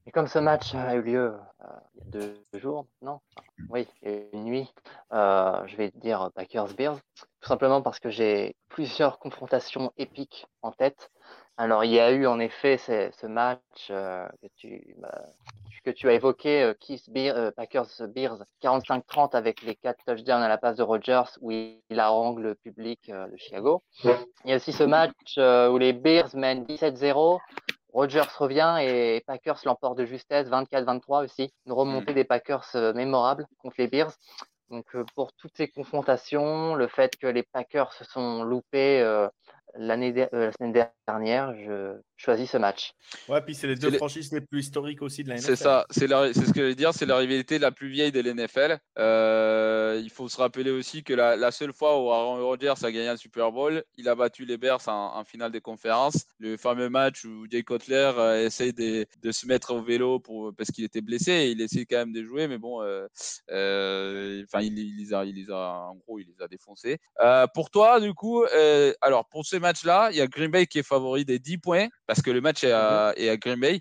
Et 0.07 0.11
comme 0.11 0.27
ce 0.27 0.39
match 0.39 0.75
a 0.75 0.97
eu 0.97 1.03
lieu 1.03 1.35
euh, 1.63 1.67
il 1.95 2.01
y 2.01 2.03
a 2.03 2.11
deux 2.11 2.59
jours, 2.59 2.87
non 3.03 3.21
Oui, 3.69 3.87
il 4.03 4.11
y 4.11 4.15
a 4.15 4.19
une 4.33 4.45
nuit, 4.45 4.75
euh, 5.13 5.67
je 5.67 5.77
vais 5.77 5.93
dire 5.95 6.31
Packers-Bears, 6.35 6.99
tout 7.41 7.49
simplement 7.49 7.83
parce 7.83 8.01
que 8.01 8.11
j'ai 8.11 8.57
plusieurs 8.69 9.19
confrontations 9.21 9.93
épiques 9.97 10.47
en 10.63 10.73
tête. 10.73 11.11
Alors, 11.57 11.85
il 11.85 11.93
y 11.93 12.01
a 12.01 12.11
eu 12.11 12.27
en 12.27 12.41
effet 12.41 12.79
ce, 12.79 13.27
match 13.27 13.89
euh, 13.91 14.27
que, 14.41 14.49
tu, 14.57 14.95
bah, 14.99 15.23
que 15.85 15.91
tu 15.91 16.09
as 16.09 16.13
évoqué, 16.13 16.63
euh, 16.63 16.75
euh, 17.17 17.51
Packers-Bears, 17.51 18.45
45-30 18.63 19.35
avec 19.35 19.63
les 19.63 19.75
quatre 19.75 20.05
touchdowns 20.05 20.43
à 20.43 20.49
la 20.49 20.59
passe 20.59 20.77
de 20.77 20.83
Rodgers, 20.83 21.25
où 21.41 21.51
il, 21.51 21.81
il 21.91 22.01
harangue 22.01 22.39
le 22.39 22.55
public 22.55 23.01
euh, 23.09 23.27
de 23.29 23.37
Chicago. 23.37 23.83
Il 24.05 24.51
y 24.51 24.53
a 24.53 24.57
aussi 24.57 24.73
ce 24.73 24.85
match 24.85 25.37
où 25.37 25.79
les 25.79 25.93
Bears 25.93 26.35
mènent 26.35 26.65
17-0. 26.65 27.39
Rodgers 27.93 28.23
revient 28.39 28.79
et 28.81 29.23
Packers 29.27 29.59
l'emportent 29.65 29.99
de 29.99 30.07
justesse, 30.07 30.49
24-23 30.49 31.25
aussi. 31.25 31.53
Une 31.67 31.73
remontée 31.73 32.15
des 32.15 32.25
Packers 32.25 32.67
mémorable 32.95 33.47
contre 33.59 33.77
les 33.79 33.87
Bears. 33.87 34.13
Donc 34.71 34.87
pour 35.15 35.35
toutes 35.35 35.55
ces 35.55 35.69
confrontations, 35.69 36.75
le 36.75 36.89
fait 36.89 37.15
que 37.19 37.27
les 37.27 37.43
Packers 37.43 37.93
se 37.93 38.05
sont 38.05 38.45
loupés 38.45 39.03
l'année 39.77 40.13
der- 40.13 40.29
euh, 40.35 40.47
la 40.47 40.53
semaine 40.53 40.73
dernière, 40.73 41.55
je 41.55 42.01
choisis 42.25 42.51
ce 42.51 42.57
match. 42.57 42.93
Ouais, 43.29 43.41
puis 43.43 43.55
c'est 43.55 43.67
les 43.67 43.75
deux 43.75 43.91
franchises 43.93 44.33
les 44.33 44.41
plus 44.41 44.61
historiques 44.61 45.03
aussi 45.03 45.25
de 45.25 45.29
la 45.31 45.35
NFL. 45.37 45.45
C'est 45.47 45.57
ça, 45.57 45.87
c'est 45.91 46.07
la- 46.07 46.33
c'est 46.33 46.47
ce 46.47 46.53
que 46.53 46.61
je 46.61 46.67
veux 46.67 46.75
dire, 46.75 46.95
c'est 46.95 47.05
la 47.07 47.17
rivalité 47.17 47.59
la 47.59 47.71
plus 47.73 47.89
vieille 47.89 48.13
de 48.13 48.21
l'NFL. 48.21 48.79
Euh, 48.99 50.01
il 50.03 50.11
faut 50.11 50.29
se 50.29 50.37
rappeler 50.37 50.71
aussi 50.71 51.03
que 51.03 51.13
la, 51.13 51.37
la 51.37 51.51
seule 51.51 51.73
fois 51.73 52.01
où 52.01 52.11
Aaron 52.11 52.45
Rodgers 52.47 52.75
a 52.83 52.91
gagné 52.93 53.09
un 53.09 53.17
Super 53.17 53.51
Bowl, 53.53 53.83
il 53.97 54.09
a 54.09 54.15
battu 54.15 54.45
les 54.45 54.57
Bears 54.57 54.87
en, 54.89 55.17
en 55.19 55.25
finale 55.25 55.53
des 55.53 55.61
conférences. 55.61 56.25
Le 56.39 56.57
fameux 56.57 56.89
match 56.89 57.25
où 57.25 57.47
Jay 57.51 57.63
Cutler 57.65 58.13
euh, 58.17 58.47
essaye 58.47 58.73
de, 58.73 59.05
de 59.23 59.33
se 59.33 59.47
mettre 59.47 59.75
au 59.75 59.83
vélo 59.83 60.21
pour, 60.21 60.53
parce 60.57 60.71
qu'il 60.71 60.85
était 60.85 61.01
blessé 61.03 61.33
et 61.33 61.51
il 61.51 61.61
essaie 61.61 61.85
quand 61.87 61.97
même 61.99 62.13
de 62.13 62.23
jouer, 62.25 62.47
mais 62.49 62.59
bon, 62.59 62.83
euh, 62.83 63.07
euh, 63.51 64.43
enfin, 64.45 64.63
il, 64.63 64.79
il 64.79 64.97
les 64.99 65.15
a, 65.15 65.25
il 65.25 65.35
les 65.35 65.51
a, 65.51 65.89
en 65.91 65.97
gros, 65.97 66.19
il 66.19 66.27
les 66.27 66.43
a 66.43 66.49
défoncés. 66.49 66.99
Euh, 67.21 67.47
pour 67.55 67.71
toi, 67.71 68.01
du 68.01 68.15
coup, 68.15 68.45
euh, 68.45 68.93
alors 69.01 69.29
pour 69.29 69.45
ce 69.47 69.57
match-là, 69.57 70.09
il 70.13 70.17
y 70.17 70.21
a 70.21 70.27
Green 70.27 70.51
Bay 70.51 70.67
qui 70.67 70.79
est 70.79 70.83
favori 70.87 71.25
des 71.25 71.39
10 71.39 71.59
points 71.59 71.89
parce 72.13 72.21
que 72.21 72.31
le 72.31 72.43
match 72.43 72.63
est 72.63 72.73
à, 72.73 73.15
Green 73.39 73.59
Bay. 73.59 73.81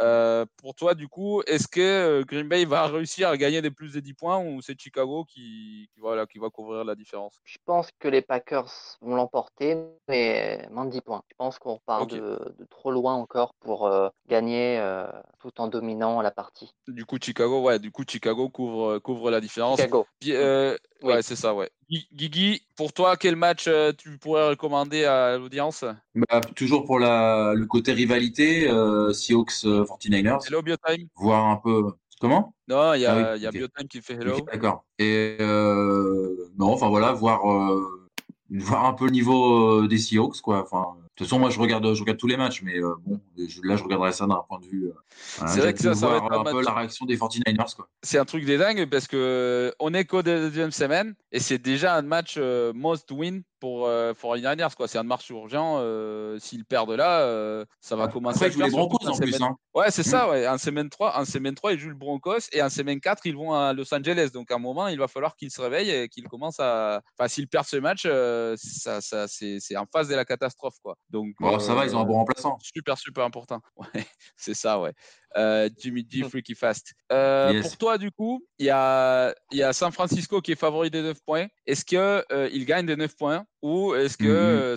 Euh, 0.00 0.46
pour 0.56 0.74
toi, 0.74 0.94
du 0.94 1.08
coup, 1.08 1.42
est-ce 1.46 1.68
que 1.68 1.80
euh, 1.80 2.24
Green 2.24 2.48
Bay 2.48 2.64
va 2.64 2.86
réussir 2.86 3.28
à 3.28 3.36
gagner 3.36 3.60
des 3.60 3.70
plus 3.70 3.92
de 3.92 4.00
10 4.00 4.14
points 4.14 4.38
ou 4.38 4.62
c'est 4.62 4.78
Chicago 4.80 5.24
qui, 5.24 5.88
qui, 5.92 6.00
voilà, 6.00 6.26
qui 6.26 6.38
va 6.38 6.48
couvrir 6.48 6.84
la 6.84 6.94
différence? 6.94 7.40
Je 7.44 7.58
pense 7.64 7.88
que 7.98 8.08
les 8.08 8.22
Packers 8.22 8.70
vont 9.00 9.14
l'emporter, 9.14 9.76
mais 10.08 10.66
moins 10.70 10.86
de 10.86 10.90
10 10.90 11.02
points. 11.02 11.22
Je 11.30 11.34
pense 11.36 11.58
qu'on 11.58 11.74
repart 11.74 12.10
de, 12.10 12.18
de 12.58 12.64
trop 12.70 12.90
loin 12.90 13.14
encore 13.14 13.54
pour 13.60 13.86
euh, 13.86 14.08
gagner 14.28 14.78
euh, 14.78 15.06
tout 15.40 15.52
en 15.58 15.68
dominant 15.68 16.22
la 16.22 16.30
partie. 16.30 16.72
Du 16.88 17.04
coup, 17.04 17.18
Chicago, 17.22 17.60
ouais, 17.62 17.78
du 17.78 17.90
coup, 17.90 18.04
Chicago 18.08 18.48
couvre, 18.48 18.98
couvre 18.98 19.30
la 19.30 19.40
différence. 19.40 19.78
Chicago. 19.78 20.06
Puis, 20.20 20.32
euh, 20.34 20.76
Oui. 21.02 21.14
Ouais, 21.14 21.22
c'est 21.22 21.36
ça, 21.36 21.52
ouais. 21.54 21.68
Gui- 21.90 22.06
Guigui, 22.12 22.62
pour 22.76 22.92
toi, 22.92 23.16
quel 23.16 23.34
match 23.36 23.66
euh, 23.66 23.92
tu 23.92 24.16
pourrais 24.18 24.48
recommander 24.50 25.04
à 25.04 25.36
l'audience? 25.36 25.84
Bah, 26.14 26.40
toujours 26.54 26.84
pour 26.84 26.98
la, 27.00 27.54
le 27.54 27.66
côté 27.66 27.92
rivalité, 27.92 28.68
euh, 28.70 29.12
Seahawks 29.12 29.64
euh, 29.64 29.81
49ers, 29.84 30.46
Hello 30.46 30.62
Biotime 30.62 31.08
voir 31.16 31.46
un 31.46 31.56
peu. 31.56 31.92
Comment? 32.20 32.54
Non, 32.68 32.94
il 32.94 33.00
y 33.00 33.06
a, 33.06 33.12
Ah 33.12 33.32
oui, 33.34 33.40
y 33.40 33.46
a 33.46 33.48
ok. 33.48 33.54
Biotime 33.56 33.88
qui 33.88 34.00
fait 34.00 34.14
hello. 34.14 34.36
Ok, 34.36 34.46
D'accord. 34.52 34.84
Et 34.98 35.36
euh, 35.40 36.48
non, 36.56 36.68
enfin 36.72 36.88
voilà, 36.88 37.12
voir, 37.12 37.50
euh, 37.52 38.08
voir 38.50 38.84
un 38.86 38.92
peu 38.92 39.06
le 39.06 39.10
niveau 39.10 39.80
euh, 39.82 39.88
des 39.88 39.98
Seahawks, 39.98 40.40
quoi. 40.40 40.62
Enfin, 40.62 40.94
de 41.00 41.08
toute 41.16 41.26
façon, 41.26 41.38
moi, 41.40 41.50
je 41.50 41.58
regarde, 41.58 41.92
je 41.94 42.00
regarde 42.00 42.18
tous 42.18 42.26
les 42.28 42.36
matchs, 42.36 42.62
mais 42.62 42.78
euh, 42.78 42.94
bon, 43.04 43.20
je- 43.36 43.60
là, 43.64 43.76
je 43.76 43.82
regarderai 43.82 44.12
ça 44.12 44.26
d'un 44.26 44.42
point 44.48 44.60
de 44.60 44.66
vue. 44.66 44.86
euh, 44.86 44.92
voilà, 45.38 45.52
C'est 45.52 45.60
vrai 45.60 45.74
que 45.74 45.80
ça, 45.82 45.94
ça 45.94 46.08
va 46.08 46.16
être 46.18 46.32
un 46.32 46.40
un 46.40 46.44
peu 46.44 46.62
la 46.62 46.72
réaction 46.74 47.06
des 47.06 47.16
49ers, 47.16 47.74
quoi. 47.74 47.88
C'est 48.04 48.18
un 48.18 48.24
truc 48.24 48.44
des 48.44 48.56
dingues 48.58 48.88
parce 48.88 49.08
que 49.08 49.74
on 49.80 49.92
est 49.92 50.04
qu'au 50.04 50.22
deuxième 50.22 50.70
semaine 50.70 51.14
et 51.32 51.40
c'est 51.40 51.58
déjà 51.58 51.96
un 51.96 52.02
match 52.02 52.34
euh, 52.38 52.72
must 52.74 53.10
win 53.10 53.42
pour 53.62 53.86
euh, 53.86 54.12
49ers, 54.12 54.74
quoi. 54.74 54.88
C'est 54.88 54.98
un 54.98 55.04
match 55.04 55.30
urgent. 55.30 55.76
euh, 55.78 56.36
S'ils 56.40 56.64
perdent 56.64 56.90
là, 56.90 57.20
euh, 57.20 57.64
ça 57.80 57.94
va 57.94 58.08
commencer 58.08 58.46
Après, 58.46 58.46
à 58.46 58.48
ils 58.48 58.52
jouent 58.54 58.62
les 58.64 58.70
Broncos 58.70 59.06
en 59.08 59.16
plus, 59.16 59.40
hein. 59.40 59.54
Ouais, 59.72 59.88
c'est 59.92 60.02
ça, 60.02 60.28
ouais. 60.28 60.48
En 60.48 60.58
semaine 60.58 60.90
3, 60.90 61.16
en 61.16 61.24
semaine 61.24 61.54
3, 61.54 61.72
ils 61.74 61.78
jouent 61.78 61.90
le 61.90 61.94
Broncos 61.94 62.40
et 62.50 62.60
en 62.60 62.68
semaine 62.68 63.00
4, 63.00 63.24
ils 63.24 63.36
vont 63.36 63.52
à 63.54 63.72
Los 63.72 63.94
Angeles. 63.94 64.30
Donc, 64.34 64.50
à 64.50 64.56
un 64.56 64.58
moment, 64.58 64.88
il 64.88 64.98
va 64.98 65.06
falloir 65.06 65.36
qu'ils 65.36 65.52
se 65.52 65.60
réveillent 65.60 65.90
et 65.92 66.08
qu'ils 66.08 66.26
commencent 66.26 66.58
à. 66.58 67.02
Enfin, 67.16 67.28
s'ils 67.28 67.46
perdent 67.46 67.66
ce 67.68 67.76
match, 67.76 68.02
euh, 68.04 68.56
ça, 68.58 69.00
ça, 69.00 69.28
c'est 69.28 69.58
c'est 69.60 69.76
en 69.76 69.86
phase 69.86 70.08
de 70.08 70.16
la 70.16 70.24
catastrophe, 70.24 70.74
quoi. 70.82 70.96
Donc, 71.10 71.36
Bon, 71.38 71.60
ça 71.60 71.76
va, 71.76 71.86
ils 71.86 71.94
ont 71.94 72.00
un 72.00 72.02
euh, 72.02 72.06
bon 72.06 72.14
remplaçant. 72.14 72.58
Super, 72.60 72.98
super 72.98 73.24
important. 73.24 73.60
Ouais, 73.76 74.06
c'est 74.36 74.54
ça, 74.54 74.80
ouais. 74.80 74.92
Euh, 75.36 75.68
Jimmy 75.78 76.06
G, 76.08 76.22
Freaky 76.28 76.54
Fast. 76.54 76.94
Euh, 77.10 77.52
Yes. 77.52 77.62
Pour 77.62 77.78
toi, 77.78 77.98
du 77.98 78.10
coup, 78.10 78.44
il 78.58 78.66
y 78.66 78.70
a, 78.70 79.34
il 79.50 79.58
y 79.58 79.62
a 79.62 79.72
San 79.72 79.90
Francisco 79.92 80.40
qui 80.40 80.52
est 80.52 80.56
favori 80.56 80.90
des 80.90 81.02
9 81.02 81.18
points. 81.24 81.46
Est-ce 81.66 81.84
qu'il 81.84 82.64
gagne 82.66 82.86
des 82.86 82.96
9 82.96 83.16
points 83.16 83.44
ou 83.62 83.94
est-ce 83.94 84.16
que 84.16 84.24
Mhm. 84.24 84.28
euh, 84.28 84.76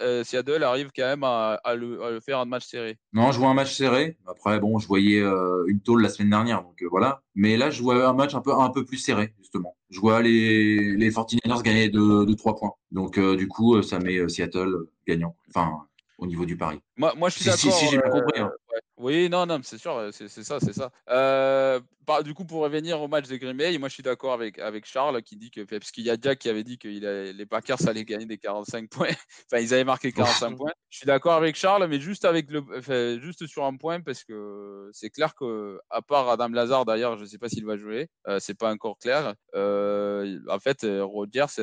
euh, 0.00 0.24
Seattle 0.24 0.62
arrive 0.62 0.90
quand 0.96 1.02
même 1.04 1.24
à, 1.24 1.54
à 1.64 1.74
le, 1.74 2.02
à 2.02 2.10
le 2.10 2.20
faire 2.20 2.38
en 2.38 2.46
match 2.46 2.66
serré? 2.66 2.98
Non, 3.12 3.32
je 3.32 3.38
vois 3.38 3.48
un 3.48 3.54
match 3.54 3.74
serré. 3.74 4.16
Après, 4.26 4.58
bon, 4.60 4.78
je 4.78 4.86
voyais 4.86 5.20
euh, 5.20 5.64
une 5.66 5.80
tôle 5.80 6.02
la 6.02 6.08
semaine 6.08 6.30
dernière, 6.30 6.62
donc 6.62 6.80
euh, 6.82 6.86
voilà. 6.90 7.22
Mais 7.34 7.56
là, 7.56 7.70
je 7.70 7.82
vois 7.82 8.06
un 8.08 8.12
match 8.12 8.34
un 8.34 8.40
peu, 8.40 8.52
un 8.54 8.70
peu 8.70 8.84
plus 8.84 8.98
serré, 8.98 9.34
justement. 9.38 9.76
Je 9.90 10.00
vois 10.00 10.22
les, 10.22 10.94
les 10.96 11.10
49ers 11.10 11.62
gagner 11.62 11.88
de, 11.88 12.24
de 12.24 12.34
3 12.34 12.56
points. 12.56 12.72
Donc, 12.92 13.18
euh, 13.18 13.36
du 13.36 13.48
coup, 13.48 13.76
euh, 13.76 13.82
ça 13.82 13.98
met 13.98 14.16
euh, 14.16 14.28
Seattle 14.28 14.68
euh, 14.68 14.90
gagnant. 15.06 15.36
Enfin, 15.48 15.86
au 16.18 16.26
niveau 16.26 16.44
du 16.46 16.56
pari. 16.56 16.78
Moi, 16.96 17.14
moi, 17.16 17.28
je 17.30 17.36
suis 17.36 17.44
Si, 17.44 17.50
si, 17.56 17.66
d'accord. 17.68 17.78
si, 17.80 17.86
j'ai 17.88 17.96
bien 17.98 18.06
euh, 18.06 18.10
compris. 18.10 18.40
hein. 18.40 18.52
ouais. 18.72 18.80
Oui, 18.98 19.28
non, 19.28 19.46
non, 19.46 19.58
c'est 19.64 19.78
sûr, 19.78 19.96
euh, 19.96 20.10
c'est 20.12 20.28
ça, 20.28 20.60
c'est 20.60 20.72
ça. 20.74 20.90
Euh, 21.10 21.80
par- 22.06 22.22
du 22.22 22.34
coup, 22.34 22.44
pour 22.44 22.60
revenir 22.60 23.00
au 23.00 23.08
match 23.08 23.26
de 23.26 23.36
Green 23.36 23.56
Bay, 23.56 23.76
moi, 23.78 23.88
je 23.88 23.94
suis 23.94 24.02
d'accord 24.02 24.32
avec, 24.32 24.58
avec 24.60 24.84
Charles 24.84 25.22
qui 25.22 25.36
dit 25.36 25.50
que, 25.50 25.62
parce 25.62 25.90
qu'il 25.90 26.04
y 26.04 26.10
a 26.10 26.16
Jack 26.20 26.38
qui 26.38 26.48
avait 26.48 26.62
dit 26.62 26.78
que 26.78 26.86
les 26.86 27.46
Packers 27.46 27.88
allaient 27.88 28.04
gagner 28.04 28.26
des 28.26 28.38
45 28.38 28.88
points. 28.88 29.08
enfin, 29.52 29.60
ils 29.60 29.72
avaient 29.74 29.82
marqué 29.84 30.12
45 30.12 30.56
points. 30.56 30.70
Je 30.90 30.98
suis 30.98 31.06
d'accord 31.06 31.32
avec 31.32 31.56
Charles, 31.56 31.86
mais 31.88 31.98
juste 32.00 32.24
avec 32.24 32.48
le, 32.50 32.62
enfin, 32.76 33.18
juste 33.20 33.46
sur 33.46 33.64
un 33.64 33.76
point 33.76 34.00
parce 34.02 34.22
que 34.22 34.88
c'est 34.92 35.10
clair 35.10 35.34
que, 35.34 35.80
à 35.90 36.02
part 36.02 36.28
Adam 36.28 36.48
Lazar, 36.50 36.84
d'ailleurs, 36.84 37.16
je 37.16 37.24
sais 37.24 37.38
pas 37.38 37.48
s'il 37.48 37.64
va 37.64 37.76
jouer, 37.76 38.08
euh, 38.28 38.38
c'est 38.40 38.56
pas 38.58 38.70
encore 38.70 38.98
clair. 38.98 39.34
Euh, 39.56 40.38
en 40.48 40.60
fait, 40.60 40.86
Rodgers 41.00 41.58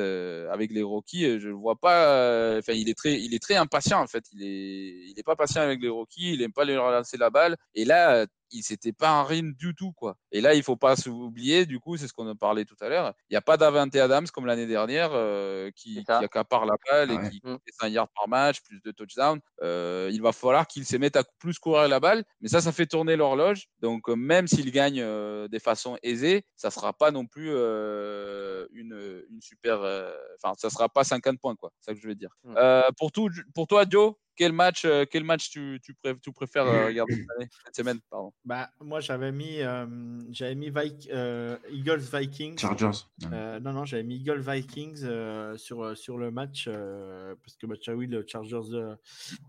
avec 0.50 0.72
les 0.72 0.82
Rockies, 0.82 1.40
je 1.40 1.48
le 1.48 1.54
vois 1.54 1.76
pas. 1.76 2.58
Enfin, 2.58 2.72
il 2.72 2.88
est 2.90 2.98
très, 2.98 3.18
il 3.20 3.34
est 3.34 3.42
très 3.42 3.54
impatient 3.56 4.00
en 4.02 4.06
fait. 4.08 4.24
Il 4.32 4.42
est, 4.42 5.10
il 5.10 5.14
est 5.16 5.19
pas 5.22 5.36
patient 5.36 5.62
avec 5.62 5.80
les 5.80 5.88
Rockies. 5.88 6.34
Il 6.34 6.42
aime 6.42 6.52
pas 6.52 6.64
leur 6.64 6.90
lancer 6.90 7.16
la 7.16 7.30
balle. 7.30 7.56
Et 7.74 7.84
là, 7.84 8.26
il 8.50 8.62
s'était 8.62 8.92
pas 8.92 9.12
en 9.12 9.24
rime 9.24 9.52
du 9.54 9.74
tout 9.74 9.92
quoi. 9.92 10.16
Et 10.32 10.40
là, 10.40 10.54
il 10.54 10.62
faut 10.62 10.76
pas 10.76 10.96
s'oublier. 10.96 11.66
Du 11.66 11.78
coup, 11.80 11.96
c'est 11.96 12.08
ce 12.08 12.12
qu'on 12.12 12.28
a 12.28 12.34
parlé 12.34 12.64
tout 12.64 12.76
à 12.80 12.88
l'heure. 12.88 13.14
Il 13.28 13.32
n'y 13.34 13.36
a 13.36 13.40
pas 13.40 13.56
d'Avante 13.56 13.94
Adams 13.96 14.26
comme 14.28 14.46
l'année 14.46 14.66
dernière 14.66 15.10
euh, 15.12 15.70
qui, 15.74 16.04
accapare 16.08 16.66
la 16.66 16.74
balle 16.90 17.08
Ah 17.10 17.14
et 17.14 17.16
ouais. 17.18 17.30
qui 17.30 17.40
Mm. 17.44 17.56
fait 17.64 17.72
5 17.80 17.88
yards 17.88 18.08
par 18.14 18.28
match, 18.28 18.60
plus 18.62 18.80
de 18.82 18.90
touchdowns. 18.90 19.40
Euh, 19.62 20.10
il 20.12 20.20
va 20.22 20.32
falloir 20.32 20.66
qu'il 20.66 20.84
se 20.84 20.96
mette 20.96 21.16
à 21.16 21.24
plus 21.38 21.58
courir 21.58 21.88
la 21.88 22.00
balle. 22.00 22.24
Mais 22.40 22.48
ça, 22.48 22.60
ça 22.60 22.72
fait 22.72 22.86
tourner 22.86 23.16
l'horloge. 23.16 23.68
Donc, 23.80 24.08
euh, 24.08 24.14
même 24.16 24.46
s'il 24.46 24.70
gagne 24.72 25.00
euh, 25.00 25.48
des 25.48 25.58
façons 25.60 25.96
aisées, 26.02 26.44
ça 26.56 26.70
sera 26.70 26.92
pas 26.92 27.10
non 27.10 27.26
plus 27.26 27.50
euh, 27.50 28.66
une, 28.72 29.24
une 29.30 29.40
super. 29.40 29.80
euh, 29.82 30.12
Enfin, 30.42 30.54
ça 30.58 30.70
sera 30.70 30.88
pas 30.88 31.04
50 31.04 31.38
points, 31.40 31.56
quoi. 31.56 31.72
C'est 31.80 31.90
ça 31.90 31.94
que 31.94 32.00
je 32.00 32.08
veux 32.08 32.14
dire. 32.14 32.30
Mm. 32.44 32.54
Euh, 32.56 32.88
pour, 32.98 33.12
tout, 33.12 33.30
pour 33.54 33.66
toi, 33.66 33.84
Joe, 33.88 34.14
quel 34.36 34.52
match, 34.52 34.86
quel 35.10 35.24
match 35.24 35.50
tu, 35.50 35.78
tu, 35.82 35.94
pré- 35.94 36.18
tu 36.18 36.32
préfères 36.32 36.64
regarder 36.86 37.26
cette 37.66 37.76
semaine 37.76 38.00
pardon? 38.10 38.32
Bah, 38.46 38.70
moi, 38.80 39.00
j'avais 39.00 39.32
mis, 39.32 39.60
euh, 39.60 39.86
j'avais 40.30 40.54
mis 40.54 40.72
euh, 41.10 41.58
Eagles 41.70 42.00
Vikings. 42.00 42.58
Chargers. 42.58 43.04
Euh, 43.30 43.60
non, 43.60 43.72
non, 43.74 43.84
j'avais 43.84 44.02
mis 44.02 44.16
Eagles 44.16 44.40
Vikings 44.40 45.02
euh, 45.04 45.58
sur, 45.58 45.82
euh, 45.82 45.94
sur 45.94 46.16
le 46.16 46.30
match 46.30 46.64
euh, 46.66 47.34
parce 47.44 47.56
que 47.56 47.66
bah, 47.66 47.74
oui, 47.94 48.06
le 48.06 48.24
Chargers 48.26 48.70
de 48.70 48.96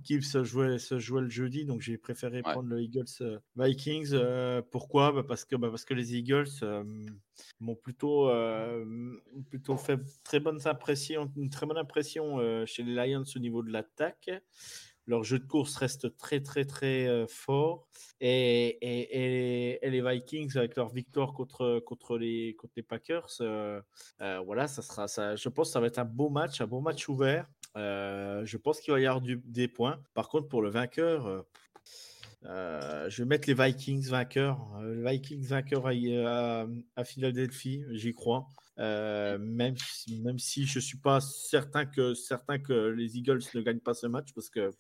Kiev 0.04 0.24
se 0.24 0.44
jouait, 0.44 0.78
se 0.78 1.00
jouait 1.00 1.22
le 1.22 1.30
jeudi, 1.30 1.64
donc 1.64 1.80
j'ai 1.82 1.98
préféré 1.98 2.38
Ouais. 2.38 2.42
prendre 2.52 2.68
le 2.68 2.82
Eagles 2.82 3.06
euh, 3.22 3.40
Vikings. 3.56 4.10
euh, 4.14 4.62
pourquoi? 4.72 5.14
Bah, 5.14 5.24
parce, 5.26 5.46
que, 5.46 5.56
bah, 5.56 5.70
parce 5.70 5.86
que 5.86 5.94
les 5.94 6.16
Eagles 6.18 6.50
euh, 6.62 6.84
m'ont 7.62 7.76
plutôt, 7.76 8.30
euh, 8.30 9.16
plutôt 9.50 9.78
fait 9.78 10.00
très 10.26 10.42
bonnes 10.42 10.68
impressions, 10.68 11.32
une 11.38 11.50
très 11.50 11.66
bonne 11.66 11.78
impression 11.78 12.40
euh, 12.40 12.66
chez 12.66 12.84
les 12.84 12.94
Lions 12.94 13.24
au 13.36 13.40
niveau 13.40 13.64
de 13.64 13.72
l'attaque. 13.72 14.30
Leur 15.12 15.26
jeu 15.26 15.40
de 15.40 15.46
course 15.46 15.76
reste 15.76 16.16
très 16.16 16.40
très 16.40 16.64
très 16.64 17.06
euh, 17.06 17.28
fort 17.28 17.86
et, 18.22 18.78
et, 19.84 19.90
les 19.90 20.02
Vikings 20.02 20.56
avec 20.56 20.78
leur 20.78 20.88
victoire 20.88 21.34
contre, 21.34 21.80
contre, 21.86 22.18
les, 22.18 22.56
contre 22.56 22.72
les 22.78 22.82
Packers, 22.84 23.28
euh, 23.42 23.82
euh, 24.22 24.40
voilà, 24.46 24.70
ça 24.70 24.82
sera 24.82 25.10
ça. 25.10 25.36
Je 25.36 25.50
pense 25.50 25.68
que 25.68 25.74
ça 25.74 25.82
va 25.82 25.88
être 25.88 26.00
un 26.00 26.06
beau 26.06 26.30
match, 26.30 26.62
un 26.62 26.66
beau 26.66 26.80
match 26.80 27.10
ouvert. 27.10 27.46
Je 27.76 28.56
pense 28.56 28.80
qu'il 28.80 28.94
va 28.94 29.02
y 29.02 29.06
avoir 29.06 29.22
des 29.22 29.68
points. 29.68 30.02
Par 30.14 30.30
contre, 30.30 30.48
pour 30.48 30.62
le 30.62 30.70
vainqueur, 30.70 31.44
je 32.44 33.18
vais 33.18 33.26
mettre 33.26 33.50
les 33.50 33.54
Vikings 33.54 34.08
vainqueurs. 34.08 34.60
Les 34.82 35.12
Vikings 35.12 35.46
vainqueurs 35.46 35.88
à- 35.88 36.66
à 36.96 37.04
Philadelphie, 37.04 37.84
j'y 37.92 38.14
crois. 38.14 38.48
Euh, 38.80 39.38
même, 39.38 39.76
si, 39.78 40.22
même 40.22 40.40
si 40.40 40.66
je 40.66 40.80
ne 40.80 40.82
suis 40.82 40.98
pas 40.98 41.20
certain 41.20 41.86
que, 41.86 42.14
certain 42.14 42.58
que 42.58 42.74
les 42.90 43.18
Eagles 43.18 43.42
ne 43.54 43.62
gagnent 43.62 43.80
pas 43.80 43.94
ce 43.94 44.08
match, 44.08 44.30
parce 44.34 44.50
que 44.50 44.72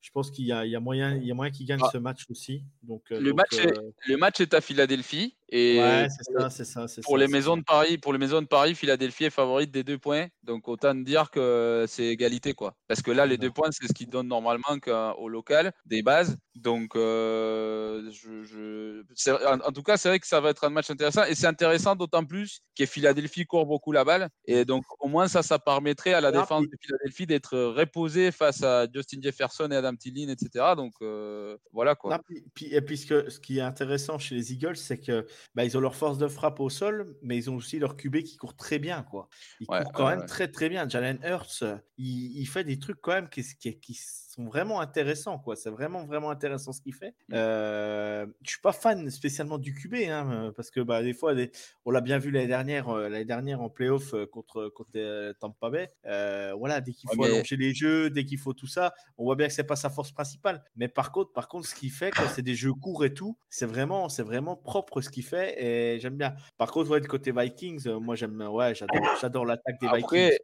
je 0.00 0.10
pense 0.10 0.30
qu'il 0.30 0.46
y 0.46 0.52
a, 0.52 0.66
il 0.66 0.70
y 0.72 0.76
a 0.76 0.80
moyen, 0.80 1.14
il 1.16 1.24
y 1.26 1.30
a 1.30 1.34
moyen 1.34 1.50
qu'ils 1.52 1.66
gagnent 1.66 1.80
Ah. 1.82 1.90
ce 1.92 1.98
match 1.98 2.26
aussi. 2.28 2.64
Donc, 2.82 3.04
euh, 3.12 3.20
Le 3.20 3.30
donc, 3.30 3.36
match 3.38 3.52
est- 3.64 3.78
euh, 3.78 3.90
Le 4.08 4.16
match 4.16 4.40
est 4.40 4.52
à 4.52 4.60
Philadelphie 4.60 5.36
et 5.48 5.78
ouais, 5.80 6.06
c'est 6.10 6.32
ça, 6.32 6.50
c'est 6.50 6.64
ça, 6.64 6.88
c'est 6.88 7.02
pour 7.02 7.14
ça, 7.18 7.24
les 7.24 7.28
maisons 7.28 7.56
de 7.56 7.62
Paris, 7.62 7.98
pour 7.98 8.12
les 8.12 8.18
maisons 8.18 8.42
de 8.42 8.46
Paris, 8.46 8.74
Philadelphie 8.74 9.24
est 9.24 9.30
favorite 9.30 9.70
des 9.70 9.84
deux 9.84 9.98
points. 9.98 10.26
Donc 10.42 10.66
autant 10.68 10.94
dire 10.94 11.30
que 11.30 11.84
c'est 11.88 12.06
égalité 12.06 12.52
quoi. 12.54 12.74
Parce 12.88 13.02
que 13.02 13.10
là, 13.10 13.26
les 13.26 13.38
deux 13.38 13.50
points, 13.50 13.68
c'est 13.70 13.86
ce 13.86 13.92
qui 13.92 14.06
donne 14.06 14.28
normalement 14.28 14.76
au 15.18 15.28
local 15.28 15.72
des 15.84 16.02
bases. 16.02 16.36
Donc 16.54 16.96
euh, 16.96 18.10
je, 18.10 18.42
je- 18.44 19.02
c'est- 19.14 19.32
en, 19.32 19.60
en 19.60 19.72
tout 19.72 19.82
cas, 19.82 19.96
c'est 19.96 20.08
vrai 20.08 20.18
que 20.20 20.26
ça 20.26 20.40
va 20.40 20.50
être 20.50 20.64
un 20.64 20.70
match 20.70 20.90
intéressant 20.90 21.24
et 21.24 21.34
c'est 21.34 21.46
intéressant 21.46 21.94
d'autant 21.96 22.24
plus 22.24 22.60
que 22.78 22.86
Philadelphie 22.86 23.44
court 23.46 23.66
beaucoup 23.66 23.92
la 23.92 24.04
balle 24.04 24.28
et 24.46 24.64
donc 24.64 24.84
au 25.00 25.08
moins 25.08 25.28
ça, 25.28 25.42
ça 25.42 25.58
permettrait 25.58 26.12
à 26.14 26.20
la 26.20 26.32
défense 26.40 26.64
de 26.64 26.76
Philadelphie 26.80 27.26
d'être 27.26 27.56
reposée 27.58 28.30
face 28.32 28.62
à 28.62 28.86
Justin 28.92 29.18
Jefferson 29.22 29.68
et 29.70 29.76
Adam 29.76 29.94
Thielen, 29.96 30.30
etc. 30.30 30.74
Donc 30.76 30.92
euh, 31.02 31.56
voilà 31.72 31.94
quoi. 31.94 32.16
Non, 32.16 32.22
puis, 32.26 32.44
puis- 32.54 32.74
et 32.74 32.80
puis 32.80 32.96
ce, 32.96 33.06
que- 33.06 33.30
ce 33.30 33.38
qui 33.40 33.58
est 33.58 33.62
intéressant 33.62 34.18
chez 34.18 34.34
les 34.34 34.52
Eagles, 34.52 34.76
c'est 34.76 34.98
que 34.98 35.26
bah, 35.54 35.64
ils 35.64 35.76
ont 35.76 35.80
leur 35.80 35.94
force 35.96 36.18
de 36.18 36.28
frappe 36.28 36.60
au 36.60 36.70
sol, 36.70 37.16
mais 37.22 37.36
ils 37.36 37.50
ont 37.50 37.56
aussi 37.56 37.78
leur 37.78 37.96
QB 37.96 38.22
qui 38.22 38.36
court 38.36 38.56
très 38.56 38.78
bien. 38.78 39.02
Quoi. 39.02 39.28
Il 39.60 39.68
Ouais, 39.68 39.82
court 39.82 39.92
quand 39.92 40.06
ouais, 40.06 40.10
même 40.10 40.20
ouais. 40.20 40.26
très 40.26 40.48
très 40.50 40.68
bien. 40.68 40.88
Jalen 40.88 41.18
Hurts, 41.24 41.62
euh, 41.62 41.76
il, 41.98 42.38
il 42.40 42.46
fait 42.46 42.64
des 42.64 42.78
trucs 42.78 43.00
quand 43.00 43.12
même 43.12 43.28
qui, 43.28 43.42
qui- 43.58 43.78
qui 43.80 43.94
sont 44.36 44.44
vraiment 44.44 44.80
intéressants. 44.80 45.38
quoi. 45.38 45.56
C'est 45.56 45.70
vraiment 45.70 46.04
vraiment 46.04 46.30
intéressant 46.30 46.72
ce 46.72 46.80
qu'il 46.80 46.94
fait. 46.94 47.14
Mm. 47.28 47.34
Euh, 47.34 48.26
je 48.42 48.50
suis 48.50 48.60
pas 48.60 48.72
fan 48.72 49.10
spécialement 49.10 49.58
du 49.58 49.74
QB, 49.74 49.94
hein, 50.08 50.30
euh, 50.32 50.52
parce 50.52 50.70
que 50.70 50.80
bah, 50.80 51.02
des 51.02 51.14
fois, 51.14 51.34
des- 51.34 51.50
on 51.84 51.90
l'a 51.90 52.00
bien 52.00 52.18
vu 52.18 52.30
l'année 52.30 52.46
dernière, 52.46 52.88
euh, 52.88 53.08
l'année 53.08 53.24
dernière 53.24 53.62
en 53.62 53.68
playoff 53.70 54.14
euh, 54.14 54.26
contre, 54.26 54.68
contre 54.68 55.32
Tampa 55.40 55.70
Bay. 55.70 55.92
Euh, 56.06 56.52
voilà, 56.58 56.80
dès 56.80 56.92
qu'il 56.92 57.08
Ouais, 57.10 57.16
faut 57.16 57.22
mais- 57.22 57.28
allonger 57.34 57.56
les 57.56 57.74
jeux, 57.74 58.10
dès 58.10 58.24
qu'il 58.24 58.38
faut 58.38 58.52
tout 58.52 58.66
ça, 58.66 58.92
on 59.18 59.24
voit 59.24 59.36
bien 59.36 59.46
que 59.48 59.52
c'est 59.52 59.64
pas 59.64 59.76
sa 59.76 59.90
force 59.90 60.12
principale. 60.12 60.62
Mais 60.76 60.88
par 60.88 61.12
contre, 61.12 61.32
par 61.32 61.48
contre, 61.48 61.66
ce 61.66 61.74
qu'il 61.74 61.90
fait 61.90 62.10
quand 62.10 62.26
c'est 62.34 62.42
des 62.42 62.54
jeux 62.54 62.72
courts 62.74 63.04
et 63.04 63.14
tout, 63.14 63.36
c'est 63.48 63.66
vraiment, 63.66 64.08
c'est 64.08 64.22
vraiment 64.22 64.56
propre 64.56 65.00
ce 65.00 65.08
qu'il 65.10 65.24
fait 65.24 65.62
et 65.62 65.98
j'aime 66.00 66.16
bien. 66.16 66.34
Par 66.58 66.70
contre, 66.70 66.90
ouais, 66.90 67.00
du 67.00 67.08
côté 67.08 67.32
Vikings, 67.32 67.88
moi 68.00 68.16
j'aime, 68.16 68.40
ouais, 68.42 68.74
j'adore, 68.74 69.02
j'adore 69.20 69.46
l'attaque 69.46 69.80
des 69.80 69.86
Après- 69.86 70.30
Vikings. 70.30 70.38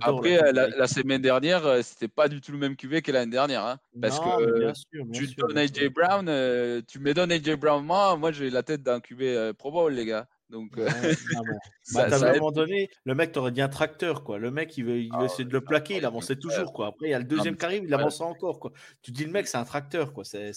Après, 0.00 0.52
la, 0.52 0.68
la 0.68 0.86
semaine 0.86 1.22
dernière, 1.22 1.82
c'était 1.82 2.08
pas 2.08 2.28
du 2.28 2.40
tout 2.40 2.52
le 2.52 2.58
même 2.58 2.76
QB 2.76 3.00
que 3.00 3.10
l'année 3.12 3.30
dernière. 3.30 3.37
Hein, 3.40 3.78
parce 4.00 4.18
Non, 4.20 4.36
que 4.38 4.58
bien 4.58 4.74
sûr, 4.74 5.04
bien 5.04 5.20
tu 5.20 5.26
sûr, 5.28 5.46
donnes 5.48 5.58
AJ. 5.58 5.88
Brown, 5.94 6.28
euh, 6.28 6.80
tu 6.86 6.98
me 6.98 7.14
donnes 7.14 7.32
AJ 7.32 7.54
Brown, 7.56 7.84
moi, 7.84 8.16
moi 8.16 8.32
j'ai 8.32 8.50
la 8.50 8.62
tête 8.62 8.82
d'un 8.82 9.00
QB 9.00 9.22
euh, 9.22 9.52
Pro 9.52 9.70
Bowl, 9.70 9.92
les 9.92 10.04
gars. 10.06 10.26
Donc, 10.50 10.76
Ouais, 10.76 10.84
non, 11.34 11.42
mais- 11.44 11.52
ça, 11.82 12.02
Bah, 12.04 12.06
t'as 12.08 12.16
vu, 12.16 12.20
ça 12.20 12.26
à 12.28 12.30
un 12.30 12.32
moment 12.34 12.52
donné, 12.52 12.88
le 13.04 13.14
mec 13.14 13.32
t'aurait 13.32 13.50
dit 13.52 13.60
un 13.60 13.68
tracteur, 13.68 14.24
quoi. 14.24 14.38
Le 14.38 14.50
mec, 14.50 14.76
il 14.78 14.84
veut, 14.84 14.98
il 15.00 15.10
veut 15.10 15.18
Ah 15.20 15.24
essayer 15.26 15.44
de 15.44 15.52
le 15.52 15.60
plaquer, 15.60 15.96
il 15.96 16.04
avançait 16.06 16.36
toujours, 16.36 16.72
quoi. 16.72 16.86
Après, 16.88 17.08
il 17.08 17.10
y 17.10 17.14
a 17.14 17.18
le 17.18 17.24
deuxième 17.24 17.56
qui 17.56 17.64
arrive, 17.66 17.84
il 17.84 17.92
avance 17.94 18.20
encore, 18.20 18.58
quoi. 18.58 18.72
Tu 19.02 19.12
te 19.12 19.16
dis, 19.16 19.24
le 19.24 19.30
mec, 19.30 19.46
c'est 19.46 19.58
un 19.58 19.64
tracteur, 19.64 20.12
quoi. 20.12 20.24
C'est. 20.24 20.52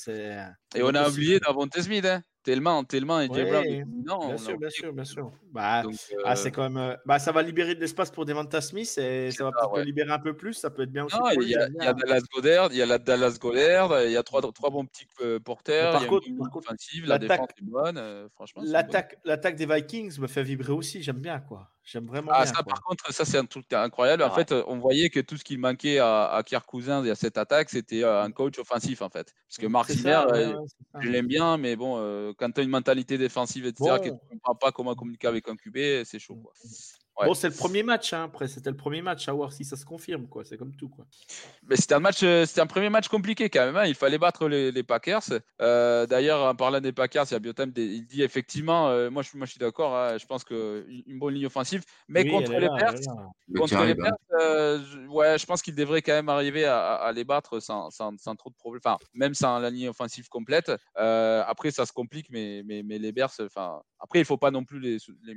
Et 0.76 0.82
on 0.84 0.96
a 0.96 1.10
oublié 1.10 1.40
Davante 1.40 1.78
Smith, 1.80 2.06
hein. 2.06 2.22
Tellement, 2.44 2.84
tellement 2.84 3.18
AJ 3.18 3.30
Ouais, 3.32 3.46
Brown. 3.50 3.64
depuis 3.64 3.82
un 3.82 4.12
an, 4.12 4.20
on 4.22 4.28
Bien 4.28 4.38
sûr, 4.38 4.58
bien 4.58 4.70
sûr, 4.70 4.94
bien 4.94 5.04
sûr. 5.06 5.32
Bah, 5.52 5.84
ah, 6.26 6.32
euh, 6.32 6.36
c'est 6.36 6.52
quand 6.52 6.64
même. 6.64 6.78
euh, 6.78 6.96
Bah, 7.06 7.20
ça 7.20 7.32
va 7.32 7.42
libérer 7.42 7.76
de 7.76 7.80
l'espace 7.80 8.12
pour 8.12 8.26
Devonta 8.26 8.62
Smith 8.62 8.98
et 8.98 9.32
ça 9.32 9.44
va 9.46 9.52
peut-être 9.52 9.72
ouais. 9.74 9.86
libérer 9.86 10.12
un 10.12 10.20
peu 10.20 10.36
plus. 10.36 10.54
Ça 10.54 10.70
peut 10.70 10.84
être 10.84 10.92
bien 10.92 11.06
aussi 11.06 11.18
non, 11.18 11.30
il 11.42 11.50
y 11.50 11.56
a, 11.56 11.68
y. 11.68 11.72
Dallas 11.72 12.22
Goddard, 12.34 12.70
il 12.72 12.78
y 12.78 12.82
a 12.82 12.86
la 12.86 12.98
Dallas 13.00 13.38
Goddard, 13.40 14.04
il 14.04 14.12
y 14.12 14.18
a 14.18 14.24
trois, 14.24 14.42
trois 14.54 14.70
bons 14.70 14.86
petits 14.86 15.08
euh, 15.22 15.40
porteurs, 15.40 15.94
par 15.94 16.02
y 16.04 16.06
a 16.06 16.08
contre- 16.10 16.28
une 16.28 16.38
par 16.38 16.46
ligne 16.48 16.52
contre, 16.54 16.68
offensive, 16.70 17.06
la 17.08 17.18
défense 17.20 17.50
est 17.58 17.64
bonne. 17.64 17.98
euh, 17.98 18.28
franchement, 18.36 18.62
L'attaque, 18.66 19.18
l'attaque 19.26 19.56
des 19.56 19.66
Vikings 19.66 20.20
me 20.20 20.28
fait 20.28 20.44
vibrer 20.44 20.74
aussi. 20.74 21.02
J'aime 21.02 21.20
bien, 21.20 21.40
quoi. 21.40 21.71
J'aime 21.92 22.06
vraiment 22.08 22.34
Ah, 22.34 22.46
bien. 22.46 22.56
ça, 22.56 22.64
quoi. 22.64 22.64
par 22.64 22.82
contre, 22.82 23.12
ça, 23.14 23.26
c'est 23.26 23.38
un 23.38 23.46
truc 23.46 23.72
incroyable. 23.74 24.24
En 24.24 24.30
Ouais. 24.30 24.32
fait, 24.32 24.52
on 24.54 24.80
voyait 24.80 25.10
que 25.10 25.20
tout 25.20 25.38
ce 25.38 25.44
qui 25.44 25.58
manquait 25.58 26.00
à, 26.00 26.28
à 26.32 26.44
Kirk 26.44 26.66
Cousins 26.66 27.04
et 27.04 27.10
à 27.10 27.16
cette 27.16 27.38
attaque, 27.38 27.70
c'était 27.70 28.04
euh, 28.04 28.22
un 28.24 28.32
coach 28.32 28.58
offensif, 28.60 29.02
en 29.02 29.10
fait. 29.10 29.34
Parce 29.50 29.58
que 29.58 29.68
ça, 29.88 30.28
ouais, 30.32 30.46
euh, 30.54 30.56
je 31.00 31.10
l'aime 31.10 31.28
bien, 31.28 31.58
mais 31.58 31.76
bon, 31.76 31.98
euh, 31.98 32.34
quand 32.38 32.52
tu 32.52 32.62
as 32.62 32.64
une 32.64 32.70
mentalité 32.70 33.18
défensive, 33.18 33.66
etc., 33.66 34.00
que 34.00 34.10
tu 34.10 34.14
Bon. 34.14 34.20
ne 34.32 34.36
comprends 34.40 34.56
pas 34.56 34.72
comment 34.72 34.96
communiquer 34.96 35.28
avec 35.28 35.48
un 35.50 35.56
QB, 35.56 36.04
c'est 36.06 36.20
chaud. 36.20 36.38
Quoi. 36.38 36.54
Ouais. 37.20 37.28
Bon, 37.28 37.34
c'est 37.34 37.50
le 37.50 37.54
premier 37.54 37.84
match. 37.84 38.14
Hein. 38.14 38.24
Après, 38.24 38.48
c'était 38.48 38.70
le 38.70 38.78
premier 38.78 39.02
match. 39.02 39.28
À 39.28 39.34
voir 39.34 39.52
si 39.52 39.66
ça 39.66 39.76
se 39.76 39.86
confirme, 39.86 40.28
quoi. 40.28 40.44
C'est 40.46 40.58
comme 40.58 40.76
tout, 40.76 40.88
quoi. 40.90 41.06
Mais 41.68 41.76
c'était 41.76 41.94
un 41.94 42.00
match, 42.00 42.24
euh, 42.24 42.46
c'était 42.46 42.62
un 42.62 42.68
premier 42.68 42.90
match 42.90 43.10
compliqué 43.10 43.50
quand 43.50 43.66
même. 43.66 43.76
hein. 43.76 43.86
Il 43.86 43.96
fallait 43.96 44.18
battre 44.18 44.48
les, 44.48 44.72
les 44.72 44.84
Packers. 44.84 45.22
Euh, 45.62 46.08
D'ailleurs, 46.08 46.42
en 46.50 46.56
parlant 46.56 46.80
des 46.80 46.94
Packers, 46.94 47.26
il 47.30 47.34
y 47.34 47.36
a 47.36 47.40
Biotem, 47.40 47.72
il 47.76 48.06
dit 48.08 48.24
effectivement, 48.24 48.88
euh, 48.90 49.10
moi, 49.10 49.24
je, 49.24 49.38
moi 49.38 49.46
je 49.46 49.52
suis 49.52 49.60
d'accord. 49.60 49.96
hein, 49.96 50.18
je 50.18 50.26
pense 50.26 50.44
que 50.44 50.86
une 50.88 51.04
une 51.06 51.20
bonne 51.20 51.34
ligne 51.34 51.46
offensive, 51.48 51.84
mais 52.08 52.24
Oui, 52.24 52.32
contre 52.32 52.54
les 52.54 52.68
Contre 52.68 53.74
les 53.74 53.74
arrive, 53.76 53.98
hein. 54.06 54.12
Euh, 54.40 54.80
ouais, 55.08 55.38
je 55.38 55.46
pense 55.46 55.62
qu'il 55.62 55.76
devrait 55.76 56.02
quand 56.02 56.14
même 56.14 56.30
arriver 56.30 56.64
à, 56.66 57.12
les 57.14 57.26
battre 57.26 57.60
sans, 57.60 57.90
sans- 57.90 58.18
sans 58.18 58.36
trop 58.36 58.50
de 58.50 58.56
problèmes. 58.56 58.82
Enfin, 58.84 58.98
même 59.14 59.34
sans 59.34 59.60
la 59.60 59.70
ligne 59.70 59.90
offensive 59.90 60.30
complète. 60.30 60.72
Euh, 60.98 61.44
après, 61.46 61.72
ça 61.72 61.86
se 61.86 61.92
complique, 61.92 62.28
mais, 62.30 62.64
mais, 62.66 62.82
mais 62.84 62.98
les 62.98 63.12
Bears, 63.12 63.32
enfin, 63.42 63.82
après, 64.00 64.20
il 64.20 64.26
faut 64.26 64.38
pas 64.38 64.52
non 64.52 64.64
plus 64.64 64.80
les, 64.80 64.98
les 65.26 65.36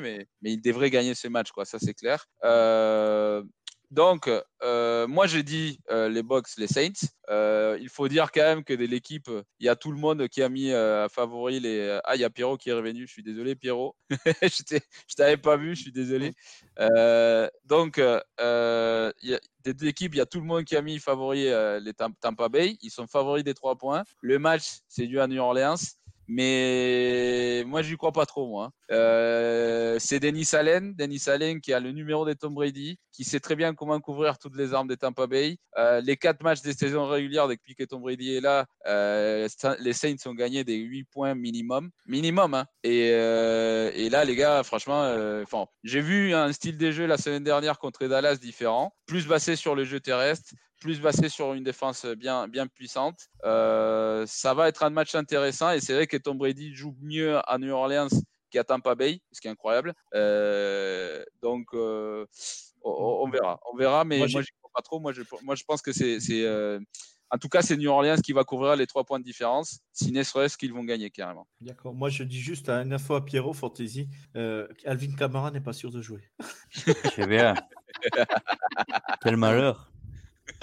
mais, 0.00 0.26
mais 0.42 0.52
ils 0.52 0.60
devraient 0.60 0.90
gagner 0.90 1.13
ce 1.14 1.28
match, 1.28 1.50
quoi. 1.50 1.64
Ça, 1.64 1.78
c'est 1.78 1.94
clair. 1.94 2.26
Euh, 2.44 3.42
Donc, 3.90 4.28
euh, 4.62 5.06
moi, 5.06 5.26
j'ai 5.26 5.42
dit 5.42 5.78
euh, 5.90 6.08
les 6.08 6.22
Bucks, 6.22 6.48
les 6.56 6.66
Saints. 6.66 7.06
Il 7.80 7.88
faut 7.88 8.08
dire 8.08 8.32
quand 8.32 8.42
même 8.42 8.64
que 8.64 8.74
de 8.74 8.84
l'équipe, 8.84 9.30
il 9.60 9.66
y 9.66 9.68
a 9.68 9.76
tout 9.76 9.92
le 9.92 9.98
monde 9.98 10.28
qui 10.28 10.42
a 10.42 10.48
mis 10.48 10.72
à 10.72 11.08
favori 11.08 11.60
les. 11.60 12.00
Ah, 12.04 12.16
il 12.16 12.20
y 12.20 12.24
a 12.24 12.30
Pierrot 12.30 12.56
qui 12.56 12.70
est 12.70 12.72
revenu. 12.72 13.06
Je 13.06 13.12
suis 13.12 13.22
désolé, 13.22 13.54
Pierrot. 13.54 13.94
je 14.10 15.14
t'avais 15.16 15.36
pas 15.36 15.56
vu, 15.56 15.76
je 15.76 15.82
suis 15.82 15.92
désolé. 15.92 16.32
donc, 17.64 18.00
des 19.64 19.86
équipes, 19.86 20.14
il 20.14 20.18
y 20.18 20.20
a 20.20 20.26
tout 20.26 20.40
le 20.40 20.46
monde 20.46 20.64
qui 20.64 20.76
a 20.76 20.82
mis 20.82 20.98
favori 20.98 21.44
les 21.80 21.94
Tampa 21.94 22.48
Bay. 22.48 22.76
Ils 22.82 22.90
sont 22.90 23.06
favoris 23.06 23.44
des 23.44 23.54
trois 23.54 23.76
points. 23.76 24.02
Le 24.20 24.38
match, 24.38 24.80
c'est 24.88 25.06
dû 25.06 25.20
à 25.20 25.26
New 25.26 25.40
Orleans. 25.40 25.76
Mais 26.28 27.64
moi, 27.66 27.82
je 27.82 27.90
n'y 27.90 27.96
crois 27.96 28.12
pas 28.12 28.26
trop, 28.26 28.48
moi. 28.48 28.70
Euh, 28.90 29.96
c'est 29.98 30.20
Denis 30.20 30.48
Allen, 30.52 30.94
Denis 30.94 31.22
Allen 31.26 31.60
qui 31.60 31.72
a 31.72 31.80
le 31.80 31.92
numéro 31.92 32.24
de 32.24 32.32
Tom 32.32 32.54
Brady, 32.54 32.98
qui 33.12 33.24
sait 33.24 33.40
très 33.40 33.56
bien 33.56 33.74
comment 33.74 34.00
couvrir 34.00 34.38
toutes 34.38 34.56
les 34.56 34.74
armes 34.74 34.88
des 34.88 34.96
Tampa 34.96 35.26
Bay. 35.26 35.58
Euh, 35.76 36.00
les 36.00 36.16
quatre 36.16 36.42
matchs 36.42 36.62
des 36.62 36.72
saisons 36.72 37.06
régulières 37.06 37.48
depuis 37.48 37.74
que 37.74 37.84
Tom 37.84 38.00
Brady 38.02 38.36
est 38.36 38.40
là, 38.40 38.66
euh, 38.86 39.48
les 39.80 39.92
Saints 39.92 40.16
ont 40.26 40.34
gagné 40.34 40.64
des 40.64 40.76
8 40.76 41.04
points 41.04 41.34
minimum. 41.34 41.90
Minimum, 42.06 42.54
hein. 42.54 42.66
Et 42.82 43.10
là, 44.10 44.24
les 44.24 44.36
gars, 44.36 44.62
franchement, 44.62 45.14
j'ai 45.82 46.00
vu 46.00 46.34
un 46.34 46.52
style 46.52 46.78
de 46.78 46.90
jeu 46.90 47.06
la 47.06 47.16
semaine 47.16 47.44
dernière 47.44 47.78
contre 47.78 48.06
Dallas 48.06 48.36
différent, 48.36 48.94
plus 49.06 49.26
basé 49.26 49.56
sur 49.56 49.74
le 49.74 49.84
jeu 49.84 50.00
terrestre 50.00 50.54
plus 50.84 51.00
basé 51.00 51.30
sur 51.30 51.54
une 51.54 51.64
défense 51.64 52.04
bien, 52.04 52.46
bien 52.46 52.66
puissante. 52.66 53.30
Euh, 53.44 54.26
ça 54.26 54.52
va 54.52 54.68
être 54.68 54.82
un 54.82 54.90
match 54.90 55.14
intéressant 55.14 55.70
et 55.70 55.80
c'est 55.80 55.94
vrai 55.94 56.06
que 56.06 56.18
Tom 56.18 56.36
Brady 56.36 56.74
joue 56.74 56.94
mieux 57.00 57.38
à 57.50 57.56
New 57.56 57.72
Orleans 57.72 58.10
qu'à 58.50 58.64
Tampa 58.64 58.94
Bay, 58.94 59.22
ce 59.32 59.40
qui 59.40 59.48
est 59.48 59.50
incroyable. 59.50 59.94
Euh, 60.14 61.24
donc, 61.40 61.68
euh, 61.72 62.26
on, 62.82 63.26
verra. 63.30 63.58
On 63.72 63.78
verra, 63.78 64.04
mais 64.04 64.18
moi, 64.18 64.26
je 64.26 64.36
ne 64.36 64.42
crois 64.60 64.70
pas 64.74 64.82
trop. 64.82 65.00
Moi, 65.00 65.14
je, 65.14 65.22
moi, 65.42 65.54
je 65.54 65.64
pense 65.64 65.80
que 65.80 65.90
c'est. 65.90 66.18
en 67.30 67.38
tout 67.38 67.48
cas, 67.48 67.62
c'est 67.62 67.78
New 67.78 67.90
Orleans 67.90 68.20
qui 68.22 68.34
va 68.34 68.44
couvrir 68.44 68.76
les 68.76 68.86
trois 68.86 69.04
points 69.04 69.18
de 69.18 69.24
différence. 69.24 69.80
Si 69.90 70.12
ne 70.12 70.22
serait-ce 70.22 70.58
qu'ils 70.58 70.74
vont 70.74 70.84
gagner 70.84 71.08
carrément. 71.08 71.46
D'accord. 71.62 71.94
Moi, 71.94 72.10
je 72.10 72.24
dis 72.24 72.40
juste 72.40 72.68
une 72.68 72.92
info 72.92 73.14
à 73.14 73.24
Pierrot, 73.24 73.54
Fantasy. 73.54 74.06
Alvin 74.34 75.14
Kamara 75.16 75.50
n'est 75.50 75.62
pas 75.62 75.72
sûr 75.72 75.90
de 75.90 76.02
jouer. 76.02 76.28
C'est 77.16 77.26
bien. 77.26 77.54
Quel 79.22 79.38
malheur. 79.38 79.93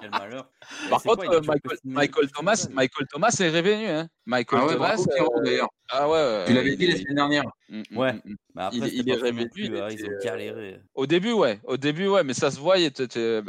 Quel 0.00 0.10
malheur. 0.10 0.50
Par 0.90 1.02
contre, 1.02 1.30
euh, 1.30 1.40
Michael, 1.84 2.30
Thomas, 2.30 2.66
Michael 2.70 3.06
Thomas 3.10 3.36
est 3.40 3.48
revenu. 3.48 3.86
Hein. 3.86 4.08
Michael 4.26 4.60
ah 4.62 4.72
Thomas. 4.72 5.04
Euh, 5.46 5.66
ah 5.90 6.08
ouais. 6.08 6.44
Tu 6.46 6.52
l'avais 6.52 6.76
dit 6.76 6.86
la 6.86 6.96
semaine 6.96 7.14
dernière. 7.14 7.44
Mm, 7.68 7.82
mm, 7.90 7.96
ouais. 7.96 8.12
Mm, 8.12 8.34
après, 8.56 8.90
il, 8.92 9.08
est 9.08 9.14
revenu. 9.14 9.48
Plus, 9.48 9.78
hein, 9.78 9.88
ils 9.90 10.04
ont 10.04 10.18
galéré. 10.22 10.80
Au 10.94 11.06
début, 11.06 11.32
ouais. 11.32 11.60
Au 11.64 11.76
début, 11.76 12.08
ouais. 12.08 12.24
Mais 12.24 12.34
ça 12.34 12.50
se 12.50 12.60
voit. 12.60 12.76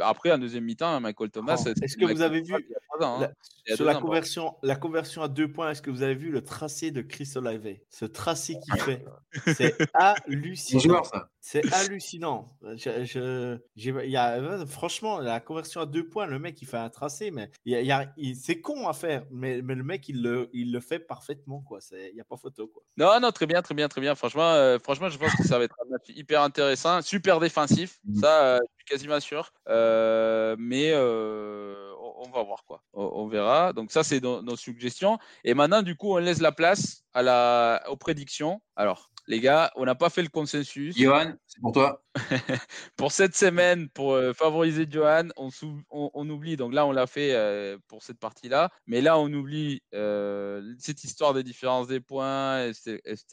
Après, 0.00 0.32
en 0.32 0.38
deuxième 0.38 0.64
mi-temps, 0.64 1.00
Michael 1.00 1.30
Thomas. 1.30 1.62
Est-ce 1.82 1.96
que 1.96 2.06
vous 2.06 2.22
avez 2.22 2.40
vu 2.40 2.54
hein. 3.00 3.28
sur 3.74 3.84
la 3.84 3.94
conversion, 3.94 4.56
la 4.62 4.76
conversion 4.76 5.22
à 5.22 5.28
deux 5.28 5.50
points, 5.50 5.70
est-ce 5.70 5.82
que 5.82 5.90
vous 5.90 6.02
avez 6.02 6.14
vu 6.14 6.30
le 6.30 6.42
tracé 6.42 6.90
de 6.90 7.02
Chris 7.02 7.30
Olave? 7.36 7.74
Ce 7.90 8.04
tracé 8.04 8.56
qu'il 8.64 8.80
fait, 8.80 9.04
c'est 9.54 9.76
hallucinant. 9.94 11.02
C'est 11.40 11.72
hallucinant. 11.72 12.56
Je, 12.76 13.58
il 13.76 14.10
y 14.10 14.16
a, 14.16 14.66
franchement, 14.66 15.20
la 15.20 15.40
conversion 15.40 15.80
à 15.80 15.86
deux 15.86 15.99
points, 16.04 16.26
le 16.26 16.38
mec, 16.38 16.60
il 16.62 16.66
fait 16.66 16.76
un 16.76 16.88
tracé, 16.88 17.30
mais 17.30 17.50
il, 17.64 18.36
c'est 18.36 18.60
con 18.60 18.88
à 18.88 18.92
faire, 18.92 19.24
mais, 19.30 19.62
mais, 19.62 19.74
le 19.74 19.82
mec, 19.82 20.08
il 20.08 20.22
le, 20.22 20.50
il 20.52 20.72
le 20.72 20.80
fait 20.80 20.98
parfaitement, 20.98 21.60
quoi. 21.60 21.80
Il 21.92 22.14
n'y 22.14 22.20
a 22.20 22.24
pas 22.24 22.36
photo, 22.36 22.68
quoi. 22.68 22.82
Non, 22.96 23.20
non, 23.20 23.30
très 23.30 23.46
bien, 23.46 23.62
très 23.62 23.74
bien, 23.74 23.88
très 23.88 24.00
bien. 24.00 24.14
Franchement, 24.14 24.50
euh, 24.52 24.78
franchement 24.78 25.08
je 25.08 25.18
pense 25.18 25.34
que 25.34 25.44
ça 25.44 25.58
va 25.58 25.64
être 25.64 25.76
un 25.84 25.90
match 25.90 26.08
hyper 26.08 26.42
intéressant, 26.42 27.02
super 27.02 27.40
défensif. 27.40 27.98
Mmh. 28.04 28.20
Ça, 28.20 28.44
euh, 28.44 28.58
je 28.60 28.76
suis 28.78 28.84
quasiment 28.84 29.20
sûr. 29.20 29.52
Euh, 29.68 30.56
mais 30.58 30.94
on, 30.94 32.30
va 32.30 32.42
voir, 32.42 32.64
quoi. 32.64 32.82
On, 32.92 33.26
verra. 33.26 33.72
Donc, 33.72 33.90
ça, 33.92 34.04
c'est 34.04 34.22
nos, 34.22 34.42
nos, 34.42 34.56
suggestions. 34.56 35.18
Et 35.44 35.54
maintenant, 35.54 35.82
du 35.82 35.96
coup, 35.96 36.12
on 36.14 36.18
laisse 36.18 36.40
la 36.40 36.52
place 36.52 37.04
à 37.14 37.22
la, 37.22 37.82
aux 37.88 37.96
prédictions. 37.96 38.60
Alors, 38.76 39.10
les 39.26 39.40
gars, 39.40 39.70
on 39.76 39.84
n'a 39.84 39.94
pas 39.94 40.10
fait 40.10 40.22
le 40.22 40.28
consensus. 40.28 40.96
Johan, 40.96 41.34
c'est 41.50 41.60
pour 41.60 41.72
toi. 41.72 42.00
pour 42.96 43.10
cette 43.10 43.34
semaine, 43.34 43.88
pour 43.88 44.12
euh, 44.12 44.32
favoriser 44.32 44.86
Johan, 44.88 45.28
on, 45.36 46.30
oublie. 46.30 46.56
Donc 46.56 46.72
là, 46.72 46.86
on 46.86 46.92
l'a 46.92 47.08
fait 47.08 47.34
euh, 47.34 47.76
pour 47.88 48.04
cette 48.04 48.20
partie-là. 48.20 48.70
Mais 48.86 49.00
là, 49.00 49.18
on 49.18 49.32
oublie 49.32 49.82
euh, 49.92 50.62
cette 50.78 51.02
histoire 51.02 51.34
des 51.34 51.42
différences 51.42 51.88
des 51.88 51.98
points, 51.98 52.66
etc. 52.68 53.24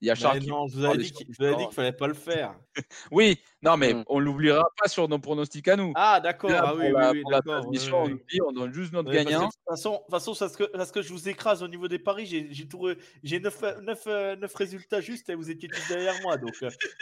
Il 0.00 0.08
y 0.08 0.10
a 0.10 0.14
Charles. 0.14 0.40
Non, 0.46 0.66
je 0.68 0.78
vous 0.78 0.84
avais 0.86 0.96
dit 0.96 1.12
qu'il 1.12 1.28
ne 1.28 1.70
fallait 1.70 1.92
pas 1.92 2.06
le 2.06 2.14
faire. 2.14 2.54
oui, 3.10 3.38
non, 3.60 3.76
mais 3.76 3.92
mm. 3.92 4.04
on 4.06 4.20
l'oubliera 4.20 4.64
pas 4.80 4.88
sur 4.88 5.06
nos 5.06 5.18
pronostics 5.18 5.68
à 5.68 5.76
nous. 5.76 5.92
Ah, 5.96 6.20
d'accord. 6.20 6.50
Ah, 6.54 6.74
oui, 6.74 6.86
oui, 6.94 7.02
oui, 7.12 7.22
la 7.30 7.42
transmission, 7.42 8.04
on 8.04 8.10
oublie, 8.10 8.40
on 8.46 8.52
donne 8.52 8.72
juste 8.72 8.94
notre 8.94 9.12
gagnant. 9.12 9.40
De 9.40 9.44
toute 9.44 9.68
façon, 9.68 10.00
de 10.06 10.10
façon 10.10 10.34
parce, 10.34 10.56
que, 10.56 10.64
parce 10.64 10.92
que 10.92 11.02
je 11.02 11.12
vous 11.12 11.28
écrase 11.28 11.62
au 11.62 11.68
niveau 11.68 11.88
des 11.88 11.98
paris, 11.98 12.24
j'ai 12.24 13.38
9, 13.38 14.54
résultats 14.54 15.02
justes 15.02 15.28
et 15.28 15.34
vous 15.34 15.50
étiez 15.50 15.68
tous 15.68 15.88
derrière 15.88 16.14
moi. 16.22 16.38
Donc, 16.38 16.54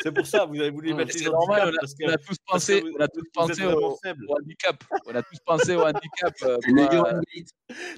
c'est 0.02 0.12
pour 0.12 0.26
ça, 0.26 0.46
vous 0.46 0.63
avez 0.64 0.72
voulu 0.72 0.94
mettre 0.94 1.16
les 1.16 1.24
normal, 1.24 1.72
on, 1.72 2.08
a, 2.08 2.16
tous 2.16 2.36
pensé, 2.46 2.82
on 2.96 3.00
a 3.00 3.08
tous 3.08 3.24
pensé 3.32 3.64
au, 3.64 3.98
handicap. 4.28 4.82
On 5.06 5.14
a 5.14 5.22
tous 5.22 5.38
pensé 5.44 5.74
au 5.74 5.82
handicap. 5.82 6.34
Euh, 6.44 6.58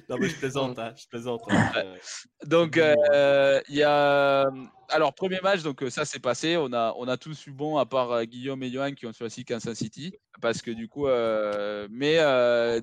non, 0.09 0.17
mais 0.19 0.29
je 0.29 0.35
plaisante, 0.35 0.79
hein, 0.79 0.93
je 0.95 1.07
plaisante. 1.07 1.41
Hein, 1.49 1.71
euh. 1.75 1.97
Donc, 2.45 2.77
euh, 2.77 3.59
il 3.67 3.75
y 3.75 3.83
a 3.83 4.49
alors, 4.89 5.13
premier 5.13 5.39
match, 5.41 5.63
donc 5.63 5.83
ça 5.89 6.05
s'est 6.05 6.19
passé. 6.19 6.55
On 6.55 6.71
a, 6.71 6.93
on 6.97 7.07
a 7.09 7.17
tous 7.17 7.47
eu 7.47 7.51
bon, 7.51 7.77
à 7.77 7.85
part 7.85 8.23
Guillaume 8.25 8.63
et 8.63 8.71
Johan 8.71 8.93
qui 8.93 9.05
ont 9.05 9.11
choisi 9.11 9.43
Kansas 9.43 9.77
City. 9.77 10.13
Parce 10.39 10.61
que 10.61 10.71
du 10.71 10.87
coup, 10.87 11.07
mais 11.89 12.19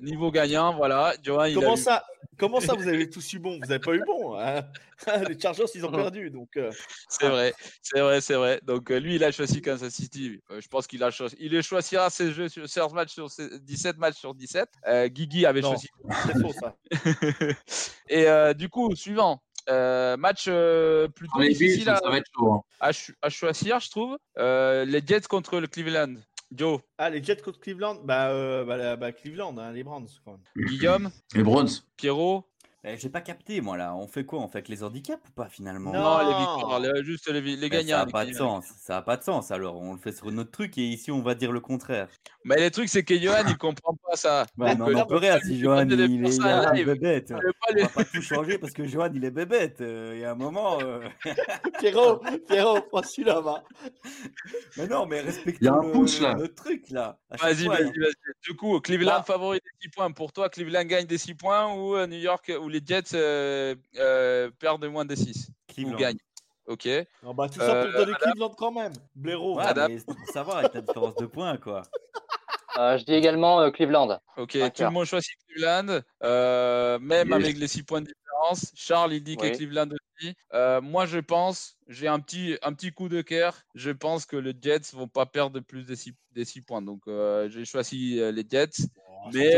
niveau 0.01 0.31
gagnant, 0.31 0.75
voilà. 0.75 1.15
Johan, 1.23 1.47
comment, 1.53 1.75
il 1.75 1.81
ça, 1.81 2.05
comment 2.37 2.59
ça, 2.59 2.73
vous 2.75 2.87
avez 2.87 3.09
tous 3.09 3.33
eu 3.33 3.39
bon? 3.39 3.59
Vous 3.59 3.67
n'avez 3.67 3.79
pas 3.79 3.93
eu 3.93 4.03
bon 4.05 4.37
hein 4.37 4.61
Les 5.27 5.39
Chargers, 5.39 5.65
ils 5.73 5.85
ont 5.85 5.91
perdu. 5.91 6.29
donc. 6.29 6.59
C'est 7.09 7.29
vrai, 7.29 7.53
c'est 7.81 7.99
vrai, 7.99 8.21
c'est 8.21 8.35
vrai. 8.35 8.59
Donc, 8.63 8.89
lui, 8.89 9.15
il 9.15 9.23
a 9.23 9.31
choisi 9.31 9.61
Kansas 9.61 9.74
City. 9.89 10.39
je 10.49 10.67
pense 10.67 10.87
qu'il 10.87 11.03
a 11.03 11.11
choisi. 11.11 11.35
Il 11.39 11.61
choisira 11.61 12.09
ses 12.09 12.31
jeux 12.31 12.49
sur 12.49 12.67
16 12.67 12.93
matchs 12.93 13.13
sur 13.13 13.27
17 13.27 13.97
matchs 13.97 14.17
sur 14.17 14.33
17. 14.35 14.69
Guigui 15.07 15.45
avait 15.45 15.61
choisi. 15.61 15.87
C'est 16.25 16.41
faux, 16.41 16.53
ça. 16.53 16.75
et 18.09 18.53
du 18.55 18.69
coup, 18.69 18.95
suivant. 18.95 19.41
Euh, 19.67 20.15
match 20.17 20.45
euh, 20.47 21.07
plutôt 21.07 21.41
difficile 21.41 21.89
à, 21.89 21.99
hein. 22.03 22.61
à, 22.79 23.29
choisir, 23.29 23.79
je 23.79 23.89
trouve. 23.89 24.17
Euh, 24.37 24.85
les 24.85 25.01
Jets 25.05 25.21
contre 25.21 25.59
le 25.59 25.67
Cleveland. 25.67 26.15
Joe. 26.51 26.79
Ah, 26.97 27.09
les 27.09 27.23
Jets 27.23 27.37
contre 27.37 27.59
Cleveland? 27.59 27.95
Bah, 28.03 28.63
bah, 28.63 28.95
bah 28.95 29.11
Cleveland, 29.11 29.57
hein, 29.57 29.71
les 29.71 29.83
Browns. 29.83 30.07
Guillaume. 30.55 31.09
Les 31.33 31.43
Browns. 31.43 31.69
Pierrot. 31.97 32.47
Eh, 32.87 32.97
j'ai 32.97 33.09
pas 33.09 33.21
capté, 33.21 33.61
moi, 33.61 33.77
là. 33.77 33.95
On 33.95 34.07
fait 34.07 34.25
quoi? 34.25 34.39
On 34.39 34.47
fait 34.47 34.59
avec 34.59 34.69
les 34.69 34.83
handicaps 34.83 35.21
ou 35.27 35.31
pas, 35.31 35.49
finalement? 35.49 35.91
Non, 35.91 36.19
les 36.19 36.37
victoires, 36.37 37.03
juste 37.03 37.27
les, 37.31 37.41
les 37.55 37.69
gagnants. 37.69 37.97
Ça 37.97 38.05
n'a 38.05 38.11
pas 38.11 38.25
de 38.27 38.33
sens. 38.33 38.65
Ça 38.79 38.97
a 38.97 39.01
pas 39.01 39.17
de 39.17 39.23
sens, 39.23 39.49
alors. 39.49 39.81
On 39.81 39.93
le 39.93 39.99
fait 39.99 40.11
sur 40.11 40.31
notre 40.31 40.51
truc 40.51 40.77
et 40.77 40.83
ici, 40.83 41.09
on 41.09 41.21
va 41.23 41.33
dire 41.33 41.51
le 41.51 41.61
contraire. 41.61 42.07
Mais 42.43 42.61
le 42.61 42.69
truc, 42.69 42.89
c'est 42.89 43.01
que 43.03 43.17
Johan, 43.17 43.43
il 43.47 43.57
comprend 43.57 43.95
pas 44.07 44.15
ça. 44.15 44.45
Mais 44.57 44.79
on 44.79 44.93
en 44.93 45.05
peut 45.07 45.15
rien 45.15 45.39
si 45.39 45.59
Johan, 45.59 45.87
il, 45.89 45.99
est, 45.99 46.85
bébête. 46.85 47.33
On 47.33 47.81
va 47.81 47.87
pas 47.87 48.03
tout 48.03 48.21
changer 48.21 48.59
parce 48.59 48.71
que 48.71 48.85
Johan, 48.85 49.09
il 49.15 49.25
est 49.25 49.31
bébête. 49.31 49.81
Euh, 49.81 50.11
il 50.13 50.21
y 50.21 50.25
a 50.25 50.31
un 50.31 50.35
moment... 50.35 50.77
Euh... 50.79 50.99
Pierrot, 51.79 52.21
Pierrot, 52.47 52.81
prends 52.81 53.01
celui-là, 53.01 53.41
va. 53.41 53.63
Mais 54.77 54.85
non, 54.85 55.07
mais 55.07 55.21
respectons 55.21 55.81
le, 55.81 56.41
le, 56.41 56.53
truc, 56.53 56.89
là. 56.91 57.17
Vas-y, 57.31 57.67
vas-y, 57.67 57.85
vas-y. 57.85 58.13
Du 58.43 58.55
coup, 58.55 58.79
Cleveland 58.79 59.23
favori 59.23 59.57
des 59.59 59.71
6 59.81 59.89
points. 59.89 60.11
Pour 60.11 60.31
toi, 60.31 60.49
Cleveland 60.49 60.83
gagne 60.83 61.07
des 61.07 61.17
6 61.17 61.33
points 61.33 61.73
ou 61.73 61.95
euh, 61.95 62.05
New 62.05 62.19
York 62.19 62.51
ou 62.61 62.69
les 62.75 62.81
Jets 62.85 63.13
euh, 63.13 63.75
euh, 63.97 64.51
perdent 64.59 64.85
moins 64.85 65.05
de 65.05 65.15
6 65.15 65.49
Ou 65.79 65.95
gagnent. 65.95 66.17
Ok. 66.67 66.87
Non, 67.23 67.33
bah, 67.33 67.47
tout 67.47 67.59
ça 67.59 67.85
pour 67.85 67.93
donner 67.93 68.13
Cleveland 68.19 68.49
quand 68.57 68.71
même. 68.71 68.93
Blaireau. 69.15 69.57
Ouais, 69.57 69.99
pour 70.05 70.15
savoir 70.33 70.57
avec 70.57 70.73
la 70.73 70.81
différence 70.81 71.15
de 71.15 71.25
points, 71.25 71.57
quoi. 71.57 71.83
je 72.75 73.03
dis 73.05 73.13
également 73.13 73.69
Cleveland. 73.71 74.19
Ok, 74.37 74.57
tout 74.73 74.83
le 74.83 74.89
monde 74.89 75.05
choisit 75.05 75.31
Cleveland, 75.47 76.01
même 76.99 77.33
avec 77.33 77.57
les 77.57 77.67
6 77.67 77.83
points 77.83 78.01
de 78.01 78.07
différence. 78.07 78.71
Charles, 78.75 79.13
il 79.13 79.23
dit 79.23 79.37
que 79.37 79.55
Cleveland 79.55 79.89
aussi. 79.89 80.35
moi, 80.81 81.05
je 81.05 81.19
pense, 81.19 81.77
j'ai 81.87 82.07
un 82.07 82.19
petit, 82.19 82.57
un 82.63 82.73
petit 82.73 82.91
coup 82.91 83.07
de 83.07 83.21
cœur. 83.21 83.61
Je 83.75 83.91
pense 83.91 84.25
que 84.25 84.35
les 84.35 84.53
Jets 84.59 84.91
vont 84.93 85.07
pas 85.07 85.27
perdre 85.27 85.59
plus 85.59 85.85
de 85.85 85.95
6, 85.95 86.13
des 86.31 86.45
6 86.45 86.61
points. 86.61 86.81
Donc, 86.81 87.03
j'ai 87.05 87.63
choisi 87.63 88.15
les 88.15 88.45
Jets. 88.49 88.87
Oh, 89.25 89.29
mais 89.33 89.55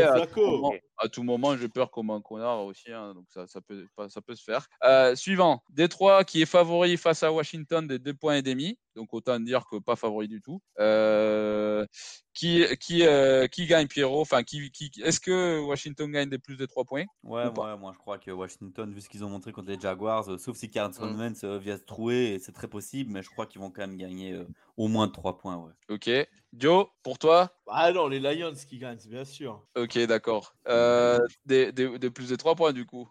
à 0.98 1.08
tout 1.08 1.22
moment, 1.22 1.56
j'ai 1.56 1.68
peur 1.68 1.90
comme 1.90 2.10
un 2.10 2.20
connard 2.20 2.64
aussi, 2.64 2.92
hein, 2.92 3.14
donc 3.14 3.26
ça, 3.28 3.46
ça, 3.46 3.60
peut, 3.60 3.86
ça 4.08 4.20
peut 4.20 4.34
se 4.34 4.42
faire. 4.42 4.66
Euh, 4.84 5.14
suivant, 5.14 5.62
Détroit 5.70 6.24
qui 6.24 6.42
est 6.42 6.46
favori 6.46 6.96
face 6.96 7.22
à 7.22 7.32
Washington 7.32 7.86
des 7.86 7.98
deux 7.98 8.14
points 8.14 8.36
et 8.36 8.42
demi, 8.42 8.78
donc 8.96 9.14
autant 9.14 9.38
dire 9.38 9.64
que 9.70 9.76
pas 9.78 9.96
favori 9.96 10.26
du 10.26 10.40
tout. 10.40 10.60
Euh, 10.80 11.86
qui, 12.34 12.64
qui, 12.80 13.04
euh, 13.04 13.46
qui 13.46 13.66
gagne 13.66 13.86
Pierrot? 13.86 14.20
Enfin, 14.20 14.42
qui, 14.42 14.70
qui, 14.70 14.90
est-ce 15.02 15.20
que 15.20 15.60
Washington 15.60 16.10
gagne 16.10 16.28
des 16.28 16.38
plus 16.38 16.56
de 16.56 16.66
trois 16.66 16.84
points? 16.84 17.04
Ouais, 17.22 17.46
ouais, 17.46 17.76
moi 17.76 17.92
je 17.92 17.98
crois 17.98 18.18
que 18.18 18.30
Washington, 18.30 18.92
vu 18.92 19.00
ce 19.00 19.08
qu'ils 19.08 19.24
ont 19.24 19.28
montré 19.28 19.52
contre 19.52 19.68
les 19.68 19.78
Jaguars, 19.78 20.28
euh, 20.28 20.38
sauf 20.38 20.56
si 20.56 20.70
Carson 20.70 21.14
Wentz 21.16 21.44
euh, 21.44 21.58
vient 21.58 21.76
se 21.76 21.82
trouer, 21.82 22.38
c'est 22.40 22.52
très 22.52 22.68
possible, 22.68 23.12
mais 23.12 23.22
je 23.22 23.30
crois 23.30 23.46
qu'ils 23.46 23.60
vont 23.60 23.70
quand 23.70 23.82
même 23.82 23.96
gagner 23.96 24.32
euh, 24.32 24.46
au 24.76 24.88
moins 24.88 25.08
3 25.08 25.38
points. 25.38 25.56
Ouais. 25.56 25.72
Ok. 25.88 26.10
Joe, 26.56 26.86
pour 27.02 27.18
toi 27.18 27.50
Ah 27.66 27.92
non, 27.92 28.08
les 28.08 28.18
Lions 28.20 28.54
qui 28.66 28.78
gagnent, 28.78 28.98
bien 29.06 29.24
sûr. 29.24 29.62
Ok, 29.76 29.98
d'accord. 30.06 30.54
Euh, 30.68 31.18
des, 31.44 31.72
des, 31.72 31.98
des 31.98 32.10
plus 32.10 32.30
de 32.30 32.36
trois 32.36 32.54
points 32.54 32.72
du 32.72 32.86
coup. 32.86 33.08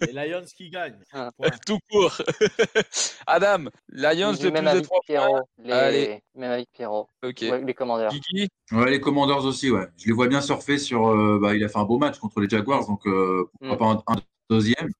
Les 0.00 0.12
Lions 0.12 0.44
qui 0.56 0.68
gagnent. 0.68 0.98
Ah. 1.12 1.30
Tout 1.66 1.78
court. 1.90 2.16
Adam, 3.26 3.66
Lions 3.88 4.32
de 4.32 4.50
même 4.50 4.52
plus 4.52 4.62
de 4.64 4.68
avis 4.68 4.80
que 4.80 4.86
trois 4.86 4.98
points. 5.06 5.14
Pierrot. 5.14 5.40
Les... 5.58 5.72
Allez. 5.72 6.22
Même 6.34 6.64
que 6.64 6.70
Pierrot. 6.72 7.08
Ok. 7.24 7.38
Ouais, 7.42 7.62
les 7.64 7.74
commandeurs. 7.74 8.10
Kiki 8.12 8.48
Ouais, 8.72 8.90
les 8.90 9.00
Commanders 9.00 9.44
aussi, 9.44 9.70
ouais. 9.70 9.86
Je 9.96 10.06
les 10.06 10.12
vois 10.12 10.26
bien 10.26 10.40
surfer 10.40 10.78
sur. 10.78 11.06
euh, 11.08 11.38
bah, 11.40 11.54
il 11.54 11.62
a 11.64 11.68
fait 11.68 11.78
un 11.78 11.84
beau 11.84 11.98
match 11.98 12.18
contre 12.18 12.40
les 12.40 12.48
Jaguars, 12.48 12.86
donc 12.86 13.06
euh, 13.06 13.48
pourquoi 13.60 13.74
Mm. 13.94 14.02
pas 14.04 14.12
un, 14.12 14.16
un 14.16 14.20
deuxième? 14.50 14.90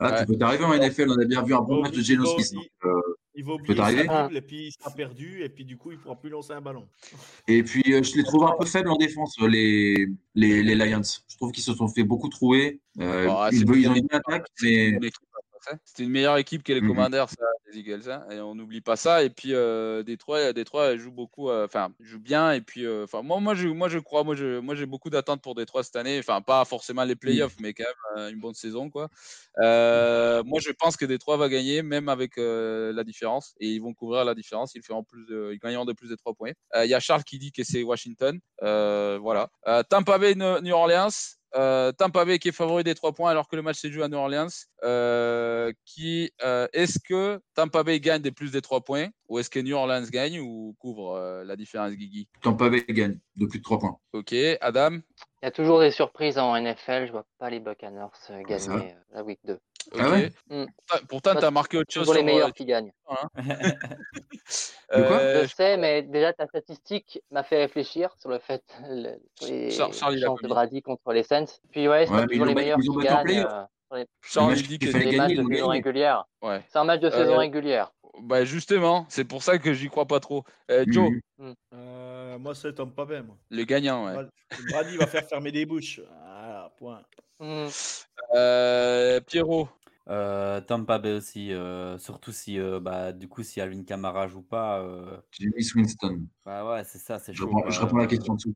Ah, 0.00 0.10
Ouais. 0.10 0.20
tu 0.20 0.26
peux 0.26 0.36
t'arriver 0.36 0.64
en 0.64 0.74
NFL, 0.74 1.08
on 1.10 1.20
a 1.20 1.24
bien 1.24 1.42
vu 1.42 1.54
un 1.54 1.60
bon 1.60 1.80
match 1.82 1.92
de 1.94 2.02
Geno 2.02 2.26
Smith. 2.26 2.68
euh, 2.84 3.00
Il 3.36 3.44
va 3.44 3.56
peut 3.56 3.72
oublier 3.72 4.02
Bible 4.02 4.36
et 4.36 4.40
puis 4.40 4.66
il 4.66 4.72
sera 4.72 4.90
perdu 4.90 5.42
et 5.42 5.48
puis 5.48 5.64
du 5.64 5.76
coup 5.76 5.90
il 5.90 5.98
pourra 5.98 6.14
plus 6.14 6.30
lancer 6.30 6.52
un 6.52 6.60
ballon. 6.60 6.86
Et 7.48 7.62
puis, 7.62 7.82
euh, 7.92 8.02
je 8.02 8.16
les 8.16 8.22
trouve 8.22 8.44
un 8.44 8.54
peu 8.58 8.64
faibles 8.64 8.90
en 8.90 8.96
défense, 8.96 9.36
euh, 9.40 9.48
les, 9.48 10.06
les, 10.34 10.62
les 10.62 10.74
Lions. 10.74 11.02
Je 11.28 11.36
trouve 11.36 11.50
qu'ils 11.50 11.64
se 11.64 11.74
sont 11.74 11.88
fait 11.88 12.04
beaucoup 12.04 12.28
trouer. 12.28 12.80
Euh, 13.00 13.26
Ah, 13.28 13.48
ils, 13.52 13.68
ont 13.68 13.94
une 13.94 14.08
attaque, 14.10 14.46
mais. 14.62 14.98
C'était 15.84 16.02
une 16.04 16.10
meilleure 16.10 16.36
équipe 16.36 16.62
que 16.62 16.72
les. 16.72 16.80
Commanders, 16.80 17.28
ça, 17.30 17.44
les 17.72 17.78
Eagles. 17.80 18.10
hein, 18.10 18.24
et 18.30 18.40
on 18.40 18.54
n'oublie 18.54 18.80
pas 18.80 18.96
ça. 18.96 19.22
Et 19.24 19.30
puis 19.30 19.54
euh, 19.54 20.02
Détroit, 20.02 20.52
Détroit 20.52 20.86
elle 20.92 20.98
joue 20.98 21.10
beaucoup, 21.12 21.50
euh, 21.50 21.64
enfin 21.64 21.92
joue 22.00 22.20
bien. 22.20 22.52
Et 22.52 22.60
puis, 22.60 22.84
euh, 22.86 23.04
enfin 23.04 23.22
moi, 23.22 23.40
moi, 23.40 23.54
je, 23.54 23.68
moi, 23.68 23.88
je 23.88 23.98
crois, 23.98 24.24
moi, 24.24 24.34
je, 24.34 24.58
moi, 24.60 24.74
j'ai 24.74 24.86
beaucoup 24.86 25.10
d'attentes 25.10 25.42
pour 25.42 25.54
Détroit 25.54 25.82
cette 25.82 25.96
année. 25.96 26.18
Enfin, 26.18 26.40
pas 26.42 26.64
forcément 26.64 27.04
les 27.04 27.16
playoffs, 27.16 27.56
mais 27.60 27.72
quand 27.74 27.84
même 27.84 28.24
euh, 28.24 28.30
une 28.30 28.40
bonne 28.40 28.54
saison, 28.54 28.90
quoi. 28.90 29.08
Euh, 29.60 30.42
moi, 30.44 30.60
je 30.62 30.70
pense 30.72 30.96
que 30.96 31.04
Détroit 31.04 31.36
va 31.36 31.48
gagner, 31.48 31.82
même 31.82 32.08
avec 32.08 32.38
euh, 32.38 32.92
la 32.92 33.04
différence. 33.04 33.54
Et 33.60 33.68
ils 33.68 33.80
vont 33.80 33.94
couvrir 33.94 34.24
la 34.24 34.34
différence. 34.34 34.74
Ils 34.74 34.82
feront 34.82 35.04
plus, 35.04 35.26
de, 35.26 35.50
ils 35.52 35.58
gagneront 35.58 35.84
de 35.84 35.92
plus 35.92 36.08
de 36.08 36.16
3 36.16 36.34
points. 36.34 36.52
Euh, 36.74 36.84
Il 36.84 36.90
y 36.90 36.94
a 36.94 37.00
Charles 37.00 37.24
qui 37.24 37.38
dit 37.38 37.52
que 37.52 37.64
c'est 37.64 37.82
Washington. 37.82 38.38
Euh, 38.62 39.18
voilà. 39.20 39.50
Euh, 39.68 39.82
Tampa 39.88 40.18
Bay, 40.18 40.34
New 40.34 40.72
Orleans. 40.74 41.08
Euh, 41.54 41.92
Tampa 41.92 42.24
Bay 42.24 42.38
qui 42.38 42.48
est 42.48 42.52
favori 42.52 42.84
des 42.84 42.94
3 42.94 43.12
points 43.12 43.30
alors 43.30 43.48
que 43.48 43.56
le 43.56 43.62
match 43.62 43.78
s'est 43.78 43.90
joué 43.90 44.02
à 44.02 44.08
New 44.08 44.18
Orleans. 44.18 44.48
Euh, 44.82 45.72
qui 45.84 46.32
euh, 46.42 46.66
est-ce 46.72 46.98
que 46.98 47.40
Tampa 47.54 47.82
Bay 47.82 48.00
gagne 48.00 48.22
des 48.22 48.32
plus 48.32 48.50
des 48.50 48.60
3 48.60 48.80
points 48.82 49.08
ou 49.28 49.38
est-ce 49.38 49.50
que 49.50 49.60
New 49.60 49.76
Orleans 49.76 50.04
gagne 50.10 50.40
ou 50.40 50.74
couvre 50.78 51.14
euh, 51.14 51.44
la 51.44 51.56
différence, 51.56 51.92
Guigui? 51.92 52.28
Tampa 52.42 52.68
Bay 52.68 52.84
gagne 52.88 53.18
de 53.36 53.46
plus 53.46 53.58
de 53.58 53.64
3 53.64 53.78
points. 53.78 53.98
Ok, 54.12 54.34
Adam? 54.60 54.98
Il 55.42 55.46
y 55.46 55.48
a 55.48 55.50
toujours 55.50 55.80
des 55.80 55.90
surprises 55.90 56.38
en 56.38 56.58
NFL. 56.58 57.06
Je 57.06 57.12
vois 57.12 57.26
pas 57.38 57.50
les 57.50 57.60
Buccaneers 57.60 58.08
gagner 58.48 58.94
la 59.12 59.22
week 59.22 59.40
2. 59.44 59.58
Ok. 59.92 60.00
Ah 60.02 60.10
ouais 60.10 60.30
Mm. 60.50 60.64
Pourtant- 61.08 61.34
tu 61.36 61.44
as 61.44 61.50
marqué 61.50 61.76
autre 61.78 61.92
chose 61.92 62.02
Toujours 62.06 62.14
les 62.14 62.20
sur, 62.20 62.28
euh, 62.28 62.32
meilleurs 62.32 62.52
qui 62.52 62.64
gagnent. 62.64 62.92
Quoi 63.06 63.30
euh, 64.92 65.46
Je 65.46 65.54
sais, 65.54 65.76
mais 65.76 66.02
déjà 66.02 66.32
ta 66.32 66.46
statistique 66.46 67.20
m'a 67.30 67.42
fait 67.42 67.58
réfléchir 67.58 68.14
sur 68.18 68.28
le 68.30 68.38
fait 68.38 68.62
le- 68.88 69.18
sur 69.40 69.48
les 69.50 69.70
chances 69.70 70.00
de. 70.42 70.48
Brady 70.48 70.82
contre 70.82 71.12
les 71.12 71.22
Saints. 71.22 71.46
Puis 71.70 71.88
ouais, 71.88 72.06
c'est 72.06 72.12
Ouais, 72.12 72.26
toujours 72.26 72.46
les 72.46 72.54
meilleurs 72.54 72.78
qui 72.78 72.88
ont 72.90 72.94
battu 72.94 73.08
en 73.12 73.24
gagnent. 73.24 73.38
euh, 73.50 73.64
sur 73.88 73.96
les, 73.96 74.06
Charles 74.22 74.50
match 74.50 74.60
il 74.60 74.68
dit 74.68 74.78
que 74.78 74.86
les 74.86 74.92
gagner, 75.04 75.16
matchs 75.16 75.34
de 75.36 75.54
saison 75.54 75.68
régulière. 75.68 76.24
ouais. 76.42 76.62
C'est 76.68 76.78
un 76.78 76.84
match 76.84 77.00
de 77.00 77.08
Euh, 77.08 77.10
saison 77.10 77.36
régulière. 77.38 77.92
Bah 78.22 78.44
justement, 78.44 79.06
c'est 79.08 79.24
pour 79.24 79.42
ça 79.42 79.58
que 79.58 79.72
j'y 79.72 79.88
crois 79.88 80.06
pas 80.06 80.20
trop. 80.20 80.44
Euh, 80.70 80.84
Joe. 80.86 81.10
Euh, 81.74 82.38
moi 82.38 82.54
ça 82.54 82.72
tombe 82.72 82.94
pas 82.94 83.04
bien. 83.06 83.22
Moi. 83.22 83.36
le 83.50 83.64
gagnant, 83.64 84.06
ouais. 84.06 84.12
Brady- 84.12 84.30
Brady 84.70 84.96
va 84.98 85.06
faire 85.08 85.24
fermer 85.28 85.50
des 85.50 85.66
bouches. 85.66 86.00
Voilà, 86.00 86.72
point. 86.78 87.02
Mm. 87.40 87.68
Euh, 88.34 89.20
Pierrot, 89.20 89.68
Euh, 90.08 90.60
Tampa 90.60 90.98
Bay 90.98 91.12
aussi, 91.14 91.52
euh, 91.52 91.96
surtout 91.98 92.30
si, 92.32 92.58
euh, 92.58 92.78
bah, 92.80 93.12
du 93.12 93.26
coup, 93.28 93.42
si 93.42 93.60
Alvin 93.60 93.84
Kamara 93.84 94.28
joue 94.28 94.42
pas, 94.42 94.80
euh, 94.80 95.16
James 95.32 95.52
Winston. 95.74 96.26
bah 96.44 96.64
ouais, 96.70 96.84
c'est 96.84 96.98
ça, 96.98 97.18
c'est 97.18 97.32
Je 97.32 97.38
chaud. 97.38 97.50
je 97.68 97.80
réponds 97.80 97.96
à 97.96 98.00
la 98.02 98.06
question 98.06 98.34
dessous. 98.34 98.54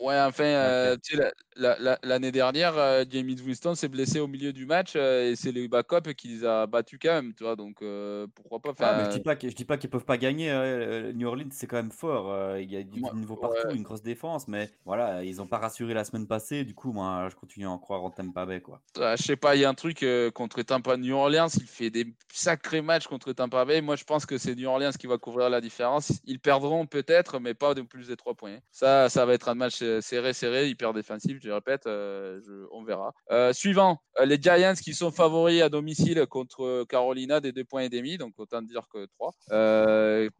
Ouais, 0.00 0.18
enfin, 0.18 0.44
euh, 0.44 0.96
tu 1.04 1.14
sais, 1.14 1.22
la- 1.22 1.32
la- 1.56 1.78
la- 1.78 1.98
l'année 2.02 2.32
dernière, 2.32 2.74
euh, 2.78 3.04
James 3.10 3.28
Winston 3.44 3.74
s'est 3.74 3.88
blessé 3.88 4.18
au 4.18 4.26
milieu 4.26 4.50
du 4.50 4.64
match 4.64 4.94
euh, 4.96 5.30
et 5.30 5.36
c'est 5.36 5.52
le 5.52 5.68
backup 5.68 6.14
qui 6.16 6.28
les 6.28 6.44
a 6.46 6.66
battus 6.66 6.98
quand 7.02 7.10
même, 7.10 7.34
tu 7.34 7.44
vois. 7.44 7.54
Donc 7.54 7.82
euh, 7.82 8.26
pourquoi 8.34 8.60
pas 8.62 8.70
Ah, 8.70 8.74
faire. 8.74 8.96
mais 8.96 9.04
je 9.50 9.54
dis 9.54 9.64
pas 9.66 9.76
qu'ils 9.76 9.90
peuvent 9.90 10.06
pas 10.06 10.16
gagner. 10.16 10.50
euh, 10.50 11.12
New 11.12 11.28
Orleans, 11.28 11.48
c'est 11.50 11.66
quand 11.66 11.76
même 11.76 11.90
fort. 11.90 12.56
il 12.56 12.70
y 12.72 12.76
a 12.76 12.82
du 12.82 13.02
niveau 13.14 13.34
ouais. 13.34 13.40
partout, 13.42 13.76
une 13.76 13.82
grosse 13.82 14.02
défense, 14.02 14.48
mais 14.48 14.70
voilà, 14.86 15.22
ils 15.22 15.42
ont 15.42 15.46
pas 15.46 15.58
rassuré 15.58 15.92
la 15.92 16.04
semaine 16.04 16.26
passée. 16.26 16.64
Du 16.64 16.74
coup, 16.74 16.92
moi, 16.92 17.28
je 17.30 17.36
continue 17.36 17.66
à 17.66 17.70
en 17.70 17.78
croire 17.78 18.02
en 18.02 18.10
Tampa 18.10 18.46
Bay, 18.46 18.62
quoi. 18.62 18.80
Euh, 18.96 19.16
je 19.18 19.22
sais 19.22 19.36
pas, 19.36 19.54
il 19.54 19.60
y 19.60 19.64
a 19.66 19.68
un 19.68 19.74
truc 19.74 20.02
contre 20.32 20.62
Tampa 20.62 20.96
New 20.96 21.14
Orleans, 21.14 21.48
il 21.60 21.66
fait 21.66 21.90
des 21.90 22.06
sacrés 22.32 22.80
matchs 22.80 23.06
contre 23.06 23.34
Tampa 23.34 23.66
Bay. 23.66 23.82
Moi, 23.82 23.96
je 23.96 24.04
pense 24.04 24.24
que 24.24 24.38
c'est 24.38 24.54
New 24.54 24.66
Orleans 24.68 24.92
qui 24.98 25.06
va 25.06 25.18
couvrir 25.18 25.50
la 25.50 25.60
différence. 25.60 26.12
Ils 26.24 26.40
perdront 26.40 26.86
peut-être, 26.86 27.38
mais 27.38 27.52
pas 27.52 27.74
de 27.74 27.82
plus 27.82 28.08
de 28.08 28.14
3 28.14 28.34
points. 28.34 28.58
Ça, 28.70 29.10
ça 29.10 29.26
va 29.26 29.34
être 29.34 29.50
un 29.50 29.54
match 29.54 29.82
euh, 29.90 30.00
serré, 30.00 30.32
serré, 30.32 30.68
hyper 30.68 30.92
défensif, 30.92 31.38
je 31.42 31.50
répète, 31.50 31.86
euh, 31.86 32.40
je- 32.46 32.66
on 32.72 32.82
verra. 32.84 33.12
Euh, 33.30 33.52
suivant, 33.52 33.98
les 34.24 34.40
Giants 34.40 34.74
qui 34.82 34.94
sont 34.94 35.10
favoris 35.10 35.62
à 35.62 35.68
domicile 35.68 36.26
contre 36.26 36.84
Carolina 36.88 37.40
des 37.40 37.52
2 37.52 37.64
points 37.64 37.82
et 37.82 37.88
demi, 37.88 38.16
donc 38.18 38.32
autant 38.38 38.62
dire 38.62 38.86
que 38.92 39.06
3. 39.06 39.32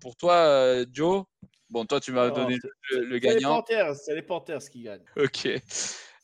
pour 0.00 0.16
toi, 0.16 0.84
Joe, 0.92 1.24
bon, 1.68 1.84
toi, 1.84 2.00
tu 2.00 2.12
m'as 2.12 2.22
Alors, 2.24 2.36
donné 2.36 2.56
le, 2.90 3.00
le 3.00 3.04
C'est 3.04 3.12
les 3.12 3.20
gagnant. 3.20 3.56
Panthers, 3.56 3.96
c'est 3.96 4.14
les 4.14 4.22
Panthers 4.22 4.68
qui 4.70 4.82
gagnent. 4.82 5.04
Ok. 5.16 5.48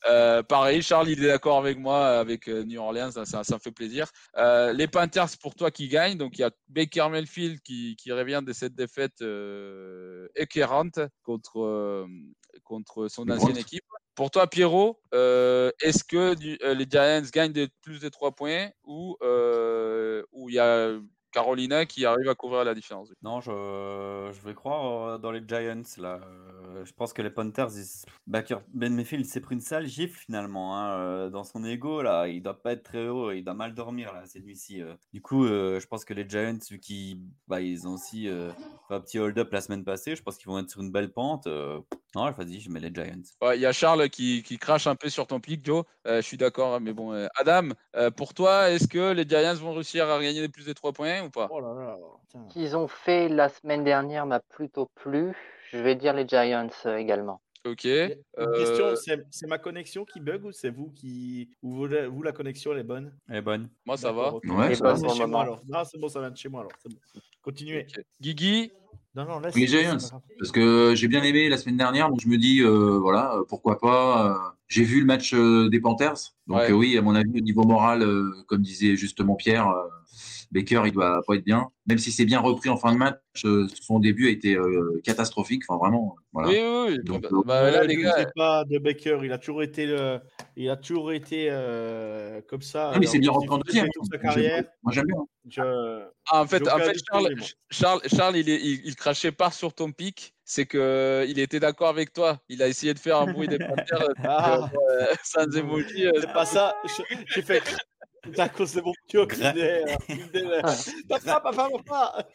Euh, 0.07 0.43
pareil, 0.43 0.81
Charles, 0.83 1.09
il 1.09 1.23
est 1.23 1.27
d'accord 1.27 1.57
avec 1.57 1.77
moi, 1.77 2.19
avec 2.19 2.47
New 2.47 2.79
Orleans, 2.79 3.11
ça, 3.11 3.25
ça, 3.25 3.43
ça 3.43 3.55
me 3.55 3.59
fait 3.59 3.71
plaisir. 3.71 4.07
Euh, 4.37 4.71
les 4.71 4.87
Panthers, 4.87 5.27
pour 5.41 5.55
toi, 5.55 5.71
qui 5.71 5.87
gagnent. 5.87 6.17
Donc, 6.17 6.37
il 6.37 6.41
y 6.41 6.43
a 6.45 6.51
Baker 6.69 7.07
Mayfield 7.09 7.59
qui, 7.61 7.95
qui 7.97 8.11
revient 8.11 8.41
de 8.45 8.53
cette 8.53 8.75
défaite 8.75 9.21
euh, 9.21 10.27
contre, 11.23 12.07
contre 12.63 13.07
son 13.07 13.25
ancienne 13.29 13.57
équipe. 13.57 13.83
Pour 14.15 14.31
toi, 14.31 14.47
Pierrot, 14.47 14.99
euh, 15.13 15.69
est-ce 15.81 16.03
que 16.03 16.33
du- 16.33 16.57
euh, 16.63 16.73
les 16.73 16.85
Giants 16.89 17.21
gagnent 17.31 17.53
de 17.53 17.69
plus 17.81 17.99
de 17.99 18.09
3 18.09 18.31
points 18.31 18.69
ou 18.83 19.15
euh, 19.21 20.23
ou 20.31 20.49
il 20.49 20.55
y 20.55 20.59
a 20.59 20.97
Carolina 21.31 21.85
qui 21.85 22.03
arrive 22.05 22.27
à 22.29 22.33
couvrir 22.35 22.63
la 22.63 22.73
différence 22.73 23.11
Non, 23.21 23.41
je, 23.41 23.51
je 24.33 24.41
vais 24.41 24.55
croire 24.55 25.19
dans 25.19 25.29
les 25.29 25.43
Giants. 25.47 25.83
Là. 25.99 26.19
Je 26.83 26.91
pense 26.93 27.13
que 27.13 27.21
les 27.21 27.29
Panthers, 27.29 27.69
ils- 27.75 28.05
Baker, 28.25 28.57
Ben 28.73 28.93
Mayfield 28.93 29.25
s'est 29.25 29.41
pris 29.41 29.53
une 29.55 29.61
sale 29.61 29.85
gifle 29.85 30.17
finalement. 30.17 30.77
hein, 30.77 31.29
dans 31.29 31.43
son 31.43 31.63
ego, 31.65 32.01
là, 32.01 32.27
il 32.27 32.41
doit 32.41 32.59
pas 32.59 32.71
être 32.71 32.83
très 32.83 32.99
heureux. 33.05 33.35
Il 33.35 33.43
doit 33.43 33.53
mal 33.53 33.75
dormir 33.75 34.13
là, 34.13 34.23
cette 34.25 34.45
nuit-ci. 34.45 34.81
Du 35.13 35.21
coup, 35.21 35.45
je 35.45 35.85
pense 35.85 36.05
que 36.05 36.13
les 36.13 36.27
Giants, 36.27 36.57
vu 36.71 36.79
qu'ils 36.79 37.21
bah, 37.47 37.61
ils 37.61 37.87
ont 37.87 37.93
aussi 37.95 38.25
fait 38.27 38.95
un 38.95 39.01
petit 39.01 39.19
hold-up 39.19 39.51
la 39.51 39.61
semaine 39.61 39.83
passée, 39.83 40.15
je 40.15 40.23
pense 40.23 40.37
qu'ils 40.37 40.47
vont 40.47 40.57
être 40.59 40.69
sur 40.71 40.81
une 40.81 40.91
belle 40.91 41.11
pente. 41.11 41.47
Non, 42.15 42.31
vas-y, 42.31 42.59
je 42.61 42.69
mets 42.69 42.79
les 42.79 42.93
Giants. 42.93 43.21
Ouais, 43.41 43.57
Il 43.57 43.61
y 43.61 43.65
a 43.65 43.71
Charles 43.73 44.09
qui, 44.09 44.41
qui 44.41 44.57
crache 44.57 44.87
un 44.87 44.95
peu 44.95 45.09
sur 45.09 45.27
ton 45.27 45.39
pic, 45.39 45.63
Joe. 45.65 45.83
Euh, 46.07 46.17
je 46.17 46.21
suis 46.21 46.37
d'accord, 46.37 46.75
hein, 46.75 46.79
mais 46.79 46.93
bon. 46.93 47.13
euh, 47.13 47.27
Adam, 47.35 47.69
euh, 47.95 48.09
pour 48.11 48.33
toi, 48.33 48.69
est-ce 48.71 48.87
que 48.87 49.11
les 49.11 49.27
Giants 49.27 49.55
vont 49.55 49.73
réussir 49.73 50.09
à 50.09 50.21
gagner 50.21 50.47
plus 50.47 50.65
de 50.65 50.73
3 50.73 50.93
points 50.93 51.21
ou 51.23 51.29
pas? 51.29 51.47
Oh 51.51 51.59
là 51.59 51.73
là. 51.73 51.97
putain. 52.21 52.45
Ce 52.49 52.53
qu'ils 52.53 52.75
ont 52.77 52.87
fait 52.87 53.27
la 53.29 53.49
semaine 53.49 53.83
dernière 53.83 54.25
m'a 54.25 54.39
plutôt 54.39 54.89
plu. 54.95 55.33
Je 55.71 55.79
vais 55.79 55.95
dire 55.95 56.13
les 56.13 56.27
Giants 56.27 56.69
euh, 56.85 56.95
également. 56.95 57.41
Ok. 57.65 57.83
Une 57.83 58.15
euh, 58.39 58.57
question, 58.57 58.95
c'est 58.95 59.25
c'est 59.29 59.47
ma 59.47 59.57
connexion 59.57 60.05
qui 60.05 60.21
bug 60.21 60.45
ou 60.45 60.51
c'est 60.53 60.69
vous 60.69 60.91
qui. 60.91 61.49
Ou 61.61 61.75
vous, 61.75 61.87
la- 61.87 62.07
vous, 62.07 62.23
la 62.23 62.31
connexion, 62.31 62.71
elle 62.71 62.79
est 62.79 62.83
bonne? 62.83 63.13
Elle 63.27 63.37
est 63.37 63.41
bonne. 63.41 63.69
moi, 63.85 63.97
ça 63.97 64.13
va. 64.13 64.23
D'accord, 64.23 64.35
ok. 64.35 64.43
Ouais, 64.45 64.51
bonne 64.51 64.59
va. 64.67 64.95
C'est 64.95 65.01
pour 65.01 65.13
le 65.13 65.17
chez 65.17 65.25
moi 65.25 65.41
alors. 65.41 65.61
Non, 65.67 65.83
c'est 65.83 65.97
bon, 65.99 66.07
ça 66.07 66.21
vient 66.21 66.31
de 66.31 66.37
chez 66.37 66.47
moi 66.47 66.61
alors. 66.61 66.71
c'est 66.81 66.89
bon. 66.89 66.99
Continuez. 67.41 67.85
Ok. 67.89 68.03
Guigui, 68.21 68.71
Non, 69.17 69.25
non. 69.25 69.41
Les 69.55 69.65
Giants. 69.67 69.97
Parce 70.37 70.51
que 70.51 70.93
j'ai 70.95 71.07
bien 71.07 71.23
aimé 71.23 71.49
la 71.49 71.57
semaine 71.57 71.75
dernière, 71.77 72.09
donc 72.09 72.19
je 72.21 72.27
me 72.27 72.37
dis, 72.37 72.61
euh, 72.61 72.99
voilà, 73.01 73.35
euh, 73.35 73.43
pourquoi 73.49 73.79
pas. 73.79 74.29
euh, 74.29 74.35
j'ai 74.67 74.83
vu 74.83 74.99
le 74.99 75.05
match 75.07 75.33
euh, 75.33 75.69
des 75.69 75.79
Panthers. 75.79 76.13
Donc 76.45 76.57
Ouais. 76.59 76.71
euh, 76.71 76.75
oui, 76.75 76.97
à 76.97 77.01
mon 77.01 77.15
avis, 77.15 77.31
au 77.35 77.41
niveau 77.41 77.63
moral, 77.63 78.03
euh, 78.03 78.31
comme 78.47 78.61
disait 78.61 78.95
justement 78.95 79.35
Pierre, 79.35 79.67
euh, 79.69 79.87
Baker, 80.51 80.83
il 80.85 80.91
doit 80.93 81.21
pas 81.27 81.35
être 81.35 81.43
bien. 81.43 81.67
Même 81.87 81.97
si 81.97 82.11
c'est 82.11 82.25
bien 82.25 82.39
repris 82.39 82.69
en 82.69 82.77
fin 82.77 82.91
de 82.93 82.97
match, 82.97 83.17
euh, 83.45 83.67
son 83.81 83.99
début 83.99 84.27
a 84.27 84.31
été 84.31 84.55
euh, 84.55 84.99
catastrophique. 85.03 85.63
Enfin, 85.67 85.77
vraiment. 85.79 86.15
Voilà. 86.33 86.49
Oui, 86.49 86.57
oui, 86.61 86.97
oui. 86.97 87.03
Donc, 87.03 87.21
Bah, 87.23 87.29
euh, 87.31 87.41
bah, 87.45 87.71
là, 87.71 87.83
les 87.83 87.95
gars, 87.97 88.25
pas 88.35 88.63
de 88.65 88.77
Baker, 88.77 89.19
il 89.23 89.31
a 89.31 89.37
toujours 89.37 89.63
été, 89.63 89.85
le- 89.85 90.19
il 90.55 90.69
a 90.69 90.75
toujours 90.75 91.11
été 91.13 91.47
euh, 91.49 92.41
comme 92.49 92.61
ça. 92.61 92.91
Ah, 92.93 92.99
mais 92.99 93.05
c'est 93.05 93.19
bien 93.19 93.31
repris 93.31 93.49
en 93.49 93.57
deuxième. 93.59 93.87
toute 93.93 94.05
sa 94.11 94.17
Moi, 94.17 94.31
j'aime- 94.33 94.43
carrière. 94.43 94.63
Moi, 94.83 94.93
j'aime 94.93 95.05
bien. 95.05 95.25
Je... 95.49 95.61
Ah, 96.29 96.41
en 96.41 96.47
fait, 96.47 96.67
en 96.69 96.77
fait 96.79 96.95
Charles. 97.09 97.35
Charles, 97.69 98.01
Charles 98.13 98.37
il, 98.37 98.49
est- 98.49 98.61
il, 98.61 98.81
il 98.85 98.95
crachait 98.95 99.31
pas 99.31 99.49
sur 99.51 99.73
ton 99.73 99.91
pic. 99.91 100.33
C'est 100.43 100.65
que 100.65 101.25
il 101.27 101.39
était 101.39 101.59
d'accord 101.59 101.87
avec 101.89 102.11
toi. 102.13 102.39
Il 102.49 102.61
a 102.63 102.67
essayé 102.67 102.93
de 102.93 102.99
faire 102.99 103.17
un 103.17 103.31
bruit 103.31 103.47
des 103.47 103.59
panthères 103.59 104.01
euh, 104.09 104.13
Ah. 104.23 104.69
euh, 105.01 105.05
sans 105.23 105.49
émoji. 105.57 106.05
C'est 106.19 106.33
pas 106.33 106.45
ça. 106.45 106.75
je- 106.85 107.15
J'ai 107.27 107.41
fait. 107.41 107.61
C'est 108.33 108.39
à 108.41 108.49
cause 108.49 108.73
de 108.73 108.81
mon. 108.81 108.93
Papa, 111.09 111.39
papa, 111.41 111.69
papa. 111.85 112.27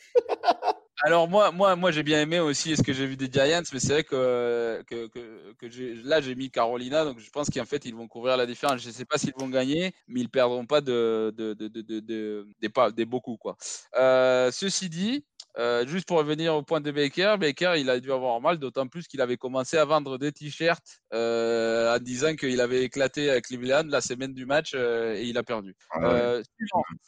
Alors 1.04 1.26
moi, 1.26 1.50
moi, 1.50 1.74
moi, 1.74 1.90
j'ai 1.90 2.04
bien 2.04 2.20
aimé 2.20 2.38
aussi 2.38 2.76
ce 2.76 2.82
que 2.82 2.92
j'ai 2.92 3.06
vu 3.06 3.16
des 3.16 3.28
Giants, 3.30 3.62
mais 3.72 3.80
c'est 3.80 3.92
vrai 3.92 4.04
que, 4.04 4.82
que, 4.86 5.08
que, 5.08 6.06
là, 6.06 6.20
j'ai 6.20 6.36
mis 6.36 6.48
Carolina, 6.48 7.04
donc 7.04 7.18
je 7.18 7.28
pense 7.30 7.48
qu'en 7.50 7.64
fait, 7.64 7.84
ils 7.86 7.94
vont 7.94 8.06
couvrir 8.06 8.36
la 8.36 8.46
différence. 8.46 8.80
Je 8.80 8.88
ne 8.88 8.92
sais 8.92 9.04
pas 9.04 9.18
s'ils 9.18 9.32
vont 9.36 9.48
gagner, 9.48 9.94
mais 10.06 10.20
ils 10.20 10.28
perdront 10.28 10.64
pas 10.64 10.80
de, 10.80 11.34
de, 11.36 11.54
de, 11.54 11.66
de, 11.68 11.80
de- 11.80 12.00
de- 12.00 12.48
des, 12.60 12.68
pas, 12.68 12.92
des 12.92 13.04
beaucoup. 13.04 13.36
Quoi. 13.36 13.56
Euh, 13.96 14.52
ceci 14.52 14.88
dit, 14.88 15.24
euh, 15.58 15.86
juste 15.86 16.06
pour 16.06 16.18
revenir 16.18 16.54
au 16.54 16.62
point 16.62 16.80
de 16.80 16.90
Baker, 16.90 17.36
Baker, 17.38 17.74
il 17.76 17.90
a 17.90 18.00
dû 18.00 18.10
avoir 18.10 18.40
mal, 18.40 18.58
d'autant 18.58 18.88
plus 18.88 19.06
qu'il 19.06 19.20
avait 19.20 19.36
commencé 19.36 19.76
à 19.76 19.84
vendre 19.84 20.16
des 20.16 20.32
t-shirts 20.32 21.00
euh, 21.12 21.94
en 21.94 21.98
disant 21.98 22.34
qu'il 22.36 22.60
avait 22.60 22.84
éclaté 22.84 23.28
avec 23.28 23.46
Cleveland 23.46 23.84
la 23.88 24.00
semaine 24.00 24.32
du 24.32 24.46
match 24.46 24.72
euh, 24.74 25.14
et 25.14 25.24
il 25.24 25.36
a 25.36 25.42
perdu. 25.42 25.76
Ah 25.90 25.98
ouais. 26.00 26.06
Euh, 26.08 26.42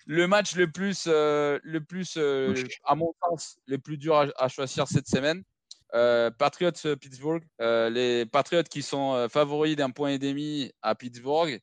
le 0.07 0.27
match 0.27 0.57
le 0.57 0.71
plus, 0.71 1.07
le 1.07 1.79
plus 1.81 2.19
à 2.85 2.95
mon 2.95 3.15
sens, 3.23 3.57
le 3.67 3.79
plus 3.79 3.97
dur 3.97 4.17
à, 4.17 4.27
à 4.37 4.49
choisir 4.49 4.89
cette 4.89 5.09
semaine. 5.09 5.43
Euh, 5.95 6.31
Patriots 6.31 6.71
euh, 6.87 6.97
Pittsburgh, 6.97 7.43
Euh, 7.61 7.91
les 7.91 8.27
Patriots 8.27 8.63
qui 8.65 8.83
sont 8.83 9.29
favoris 9.29 9.77
d'un 9.77 9.91
point 9.91 10.11
et 10.11 10.19
demi 10.19 10.73
à 10.83 10.95
Pittsburgh. 10.95 11.61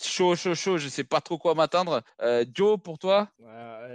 Chaud, 0.00 0.36
chaud, 0.36 0.54
chaud, 0.54 0.78
je 0.78 0.88
sais 0.88 1.04
pas 1.04 1.20
trop 1.20 1.38
quoi 1.38 1.54
m'attendre. 1.54 2.02
Joe, 2.54 2.78
pour 2.82 2.98
toi? 2.98 3.28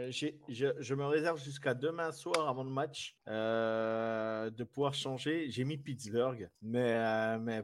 Je, 0.10 0.74
je 0.80 0.96
me 0.96 1.06
réserve 1.06 1.42
jusqu'à 1.42 1.74
demain 1.74 2.12
soir 2.12 2.48
avant 2.50 2.64
le 2.64 2.70
match 2.70 3.16
de 3.28 4.64
pouvoir 4.64 4.94
changer. 4.94 5.50
J'ai 5.50 5.64
mis 5.64 5.78
Pittsburgh, 5.78 6.50
mais, 6.62 7.38
mais 7.40 7.64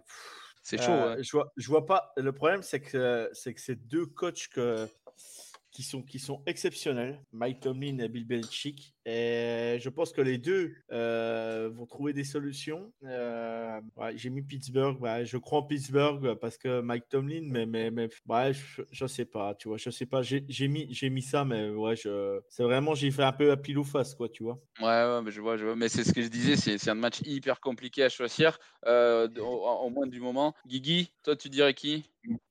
C'est 0.62 0.78
chaud. 0.78 0.92
hein. 0.92 1.18
je, 1.20 1.32
vois, 1.32 1.52
je 1.58 1.68
vois 1.68 1.86
pas. 1.86 2.14
Le 2.16 2.32
problème, 2.32 2.62
c'est 2.64 2.80
que 2.80 3.30
c'est 3.34 3.54
que 3.54 3.62
ces 3.62 3.76
deux 3.76 4.06
coachs 4.06 4.48
que, 4.50 4.88
qui 5.80 5.86
sont 5.86 6.02
qui 6.04 6.20
sont 6.20 6.44
exceptionnels, 6.46 7.22
Mike 7.32 7.62
Tomlin 7.62 8.00
et 8.00 8.10
Bill 8.10 8.28
Belichick. 8.28 8.94
Et 9.06 9.78
je 9.80 9.88
pense 9.88 10.12
que 10.12 10.20
les 10.20 10.38
deux 10.38 10.74
euh, 10.92 11.70
vont 11.74 11.86
trouver 11.86 12.12
des 12.12 12.26
solutions. 12.26 12.92
Euh, 13.06 13.80
j'ai 14.16 14.30
mis 14.30 14.42
Pittsburgh. 14.42 14.98
je 15.24 15.38
crois 15.38 15.60
en 15.60 15.64
Pittsburgh 15.64 16.36
parce 16.42 16.58
que 16.58 16.82
Mike 16.82 17.08
Tomlin, 17.08 17.48
mais 17.50 17.66
mais 17.66 17.92
mais 17.92 18.10
ouais, 18.28 18.52
je, 18.54 18.82
je 18.92 19.06
sais 19.08 19.24
pas. 19.24 19.56
Tu 19.56 19.70
vois, 19.70 19.78
je 19.78 19.90
sais 19.90 20.06
pas. 20.06 20.22
J'ai 20.22 20.68
mis 20.68 20.90
mis 21.02 21.22
ça, 21.22 21.46
mais 21.46 21.70
ouais, 21.70 21.96
c'est 21.96 22.64
vraiment 22.64 22.94
j'ai 22.94 23.10
fait 23.10 23.24
un 23.24 23.32
peu 23.32 23.50
à 23.50 23.56
pile 23.56 23.78
ou 23.78 23.86
face 23.86 24.14
quoi. 24.14 24.28
Tu 24.28 24.44
vois. 24.44 24.62
Ouais, 24.82 24.86
ouais, 24.86 25.22
mais 25.24 25.32
je 25.32 25.40
vois, 25.40 25.56
je 25.56 25.64
vois. 25.64 25.78
Mais 25.78 25.88
c'est 25.88 26.04
ce 26.04 26.12
que 26.12 26.22
je 26.22 26.28
disais, 26.28 26.58
c'est 26.58 26.90
un 26.90 26.94
match 26.96 27.22
hyper 27.24 27.62
compliqué 27.62 28.04
à 28.04 28.10
choisir, 28.10 28.60
euh, 28.86 29.30
au, 29.40 29.66
au 29.66 29.90
moins 29.90 30.08
du 30.08 30.20
moment. 30.20 30.54
Guigui, 30.68 31.14
toi, 31.24 31.38
tu 31.38 31.48
dirais 31.48 31.74
qui? 31.74 32.04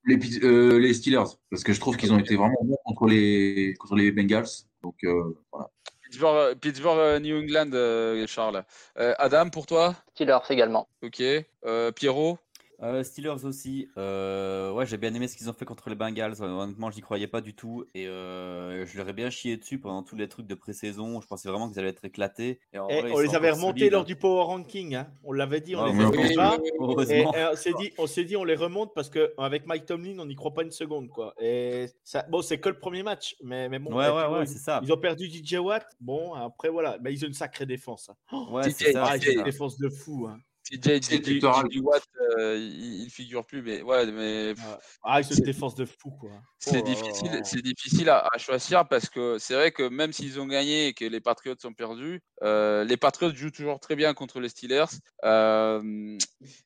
Les, 0.04 0.18
euh, 0.42 0.78
les 0.78 0.94
Steelers, 0.94 1.36
parce 1.50 1.62
que 1.62 1.72
je 1.72 1.80
trouve 1.80 1.96
qu'ils 1.96 2.12
ont 2.12 2.18
été 2.18 2.36
vraiment 2.36 2.58
bons 2.62 2.78
contre 2.84 3.06
les, 3.06 3.74
contre 3.78 3.96
les 3.96 4.10
Bengals. 4.10 4.48
Donc, 4.82 4.96
euh, 5.04 5.36
voilà. 5.52 5.70
Pittsburgh, 6.02 6.58
Pittsburgh, 6.58 6.98
euh, 6.98 7.18
New 7.18 7.36
England, 7.36 8.26
Charles. 8.26 8.64
Euh, 8.98 9.14
Adam, 9.18 9.50
pour 9.50 9.66
toi? 9.66 9.94
Steelers 10.14 10.38
également. 10.48 10.88
Ok. 11.02 11.22
Euh, 11.66 11.92
Pierrot? 11.92 12.38
Euh, 12.80 13.02
Steelers 13.02 13.44
aussi. 13.44 13.88
Euh, 13.96 14.70
ouais, 14.72 14.86
j'ai 14.86 14.98
bien 14.98 15.12
aimé 15.12 15.26
ce 15.26 15.36
qu'ils 15.36 15.50
ont 15.50 15.52
fait 15.52 15.64
contre 15.64 15.88
les 15.88 15.96
Bengals. 15.96 16.40
Honnêtement, 16.40 16.90
j'y 16.92 17.00
croyais 17.00 17.26
pas 17.26 17.40
du 17.40 17.52
tout. 17.54 17.84
Et 17.92 18.06
euh, 18.06 18.86
je 18.86 18.96
leur 18.96 19.08
ai 19.08 19.12
bien 19.12 19.30
chié 19.30 19.56
dessus 19.56 19.80
pendant 19.80 20.04
tous 20.04 20.14
les 20.14 20.28
trucs 20.28 20.46
de 20.46 20.54
pré-saison. 20.54 21.20
Je 21.20 21.26
pensais 21.26 21.48
vraiment 21.48 21.68
qu'ils 21.68 21.80
allaient 21.80 21.88
être 21.88 22.04
éclatés. 22.04 22.60
Et 22.72 22.78
en 22.78 22.86
Eh, 22.88 23.00
vrai, 23.00 23.10
on 23.12 23.18
les 23.18 23.34
avait 23.34 23.50
remontés 23.50 23.80
solides, 23.80 23.92
lors 23.92 24.04
du 24.04 24.14
power 24.14 24.44
ranking. 24.44 24.94
hein. 24.94 25.08
On 25.24 25.32
l'avait 25.32 25.60
dit, 25.60 25.74
on 25.74 25.82
Ouais, 25.84 25.92
les 25.92 26.04
avait 26.04 26.28
oui, 26.28 26.34
pas. 26.36 26.58
Et, 27.10 27.26
on 27.52 27.56
s'est 27.56 27.72
dit, 27.80 27.90
on 27.98 28.06
s'est 28.06 28.24
dit, 28.24 28.36
on 28.36 28.44
les 28.44 28.54
remonte 28.54 28.94
parce 28.94 29.10
que 29.10 29.32
avec 29.38 29.66
Mike 29.66 29.86
Tomlin, 29.86 30.16
on 30.20 30.26
n'y 30.26 30.36
croit 30.36 30.54
pas 30.54 30.62
une 30.62 30.70
seconde, 30.70 31.08
quoi. 31.08 31.34
Et 31.40 31.86
ça, 32.04 32.24
bon, 32.30 32.42
c'est 32.42 32.58
que 32.60 32.68
le 32.68 32.78
premier 32.78 33.02
match, 33.02 33.34
mais, 33.42 33.68
mais 33.68 33.80
bon. 33.80 33.92
Ouais, 33.92 34.08
ouais, 34.08 34.38
ouais, 34.38 34.46
c'est 34.46 34.58
ça. 34.58 34.80
Ils 34.84 34.92
ont 34.92 34.98
perdu 34.98 35.26
DJ 35.28 35.54
Watt. 35.54 35.84
Bon, 36.00 36.32
après 36.34 36.68
voilà, 36.68 36.96
mais 37.02 37.12
ils 37.12 37.24
ont 37.24 37.28
une 37.28 37.34
sacrée 37.34 37.66
défense. 37.66 38.08
hein. 38.32 38.46
Ouais, 38.52 38.62
TJ, 38.62 38.74
c'est 38.78 38.92
ça. 38.92 39.04
Ah, 39.04 39.18
c'est 39.18 39.32
ils 39.32 39.36
ont 39.36 39.38
une 39.40 39.44
défense 39.44 39.78
de 39.78 39.88
fou. 39.88 40.28
hein. 40.30 40.38
Victor 40.70 41.64
JJ 41.70 41.80
Watt, 41.80 42.02
euh, 42.38 42.56
il, 42.58 43.02
il 43.04 43.10
figure 43.10 43.44
plus, 43.44 43.62
mais 43.62 43.82
ouais, 43.82 44.10
mais 44.12 44.54
Ah, 45.02 45.22
C'est- 45.22 45.38
une 45.38 45.44
défense 45.44 45.74
de 45.74 45.84
fou, 45.84 46.10
quoi. 46.10 46.30
c'est 46.58 46.80
Oh 46.80 46.82
difficile, 46.86 47.40
c'est 47.44 47.62
difficile 47.62 48.08
à, 48.10 48.26
à 48.32 48.38
choisir 48.38 48.86
parce 48.88 49.08
que 49.08 49.38
c'est 49.38 49.54
vrai 49.54 49.70
que 49.72 49.88
même 49.88 50.12
s'ils 50.12 50.40
ont 50.40 50.46
gagné 50.46 50.88
et 50.88 50.92
que 50.92 51.04
les 51.04 51.20
Patriots 51.20 51.54
sont 51.58 51.72
perdus, 51.72 52.20
euh, 52.42 52.84
les 52.84 52.96
Patriots 52.96 53.34
jouent 53.34 53.50
toujours 53.50 53.80
très 53.80 53.96
bien 53.96 54.12
contre 54.14 54.40
les 54.40 54.48
Steelers. 54.48 54.84
Euh, 55.24 56.16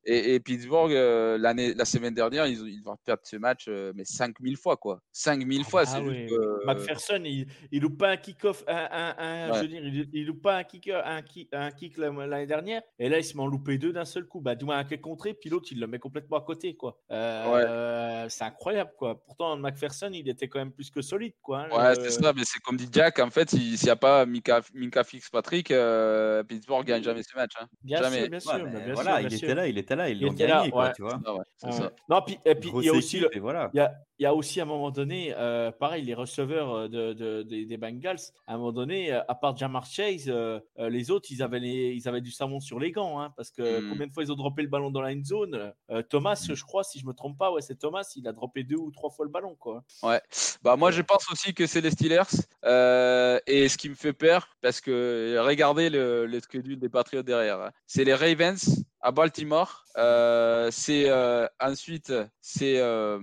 et, 0.04 0.34
et 0.34 0.40
Pittsburgh, 0.40 0.92
euh, 0.92 1.38
l'année, 1.38 1.74
la 1.74 1.84
semaine 1.84 2.14
dernière, 2.14 2.46
ils, 2.46 2.62
ont- 2.62 2.66
ils 2.66 2.82
vont 2.82 2.96
perdre 3.04 3.22
ce 3.24 3.36
match, 3.36 3.66
euh, 3.68 3.92
mais 3.94 4.04
5000 4.04 4.56
fois, 4.56 4.76
quoi. 4.76 5.00
5000 5.12 5.64
fois, 5.64 5.82
Ah 5.82 5.86
c'est 5.86 6.26
que- 6.26 6.66
McPherson, 6.66 7.22
il, 7.24 7.46
il 7.70 7.82
loupe 7.82 7.98
pas 7.98 8.10
un 8.10 8.16
kick-off, 8.16 8.64
un, 8.66 8.88
un, 8.90 9.14
un- 9.18 9.50
Ouais. 9.50 9.56
je 9.56 9.62
veux 9.62 9.68
dire, 9.68 9.84
il, 9.84 10.08
il 10.12 10.26
loupe 10.26 10.42
pas 10.42 10.56
un 10.58 10.64
kick, 10.64 10.88
un 10.88 11.22
kick, 11.22 11.48
un 11.52 11.70
kick 11.70 11.98
la- 11.98 12.10
l'année 12.26 12.46
dernière, 12.46 12.82
et 12.98 13.08
là 13.08 13.18
il 13.18 13.24
se 13.24 13.36
met 13.36 13.42
en 13.42 13.46
loupé 13.46 13.78
deux 13.78 13.91
d'un 13.92 14.04
seul 14.04 14.24
coup. 14.26 14.40
Bah, 14.40 14.54
du 14.54 14.64
moins 14.64 14.78
un 14.78 14.84
qui 14.84 14.94
est 14.94 15.00
contré, 15.00 15.34
puis 15.34 15.50
l'autre 15.50 15.68
il 15.70 15.80
le 15.80 15.86
met 15.86 15.98
complètement 15.98 16.36
à 16.36 16.40
côté, 16.40 16.74
quoi. 16.74 16.98
Euh, 17.10 18.26
C'est 18.28 18.44
incroyable, 18.44 18.92
quoi. 18.96 19.20
Pourtant 19.24 19.56
McPherson, 19.56 20.10
il 20.12 20.28
était 20.28 20.48
quand 20.48 20.58
même 20.58 20.72
plus 20.72 20.90
que 20.90 21.02
solide, 21.02 21.34
quoi. 21.42 21.60
hein, 21.60 21.68
Ouais, 21.76 21.94
le- 21.96 22.02
c'est 22.04 22.22
ça, 22.22 22.32
mais 22.34 22.42
c'est 22.44 22.60
comme 22.60 22.76
dit 22.76 22.88
Jack, 22.90 23.18
en 23.18 23.30
fait, 23.30 23.50
s'il 23.50 23.82
n'y 23.82 23.90
a 23.90 23.96
pas 23.96 24.26
Mika, 24.26 24.60
Minka 24.74 25.04
Fitzpatrick, 25.04 25.70
euh, 25.70 26.42
Pittsburgh 26.42 26.84
gagne 26.86 27.02
jamais 27.02 27.22
ce 27.22 27.36
match. 27.36 27.52
hein. 27.60 27.66
Bien 27.82 27.98
jamais. 28.02 28.20
sûr, 28.20 28.28
bien 28.30 28.40
sûr, 28.40 28.52
Ouais, 28.52 28.62
mais 28.64 28.80
bien 28.84 28.94
voilà, 28.94 29.10
sûr, 29.12 29.20
il 29.20 29.28
bien 29.28 29.36
était 29.36 29.46
sûr. 29.46 29.54
là, 29.56 29.66
il 29.68 29.78
était 29.78 29.96
là, 29.96 30.08
ils 30.08 30.16
Il 30.18 30.24
l'ont 30.26 30.32
était 30.32 30.46
là, 30.46 30.58
gagné, 30.58 30.70
quoi, 30.70 30.84
ouais. 30.86 30.92
tu 30.94 31.02
vois. 31.02 31.20
Ah 31.24 31.34
ouais, 31.34 31.44
c'est 31.56 31.72
ça. 31.72 31.82
ouais. 31.84 31.90
Non, 32.08 32.22
puis, 32.24 32.38
et 32.44 32.54
puis 32.54 32.70
il 32.76 32.84
y 32.84 32.88
a 32.88 32.92
aussi 32.92 33.20
le, 33.20 33.30
voilà. 33.40 33.70
Il 33.74 33.78
y 33.78 33.80
a, 33.80 33.92
il 34.18 34.22
y 34.22 34.26
a 34.26 34.34
aussi 34.34 34.60
à 34.60 34.62
un 34.62 34.66
moment 34.66 34.90
donné, 34.90 35.34
euh, 35.36 35.70
pareil, 35.72 36.04
les 36.04 36.14
receveurs 36.14 36.72
euh, 36.72 36.88
de, 36.88 37.12
de- 37.12 37.42
des- 37.42 37.64
des 37.66 37.76
Bengals, 37.76 38.18
à 38.46 38.54
un 38.54 38.56
moment 38.58 38.72
donné, 38.72 39.12
euh, 39.12 39.20
à 39.28 39.34
part 39.34 39.56
Jamar 39.56 39.84
Chase, 39.86 40.26
euh, 40.28 40.60
euh, 40.78 40.88
les 40.88 41.10
autres, 41.10 41.28
ils 41.30 41.42
avaient, 41.42 41.58
les, 41.58 41.92
ils 41.94 42.08
avaient 42.08 42.20
du 42.20 42.30
savon 42.30 42.60
sur 42.60 42.78
les 42.78 42.92
gants. 42.92 43.20
hein, 43.20 43.32
parce 43.36 43.50
que 43.50 43.62
Mm. 43.86 43.90
combien 43.90 44.06
de 44.06 44.12
fois 44.12 44.22
ils 44.22 44.32
ont 44.32 44.36
droppé 44.36 44.62
le 44.62 44.68
ballon 44.68 44.90
dans 44.90 45.00
la 45.00 45.10
end 45.12 45.22
zone 45.24 45.72
euh, 45.90 46.02
Thomas, 46.02 46.46
je 46.52 46.62
crois, 46.64 46.84
si 46.84 46.98
je 46.98 47.06
me 47.06 47.12
trompe 47.12 47.36
pas, 47.38 47.50
ouais, 47.52 47.60
c'est 47.62 47.76
Thomas, 47.78 48.10
il 48.16 48.26
a 48.28 48.32
droppé 48.32 48.62
deux 48.64 48.76
ou 48.76 48.90
trois 48.90 49.10
fois 49.10 49.24
le 49.24 49.30
ballon. 49.30 49.54
Quoi. 49.58 49.82
Ouais. 50.02 50.20
Bah 50.62 50.76
moi 50.76 50.90
je 50.90 51.02
pense 51.02 51.30
aussi 51.30 51.54
que 51.54 51.66
c'est 51.66 51.80
les 51.80 51.90
Steelers 51.90 52.22
euh, 52.64 53.38
et 53.46 53.68
ce 53.68 53.76
qui 53.76 53.88
me 53.88 53.94
fait 53.94 54.12
peur 54.12 54.48
parce 54.60 54.80
que 54.80 55.36
regardez 55.40 55.90
le, 55.90 56.26
le 56.26 56.40
schedule 56.40 56.78
des 56.78 56.88
Patriots 56.88 57.22
derrière. 57.22 57.60
hein. 57.60 57.70
C'est 57.86 58.04
les 58.04 58.14
Ravens 58.14 58.84
à 59.02 59.10
Baltimore. 59.10 59.84
Euh, 59.98 60.70
c'est 60.70 61.10
euh, 61.10 61.46
ensuite 61.60 62.12
c'est 62.40 62.78
euh, 62.78 63.18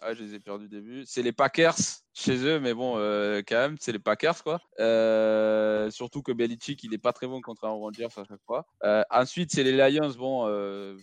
ah, 0.00 0.14
je 0.14 0.22
les 0.22 0.34
ai 0.34 0.40
perdus 0.40 0.68
début. 0.68 1.04
C'est 1.06 1.22
les 1.22 1.32
Packers 1.32 1.76
chez 2.14 2.36
eux, 2.46 2.60
mais 2.60 2.72
bon 2.72 2.94
quand 3.46 3.56
même 3.56 3.76
c'est 3.80 3.92
les 3.92 3.98
Packers 3.98 4.42
quoi. 4.42 4.60
Surtout 5.90 6.22
que 6.22 6.32
Belichick 6.32 6.82
il 6.84 6.94
est 6.94 6.98
pas 6.98 7.12
très 7.12 7.26
bon 7.26 7.40
contre 7.40 7.64
Aaron 7.64 7.80
Rodgers 7.80 8.08
à 8.16 8.24
chaque 8.24 8.42
fois. 8.46 8.66
Ensuite 9.10 9.52
c'est 9.52 9.64
les 9.64 9.72
Lions, 9.72 10.10
bon 10.16 10.46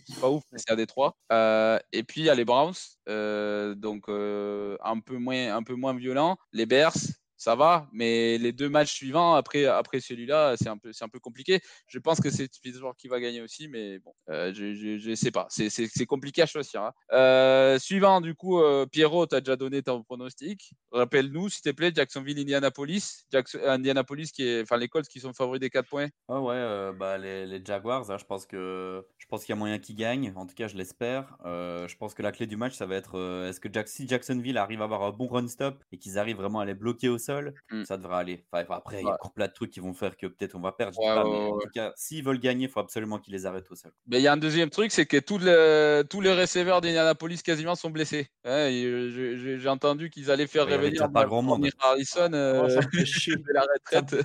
c'est 0.06 0.20
pas 0.20 0.30
ouf 0.30 0.44
mais 0.50 0.58
c'est 0.58 0.72
à 0.72 0.76
Détroit. 0.76 1.16
Et 1.92 2.02
puis 2.02 2.22
il 2.22 2.24
y 2.24 2.30
a 2.30 2.34
les 2.34 2.44
Browns, 2.44 2.74
donc 3.06 4.08
un 4.08 5.00
peu 5.00 5.18
moins 5.18 5.54
un 5.54 5.62
peu 5.62 5.74
moins 5.74 5.94
violent. 5.94 6.36
Les 6.52 6.66
Bears 6.66 6.96
ça 7.36 7.54
va, 7.54 7.88
mais 7.92 8.38
les 8.38 8.52
deux 8.52 8.68
matchs 8.68 8.92
suivants 8.94 9.34
après, 9.34 9.66
après 9.66 10.00
celui-là, 10.00 10.56
c'est 10.56 10.68
un 10.68 10.78
peu, 10.78 10.90
un 11.00 11.08
peu 11.08 11.18
compliqué. 11.18 11.60
Je 11.86 11.98
pense 11.98 12.20
que 12.20 12.30
c'est 12.30 12.48
Pittsburgh 12.62 12.94
qui 12.96 13.08
va 13.08 13.20
gagner 13.20 13.42
aussi, 13.42 13.68
mais 13.68 13.98
bon, 13.98 14.12
euh, 14.30 14.52
je, 14.54 14.74
je 14.98 15.14
sais 15.14 15.30
pas. 15.30 15.46
C'est, 15.50 16.06
compliqué 16.06 16.42
à 16.42 16.46
choisir. 16.46 16.82
hein. 16.82 16.92
Euh, 17.12 17.78
suivant, 17.78 18.20
du 18.20 18.34
coup, 18.34 18.60
euh, 18.60 18.86
Pierrot, 18.86 19.26
tu 19.26 19.34
as 19.34 19.40
déjà 19.40 19.56
donné 19.56 19.82
ton 19.82 20.02
pronostic. 20.02 20.72
Rappelle-nous, 20.92 21.48
s'il 21.48 21.62
te 21.62 21.70
plaît, 21.70 21.92
Jacksonville, 21.94 22.38
Indianapolis. 22.38 23.24
Jackson, 23.30 23.58
Indianapolis, 23.64 24.30
qui 24.32 24.46
est, 24.46 24.62
enfin, 24.62 24.76
les 24.76 24.88
Colts 24.88 25.08
qui 25.08 25.20
sont 25.20 25.32
favoris 25.32 25.60
des 25.60 25.70
4 25.70 25.88
points. 25.88 26.08
Ah 26.28 26.40
ouais, 26.40 26.54
euh, 26.54 26.92
bah, 26.92 27.18
les, 27.18 27.46
les 27.46 27.64
Jaguars, 27.64 28.10
hein, 28.10 28.18
je 28.18 28.24
pense 28.24 28.46
que 28.46 29.04
je 29.18 29.26
qu'il 29.36 29.50
y 29.50 29.52
a 29.52 29.56
moyen 29.56 29.78
qu'ils 29.78 29.96
gagnent. 29.96 30.32
En 30.36 30.46
tout 30.46 30.54
cas, 30.54 30.68
je 30.68 30.76
l'espère. 30.76 31.36
Je 31.44 31.94
pense 31.96 32.14
que 32.14 32.22
la 32.22 32.32
clé 32.32 32.46
du 32.46 32.56
match, 32.56 32.74
ça 32.74 32.86
va 32.86 32.96
être 32.96 33.46
est-ce 33.48 33.60
que 33.60 33.68
si 33.86 34.08
Jacksonville 34.08 34.56
arrive 34.56 34.80
à 34.80 34.84
avoir 34.84 35.02
un 35.02 35.10
bon 35.10 35.26
run 35.26 35.48
stop 35.48 35.82
et 35.92 35.98
qu'ils 35.98 36.18
arrivent 36.18 36.36
vraiment 36.36 36.60
à 36.60 36.64
les 36.64 36.74
bloquer 36.74 37.08
au 37.08 37.18
sol, 37.26 37.54
Mm. 37.70 37.84
ça 37.84 37.96
devrait 37.96 38.16
aller. 38.16 38.46
Enfin, 38.52 38.64
après, 38.76 39.00
il 39.00 39.04
y 39.06 39.08
a 39.10 39.14
encore 39.14 39.32
plein 39.32 39.46
de 39.48 39.52
trucs 39.52 39.70
qui 39.70 39.80
vont 39.80 39.92
faire 39.92 40.16
que 40.16 40.26
peut-être 40.26 40.54
on 40.54 40.60
va 40.60 40.72
perdre. 40.72 40.94
je 40.94 41.00
dis 41.00 41.06
Ouais, 41.06 41.14
pas, 41.14 41.24
ouais, 41.28 41.30
mais 41.30 41.50
en 41.50 41.58
tout 41.58 41.68
cas, 41.74 41.92
s'ils 41.96 42.24
veulent 42.24 42.38
gagner, 42.40 42.64
il 42.66 42.70
faut 42.70 42.80
absolument 42.80 43.18
qu'ils 43.18 43.34
les 43.34 43.44
arrêtent 43.46 43.70
au 43.70 43.74
sol. 43.74 43.92
Mais 44.06 44.18
il 44.18 44.22
y 44.22 44.28
a 44.28 44.32
un 44.32 44.36
deuxième 44.36 44.70
truc, 44.70 44.92
c'est 44.92 45.06
que 45.06 45.16
tous 45.18 45.38
les, 45.38 46.02
tous 46.08 46.20
les 46.20 46.32
receveurs 46.32 46.80
d'Indianapolis 46.80 47.42
quasiment 47.42 47.74
sont 47.74 47.90
blessés. 47.90 48.28
Ouais, 48.44 48.74
et, 48.74 48.84
euh, 48.84 49.58
j'ai- 49.58 49.68
entendu 49.68 50.10
qu'ils 50.10 50.30
allaient 50.30 50.46
faire 50.46 50.66
revenir 50.66 51.10
pas 51.12 51.24
grand 51.24 51.42
monde. 51.42 51.66
Harrison 51.80 52.32
euh, 52.32 52.62
Oh, 52.64 52.68
ça 52.68 52.76
me 52.80 52.90
fait 52.90 53.04
chier. 53.04 53.36
de 53.36 53.52
la 53.52 53.62
retraite. 53.62 54.24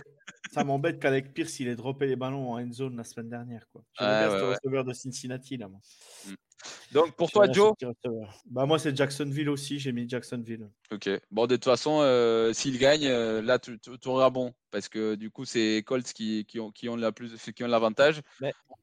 Ça 0.53 0.63
m'embête 0.63 0.99
qu'Alec 0.99 1.33
Pierce, 1.33 1.59
il 1.59 1.67
ait 1.67 1.75
droppé 1.75 2.05
les 2.07 2.15
ballons 2.15 2.51
en 2.53 2.59
end 2.61 2.71
zone 2.71 2.97
la 2.97 3.03
semaine 3.03 3.29
dernière. 3.29 3.65
quoi. 3.71 3.83
J'aimais 3.97 4.11
Ouais, 4.11 4.19
bien 4.19 4.31
ouais, 4.33 4.39
ce 4.39 4.43
ouais. 4.45 4.55
receveur 4.63 4.83
de 4.85 4.93
Cincinnati. 4.93 5.57
Là, 5.57 5.67
moi. 5.69 5.79
Donc 6.91 7.15
pour 7.15 7.31
toi, 7.31 7.51
Joe. 7.51 7.73
Bah, 8.45 8.65
moi, 8.65 8.77
c'est 8.79 8.95
Jacksonville 8.95 9.49
aussi. 9.49 9.79
J'ai 9.79 9.91
mis 9.91 10.07
Jacksonville. 10.07 10.69
Ok. 10.91 11.09
Bon, 11.31 11.47
de 11.47 11.55
toute 11.55 11.65
façon, 11.65 11.99
euh, 12.01 12.53
s'il 12.53 12.77
gagne, 12.77 13.05
euh, 13.07 13.41
là, 13.41 13.59
tu, 13.59 13.79
tu- 13.79 13.97
tu 13.97 14.07
auras 14.09 14.29
bon. 14.29 14.53
Parce 14.71 14.87
que 14.89 15.15
du 15.15 15.31
coup, 15.31 15.45
c'est 15.45 15.83
Colts 15.85 16.11
qui, 16.13 16.45
qui 16.45 16.59
ont, 16.59 16.71
qui 16.71 16.89
ont 16.89 16.95
la 16.95 17.11
plus, 17.11 17.35
qui 17.51 17.63
ont 17.63 17.67
l'avantage. 17.67 18.21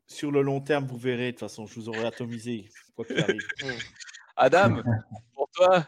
Sur 0.06 0.30
le 0.32 0.42
long 0.42 0.60
terme, 0.60 0.86
vous 0.86 0.96
verrez. 0.98 1.26
De 1.26 1.30
toute 1.32 1.40
façon, 1.40 1.66
je 1.66 1.74
vous 1.74 1.88
aurai 1.88 2.06
atomisé. 2.06 2.68
Quoi 2.96 3.04
qu'il 3.04 3.20
arrive. 3.20 3.40
Adam, 4.36 4.82
pour 5.34 5.48
toi, 5.54 5.86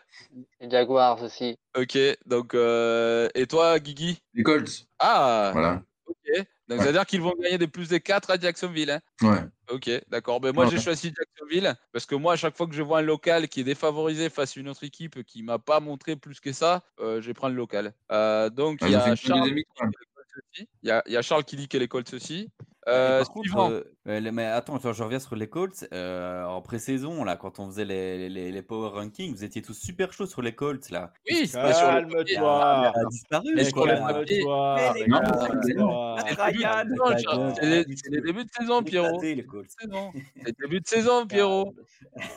Les 0.61 0.69
Jaguars 0.71 1.23
aussi. 1.23 1.57
ok. 1.77 1.99
Donc, 2.27 2.55
euh, 2.55 3.29
et 3.35 3.47
toi, 3.47 3.79
Guigui 3.79 4.21
Les 4.35 4.43
Colts. 4.43 4.87
Ah, 4.99 5.51
Voilà. 5.53 5.83
ok. 6.07 6.45
Donc, 6.71 6.79
Ouais. 6.79 6.85
ça 6.85 6.91
veut 6.93 6.97
dire 6.97 7.05
qu'ils 7.07 7.21
vont 7.21 7.35
gagner 7.39 7.59
des 7.59 7.67
plus 7.67 7.89
des 7.89 8.01
4 8.01 8.31
à 8.31 8.39
Jacksonville. 8.39 8.91
hein 8.91 9.01
Ouais. 9.23 9.39
Ok, 9.71 9.91
d'accord. 10.09 10.41
Ben 10.41 10.55
moi, 10.55 10.65
Ouais. 10.65 10.71
j'ai 10.71 10.81
choisi 10.81 11.13
Jacksonville 11.17 11.75
parce 11.93 12.07
que 12.07 12.15
moi, 12.15 12.35
à 12.35 12.37
chaque 12.37 12.57
fois 12.57 12.67
que 12.69 12.75
je 12.75 12.83
vois 12.83 13.01
un 13.01 13.03
local 13.03 13.49
qui 13.49 13.61
est 13.61 13.65
défavorisé 13.65 14.31
face 14.31 14.57
à 14.57 14.61
une 14.61 14.69
autre 14.69 14.85
équipe 14.85 15.23
qui 15.25 15.43
m'a 15.43 15.59
pas 15.59 15.81
montré 15.81 16.15
plus 16.17 16.39
que 16.41 16.53
ça, 16.53 16.83
euh, 17.01 17.21
je 17.21 17.27
vais 17.27 17.35
prendre 17.35 17.55
le 17.55 17.59
local. 17.59 17.93
Euh, 18.13 18.49
donc, 18.51 18.79
Ah, 18.83 18.87
il 18.87 18.93
y 18.93 18.95
a 18.95 19.17
Charles. 19.17 19.51
Il 20.83 20.91
a, 20.91 21.03
il 21.07 21.13
y 21.13 21.17
a 21.17 21.23
Charles 21.23 21.45
qui 21.45 21.57
dit 21.57 21.69
que 21.69 21.77
les 21.77 21.89
Colts 21.89 22.15
aussi. 22.15 22.49
Euh, 22.89 23.23
contre, 23.24 23.85
euh, 24.09 24.20
les- 24.20 24.31
mais 24.32 24.47
attends, 24.47 24.78
je 24.78 25.02
reviens 25.02 25.19
sur 25.19 25.36
les 25.36 25.48
Colts. 25.48 25.86
Euh, 25.93 26.44
en 26.44 26.62
pré-saison, 26.62 27.24
là, 27.24 27.36
quand 27.36 27.59
on 27.59 27.66
faisait 27.69 27.85
les, 27.85 28.28
les, 28.31 28.51
les 28.51 28.62
power 28.62 28.89
rankings, 28.90 29.35
vous 29.35 29.44
étiez 29.44 29.61
tous 29.61 29.74
super 29.74 30.12
chauds 30.15 30.27
sur 30.27 30.40
les 30.40 30.55
Colts, 30.55 30.89
là. 30.90 31.12
Oui, 31.31 31.40
mais 31.43 31.61
passe 31.61 31.78
sur 31.78 31.93
le. 31.93 32.24
Ça 32.35 32.93
a 33.01 33.05
disparu. 33.11 33.44
Mais 33.55 33.62
les 33.62 33.70
sur 33.70 33.85
les 33.86 33.97
c'est 33.97 35.07
c'est. 35.61 35.74
C'est 37.61 37.66
les, 37.66 37.97
c'est 37.97 38.11
les 38.11 38.20
débuts 38.23 38.44
de 38.44 38.51
saison, 38.59 38.82
Pierrot. 38.82 39.20
Les. 39.20 39.47
C'est 39.78 39.86
le 39.86 40.52
début 40.62 40.81
de 40.81 40.86
saison, 40.86 41.27
Pierrot. 41.27 41.74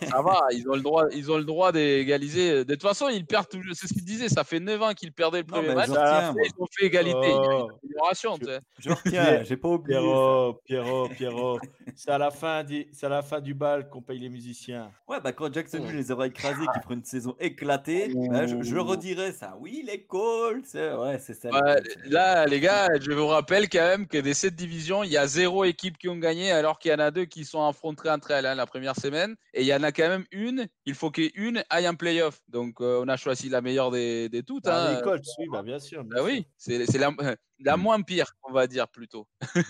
Ça 0.09 0.21
va, 0.21 0.41
ils 0.51 0.67
ont 0.69 0.75
le 0.75 0.81
droit, 0.81 1.05
ils 1.13 1.31
ont 1.31 1.37
le 1.37 1.45
droit 1.45 1.71
d'égaliser. 1.71 2.65
De 2.65 2.73
toute 2.73 2.81
façon, 2.83 3.07
ils 3.09 3.25
perdent 3.25 3.47
toujours. 3.49 3.73
C'est 3.75 3.87
ce 3.87 3.93
qu'ils 3.93 4.03
disaient. 4.05 4.29
Ça 4.29 4.43
fait 4.43 4.59
9 4.59 4.81
ans 4.81 4.93
qu'ils 4.93 5.13
perdaient 5.13 5.39
le 5.39 5.45
premier 5.45 5.73
match. 5.73 5.89
Ils 5.89 6.51
ont 6.59 6.67
fait 6.77 6.85
égalité. 6.85 7.17
Il 7.23 7.29
y 7.29 7.31
a 7.31 7.37
Oh. 7.39 7.69
une 7.69 7.89
amélioration. 7.89 8.37
Je 8.79 8.89
retiens, 8.89 9.43
j'ai 9.43 9.57
pas 9.57 9.69
oublié. 9.69 9.99
Pierrot, 10.33 10.61
Pierrot, 10.65 11.09
Pierrot. 11.09 11.59
C'est 11.95 12.11
à 12.11 12.17
la 12.17 12.31
fin 12.31 12.63
du, 12.63 12.87
c'est 12.91 13.05
à 13.05 13.09
la 13.09 13.21
fin 13.21 13.41
du 13.41 13.53
bal 13.53 13.89
qu'on 13.89 14.01
paye 14.01 14.19
les 14.19 14.29
musiciens. 14.29 14.91
Ouais, 15.07 15.19
bah 15.21 15.31
quand 15.31 15.53
Jacksonville 15.53 15.95
les 15.95 16.11
aura 16.11 16.27
écrasés, 16.27 16.65
qui 16.73 16.79
feront 16.81 16.93
une 16.95 17.03
saison 17.03 17.35
éclatée, 17.39 18.11
bah, 18.29 18.47
je, 18.47 18.61
je 18.61 18.77
redirai 18.77 19.31
ça. 19.31 19.55
Oui, 19.59 19.83
les 19.85 20.03
Colts, 20.05 20.75
euh, 20.75 20.97
ouais, 21.03 21.19
c'est 21.19 21.33
ça. 21.33 21.49
Ouais, 21.49 21.81
là, 22.05 22.45
les 22.45 22.59
gars, 22.59 22.89
je 22.99 23.11
vous 23.11 23.27
rappelle 23.27 23.69
quand 23.69 23.85
même 23.85 24.07
que 24.07 24.17
des 24.17 24.33
sept 24.33 24.55
divisions, 24.55 25.03
il 25.03 25.11
y 25.11 25.17
a 25.17 25.27
zéro 25.27 25.63
équipe 25.65 25.97
qui 25.97 26.09
ont 26.09 26.17
gagné, 26.17 26.51
alors 26.51 26.79
qu'il 26.79 26.91
y 26.91 26.93
en 26.93 26.99
a 26.99 27.11
deux 27.11 27.25
qui 27.25 27.45
sont 27.45 27.65
affrontées 27.65 28.09
entre 28.09 28.31
elles 28.31 28.45
hein, 28.45 28.55
la 28.55 28.65
première 28.65 28.95
semaine. 28.95 29.35
Et 29.53 29.61
il 29.61 29.67
y 29.67 29.73
en 29.73 29.83
a 29.83 29.91
quand 29.91 30.07
même 30.07 30.25
une, 30.31 30.67
il 30.85 30.95
faut 30.95 31.11
qu'une 31.11 31.63
aille 31.69 31.87
en 31.87 31.95
playoff. 31.95 32.41
Donc, 32.47 32.81
euh, 32.81 33.01
on 33.03 33.07
a 33.07 33.17
choisi 33.17 33.49
la 33.49 33.61
meilleure 33.61 33.91
des, 33.91 34.29
des 34.29 34.43
toutes. 34.43 34.67
Ah, 34.67 34.87
hein. 34.87 34.95
les 34.95 35.01
Colts, 35.01 35.23
oui, 35.39 35.45
bah, 35.51 35.61
bien 35.61 35.79
sûr. 35.79 36.03
bien 36.03 36.17
Bah 36.17 36.23
oui, 36.23 36.47
c'est 36.57 36.85
c'est 36.85 36.97
la, 36.97 37.11
la 37.59 37.77
moins 37.77 38.01
pire, 38.01 38.33
on 38.43 38.51
va 38.51 38.67
dire 38.67 38.87
plutôt. 38.87 39.27
Ouais. 39.55 39.61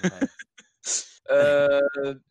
Euh, 1.31 1.79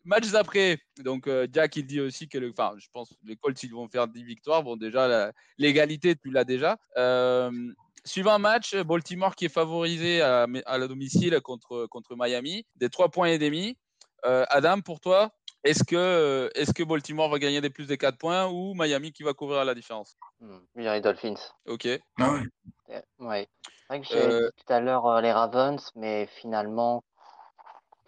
match 0.03 0.29
d'après, 0.31 0.77
donc 0.99 1.27
euh, 1.27 1.47
Jack 1.51 1.75
il 1.77 1.85
dit 1.87 1.99
aussi 1.99 2.29
que 2.29 2.37
le, 2.37 2.51
enfin, 2.51 2.73
je 2.77 2.87
pense 2.93 3.09
que 3.09 3.15
les 3.25 3.35
Colts 3.35 3.61
ils 3.63 3.71
vont 3.73 3.87
faire 3.87 4.07
10 4.07 4.23
victoires. 4.23 4.61
Bon, 4.63 4.75
déjà 4.75 5.31
l'égalité 5.57 6.15
tu 6.15 6.29
l'as 6.29 6.43
déjà. 6.43 6.77
Euh, 6.97 7.51
suivant 8.05 8.37
match, 8.37 8.75
Baltimore 8.75 9.35
qui 9.35 9.45
est 9.45 9.49
favorisé 9.49 10.21
à, 10.21 10.45
à 10.65 10.77
la 10.77 10.87
domicile 10.87 11.39
contre 11.41 11.87
contre 11.87 12.15
Miami, 12.15 12.65
des 12.75 12.89
3 12.89 13.09
points 13.09 13.29
et 13.29 13.39
demi. 13.39 13.77
Euh, 14.25 14.45
Adam, 14.49 14.79
pour 14.81 14.99
toi, 14.99 15.31
est-ce 15.63 15.83
que 15.83 16.49
est-ce 16.55 16.71
que 16.71 16.83
Baltimore 16.83 17.29
va 17.29 17.39
gagner 17.39 17.61
des 17.61 17.69
plus 17.71 17.87
des 17.87 17.97
4 17.97 18.17
points 18.17 18.47
ou 18.47 18.73
Miami 18.75 19.11
qui 19.11 19.23
va 19.23 19.33
couvrir 19.33 19.65
la 19.65 19.73
différence? 19.73 20.17
Hmm, 20.39 20.59
les 20.75 21.01
Dolphins. 21.01 21.35
Ok. 21.65 21.87
Ah 22.19 22.31
ouais. 22.31 23.03
Ouais. 23.19 23.47
C'est 23.65 23.87
vrai 23.89 24.01
que 24.01 24.07
j'ai 24.07 24.17
Euh, 24.17 24.49
dit 24.55 24.63
tout 24.65 24.73
à 24.73 24.79
l'heure 24.79 25.07
euh, 25.07 25.21
les 25.21 25.31
Ravens, 25.31 25.91
mais 25.95 26.27
finalement, 26.27 27.03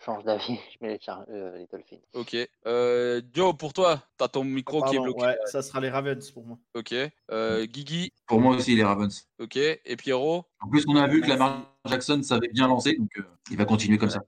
change 0.06 0.23
d'avis. 0.23 0.57
Je 0.72 0.77
mets 0.86 0.94
les, 0.94 0.99
Char- 0.99 1.26
euh, 1.30 1.57
les 1.57 1.65
Dolphins. 1.68 1.98
Ok. 2.14 2.36
Euh, 2.68 3.22
Joe, 3.34 3.56
pour 3.57 3.73
toi, 3.73 4.02
tu 4.18 4.23
as 4.23 4.27
ton 4.27 4.44
micro 4.44 4.84
qui 4.84 4.95
est 4.95 4.99
bloqué. 4.99 5.26
ouais, 5.26 5.38
ça 5.45 5.61
sera 5.61 5.80
les 5.80 5.90
Ravens 5.90 6.30
pour 6.32 6.45
moi. 6.45 6.57
Ok. 6.76 6.94
Euh, 7.32 7.65
Guigui, 7.65 8.14
Pour 8.27 8.40
moi 8.40 8.56
aussi, 8.56 8.76
les 8.76 8.84
Ravens. 8.84 9.27
ok. 9.40 9.56
Et 9.57 9.95
Pierrot? 9.98 10.45
En 10.61 10.69
plus, 10.69 10.86
on 10.88 10.95
a 10.95 11.07
vu 11.07 11.22
que 11.22 11.27
Lamar 11.27 11.72
Jackson 11.86 12.22
savait 12.23 12.49
bien 12.49 12.68
lancer, 12.68 12.95
donc 12.98 13.10
euh, 13.18 13.23
il 13.52 13.57
va 13.57 13.65
continuer 13.65 13.98
comme 13.98 14.10
ça. 14.10 14.22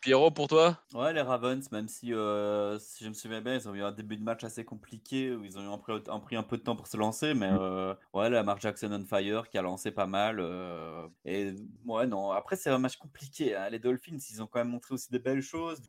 Pierrot, 0.00 0.30
pour 0.30 0.46
toi? 0.48 0.78
Ouais, 0.94 1.12
les 1.12 1.20
Ravens, 1.20 1.70
même 1.72 1.88
si, 1.88 2.14
euh, 2.14 2.78
si 2.78 3.02
je 3.04 3.08
me 3.08 3.14
souviens 3.14 3.40
bien, 3.40 3.54
ils 3.56 3.68
ont 3.68 3.74
eu 3.74 3.82
un 3.82 3.90
début 3.92 4.16
de 4.16 4.22
match 4.22 4.44
assez 4.44 4.64
compliqué 4.64 5.34
où 5.34 5.44
ils 5.44 5.58
ont 5.58 5.62
eu 5.62 5.66
un, 5.66 6.12
un- 6.14 6.20
pris 6.20 6.36
un 6.36 6.42
peu 6.44 6.56
de 6.56 6.62
temps 6.62 6.76
pour 6.76 6.86
se 6.86 6.96
lancer, 6.96 7.34
mais 7.34 7.50
Mm. 7.50 7.58
euh, 7.60 7.94
ouais, 8.14 8.30
la 8.30 8.42
Mark 8.44 8.60
Jackson 8.60 8.90
on 8.92 9.04
fire 9.04 9.48
qui 9.50 9.58
a 9.58 9.62
lancé 9.62 9.90
pas 9.90 10.06
mal. 10.06 10.38
euh, 10.40 11.06
et 11.24 11.52
ouais, 11.84 12.06
non, 12.06 12.30
après, 12.30 12.56
c'est 12.56 12.70
un 12.70 12.78
match 12.78 12.96
compliqué. 12.96 13.56
hein. 13.56 13.68
Les 13.70 13.80
Dolphins, 13.80 14.16
ils 14.30 14.40
ont 14.42 14.46
quand 14.46 14.60
même 14.60 14.68
montré 14.68 14.94
aussi 14.94 15.10
des 15.10 15.18
belles 15.18 15.42
choses. 15.42 15.82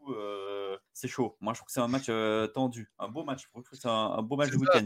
c'est 0.92 1.08
chaud. 1.08 1.38
Moi, 1.40 1.54
je 1.54 1.60
trouve 1.60 1.68
que 1.68 1.72
c'est 1.74 1.80
un 1.80 1.88
match 1.88 2.08
tendu. 2.54 2.92
Un 3.00 3.08
beau 3.08 3.24
match. 3.24 3.44
Je 3.44 3.50
trouve 3.50 3.64
que 3.64 3.76
c'est 3.76 3.88
un, 3.88 3.92
un 4.18 4.22
beau 4.22 4.36
match 4.36 4.50
ça, 4.52 4.58
week-end. 4.58 4.86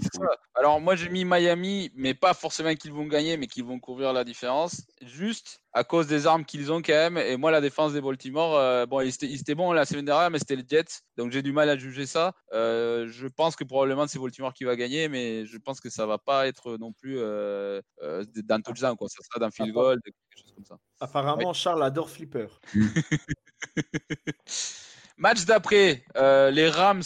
Alors, 0.53 0.79
moi, 0.81 0.95
j'ai 0.95 1.09
mis 1.09 1.25
Miami, 1.25 1.91
mais 1.95 2.13
pas 2.13 2.33
forcément 2.33 2.75
qu'ils 2.75 2.93
vont 2.93 3.07
gagner, 3.07 3.37
mais 3.37 3.47
qu'ils 3.47 3.63
vont 3.63 3.79
couvrir 3.79 4.13
la 4.13 4.23
différence. 4.23 4.85
Juste 5.01 5.62
à 5.73 5.83
cause 5.83 6.07
des 6.07 6.27
armes 6.27 6.45
qu'ils 6.45 6.71
ont 6.71 6.81
quand 6.81 6.93
même. 6.93 7.17
Et 7.17 7.37
moi, 7.37 7.51
la 7.51 7.61
défense 7.61 7.93
des 7.93 8.01
Baltimore, 8.01 8.55
euh, 8.55 8.85
bon, 8.85 9.01
ils 9.01 9.09
étaient, 9.09 9.27
ils 9.27 9.41
étaient 9.41 9.55
bons 9.55 9.71
la 9.71 9.85
semaine 9.85 10.05
dernière, 10.05 10.29
mais 10.29 10.39
c'était 10.39 10.55
les 10.55 10.65
Jets. 10.67 11.01
Donc, 11.17 11.31
j'ai 11.31 11.41
du 11.41 11.51
mal 11.51 11.69
à 11.69 11.77
juger 11.77 12.05
ça. 12.05 12.33
Euh, 12.53 13.07
je 13.09 13.27
pense 13.27 13.55
que 13.55 13.63
probablement 13.63 14.07
c'est 14.07 14.19
Baltimore 14.19 14.53
qui 14.53 14.63
va 14.63 14.75
gagner, 14.75 15.09
mais 15.09 15.45
je 15.45 15.57
pense 15.57 15.79
que 15.79 15.89
ça 15.89 16.05
va 16.05 16.17
pas 16.17 16.47
être 16.47 16.77
non 16.77 16.93
plus 16.93 17.17
euh, 17.17 17.81
euh, 18.01 18.23
dans 18.43 18.61
touchdown, 18.61 18.95
quoi. 18.95 19.07
Ça 19.09 19.23
sera 19.23 19.39
dans 19.39 19.51
field 19.51 19.73
goal, 19.73 19.99
quelque 20.01 20.15
chose 20.35 20.53
comme 20.53 20.65
ça. 20.65 20.77
Apparemment, 20.99 21.53
Charles 21.53 21.83
adore 21.83 22.09
Flipper. 22.09 22.47
Match 25.17 25.45
d'après, 25.45 26.03
euh, 26.17 26.51
les 26.51 26.69
Rams, 26.69 27.03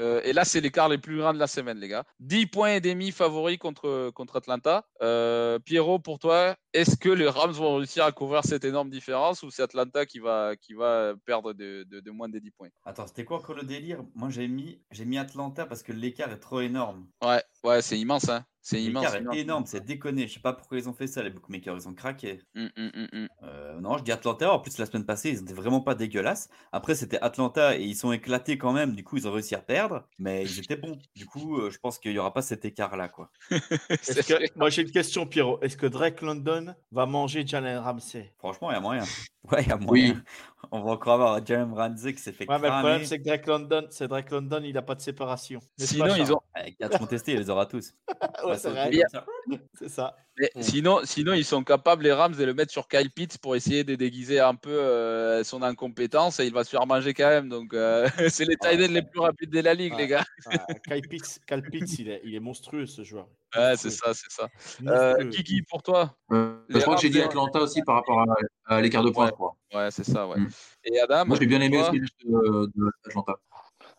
euh, 0.00 0.20
et 0.24 0.32
là 0.32 0.44
c'est 0.44 0.60
l'écart 0.60 0.88
les 0.88 0.98
plus 0.98 1.18
grands 1.18 1.32
de 1.32 1.38
la 1.38 1.46
semaine, 1.46 1.78
les 1.78 1.88
gars. 1.88 2.04
10 2.20 2.46
points 2.46 2.74
et 2.74 2.80
demi 2.80 3.12
favoris 3.12 3.58
contre, 3.58 4.10
contre 4.14 4.36
Atlanta. 4.36 4.84
Euh, 5.02 5.58
Pierrot, 5.58 5.98
pour 5.98 6.18
toi, 6.18 6.56
est-ce 6.72 6.96
que 6.96 7.08
les 7.08 7.28
Rams 7.28 7.52
vont 7.52 7.76
réussir 7.76 8.04
à 8.04 8.12
couvrir 8.12 8.44
cette 8.44 8.64
énorme 8.64 8.90
différence 8.90 9.42
ou 9.42 9.50
c'est 9.50 9.62
Atlanta 9.62 10.06
qui 10.06 10.18
va, 10.18 10.54
qui 10.56 10.74
va 10.74 11.14
perdre 11.24 11.52
de, 11.52 11.84
de, 11.84 12.00
de 12.00 12.10
moins 12.10 12.28
de 12.28 12.38
10 12.38 12.50
points? 12.50 12.68
Attends, 12.84 13.06
c'était 13.06 13.24
quoi 13.24 13.38
encore 13.38 13.56
le 13.56 13.64
délire? 13.64 14.02
Moi, 14.14 14.30
j'ai 14.30 14.48
mis, 14.48 14.82
j'ai 14.90 15.04
mis 15.04 15.18
Atlanta 15.18 15.66
parce 15.66 15.82
que 15.82 15.92
l'écart 15.92 16.30
est 16.32 16.40
trop 16.40 16.60
énorme. 16.60 17.06
Ouais, 17.22 17.42
ouais, 17.64 17.82
c'est 17.82 17.98
immense, 17.98 18.28
hein. 18.28 18.44
C'est 18.62 18.82
immense. 18.82 19.14
Immense. 19.18 19.36
énorme, 19.36 19.64
c'est 19.66 19.84
déconné. 19.84 20.28
Je 20.28 20.34
sais 20.34 20.40
pas 20.40 20.52
pourquoi 20.52 20.78
ils 20.78 20.88
ont 20.88 20.92
fait 20.92 21.06
ça, 21.06 21.22
les 21.22 21.30
bookmakers. 21.30 21.76
Ils 21.76 21.88
ont 21.88 21.94
craqué. 21.94 22.40
Hum, 22.54 22.70
hum, 22.76 22.90
hum. 23.12 23.28
Euh, 23.42 23.80
non, 23.80 23.96
je 23.96 24.04
dis 24.04 24.12
Atlanta. 24.12 24.52
En 24.52 24.58
plus, 24.58 24.76
la 24.76 24.84
semaine 24.84 25.06
passée, 25.06 25.30
ils 25.30 25.40
étaient 25.40 25.54
vraiment 25.54 25.80
pas 25.80 25.94
dégueulasses. 25.94 26.50
Après, 26.70 26.94
c'était 26.94 27.18
Atlanta 27.20 27.76
et 27.76 27.82
ils 27.82 27.96
sont 27.96 28.12
éclatés 28.12 28.58
quand 28.58 28.72
même. 28.72 28.94
Du 28.94 29.02
coup, 29.02 29.16
ils 29.16 29.26
ont 29.26 29.32
réussi 29.32 29.54
à 29.54 29.60
perdre, 29.60 30.06
mais 30.18 30.44
ils 30.44 30.58
étaient 30.58 30.76
bons. 30.76 30.98
Du 31.16 31.24
coup, 31.24 31.58
euh, 31.58 31.70
je 31.70 31.78
pense 31.78 31.98
qu'il 31.98 32.12
y 32.12 32.18
aura 32.18 32.34
pas 32.34 32.42
cet 32.42 32.64
écart-là, 32.64 33.08
quoi. 33.08 33.30
Que-. 33.50 34.58
Moi, 34.58 34.68
j'ai 34.68 34.82
une 34.82 34.90
question, 34.90 35.26
Pierrot. 35.26 35.58
Est-ce 35.62 35.76
que 35.76 35.86
Drake 35.86 36.20
London 36.20 36.74
va 36.92 37.06
manger 37.06 37.46
Jalen 37.46 37.78
Ramsey? 37.78 38.34
Franchement, 38.38 38.70
il 38.70 38.74
y 38.74 38.76
a 38.76 38.80
moyen. 38.80 39.04
Ouais, 39.50 39.62
il 39.62 39.68
y 39.68 39.72
a 39.72 39.76
moyen. 39.76 40.22
On 40.70 40.82
va 40.82 40.90
encore 40.92 41.14
avoir 41.14 41.44
Jalen 41.44 41.72
Ramsey 41.72 42.12
qui 42.12 42.20
s'est 42.20 42.32
fait 42.32 42.48
Ouais, 42.48 42.58
mais 42.58 42.68
le 42.68 42.78
problème, 42.78 43.04
c'est 43.04 43.18
que 43.18 43.24
Drake 43.24 43.46
London, 43.46 43.86
c'est 43.90 44.06
Drake 44.06 44.30
London, 44.30 44.60
il 44.62 44.74
n'a 44.74 44.82
pas 44.82 44.94
de 44.94 45.00
séparation. 45.00 45.60
Sinon, 45.78 46.06
pas, 46.08 46.18
ils 46.18 46.32
ont, 46.32 46.40
Avec 46.54 46.76
4 46.76 46.98
contestés, 46.98 47.32
il 47.32 47.38
les 47.38 47.50
aura 47.50 47.66
tous. 47.66 47.94
Ouais, 48.44 48.50
Ouais, 48.50 48.58
c'est 48.58 48.70
vrai. 48.70 48.90
C'est 49.74 49.88
ça. 49.88 50.14
mais 50.38 50.50
sinon, 50.60 51.00
sinon, 51.04 51.32
ils 51.32 51.44
sont 51.44 51.64
capables, 51.64 52.04
les 52.04 52.12
Rams, 52.12 52.34
de 52.34 52.44
le 52.44 52.54
mettre 52.54 52.70
sur 52.70 52.86
Kyle 52.86 53.10
Pitts 53.10 53.38
pour 53.38 53.56
essayer 53.56 53.82
de 53.82 53.94
déguiser 53.94 54.40
un 54.40 54.54
peu 54.54 54.70
euh, 54.70 55.42
son 55.42 55.62
incompétence 55.62 56.38
et 56.38 56.46
il 56.46 56.52
va 56.52 56.62
se 56.64 56.70
faire 56.70 56.86
manger 56.86 57.14
quand 57.14 57.28
même. 57.28 57.48
Donc, 57.48 57.72
euh, 57.72 58.08
c'est 58.28 58.44
les 58.44 58.56
tight 58.56 58.80
ends 58.80 58.92
les 58.92 59.02
plus 59.02 59.20
rapides 59.20 59.50
de 59.50 59.60
la 59.60 59.72
ligue, 59.74 59.94
Ouais. 59.94 60.02
les 60.02 60.06
gars. 60.08 60.24
Ah, 60.46 60.66
Kyle 60.86 61.08
Pitts, 61.08 61.40
Kyle 61.46 61.62
Pitts, 61.62 61.98
il, 61.98 62.10
est, 62.10 62.20
il 62.24 62.34
est 62.34 62.40
monstrueux, 62.40 62.86
ce 62.86 63.02
joueur. 63.02 63.26
Ouais, 63.56 63.76
c'est 63.76 63.90
ça, 63.90 64.14
c'est 64.14 64.30
ça. 64.30 64.48
Euh. 64.86 65.28
Kiki, 65.30 65.62
pour 65.62 65.82
toi 65.82 66.14
Euh, 66.30 66.60
je 66.68 66.78
crois 66.78 66.94
que 66.94 67.00
j'ai 67.02 67.10
dit 67.10 67.20
Atlanta 67.20 67.60
aussi 67.60 67.82
par 67.82 67.96
rapport 67.96 68.20
à, 68.20 68.26
à 68.76 68.80
l'écart 68.80 69.02
de 69.02 69.10
points, 69.10 69.24
Ouais. 69.24 69.30
je 69.30 69.34
crois. 69.34 69.56
Ouais, 69.74 69.90
c'est 69.90 70.04
ça, 70.04 70.26
ouais. 70.26 70.38
Mm. 70.38 70.50
Et 70.84 71.00
Adam 71.00 71.24
Moi, 71.26 71.36
j'ai 71.40 71.46
bien 71.46 71.60
aimé 71.60 71.78
toi 71.78 71.90
aussi 71.90 72.00
de, 72.00 72.72
de 72.74 72.92
Atlanta. 73.06 73.34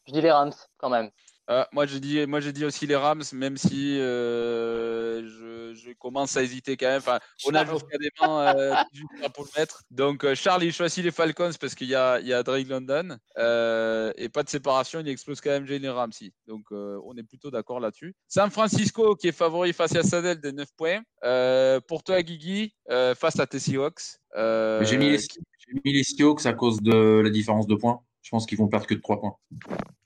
Je 0.07 0.13
dis 0.13 0.21
les 0.21 0.31
Rams 0.31 0.53
quand 0.77 0.89
même. 0.89 1.09
Ah, 1.53 1.67
moi 1.73 1.85
j'ai 1.85 1.99
dit, 1.99 2.25
moi 2.27 2.39
j'ai 2.39 2.53
dit 2.53 2.63
aussi 2.63 2.87
les 2.87 2.95
Rams, 2.95 3.23
même 3.33 3.57
si 3.57 3.99
euh, 3.99 5.21
je, 5.27 5.73
je 5.73 5.91
commence 5.99 6.37
à 6.37 6.43
hésiter 6.43 6.77
quand 6.77 6.85
même. 6.87 6.99
Enfin, 6.99 7.19
on 7.45 7.53
a 7.53 7.65
jusqu'à 7.65 7.97
des 7.97 8.09
mains 8.21 8.55
euh, 8.55 8.73
18 8.93 9.23
heures 9.23 9.33
pour 9.33 9.43
le 9.43 9.59
mettre. 9.59 9.83
Donc 9.91 10.23
euh, 10.23 10.33
Charles 10.33 10.63
il 10.63 10.71
choisit 10.71 11.03
les 11.03 11.11
Falcons 11.11 11.51
parce 11.59 11.75
qu'il 11.75 11.87
y 11.89 11.95
a, 11.95 12.21
il 12.21 12.27
y 12.27 12.31
a 12.31 12.41
Drake 12.41 12.69
London 12.69 13.17
euh, 13.37 14.13
et 14.15 14.29
pas 14.29 14.43
de 14.43 14.49
séparation, 14.49 15.01
il 15.01 15.09
explose 15.09 15.41
quand 15.41 15.49
même 15.49 15.65
Jalen 15.65 15.89
Ramsey. 15.89 16.31
Donc 16.47 16.67
euh, 16.71 17.01
on 17.03 17.17
est 17.17 17.23
plutôt 17.23 17.51
d'accord 17.51 17.81
là-dessus. 17.81 18.15
San 18.29 18.49
Francisco 18.49 19.15
qui 19.17 19.27
est 19.27 19.33
favori 19.33 19.73
face 19.73 19.93
à 19.97 20.03
Sadel 20.03 20.39
de 20.39 20.51
9 20.51 20.69
points. 20.77 21.01
Euh, 21.25 21.81
pour 21.81 22.03
toi 22.03 22.21
Guigui 22.21 22.73
euh, 22.89 23.13
face 23.13 23.37
à 23.41 23.45
tes 23.45 23.59
Seahawks. 23.59 24.19
Euh, 24.37 24.85
J'ai 24.85 24.97
mis, 24.97 25.09
les, 25.09 25.17
j'ai 25.19 25.81
mis 25.83 25.91
les 25.91 26.03
Seahawks 26.03 26.45
à 26.45 26.53
cause 26.53 26.81
de 26.81 27.19
la 27.19 27.29
différence 27.29 27.67
de 27.67 27.75
points. 27.75 27.99
Je 28.21 28.29
pense 28.29 28.45
qu'ils 28.45 28.57
vont 28.57 28.67
perdre 28.69 28.85
que 28.85 28.93
de 28.93 29.01
3 29.01 29.19
points. 29.19 29.35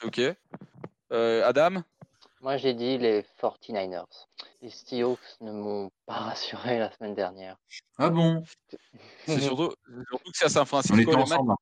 Ok. 0.03 0.21
Euh, 1.15 1.43
Adam. 1.47 1.81
Moi, 2.41 2.57
j'ai 2.57 2.73
dit 2.75 2.97
les 2.99 3.23
49ers. 3.41 4.03
Les 4.61 4.69
Seahawks 4.69 5.19
ne 5.41 5.51
m'ont 5.51 5.89
pas 6.05 6.13
rassuré 6.15 6.77
la 6.77 6.91
semaine 6.91 7.15
dernière. 7.15 7.57
Ah 7.97 8.09
bon 8.09 8.43
C'est 9.25 9.39
surtout, 9.39 9.73
surtout 10.09 10.31
que 10.31 10.37
c'est 10.37 10.45
à 10.45 10.49
San 10.49 10.61
On 10.61 10.65
Francisco. 10.65 11.15
ensemble. 11.15 11.53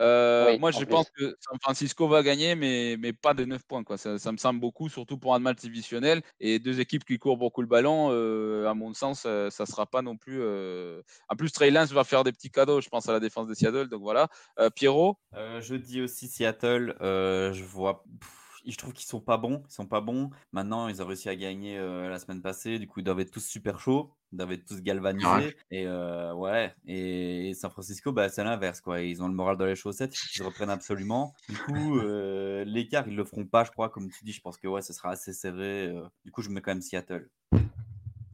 Euh, 0.00 0.50
Oui, 0.52 0.58
moi, 0.58 0.68
en 0.68 0.72
je 0.72 0.84
plus. 0.84 0.86
pense 0.92 1.08
que 1.16 1.34
San 1.40 1.58
Francisco 1.62 2.06
va 2.08 2.22
gagner, 2.22 2.54
mais, 2.56 2.96
mais 2.98 3.12
pas 3.14 3.32
de 3.32 3.44
9 3.46 3.62
points. 3.64 3.82
Quoi. 3.84 3.96
Ça, 3.96 4.18
ça 4.18 4.32
me 4.32 4.36
semble 4.36 4.60
beaucoup, 4.60 4.88
surtout 4.90 5.16
pour 5.16 5.34
un 5.34 5.38
match 5.38 5.58
divisionnel. 5.60 6.20
Et 6.40 6.58
deux 6.58 6.80
équipes 6.80 7.04
qui 7.04 7.18
courent 7.18 7.38
beaucoup 7.38 7.62
le 7.62 7.66
ballon, 7.68 8.08
euh, 8.10 8.66
à 8.68 8.74
mon 8.74 8.92
sens, 8.92 9.22
euh, 9.26 9.48
ça 9.48 9.62
ne 9.62 9.68
sera 9.68 9.86
pas 9.86 10.02
non 10.02 10.16
plus. 10.18 10.40
euh, 10.42 11.00
En 11.30 11.36
plus, 11.36 11.50
Trey 11.52 11.70
Lance 11.70 11.92
va 11.92 12.04
faire 12.04 12.24
des 12.24 12.32
petits 12.32 12.50
cadeaux, 12.50 12.80
je 12.82 12.88
pense, 12.90 13.08
à 13.08 13.12
la 13.12 13.20
défense 13.20 13.46
de 13.48 13.54
Seattle. 13.54 13.88
Donc 13.88 14.02
voilà. 14.02 14.28
Euh, 14.58 14.68
Pierrot, 14.68 15.16
Euh, 15.34 15.60
je 15.62 15.76
dis 15.76 16.02
aussi 16.02 16.28
Seattle. 16.28 16.94
euh, 17.00 17.52
je 17.54 17.64
vois. 17.64 18.02
pff, 18.20 18.30
je 18.72 18.76
trouve 18.78 18.92
qu'ils 18.92 19.06
sont 19.06 19.20
pas 19.20 19.36
bons. 19.36 19.62
Ils 19.68 19.72
sont 19.72 19.86
pas 19.86 20.00
bons. 20.00 20.30
Maintenant, 20.52 20.88
ils 20.88 21.02
ont 21.02 21.06
réussi 21.06 21.28
à 21.28 21.36
gagner 21.36 21.78
euh, 21.78 22.08
la 22.08 22.18
semaine 22.18 22.40
passée. 22.42 22.78
Du 22.78 22.86
coup, 22.86 23.00
ils 23.00 23.04
doivent 23.04 23.20
être 23.20 23.30
tous 23.30 23.44
super 23.44 23.78
chauds. 23.80 24.10
Ils 24.32 24.36
doivent 24.38 24.52
être 24.52 24.64
tous 24.64 24.80
galvanisés. 24.82 25.26
Ouais. 25.26 25.56
Et 25.70 25.86
euh, 25.86 26.32
ouais. 26.34 26.74
Et 26.86 27.52
San 27.54 27.70
Francisco, 27.70 28.12
bah, 28.12 28.28
c'est 28.28 28.42
l'inverse. 28.44 28.80
quoi. 28.80 29.00
Ils 29.00 29.22
ont 29.22 29.28
le 29.28 29.34
moral 29.34 29.56
dans 29.56 29.66
les 29.66 29.76
chaussettes. 29.76 30.14
Il 30.14 30.18
faut 30.18 30.26
qu'ils 30.28 30.38
se 30.38 30.42
reprennent 30.44 30.70
absolument. 30.70 31.34
Du 31.48 31.56
coup, 31.58 31.98
euh, 31.98 32.64
l'écart, 32.66 33.06
ils 33.06 33.16
le 33.16 33.24
feront 33.24 33.44
pas, 33.46 33.64
je 33.64 33.70
crois. 33.70 33.88
Comme 33.90 34.10
tu 34.10 34.24
dis, 34.24 34.32
je 34.32 34.40
pense 34.40 34.56
que 34.56 34.66
ouais, 34.66 34.82
ce 34.82 34.92
sera 34.92 35.10
assez 35.10 35.32
serré. 35.32 35.92
Du 36.24 36.30
coup, 36.30 36.42
je 36.42 36.48
mets 36.50 36.60
quand 36.60 36.72
même 36.72 36.80
Seattle. 36.82 37.28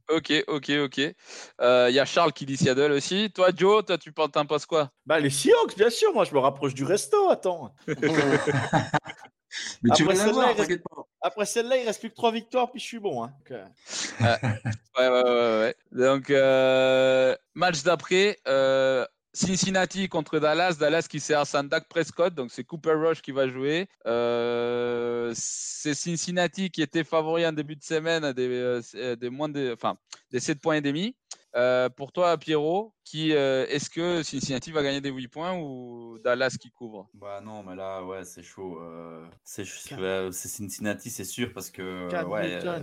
ok, 0.08 0.32
ok, 0.48 0.70
ok. 0.84 1.00
Euh, 1.60 1.86
Il 1.90 1.94
y 1.94 1.98
a 2.00 2.04
Charles 2.04 2.32
qui 2.32 2.46
dit 2.46 2.56
Seattle 2.56 2.92
aussi. 2.92 3.30
Toi, 3.32 3.50
Joe, 3.54 3.84
toi, 3.84 3.98
tu 3.98 4.12
penses 4.12 4.66
quoi? 4.66 4.90
Bah, 5.06 5.20
les 5.20 5.30
Seahawks, 5.30 5.76
bien 5.76 5.90
sûr. 5.90 6.12
Moi, 6.14 6.24
je 6.24 6.32
me 6.34 6.38
rapproche 6.38 6.74
du 6.74 6.84
resto. 6.84 7.28
Attends. 7.30 7.74
Mais 9.82 9.90
tu 9.96 10.02
Après 10.02 10.14
vas 10.14 10.20
celle-là, 10.20 10.26
l'avoir, 10.26 10.44
il 10.44 10.56
reste- 10.56 10.68
t'inquiète 10.68 10.82
pas. 10.88 11.02
Après 11.22 11.46
celle-là, 11.46 11.76
il 11.76 11.86
reste 11.86 12.00
plus 12.00 12.10
que 12.10 12.14
trois 12.14 12.32
victoires, 12.32 12.70
puis 12.70 12.80
je 12.80 12.86
suis 12.86 12.98
bon. 12.98 13.22
hein. 13.24 13.32
Donc, 13.38 13.50
euh, 14.22 14.28
Ouais, 14.98 15.08
ouais, 15.08 15.08
ouais, 15.08 15.22
ouais, 15.22 15.58
ouais. 15.60 15.74
Donc, 15.92 16.30
euh, 16.30 17.36
match 17.54 17.82
d'après, 17.82 18.38
euh, 18.48 19.04
Cincinnati 19.32 20.08
contre 20.08 20.40
Dallas. 20.40 20.76
Dallas 20.80 21.06
qui 21.08 21.20
sert 21.20 21.42
à 21.54 21.62
Dak 21.62 21.88
Prescott, 21.88 22.34
donc 22.34 22.50
c'est 22.50 22.64
Cooper 22.64 22.94
Rush 22.94 23.22
qui 23.22 23.30
va 23.32 23.48
jouer. 23.48 23.88
Euh, 24.06 25.32
c'est 25.36 25.94
Cincinnati 25.94 26.70
qui 26.70 26.82
était 26.82 27.04
favori 27.04 27.46
en 27.46 27.52
début 27.52 27.76
de 27.76 27.82
semaine 27.84 28.24
à 28.24 28.32
des, 28.32 28.80
des 29.18 29.30
moins 29.30 29.48
de, 29.48 29.72
enfin, 29.72 29.96
des 30.32 30.40
7 30.40 30.60
points 30.60 30.76
et 30.76 30.80
demi. 30.80 31.14
Euh, 31.56 31.88
pour 31.88 32.12
toi, 32.12 32.38
Pierrot, 32.38 32.94
qui, 33.04 33.32
euh, 33.32 33.66
est-ce 33.68 33.90
que 33.90 34.22
Cincinnati 34.22 34.70
va 34.70 34.82
gagner 34.82 35.00
des 35.00 35.10
8 35.10 35.28
points 35.28 35.58
ou 35.58 36.18
Dallas 36.22 36.56
qui 36.60 36.70
couvre? 36.70 37.08
Bah 37.14 37.40
non, 37.40 37.62
mais 37.64 37.74
là, 37.74 38.04
ouais, 38.04 38.24
c'est 38.24 38.42
chaud. 38.42 38.80
euh, 38.80 39.26
c'est 39.44 39.64
ouais, 39.96 40.28
Cincinnati, 40.32 41.10
c'est 41.10 41.24
sûr, 41.24 41.52
parce 41.52 41.70
que 41.70 41.82
ouais, 42.24 42.60
euh, 42.64 42.82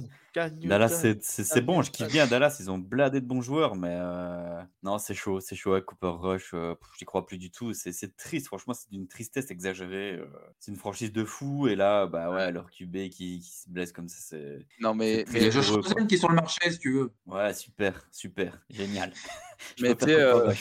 Dallas, 0.64 0.90
c'est- 0.90 1.24
c'est 1.24 1.44
c'est 1.46 1.62
bon, 1.62 1.82
je 1.82 1.92
kiffe 1.92 2.10
bien 2.12 2.28
Dallas, 2.28 2.58
ils 2.60 2.70
ont 2.70 2.78
bladé 2.78 3.22
de 3.22 3.26
bons 3.26 3.42
joueurs, 3.42 3.76
mais 3.76 3.96
euh, 4.00 4.62
non, 4.84 4.98
c'est 4.98 5.14
chaud, 5.14 5.40
c'est 5.40 5.56
chaud 5.56 5.74
avec 5.74 5.86
Cooper 5.86 6.12
Rush, 6.20 6.54
euh, 6.54 6.76
j'y 7.00 7.06
crois 7.06 7.26
plus 7.26 7.38
du 7.38 7.52
tout, 7.52 7.74
c'est 7.74 7.92
c'est 7.94 8.16
triste, 8.18 8.48
franchement, 8.48 8.74
c'est 8.74 8.90
d'une 8.90 9.08
tristesse 9.08 9.50
exagérée. 9.50 10.14
euh, 10.16 10.28
c'est 10.60 10.72
une 10.72 10.78
franchise 10.78 11.12
de 11.14 11.24
fous, 11.24 11.68
et 11.68 11.76
là, 11.76 12.06
bah 12.06 12.32
ouais, 12.32 12.52
leur 12.52 12.70
QB 12.70 13.10
qui, 13.10 13.40
qui 13.40 13.42
se 13.44 13.70
blesse 13.70 13.92
comme 13.94 14.10
ça, 14.10 14.18
c'est. 14.20 14.60
Non, 14.80 14.94
mais, 14.94 15.26
C'est 15.28 15.40
Il 15.40 15.44
y 15.44 15.48
a 15.48 15.50
mais, 15.50 15.52
quoi. 15.52 15.72
Rosen 15.82 16.08
qui 16.08 16.16
est 16.16 16.18
sur 16.18 16.30
le 16.30 16.36
marché, 16.36 16.72
si 16.72 16.80
tu 16.80 16.92
veux. 16.94 17.14
Ouais, 17.26 17.54
super, 17.54 18.08
super, 18.12 18.37
génial. 18.70 19.14
Je 19.78 19.84
Mais 19.84 19.96
tu 19.96 20.10
euh. 20.12 20.52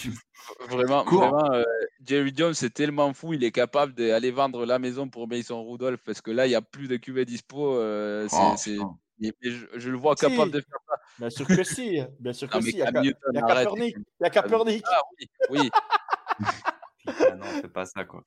Vraiment, 0.68 1.04
vraiment 1.04 1.52
euh, 1.52 1.64
Jerry 2.04 2.32
Jones, 2.34 2.54
c'est 2.54 2.70
tellement 2.72 3.12
fou, 3.12 3.32
il 3.34 3.42
est 3.42 3.50
capable 3.50 3.94
d'aller 3.94 4.30
vendre 4.30 4.64
la 4.64 4.78
maison 4.78 5.08
pour 5.08 5.26
Mason 5.26 5.62
Rudolph 5.68 6.00
parce 6.04 6.20
que 6.20 6.30
là, 6.30 6.46
il 6.46 6.50
n'y 6.50 6.54
a 6.54 6.62
plus 6.62 6.86
de 6.86 6.96
QV 6.96 7.24
dispo. 7.24 7.76
euh, 7.76 8.28
c'est- 8.56 8.78
Oh, 8.80 8.94
je, 9.20 9.66
je 9.74 9.90
le 9.90 9.96
vois 9.96 10.14
Si. 10.16 10.26
capable 10.26 10.52
de 10.52 10.60
faire 10.60 10.78
ça. 10.86 10.94
Bien 11.18 11.30
sûr 11.30 11.46
que 11.46 11.64
si. 11.64 12.00
Bien 12.20 12.32
sûr 12.32 12.48
que 12.48 12.56
Non, 12.56 12.62
si. 12.62 12.70
Il 12.70 12.76
y 12.78 12.82
a, 12.82 12.90
il 13.02 13.38
a 13.38 13.44
arrête. 13.44 13.64
Kaepernick. 13.68 13.96
Il 13.96 14.22
y 14.22 14.24
a 14.26 14.30
Kaepernick. 14.30 14.84
Ah 14.86 15.00
oui, 15.18 15.28
oui, 15.50 15.70
Putain, 17.06 17.36
non, 17.36 17.46
fais 17.60 17.68
pas 17.68 17.86
ça, 17.86 18.04
quoi. 18.04 18.22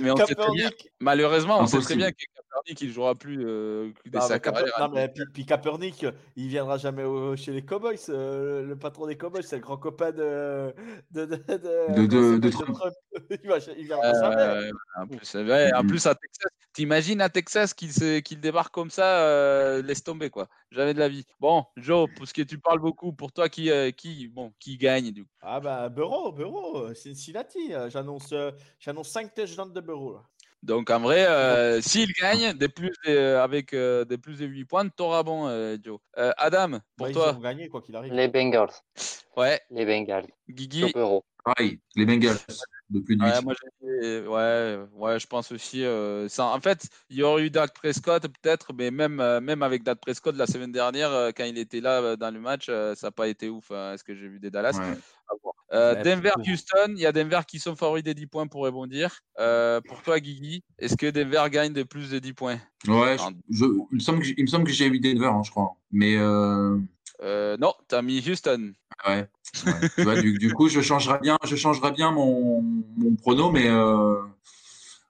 mais 0.00 0.10
on 0.10 0.16
sait 0.16 0.34
très 0.34 0.52
bien, 0.54 0.70
malheureusement, 1.00 1.58
on 1.60 1.66
sait 1.66 1.78
très 1.78 1.94
Impossible. 1.94 1.98
bien 1.98 2.10
que 2.12 2.16
Kaepernick, 2.34 2.80
il 2.82 2.88
ne 2.88 2.92
jouera 2.92 3.14
plus 3.14 3.46
euh, 3.46 3.92
de 4.04 4.18
Non, 4.18 4.20
sa 4.22 4.34
mais 4.34 4.40
carrière. 4.40 4.72
non, 4.80 4.88
mais 4.90 5.08
puis, 5.08 5.22
puis 5.32 5.46
Kaepernick, 5.46 6.06
il 6.36 6.48
viendra 6.48 6.76
jamais 6.78 7.04
au- 7.04 7.36
chez 7.36 7.52
les 7.52 7.64
Cowboys. 7.64 7.98
euh, 8.08 8.62
le 8.62 8.76
patron 8.76 9.06
des 9.06 9.16
Cowboys, 9.16 9.42
c'est 9.42 9.56
le 9.56 9.62
grand 9.62 9.76
copain 9.78 10.10
de 10.12 10.74
de 11.10 11.24
de, 11.24 11.36
de, 11.36 12.06
De- 12.06 12.38
de- 12.38 12.50
s'appelle, 12.50 12.74
Trump. 12.74 12.94
il, 13.42 13.48
va, 13.48 13.58
il 13.76 13.86
viendra 13.86 14.12
jamais. 14.14 14.36
Euh, 14.42 14.70
en 14.96 15.06
plus, 15.06 15.18
c'est 15.24 15.44
vrai, 15.44 15.72
en 15.74 15.82
Mhm. 15.82 15.88
plus, 15.88 16.06
à 16.06 16.14
Texas, 16.14 16.50
t'imagines 16.72 17.20
à 17.20 17.28
Texas 17.28 17.74
qu'il 17.74 17.92
se- 17.92 18.20
qu'il 18.20 18.40
débarque 18.40 18.72
comme 18.74 18.90
ça, 18.90 19.22
euh, 19.26 19.82
laisse 19.82 20.02
tomber 20.04 20.30
quoi. 20.30 20.48
Jamais 20.70 20.94
de 20.94 20.98
la 20.98 21.08
vie. 21.08 21.24
Bon, 21.40 21.64
Joe, 21.76 22.08
parce 22.16 22.32
que 22.32 22.42
tu 22.42 22.58
parles 22.58 22.80
beaucoup, 22.80 23.12
pour 23.12 23.32
toi, 23.32 23.48
qui, 23.48 23.70
euh, 23.70 23.90
qui, 23.90 24.28
bon, 24.28 24.52
qui 24.58 24.76
gagne 24.76 25.10
du 25.10 25.24
coup? 25.24 25.30
Ah 25.42 25.58
bah 25.58 25.88
Bureau, 25.88 26.32
Bureau, 26.32 26.92
Cincinnati. 26.94 27.72
euh, 27.74 27.88
J'annonce, 28.10 28.32
euh, 28.32 29.02
5 29.04 29.34
touchdowns 29.34 29.72
de 29.72 29.80
Bureau. 29.80 30.14
là. 30.14 30.22
Donc 30.62 30.90
en 30.90 31.00
vrai, 31.00 31.26
euh, 31.26 31.80
s'il 31.80 32.12
gagne 32.12 32.52
des 32.52 32.68
plus 32.68 32.90
de- 33.06 33.10
euh, 33.10 33.42
avec 33.42 33.72
euh, 33.72 34.04
des 34.04 34.18
plus 34.18 34.38
de 34.38 34.44
8 34.46 34.66
points, 34.66 34.86
t'auras 34.88 35.22
bon, 35.22 35.46
euh, 35.48 35.76
Joe. 35.82 35.98
Euh, 36.18 36.32
Adam, 36.36 36.70
pour 36.96 37.06
Bah, 37.06 37.08
ils 37.08 37.14
toi, 37.14 37.32
vont 37.32 37.40
gagner 37.40 37.68
quoi 37.68 37.80
qu'il 37.80 37.96
arrive. 37.96 38.12
Les 38.12 38.28
Bengals. 38.28 38.68
ouais, 39.36 39.60
Les 39.70 39.86
Bengals. 39.86 40.26
Guigui. 40.48 40.92
Pareil, 41.42 41.80
les 41.96 42.04
Bengals 42.04 42.36
de 42.90 43.00
plus 43.00 43.16
de 43.16 43.24
8. 43.24 43.30
Ouais, 43.32 43.40
moi, 43.42 43.54
ouais, 43.80 44.78
ouais, 44.92 45.18
je 45.18 45.26
pense 45.26 45.50
aussi. 45.52 45.82
euh, 45.82 46.28
ça, 46.28 46.44
en 46.44 46.60
fait, 46.60 46.86
il 47.08 47.16
y 47.16 47.22
aurait 47.22 47.44
eu 47.44 47.50
Dak 47.50 47.72
Prescott 47.72 48.20
peut-être, 48.22 48.74
mais 48.74 48.90
même, 48.90 49.18
euh, 49.20 49.40
même 49.40 49.62
avec 49.62 49.82
Dak 49.82 49.98
Prescott 49.98 50.36
la 50.36 50.46
semaine 50.46 50.72
dernière, 50.72 51.10
euh, 51.10 51.30
quand 51.34 51.44
il 51.44 51.56
était 51.56 51.80
là 51.80 52.02
euh, 52.02 52.16
dans 52.16 52.30
le 52.30 52.38
match, 52.40 52.66
euh, 52.68 52.94
ça 52.94 53.06
n'a 53.06 53.10
pas 53.12 53.28
été 53.28 53.48
ouf. 53.48 53.70
hein, 53.70 53.94
ce 53.96 54.04
que 54.04 54.14
j'ai 54.14 54.28
vu 54.28 54.38
des 54.38 54.50
Dallas? 54.50 54.76
Ouais. 54.78 54.94
À 55.28 55.34
voir. 55.42 55.54
Euh, 55.72 56.02
Denver. 56.02 56.32
Houston, 56.46 56.94
il 56.96 56.98
y 57.00 57.06
a 57.06 57.12
Denver 57.12 57.40
qui 57.46 57.58
sont 57.60 57.76
favoris 57.76 58.02
des 58.02 58.14
10 58.14 58.26
points 58.26 58.46
pour 58.48 58.62
rebondir. 58.62 59.20
Euh, 59.38 59.80
pour 59.80 60.02
toi, 60.02 60.18
Guigui, 60.18 60.64
est-ce 60.78 60.96
que 60.96 61.08
Denver 61.10 61.44
gagne 61.50 61.72
de 61.72 61.84
plus 61.84 62.10
de 62.10 62.18
10 62.18 62.32
points? 62.32 62.58
Ouais, 62.88 63.16
je- 63.16 63.22
En- 63.22 63.30
je- 63.50 63.64
il, 63.90 63.94
me 63.94 64.00
semble 64.00 64.18
que, 64.64 64.72
j'ai- 64.72 64.88
que 64.88 64.92
mis 64.92 65.00
Denver, 65.00 65.26
hein, 65.26 65.42
je 65.44 65.50
crois. 65.50 65.76
Mais 65.92 66.16
euh, 66.16 66.76
Euh, 67.22 67.56
Non, 67.58 67.74
tu 67.88 67.94
as 67.94 68.02
mis 68.02 68.18
Houston. 68.28 68.72
ouais. 69.06 69.28
ouais. 69.66 69.88
Tu 69.94 70.02
vois, 70.02 70.20
du, 70.20 70.38
du 70.38 70.52
coup, 70.54 70.68
je 70.68 70.80
changerai 70.80 71.18
bien, 71.20 71.36
je 71.44 71.54
changerai 71.54 71.92
bien 71.92 72.10
mon, 72.12 72.62
mon 72.96 73.14
prono, 73.16 73.50
mais 73.52 73.68
euh, 73.68 74.14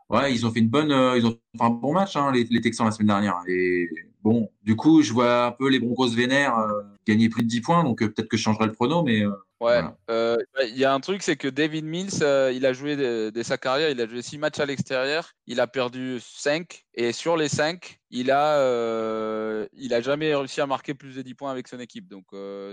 ouais, 0.09 0.35
ils 0.35 0.45
ont 0.45 0.51
fait 0.51 0.59
une 0.61 0.69
bonne, 0.69 0.91
euh, 0.93 1.17
ils 1.17 1.25
ont 1.25 1.31
fait 1.31 1.39
un 1.65 1.71
bon 1.71 1.93
match, 1.93 2.17
hein, 2.17 2.33
les, 2.33 2.45
les 2.45 2.61
Texans 2.61 2.85
la 2.87 2.91
semaine 2.93 3.07
dernière. 3.09 3.37
Et 3.49 3.89
bon, 4.23 4.51
du 4.65 4.75
coup, 4.77 5.03
je 5.03 5.13
vois 5.13 5.47
un 5.47 5.53
peu 5.53 5.69
les 5.69 5.79
Broncos 5.79 6.09
vénères 6.09 6.59
euh, 6.59 6.83
gagner 7.07 7.29
plus 7.29 7.43
de 7.45 7.49
10 7.49 7.61
points, 7.61 7.85
donc 7.85 8.03
euh, 8.03 8.09
peut-être 8.09 8.29
que 8.29 8.37
je 8.37 8.43
changerai 8.43 8.67
le 8.67 8.73
prono, 8.73 9.03
mais 9.05 9.23
Ouais, 9.61 9.83
Voilà. 9.83 9.97
euh, 10.11 10.37
il 10.69 10.79
y 10.79 10.87
a 10.87 10.93
un 10.95 11.01
truc, 11.01 11.23
c'est 11.23 11.37
que 11.37 11.47
David 11.47 11.85
Mills, 11.85 12.23
euh, 12.23 12.51
il 12.51 12.65
a 12.65 12.73
joué 12.73 12.97
de, 12.97 13.29
de 13.29 13.43
sa 13.43 13.59
carrière, 13.59 13.91
il 13.91 14.01
a 14.01 14.07
joué 14.07 14.23
six 14.23 14.39
matchs 14.39 14.59
à 14.59 14.65
l'extérieur, 14.65 15.33
il 15.47 15.61
a 15.61 15.67
perdu 15.67 16.19
5 16.19 16.85
et 16.95 17.13
sur 17.13 17.37
les 17.37 17.49
5, 17.51 17.99
il 18.09 18.31
a, 18.31 18.57
euh, 18.59 19.67
il 19.75 19.93
a 19.93 20.01
jamais 20.01 20.35
réussi 20.35 20.63
à 20.63 20.67
marquer 20.67 20.95
plus 20.95 21.15
de 21.15 21.23
10 21.23 21.35
points 21.35 21.51
avec 21.51 21.69
son 21.69 21.79
équipe. 21.79 22.09
Donc 22.09 22.25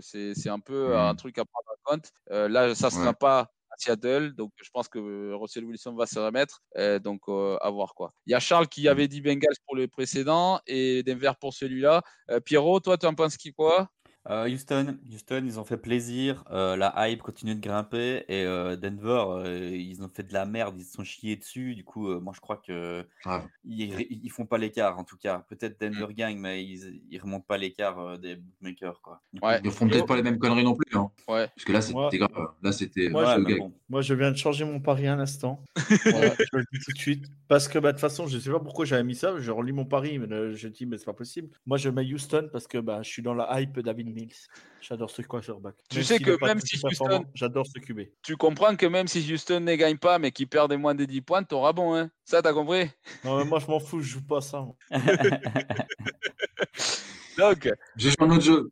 c'est 0.01 0.49
un 0.49 0.59
peu 0.59 0.95
un 0.97 1.13
truc 1.15 1.37
à 1.39 1.43
prendre 1.45 1.67
en 1.69 1.91
compte. 1.95 2.11
Là, 2.29 2.73
ça 2.73 2.89
sera 2.89 3.07
Ouais. 3.07 3.13
pas 3.13 3.39
à 3.69 3.75
Seattle, 3.77 4.31
donc 4.33 4.51
je 4.63 4.69
pense 4.71 4.87
que 4.87 5.33
Russell 5.33 5.65
Wilson 5.65 5.93
va 5.95 6.05
se 6.05 6.17
remettre. 6.19 6.61
Euh, 6.77 6.99
donc 6.99 7.23
euh, 7.27 7.57
à 7.59 7.69
voir 7.69 7.95
quoi. 7.95 8.13
Il 8.25 8.31
y 8.31 8.33
a 8.33 8.39
Charles 8.39 8.67
qui 8.69 8.87
avait 8.87 9.09
dit 9.09 9.19
Bengals 9.19 9.57
pour 9.65 9.75
le 9.75 9.89
précédent 9.89 10.61
et 10.67 11.03
Denver 11.03 11.33
pour 11.39 11.53
celui-là. 11.53 12.01
Euh, 12.31 12.39
Pierrot, 12.39 12.79
toi, 12.79 12.97
tu 12.97 13.05
en 13.05 13.13
penses 13.13 13.35
qui 13.35 13.51
quoi? 13.51 13.89
Euh, 14.29 14.49
Houston, 14.49 14.97
Houston, 15.11 15.43
ils 15.45 15.59
ont 15.59 15.63
fait 15.63 15.77
plaisir. 15.77 16.43
euh, 16.51 16.75
la 16.75 16.93
hype 17.09 17.21
continue 17.21 17.55
de 17.55 17.61
grimper. 17.61 18.25
Et 18.27 18.43
euh, 18.45 18.75
Denver, 18.75 19.23
euh, 19.29 19.69
ils 19.75 20.01
ont 20.03 20.09
fait 20.09 20.23
de 20.23 20.33
la 20.33 20.45
merde. 20.45 20.75
Ils 20.77 20.83
se 20.83 20.93
sont 20.93 21.03
chiés 21.03 21.35
dessus. 21.35 21.75
Du 21.75 21.83
coup, 21.83 22.09
euh, 22.09 22.19
moi, 22.19 22.33
je 22.35 22.41
crois 22.41 22.57
que 22.57 23.05
Grave. 23.23 23.45
ils, 23.63 23.93
ils 24.09 24.29
font 24.29 24.45
pas 24.45 24.57
l'écart, 24.57 24.99
en 24.99 25.03
tout 25.03 25.17
cas. 25.17 25.45
Peut-être 25.47 25.79
Denver 25.79 26.07
gagne, 26.13 26.37
mais 26.37 26.63
ils, 26.65 27.01
ils 27.09 27.19
remontent 27.19 27.45
pas 27.47 27.57
l'écart 27.57 27.99
euh, 27.99 28.17
des 28.17 28.35
bookmakers, 28.35 29.01
quoi. 29.01 29.21
Coup, 29.39 29.47
Ouais. 29.47 29.61
Ils 29.63 29.71
feront 29.71 29.87
peut-être 29.87 30.05
pas 30.05 30.15
les 30.17 30.23
mêmes 30.23 30.39
conneries 30.39 30.63
non 30.63 30.75
plus. 30.75 30.97
Hein. 30.97 31.09
Ouais. 31.27 31.47
Parce 31.47 31.63
que 31.65 31.71
là, 31.71 31.81
c'était 31.81 31.93
Moi- 31.95 32.09
grave. 32.11 32.47
Là, 32.61 32.71
c'était. 32.71 33.09
Moi, 33.09 33.37
ouais, 33.37 33.57
bon. 33.89 34.01
Je 34.01 34.13
viens 34.13 34.31
de 34.31 34.37
changer 34.37 34.65
mon 34.65 34.79
pari 34.79 35.07
un 35.07 35.19
instant. 35.19 35.63
Voilà, 36.03 36.33
je 36.37 36.57
le 36.57 36.63
dis 36.73 36.79
tout 36.83 36.91
de 36.91 36.97
suite. 36.97 37.25
Parce 37.47 37.67
que, 37.67 37.79
bah, 37.79 37.89
de 37.91 37.97
toute 37.97 38.01
façon, 38.01 38.27
je 38.27 38.37
sais 38.37 38.51
pas 38.51 38.59
pourquoi 38.59 38.85
j'avais 38.85 39.03
mis 39.03 39.15
ça. 39.15 39.35
Je 39.39 39.51
relis 39.51 39.71
mon 39.71 39.85
pari, 39.85 40.19
mais 40.19 40.31
euh, 40.33 40.53
je 40.55 40.67
dis, 40.67 40.85
mais 40.85 40.97
c'est 40.97 41.05
pas 41.05 41.13
possible. 41.13 41.49
Moi, 41.65 41.77
je 41.77 41.89
mets 41.89 42.03
Houston 42.03 42.49
parce 42.51 42.67
que 42.67 42.77
bah, 42.77 42.99
je 43.03 43.09
suis 43.09 43.21
dans 43.21 43.33
la 43.33 43.61
hype 43.61 43.79
David 43.79 44.09
Mills. 44.17 44.33
J'adore 44.81 45.09
ce 45.11 45.21
quarterback. 45.21 45.75
Tu 45.89 45.97
Même 45.97 46.05
sais 46.05 46.19
que 46.19 46.45
même 46.45 46.59
si 46.59 46.79
Houston- 46.83 47.25
J'adore 47.33 47.65
ce 47.67 47.79
QB. 47.79 48.01
Tu 48.23 48.35
comprends 48.37 48.75
que 48.75 48.85
même 48.85 49.07
si 49.07 49.19
Houston 49.31 49.59
ne 49.59 49.75
gagne 49.75 49.97
pas, 49.97 50.17
mais 50.19 50.31
qu'ils 50.31 50.47
perdent 50.47 50.73
moins 50.73 50.95
des 50.95 51.07
10 51.07 51.21
points, 51.21 51.43
t'auras 51.43 51.73
bon, 51.73 51.95
hein 51.95 52.09
Ça, 52.25 52.41
t'as 52.41 52.53
compris? 52.53 52.89
Non, 53.23 53.37
mais 53.37 53.45
moi, 53.45 53.59
je 53.59 53.67
m'en 53.67 53.79
fous, 53.79 54.01
je 54.01 54.07
joue 54.09 54.23
pas 54.25 54.41
ça. 54.41 54.65
Donc, 57.37 57.69
J'ai 57.95 58.09
joué 58.09 58.17
un 58.27 58.31
autre 58.31 58.41
jeu. 58.43 58.71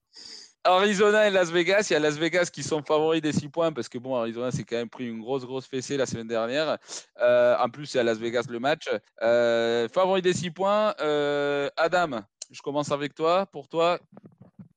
Arizona 0.64 1.28
et 1.28 1.32
Las 1.32 1.52
Vegas, 1.52 1.88
il 1.90 1.94
y 1.94 1.96
a 1.96 2.00
Las 2.00 2.18
Vegas 2.18 2.50
qui 2.52 2.64
sont 2.64 2.82
favoris 2.82 3.22
des 3.22 3.32
6 3.32 3.50
points 3.50 3.72
parce 3.72 3.88
que 3.88 4.00
bon, 4.00 4.16
Arizona 4.16 4.50
s'est 4.50 4.64
quand 4.64 4.78
même 4.78 4.90
pris 4.90 5.08
une 5.08 5.22
grosse, 5.22 5.46
grosse 5.46 5.68
fessée 5.68 5.96
la 5.96 6.08
semaine 6.08 6.28
dernière. 6.28 6.80
Euh, 7.22 7.56
en 7.60 7.70
plus, 7.70 7.86
c'est 7.86 8.00
à 8.00 8.04
Las 8.04 8.18
Vegas 8.18 8.46
le 8.50 8.60
match. 8.60 8.90
Euh, 9.22 9.88
favori 9.90 10.24
des 10.24 10.34
6 10.34 10.50
points, 10.50 10.96
euh, 11.02 11.70
Adam, 11.78 12.22
je 12.50 12.62
commence 12.64 12.92
avec 12.92 13.14
toi. 13.14 13.46
Pour 13.46 13.68
toi, 13.68 14.00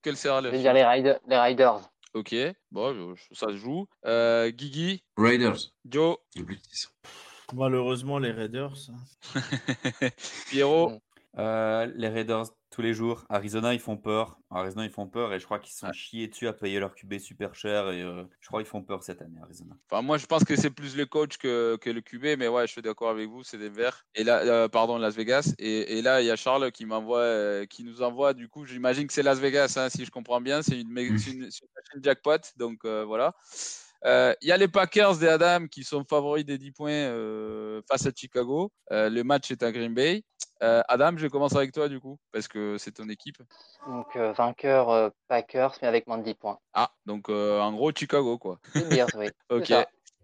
quel 0.02 0.16
sera 0.16 0.40
Je 0.40 0.46
le. 0.46 0.50
vais 0.52 0.58
dire 0.60 0.72
les, 0.72 0.84
Riders- 0.84 1.20
les 1.26 1.38
Riders. 1.38 1.80
Ok, 2.14 2.34
bon, 2.70 3.14
je- 3.14 3.34
ça 3.34 3.48
se 3.48 3.56
joue. 3.56 3.86
Euh, 4.06 4.50
Guigui, 4.50 5.02
Raiders. 5.16 5.58
Joe. 5.84 6.16
Malheureusement, 7.54 8.18
les 8.18 8.30
Raiders. 8.30 8.74
Pierrot. 10.50 11.00
Euh, 11.36 11.86
les 11.94 12.09
Raiders, 12.09 12.46
tous 12.70 12.82
les 12.82 12.94
jours. 12.94 13.24
Arizona, 13.28 13.74
ils 13.74 13.80
font 13.80 13.96
peur. 13.96 14.38
Arizona, 14.50 14.84
ils 14.84 14.90
font 14.90 15.06
peur. 15.06 15.32
Et 15.32 15.38
je 15.38 15.44
crois 15.44 15.59
qu'ils 15.59 15.74
sont 15.74 15.92
chiés 15.92 16.26
dessus 16.26 16.48
à 16.48 16.52
payer 16.52 16.80
leur 16.80 16.94
QB 16.94 17.18
super 17.18 17.55
cher. 17.55 17.90
Et 17.90 18.02
euh, 18.02 18.24
je 18.40 18.48
crois 18.48 18.60
qu'ils 18.60 18.68
font 18.68 18.82
peur 18.82 19.02
cette 19.02 19.22
année, 19.22 19.38
Arizona. 19.42 19.76
Enfin, 19.90 20.02
moi, 20.02 20.18
je 20.18 20.26
pense 20.26 20.44
que 20.44 20.56
c'est 20.56 20.70
plus 20.70 20.96
le 20.96 21.06
coach 21.06 21.36
que, 21.36 21.76
que 21.76 21.90
le 21.90 22.00
QB, 22.00 22.38
mais 22.38 22.48
ouais, 22.48 22.66
je 22.66 22.72
suis 22.72 22.82
d'accord 22.82 23.10
avec 23.10 23.28
vous, 23.28 23.44
c'est 23.44 23.59
des 23.59 23.68
verts. 23.68 24.06
Et 24.14 24.24
là, 24.24 24.40
euh, 24.40 24.68
pardon, 24.68 24.98
Las 24.98 25.14
Vegas. 25.14 25.55
Et, 25.59 25.98
et 25.98 26.02
là, 26.02 26.22
il 26.22 26.26
y 26.26 26.30
a 26.30 26.36
Charles 26.36 26.72
qui 26.72 26.86
m'envoie, 26.86 27.20
euh, 27.20 27.66
qui 27.66 27.84
nous 27.84 28.02
envoie. 28.02 28.34
Du 28.34 28.48
coup, 28.48 28.64
j'imagine 28.64 29.06
que 29.06 29.12
c'est 29.12 29.22
Las 29.22 29.38
Vegas, 29.38 29.74
hein, 29.76 29.88
si 29.88 30.05
je 30.05 30.10
comprends 30.10 30.40
bien. 30.40 30.62
C'est 30.62 30.80
une, 30.80 30.90
une, 30.96 31.06
une 31.06 31.14
machine 31.16 32.02
jackpot, 32.02 32.38
donc 32.56 32.84
voilà. 32.84 33.34
Euh, 34.04 34.34
Il 34.42 34.48
y 34.48 34.52
a 34.52 34.56
les 34.56 34.68
Packers 34.68 35.16
des 35.18 35.26
Adam 35.28 35.66
qui 35.66 35.82
sont 35.84 36.04
favoris 36.04 36.44
des 36.44 36.58
10 36.58 36.70
points 36.72 36.90
euh, 36.92 37.80
face 37.90 38.06
à 38.06 38.10
Chicago. 38.14 38.70
Euh, 38.92 39.08
le 39.10 39.24
match 39.24 39.50
est 39.50 39.62
à 39.62 39.72
Green 39.72 39.92
Bay. 39.94 40.22
Euh, 40.62 40.82
Adam, 40.88 41.16
je 41.16 41.26
commence 41.28 41.54
avec 41.54 41.72
toi 41.72 41.88
du 41.88 42.00
coup, 42.00 42.18
parce 42.32 42.48
que 42.48 42.76
c'est 42.78 42.92
ton 42.92 43.08
équipe. 43.08 43.36
Donc, 43.86 44.06
euh, 44.16 44.32
vainqueur 44.32 44.90
euh, 44.90 45.08
Packers, 45.28 45.76
mais 45.82 45.88
avec 45.88 46.06
moins 46.06 46.18
de 46.18 46.24
10 46.24 46.34
points. 46.34 46.58
Ah, 46.74 46.90
donc 47.06 47.28
euh, 47.28 47.60
en 47.60 47.72
gros, 47.72 47.92
Chicago, 47.94 48.38
quoi. 48.38 48.58
Bears, 48.90 49.08
oui. 49.16 49.28
Ok. 49.50 49.72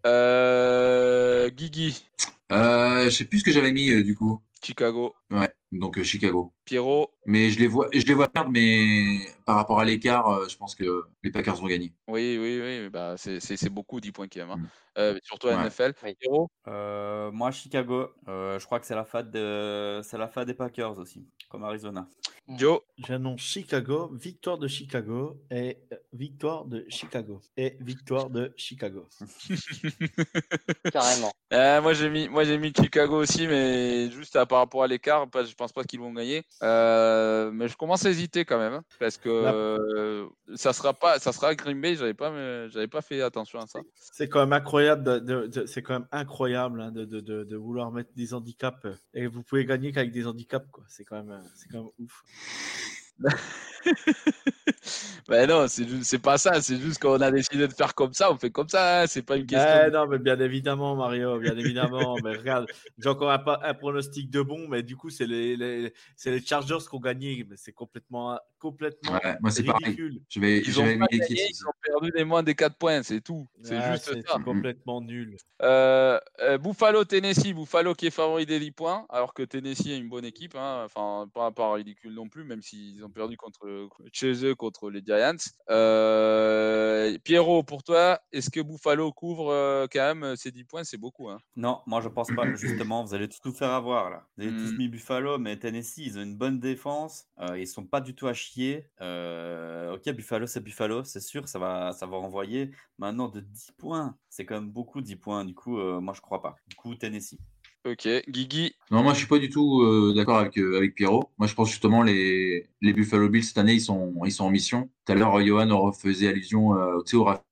Euh, 0.06 1.48
Guigui, 1.50 2.06
Euh, 2.52 3.04
je 3.04 3.10
sais 3.10 3.24
plus 3.24 3.40
ce 3.40 3.44
que 3.44 3.52
j'avais 3.52 3.72
mis 3.72 3.90
euh, 3.90 4.02
du 4.02 4.14
coup. 4.16 4.40
Chicago. 4.62 5.14
Ouais, 5.30 5.50
donc 5.78 5.98
euh, 5.98 6.02
Chicago. 6.04 6.52
Pierrot, 6.64 7.10
Mais 7.26 7.50
je 7.50 7.58
les 7.58 7.66
vois, 7.66 7.88
je 7.92 8.04
les 8.06 8.14
vois 8.14 8.28
perdre, 8.28 8.50
mais 8.50 9.18
par 9.44 9.56
rapport 9.56 9.80
à 9.80 9.84
l'écart, 9.84 10.28
euh, 10.28 10.48
je 10.48 10.56
pense 10.56 10.74
que 10.74 11.02
les 11.22 11.30
Packers 11.30 11.56
vont 11.56 11.66
gagner. 11.66 11.92
Oui, 12.08 12.38
oui, 12.40 12.60
oui, 12.62 12.88
bah, 12.88 13.16
c'est 13.16 13.68
beaucoup 13.68 14.00
10 14.00 14.12
points 14.12 14.28
qu'il 14.28 14.40
y 14.40 14.42
a. 14.42 14.48
hein. 14.50 14.56
Mm. 14.56 14.68
Euh, 14.96 15.18
surtout 15.24 15.48
Ouais. 15.48 15.54
NFL. 15.56 15.92
Oui. 16.04 16.14
Pierrot, 16.18 16.48
Euh, 16.68 17.30
moi, 17.32 17.50
Chicago, 17.50 18.08
euh, 18.28 18.58
je 18.58 18.64
crois 18.64 18.78
que 18.80 18.86
c'est 18.86 18.94
la 18.94 19.04
fête 19.04 19.30
de... 19.30 20.00
c'est 20.04 20.16
la 20.18 20.28
fête 20.28 20.46
des 20.46 20.54
Packers 20.54 20.98
aussi, 20.98 21.26
comme 21.50 21.64
Arizona. 21.64 22.06
Joe, 22.46 22.80
J'annonce 22.98 23.40
Chicago, 23.40 24.10
victoire 24.12 24.58
de 24.58 24.68
Chicago 24.68 25.40
et 25.50 25.78
victoire 26.12 26.66
de 26.66 26.84
Chicago 26.90 27.40
et 27.56 27.76
victoire 27.80 28.28
de 28.28 28.52
Chicago. 28.56 29.06
Carrément. 30.92 31.32
Euh, 31.52 31.80
moi 31.80 31.94
j'ai 31.94 32.10
mis, 32.10 32.28
moi 32.28 32.44
j'ai 32.44 32.58
mis 32.58 32.72
Chicago 32.76 33.16
aussi, 33.16 33.46
mais 33.46 34.10
juste 34.10 34.36
à, 34.36 34.44
par 34.44 34.58
rapport 34.58 34.82
à 34.82 34.86
l'écart, 34.86 35.26
je 35.34 35.54
pense 35.54 35.63
pas 35.72 35.84
qu'ils 35.84 36.00
vont 36.00 36.12
gagner. 36.12 36.44
Euh, 36.62 37.50
mais 37.52 37.68
je 37.68 37.76
commence 37.76 38.04
à 38.06 38.10
hésiter 38.10 38.44
quand 38.44 38.58
même, 38.58 38.74
hein, 38.74 38.84
parce 38.98 39.16
que 39.16 39.28
euh, 39.28 40.26
ça 40.54 40.72
sera 40.72 40.92
pas, 40.94 41.18
ça 41.18 41.32
sera 41.32 41.54
Green 41.54 41.80
Bay. 41.80 41.96
J'avais 41.96 42.14
pas, 42.14 42.68
j'avais 42.68 42.88
pas 42.88 43.02
fait 43.02 43.22
attention 43.22 43.58
à 43.60 43.66
ça. 43.66 43.80
C'est 43.94 44.28
quand 44.28 44.40
même 44.40 44.52
incroyable, 44.52 45.02
de, 45.04 45.18
de- 45.18 45.46
de- 45.46 45.66
c'est 45.66 45.82
quand 45.82 45.94
même 45.94 46.08
incroyable 46.12 46.80
hein, 46.80 46.90
de, 46.92 47.04
de- 47.04 47.20
de- 47.20 47.44
de 47.44 47.56
vouloir 47.56 47.90
mettre 47.92 48.10
des 48.14 48.34
handicaps 48.34 48.84
euh, 48.84 48.94
et 49.14 49.26
vous 49.26 49.42
pouvez 49.42 49.64
gagner 49.64 49.92
qu'avec 49.92 50.12
des 50.12 50.26
handicaps 50.26 50.68
quoi. 50.70 50.84
C'est 50.88 51.04
quand 51.04 51.16
même, 51.16 51.30
euh, 51.30 51.40
c'est 51.56 51.68
quand 51.68 51.78
même 51.78 51.90
ouf. 51.98 52.22
Ben 55.28 55.48
non, 55.48 55.66
c'est 55.68 56.18
pas 56.18 56.36
ça. 56.38 56.60
C'est 56.60 56.78
juste 56.78 57.00
qu'on 57.00 57.20
a 57.20 57.30
décidé 57.30 57.66
de 57.66 57.72
faire 57.72 57.94
comme 57.94 58.12
ça, 58.12 58.30
on 58.32 58.36
fait 58.38 58.50
comme 58.50 58.68
ça. 58.68 59.02
hein, 59.02 59.06
C'est 59.06 59.22
pas 59.22 59.36
une 59.36 59.46
question. 59.46 59.82
Eh 59.86 59.90
non, 59.90 60.06
mais 60.06 60.18
bien 60.18 60.38
évidemment, 60.40 60.94
Mario, 60.96 61.38
bien 61.38 61.56
évidemment. 61.56 62.16
mais 62.22 62.36
regarde, 62.36 62.66
j'ai 62.98 63.08
encore 63.08 63.30
un, 63.30 63.42
un 63.62 63.74
pronostic 63.74 64.30
de 64.30 64.42
bon, 64.42 64.68
mais 64.68 64.82
du 64.82 64.96
coup, 64.96 65.08
c'est 65.10 65.26
les, 65.26 65.56
les, 65.56 65.92
c'est 66.16 66.30
les 66.30 66.44
Chargers 66.44 66.78
qui 66.88 66.94
ont 66.94 67.00
gagné. 67.00 67.46
Mais 67.48 67.56
c'est 67.56 67.72
complètement, 67.72 68.38
complètement 68.58 69.12
Ouais, 69.14 69.36
moi 69.40 69.50
c'est 69.50 69.62
pareil. 69.64 69.84
ridicule. 69.84 70.20
Je 70.28 70.40
vais, 70.40 70.58
Ils 70.58 70.80
ont 70.80 70.84
les 70.84 70.98
gagné, 70.98 71.26
Chiefs. 71.26 71.50
ils 71.50 71.66
ont 71.66 71.72
perdu 71.82 72.10
des 72.10 72.24
moins 72.24 72.42
des 72.42 72.54
4 72.54 72.76
points, 72.76 73.02
c'est 73.02 73.20
tout. 73.22 73.46
C'est 73.62 73.80
juste 73.92 74.04
c'est 74.12 74.26
ça. 74.28 74.38
complètement 74.44 75.00
nul. 75.00 75.36
Euh, 75.62 76.18
euh, 76.40 76.58
Buffalo, 76.58 77.04
Tennessee, 77.04 77.54
Buffalo 77.54 77.94
qui 77.94 78.06
est 78.06 78.10
favori 78.10 78.44
des 78.46 78.60
10 78.60 78.72
points, 78.72 79.06
alors 79.08 79.32
que 79.32 79.42
Tennessee 79.42 79.86
est 79.86 79.98
une 79.98 80.08
bonne 80.10 80.24
équipe, 80.26 80.54
hein, 80.56 80.82
enfin 80.84 81.28
pas, 81.32 81.50
pas 81.50 81.72
ridicule 81.72 82.12
non 82.14 82.28
plus, 82.28 82.44
même 82.44 82.60
s'ils 82.62 83.03
ont 83.04 83.10
perdu 83.10 83.36
contre 83.36 83.88
chez 84.12 84.44
eux 84.44 84.54
contre 84.54 84.90
les 84.90 85.02
Giants. 85.04 85.36
Euh, 85.70 87.16
Pierrot, 87.24 87.62
pour 87.62 87.82
toi, 87.82 88.20
est-ce 88.32 88.50
que 88.50 88.60
Buffalo 88.60 89.12
couvre 89.12 89.50
euh, 89.50 89.86
quand 89.90 90.00
même 90.00 90.22
euh, 90.22 90.36
ces 90.36 90.50
10 90.50 90.64
points? 90.64 90.84
C'est 90.84 90.96
beaucoup. 90.96 91.28
Hein. 91.30 91.38
Non, 91.56 91.80
moi 91.86 92.00
je 92.00 92.08
pense 92.08 92.28
pas. 92.34 92.52
Justement, 92.54 93.04
vous 93.04 93.14
allez 93.14 93.28
tout 93.28 93.52
faire 93.52 93.70
avoir 93.70 94.10
là. 94.10 94.26
Vous 94.36 94.44
avez 94.44 94.52
tous 94.52 94.72
Mm. 94.72 94.76
mis 94.78 94.88
Buffalo, 94.88 95.38
mais 95.38 95.58
Tennessee, 95.58 95.98
ils 95.98 96.18
ont 96.18 96.22
une 96.22 96.36
bonne 96.36 96.58
défense. 96.60 97.26
euh, 97.40 97.58
ils 97.58 97.66
sont 97.66 97.84
pas 97.84 98.00
du 98.00 98.14
tout 98.14 98.26
à 98.26 98.32
chier. 98.32 98.88
Euh, 99.00 99.94
ok, 99.94 100.10
Buffalo, 100.14 100.46
c'est 100.46 100.60
Buffalo, 100.60 101.04
c'est 101.04 101.20
sûr, 101.20 101.48
ça 101.48 101.58
va, 101.58 101.92
ça 101.92 102.06
va 102.06 102.16
renvoyer. 102.16 102.70
Maintenant, 102.98 103.28
de 103.28 103.40
10 103.40 103.72
points, 103.76 104.16
c'est 104.28 104.44
quand 104.46 104.54
même 104.54 104.70
beaucoup 104.70 105.00
10 105.00 105.16
points. 105.16 105.44
Du 105.44 105.54
coup, 105.54 105.76
moi 106.00 106.14
je 106.14 106.20
crois 106.20 106.40
pas. 106.42 106.56
Du 106.68 106.76
coup, 106.76 106.94
Tennessee. 106.94 107.38
Ok, 107.84 108.08
Guigui, 108.30 108.74
Non, 108.90 109.02
moi 109.02 109.12
je 109.12 109.18
suis 109.18 109.26
pas 109.26 109.38
du 109.38 109.50
tout 109.50 109.82
euh, 109.82 110.14
d'accord 110.16 110.38
avec, 110.38 110.56
euh, 110.56 110.78
avec 110.78 110.94
Pierrot. 110.94 111.28
Moi 111.36 111.46
je 111.46 111.54
pense 111.54 111.68
justement 111.68 112.02
les, 112.02 112.66
les 112.80 112.92
Buffalo 112.94 113.28
Bills 113.28 113.44
cette 113.44 113.58
année 113.58 113.74
ils 113.74 113.80
sont, 113.82 114.14
ils 114.24 114.32
sont 114.32 114.46
en 114.46 114.50
mission. 114.50 114.88
Tout 115.04 115.12
à 115.12 115.14
l'heure, 115.14 115.38
Johan 115.44 115.92
faisait 115.92 116.28
allusion 116.28 116.74
euh, 116.74 116.96
au 116.96 117.02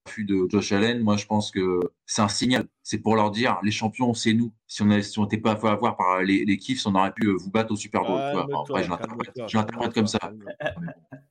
refus 0.06 0.24
de 0.24 0.46
Josh 0.48 0.72
Allen. 0.72 1.00
Moi 1.02 1.16
je 1.16 1.26
pense 1.26 1.50
que 1.50 1.80
c'est 2.06 2.22
un 2.22 2.28
signal. 2.28 2.66
C'est 2.82 2.98
pour 2.98 3.16
leur 3.16 3.30
dire 3.30 3.58
les 3.62 3.70
champions 3.70 4.14
c'est 4.14 4.32
nous. 4.34 4.52
Si 4.66 4.82
on 4.82 4.86
n'était 4.86 5.02
si 5.02 5.36
pas 5.38 5.56
fait 5.56 5.68
avoir 5.68 5.96
par 5.96 6.22
les, 6.22 6.44
les 6.44 6.58
Chiefs, 6.58 6.86
on 6.86 6.94
aurait 6.94 7.12
pu 7.12 7.26
euh, 7.28 7.36
vous 7.36 7.50
battre 7.50 7.72
au 7.72 7.76
Super 7.76 8.02
Bowl. 8.02 8.20
tu 8.30 8.32
vois. 8.32 8.46
Calme-toi, 8.46 8.60
Après, 8.68 8.82
je 8.84 8.90
l'interprète- 8.90 9.88
je 9.88 9.94
comme 9.94 10.06
ça. 10.06 10.18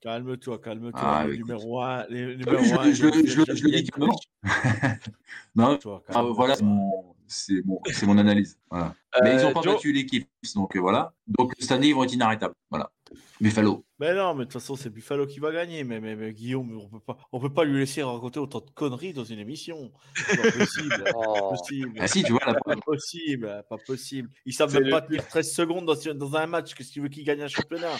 calme-toi, 0.02 0.60
Calme-toi. 0.60 1.00
Ah, 1.02 1.26
le 1.28 1.36
numéro 1.36 1.82
1, 1.82 2.06
les 2.10 2.34
Je, 2.34 2.38
numéro 2.38 2.80
un, 2.80 2.84
je, 2.86 2.94
je, 2.94 3.26
je, 3.26 3.56
je 3.56 3.64
le 3.66 3.72
dis 3.72 3.84
calmement. 3.86 4.20
non, 5.56 5.78
Toi, 5.78 6.04
ah, 6.10 6.22
voilà, 6.24 6.56
c'est 6.56 6.64
mon, 6.64 7.16
c'est 7.28 7.66
mon, 7.66 7.80
c'est 7.92 8.06
mon 8.06 8.18
analyse. 8.18 8.58
Voilà. 8.70 8.94
Mais 9.24 9.34
ils 9.36 9.40
Euh, 9.40 9.50
ont 9.50 9.54
pas 9.54 9.62
Joe, 9.62 9.74
battu 9.76 9.92
les 9.92 10.08
Chiefs, 10.08 10.26
donc 10.56 10.76
euh, 10.76 10.80
voilà. 10.80 11.14
Donc 11.28 11.54
cette 11.60 11.72
année 11.72 11.88
ils 11.90 11.96
vont 11.96 12.04
être 12.04 12.14
inarrêtables. 12.14 12.54
Voilà. 12.70 12.92
Buffalo. 13.40 13.84
Mais 14.00 14.14
non, 14.14 14.34
mais 14.34 14.40
de 14.40 14.44
toute 14.52 14.54
façon, 14.62 14.76
c'est 14.76 14.90
Buffalo 14.90 15.26
qui 15.28 15.40
va 15.40 15.52
gagner. 15.52 15.84
Mais, 15.84 16.00
mais, 16.00 16.16
mais 16.16 16.32
Guillaume, 16.34 16.78
on 16.82 16.88
peut 16.90 17.00
pas, 17.00 17.18
on 17.32 17.40
peut 17.40 17.54
pas 17.54 17.64
lui 17.64 17.80
laisser 17.80 18.04
raconter 18.04 18.40
autant 18.40 18.60
de 18.62 18.70
conneries 18.72 19.14
dans 19.14 19.24
une 19.24 19.40
émission. 19.40 19.92
C'est 20.16 20.38
pas 20.42 20.52
possible. 20.52 21.04
Pas 21.06 21.12
Oh. 21.16 21.50
possible. 21.50 21.98
Ah 22.00 22.08
si, 22.08 22.24
tu 22.24 22.32
vois 22.32 22.42
la 22.46 22.54
Pas 22.54 22.76
possible, 22.76 23.64
pas 23.70 23.78
possible. 23.78 24.30
Ils 24.46 24.54
savent 24.54 24.74
même 24.74 24.84
le- 24.84 24.90
pas 24.92 25.02
tenir 25.02 25.28
13 25.28 25.52
secondes 25.54 25.86
dans, 25.86 26.14
dans 26.14 26.36
un 26.36 26.46
match. 26.48 26.74
Qu'est-ce 26.74 26.90
que 26.90 26.94
tu 26.94 27.02
veux 27.02 27.10
qu'ils 27.10 27.24
gagnent 27.26 27.44
un 27.44 27.48
championnat? 27.48 27.92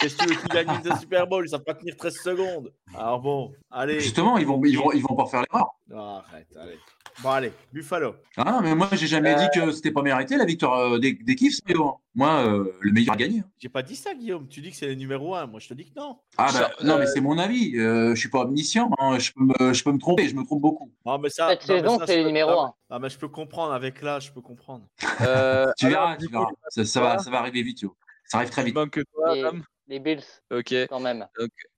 Qu'est-ce 0.00 0.16
que 0.16 0.24
tu 0.24 0.28
veux 0.30 0.40
qu'ils 0.40 0.48
gagnent 0.48 0.68
un 0.84 0.98
Super 0.98 1.26
Bowl? 1.26 1.44
Ils 1.46 1.50
savent 1.50 1.64
pas 1.64 1.74
tenir 1.74 1.96
13 1.96 2.14
secondes. 2.22 2.72
Alors 2.94 3.20
bon, 3.20 3.52
allez. 3.70 4.00
Justement, 4.00 4.38
ils 4.38 4.46
vont, 4.46 4.60
ils 4.64 4.76
vont, 4.78 4.92
ils 4.92 5.02
vont 5.02 5.16
pas 5.16 5.26
faire 5.26 5.42
l'erreur. 5.42 5.68
Ah, 5.94 6.24
arrête, 6.28 6.48
allez. 6.56 6.78
Bon, 7.22 7.30
allez, 7.30 7.52
Buffalo. 7.72 8.14
Ah 8.36 8.44
non, 8.44 8.60
mais 8.62 8.74
moi, 8.74 8.88
j'ai 8.92 9.06
jamais 9.06 9.34
dit 9.34 9.46
que 9.54 9.70
c'était 9.72 9.90
pas 9.90 10.02
mérité 10.02 10.36
la 10.36 10.44
victoire 10.44 10.94
euh, 10.94 10.98
des, 10.98 11.12
des 11.12 11.36
hein. 11.78 11.92
Moi, 12.14 12.28
euh, 12.46 12.72
le 12.80 12.92
meilleur 12.92 13.14
a 13.14 13.16
gagné. 13.16 13.40
hein. 13.40 13.44
J'ai 13.58 13.68
pas 13.68 13.82
dit 13.82 13.94
ça, 13.96 14.14
Guillaume. 14.14 14.48
Tu 14.48 14.60
dis 14.60 14.70
que 14.70 14.76
c'est 14.76 14.86
le 14.86 14.94
numéro 14.94 15.34
1. 15.34 15.46
Moi, 15.46 15.60
je 15.60 15.68
te 15.68 15.74
dis 15.74 15.84
que 15.84 15.98
non. 15.98 16.16
Ah 16.38 16.50
bah, 16.52 16.70
non, 16.82 16.98
mais 16.98 17.06
c'est 17.06 17.20
mon 17.20 17.38
avis. 17.38 17.76
Euh, 17.76 18.14
je 18.14 18.20
suis 18.20 18.28
pas 18.30 18.40
omniscient. 18.40 18.90
hein. 18.98 19.18
Je, 19.18 19.32
peux 19.32 19.44
me, 19.44 19.72
je 19.72 19.84
peux 19.84 19.92
me 19.92 19.98
tromper. 19.98 20.28
Je 20.28 20.34
me 20.34 20.44
trompe 20.44 20.60
beaucoup. 20.60 20.90
Non, 21.04 21.18
mais 21.18 21.28
ça. 21.28 21.48
Cette 21.50 21.62
saison, 21.62 21.98
c'est 22.06 22.16
le 22.18 22.26
numéro 22.26 22.50
ah, 22.50 22.74
1. 22.90 22.96
Ah, 22.96 22.98
mais 22.98 23.08
je 23.10 23.18
peux 23.18 23.28
comprendre. 23.28 23.72
Avec 23.72 24.02
là, 24.02 24.18
je 24.18 24.30
peux 24.32 24.40
comprendre. 24.40 24.86
euh, 25.20 25.70
Tu 25.78 25.88
verras, 25.88 26.16
tu 26.16 26.26
coup, 26.26 26.32
verras. 26.32 26.48
Ça, 26.68 26.84
ça 26.84 27.00
va, 27.00 27.18
ça 27.18 27.30
va 27.30 27.38
arriver 27.40 27.62
vite. 27.62 27.82
yo. 27.82 27.94
Ça 28.30 28.38
arrive 28.38 28.50
très 28.50 28.62
il 28.62 28.66
vite. 28.66 28.74
manque 28.76 28.90
que 28.90 29.00
toi, 29.12 29.36
Et- 29.36 29.44
Adam. 29.44 29.58
les 29.88 29.98
Bills, 29.98 30.22
Ok. 30.52 30.72
quand 30.88 31.00
même. 31.00 31.26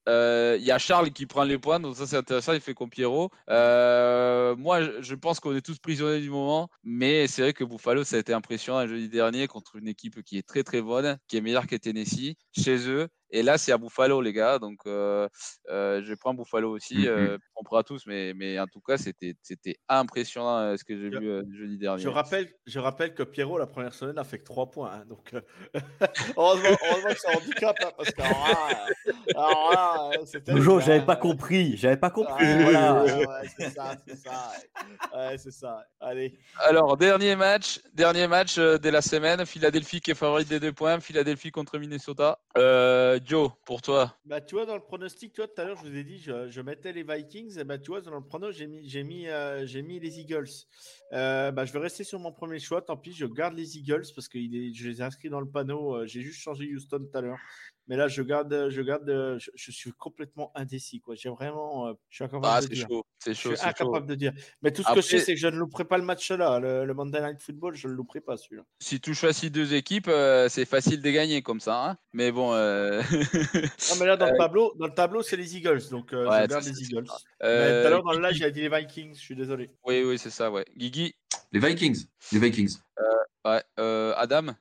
Euh, 0.09 0.57
Il 0.61 0.65
y 0.67 0.71
a 0.71 0.79
Charles 0.79 1.11
qui 1.13 1.25
prend 1.27 1.45
les 1.45 1.57
points, 1.59 1.81
donc 1.81 1.97
ça 1.97 2.07
c'est 2.07 2.17
intéressant, 2.17 2.53
il 2.53 2.61
fait 2.61 2.75
comme 2.75 2.91
Pierrot. 2.91 3.31
Euh, 3.49 4.55
moi, 4.57 4.83
je- 4.83 5.01
je 5.01 5.15
pense 5.15 5.41
qu'on 5.41 5.57
est 5.57 5.65
tous 5.65 5.79
prisonniers 5.79 6.21
du 6.21 6.29
moment, 6.29 6.69
mais 6.85 7.27
c'est 7.27 7.41
vrai 7.43 7.53
que 7.55 7.65
Buffalo, 7.65 8.05
ça 8.05 8.17
a 8.17 8.19
été 8.19 8.35
impressionnant 8.35 8.87
jeudi 8.87 9.09
dernier 9.09 9.47
contre 9.47 9.77
une 9.77 9.89
équipe 9.89 10.23
qui 10.23 10.37
est 10.37 10.47
très 10.47 10.63
très 10.63 10.83
bonne, 10.83 11.17
qui 11.29 11.39
est 11.39 11.41
meilleure 11.41 11.67
que 11.67 11.77
Tennessee, 11.77 12.35
chez 12.55 12.87
eux. 12.89 13.09
Et 13.33 13.43
là, 13.43 13.57
c'est 13.57 13.73
à 13.73 13.79
Buffalo, 13.79 14.21
les 14.21 14.33
gars, 14.33 14.59
donc 14.59 14.81
euh, 14.87 15.27
euh, 15.71 16.03
je 16.05 16.15
prends 16.15 16.35
Buffalo 16.35 16.71
aussi. 16.71 16.99
Mhm. 16.99 17.07
euh, 17.07 17.39
on 17.57 17.65
prend 17.65 17.83
tous, 17.83 18.05
mais, 18.07 18.35
mais 18.35 18.61
en 18.61 18.67
tout 18.67 18.81
cas, 18.81 18.99
c'était 18.99 19.35
c'était 19.43 19.77
impressionnant 19.89 20.59
euh, 20.59 20.77
ce 20.77 20.85
que 20.85 20.97
j'ai 20.97 21.09
vu 21.09 21.31
euh, 21.31 21.43
jeudi 21.51 21.79
dernier. 21.79 22.03
Je 22.03 22.09
rappelle, 22.09 22.53
je 22.67 22.79
rappelle 22.79 23.15
que 23.15 23.23
Pierrot, 23.23 23.57
la 23.59 23.67
première 23.67 23.95
semaine, 23.95 24.19
a 24.19 24.25
fait 24.25 24.39
que 24.39 24.45
3 24.45 24.71
points. 24.71 24.93
hein, 24.93 25.05
donc, 25.09 25.33
euh, 25.33 25.41
heureusement, 26.37 26.77
heureusement 26.91 27.11
que 27.11 27.19
c'est 27.19 27.29
un 27.29 27.39
handicap, 27.39 27.77
hein, 27.83 27.91
parce 27.97 28.11
que 28.11 28.23
euh, 30.21 30.27
c'était. 30.27 30.53
Bonjour, 30.53 30.81
j'avais 30.81 31.05
pas 31.05 31.17
compris. 31.17 31.77
J'avais 31.79 31.97
pas 31.97 32.09
ah, 32.09 32.11
compris. 32.11 32.45
ouais, 32.45 32.63
voilà. 32.65 33.05
ouais, 33.05 33.27
ouais, 33.27 33.49
c'est 33.59 33.71
ça, 33.71 33.97
c'est 34.07 34.17
ça. 34.17 34.53
Ouais, 35.15 35.33
Ouais, 35.33 35.39
c'est 35.39 35.51
ça. 35.51 35.85
Allez. 36.01 36.39
Alors, 36.59 36.97
dernier 36.97 37.37
match, 37.37 37.81
dernier 37.95 38.27
match 38.27 38.59
euh, 38.59 38.79
de 38.79 38.91
la 38.91 39.01
semaine. 39.01 39.45
Philadelphie 39.47 40.01
qui 40.01 40.11
est 40.11 40.15
favorite 40.15 40.49
des 40.49 40.61
deux 40.61 40.73
points. 40.73 41.01
Philadelphie 41.01 41.51
contre 41.51 41.79
Minnesota. 41.79 42.39
Euh, 42.57 43.19
Joe, 43.25 43.51
pour 43.65 43.83
toi. 43.83 44.17
Bah, 44.25 44.41
tu 44.41 44.55
vois, 44.55 44.67
dans 44.67 44.75
le 44.75 44.83
pronostic, 44.83 45.33
toi, 45.33 45.47
tout 45.47 45.61
à 45.61 45.65
l'heure, 45.65 45.77
je 45.77 45.89
vous 45.89 45.97
ai 45.97 46.05
dit, 46.05 46.19
je, 46.19 46.49
je 46.49 46.61
mettais 46.61 46.93
les 46.93 47.03
Vikings. 47.03 47.59
Et 47.59 47.65
bah, 47.65 47.79
tu 47.79 47.91
vois, 47.91 48.01
dans 48.01 48.15
le 48.15 48.25
pronostic, 48.25 48.59
j'ai 48.59 48.67
mis, 48.67 48.89
j'ai 48.89 49.03
mis, 49.03 49.29
euh, 49.29 49.67
j'ai 49.67 49.83
mis 49.83 50.01
les 50.01 50.21
Eagles. 50.21 50.49
Euh, 51.13 51.51
bah, 51.53 51.65
je 51.65 51.73
vais 51.73 51.79
rester 51.79 52.05
sur 52.05 52.19
mon 52.19 52.33
premier 52.33 52.59
choix. 52.59 52.83
Tant 52.83 52.97
pis, 52.97 53.13
je 53.13 53.27
garde 53.27 53.55
les 53.55 53.79
Eagles 53.79 54.05
parce 54.15 54.29
que 54.29 54.39
je 54.39 54.89
les 54.89 55.01
ai 55.01 55.03
inscrits 55.03 55.29
dans 55.29 55.41
le 55.41 55.49
panneau. 55.49 55.97
Euh, 55.97 56.07
j'ai 56.07 56.23
juste 56.23 56.41
changé 56.41 56.73
Houston 56.75 57.07
tout 57.11 57.19
à 57.19 57.21
l'heure. 57.21 57.39
Mais 57.89 57.97
là, 57.97 58.07
je 58.09 58.23
garde, 58.23 58.69
je 58.71 58.81
garde, 58.81 59.09
euh, 59.11 59.39
je, 59.39 59.51
je 59.55 59.71
suis 59.73 59.93
complètement 59.93 60.53
indécis. 60.55 61.01
Quoi. 61.01 61.15
J'ai 61.17 61.29
vraiment, 61.31 61.89
euh, 61.89 61.93
je 62.09 62.15
suis 62.17 62.25
incapable 62.25 62.47
Ah, 62.49 62.61
de 62.61 62.67
c'est 62.69 62.75
dire. 62.75 62.87
chaud. 62.89 63.05
C'est 63.19 63.35
Je 63.35 63.39
chaud. 63.41 63.49
suis 63.51 63.57
c'est 63.59 63.63
chaud. 63.65 63.69
incapable 63.71 64.07
de 64.07 64.15
dire. 64.15 64.33
Mais 64.63 64.71
tout 64.73 64.83
ce 64.83 64.89
que 64.95 65.01
je 65.01 65.07
sais, 65.07 65.19
c'est 65.19 65.35
que 65.35 65.41
je 65.41 65.49
ne 65.49 65.57
louperai 65.57 65.85
pas 65.85 65.99
le 65.99 66.05
match 66.05 66.31
là. 66.31 66.59
Le, 66.61 66.85
le 66.85 66.95
Monday 66.95 67.21
Night 67.21 67.41
Football, 67.43 67.75
je 67.75 67.89
ne 67.89 67.93
le 67.93 67.97
louperai 67.97 68.21
pas 68.21 68.37
celui-là. 68.37 68.63
Si 68.81 69.01
tu 69.01 69.15
choisis 69.15 69.51
deux 69.51 69.75
équipes, 69.75 70.07
euh, 70.09 70.49
c'est 70.49 70.65
facile 70.65 71.03
de 71.03 71.11
gagner 71.11 71.43
comme 71.43 71.61
ça. 71.61 71.85
hein. 71.91 71.97
Mais 72.13 72.31
bon. 72.31 72.53
euh, 72.55 73.03
Non, 73.91 73.97
mais 74.01 74.07
là, 74.07 74.17
dans 74.17 74.31
le 74.31 74.37
tableau, 74.39 74.73
dans 74.79 74.87
le 74.87 74.95
tableau, 74.95 75.23
c'est 75.23 75.37
les 75.37 75.57
Eagles. 75.57 75.89
Donc, 75.91 76.13
euh, 76.13 76.29
Ouais, 76.29 76.43
je 76.43 76.47
garde 76.49 76.65
les 76.65 76.83
Eagles. 76.83 77.05
euh, 77.43 77.83
tout 77.83 77.87
à 77.87 77.91
l'heure, 77.91 78.03
dans 78.05 78.13
le 78.13 78.21
live, 78.29 78.37
j'ai 78.37 78.51
dit 78.53 78.61
les 78.63 78.69
Vikings. 78.69 79.15
Je 79.15 79.21
suis 79.21 79.37
désolé. 79.37 79.71
Oui, 79.85 80.03
oui, 80.05 80.19
c'est 80.19 80.31
ça, 80.31 80.51
ouais. 80.51 80.65
Guigui, 80.77 81.15
Les 81.53 81.59
Vikings. 81.61 82.07
Les 82.33 82.39
Vikings. 82.39 82.77
ouais. 83.45 83.63
euh, 83.81 84.15
Adam, 84.17 84.55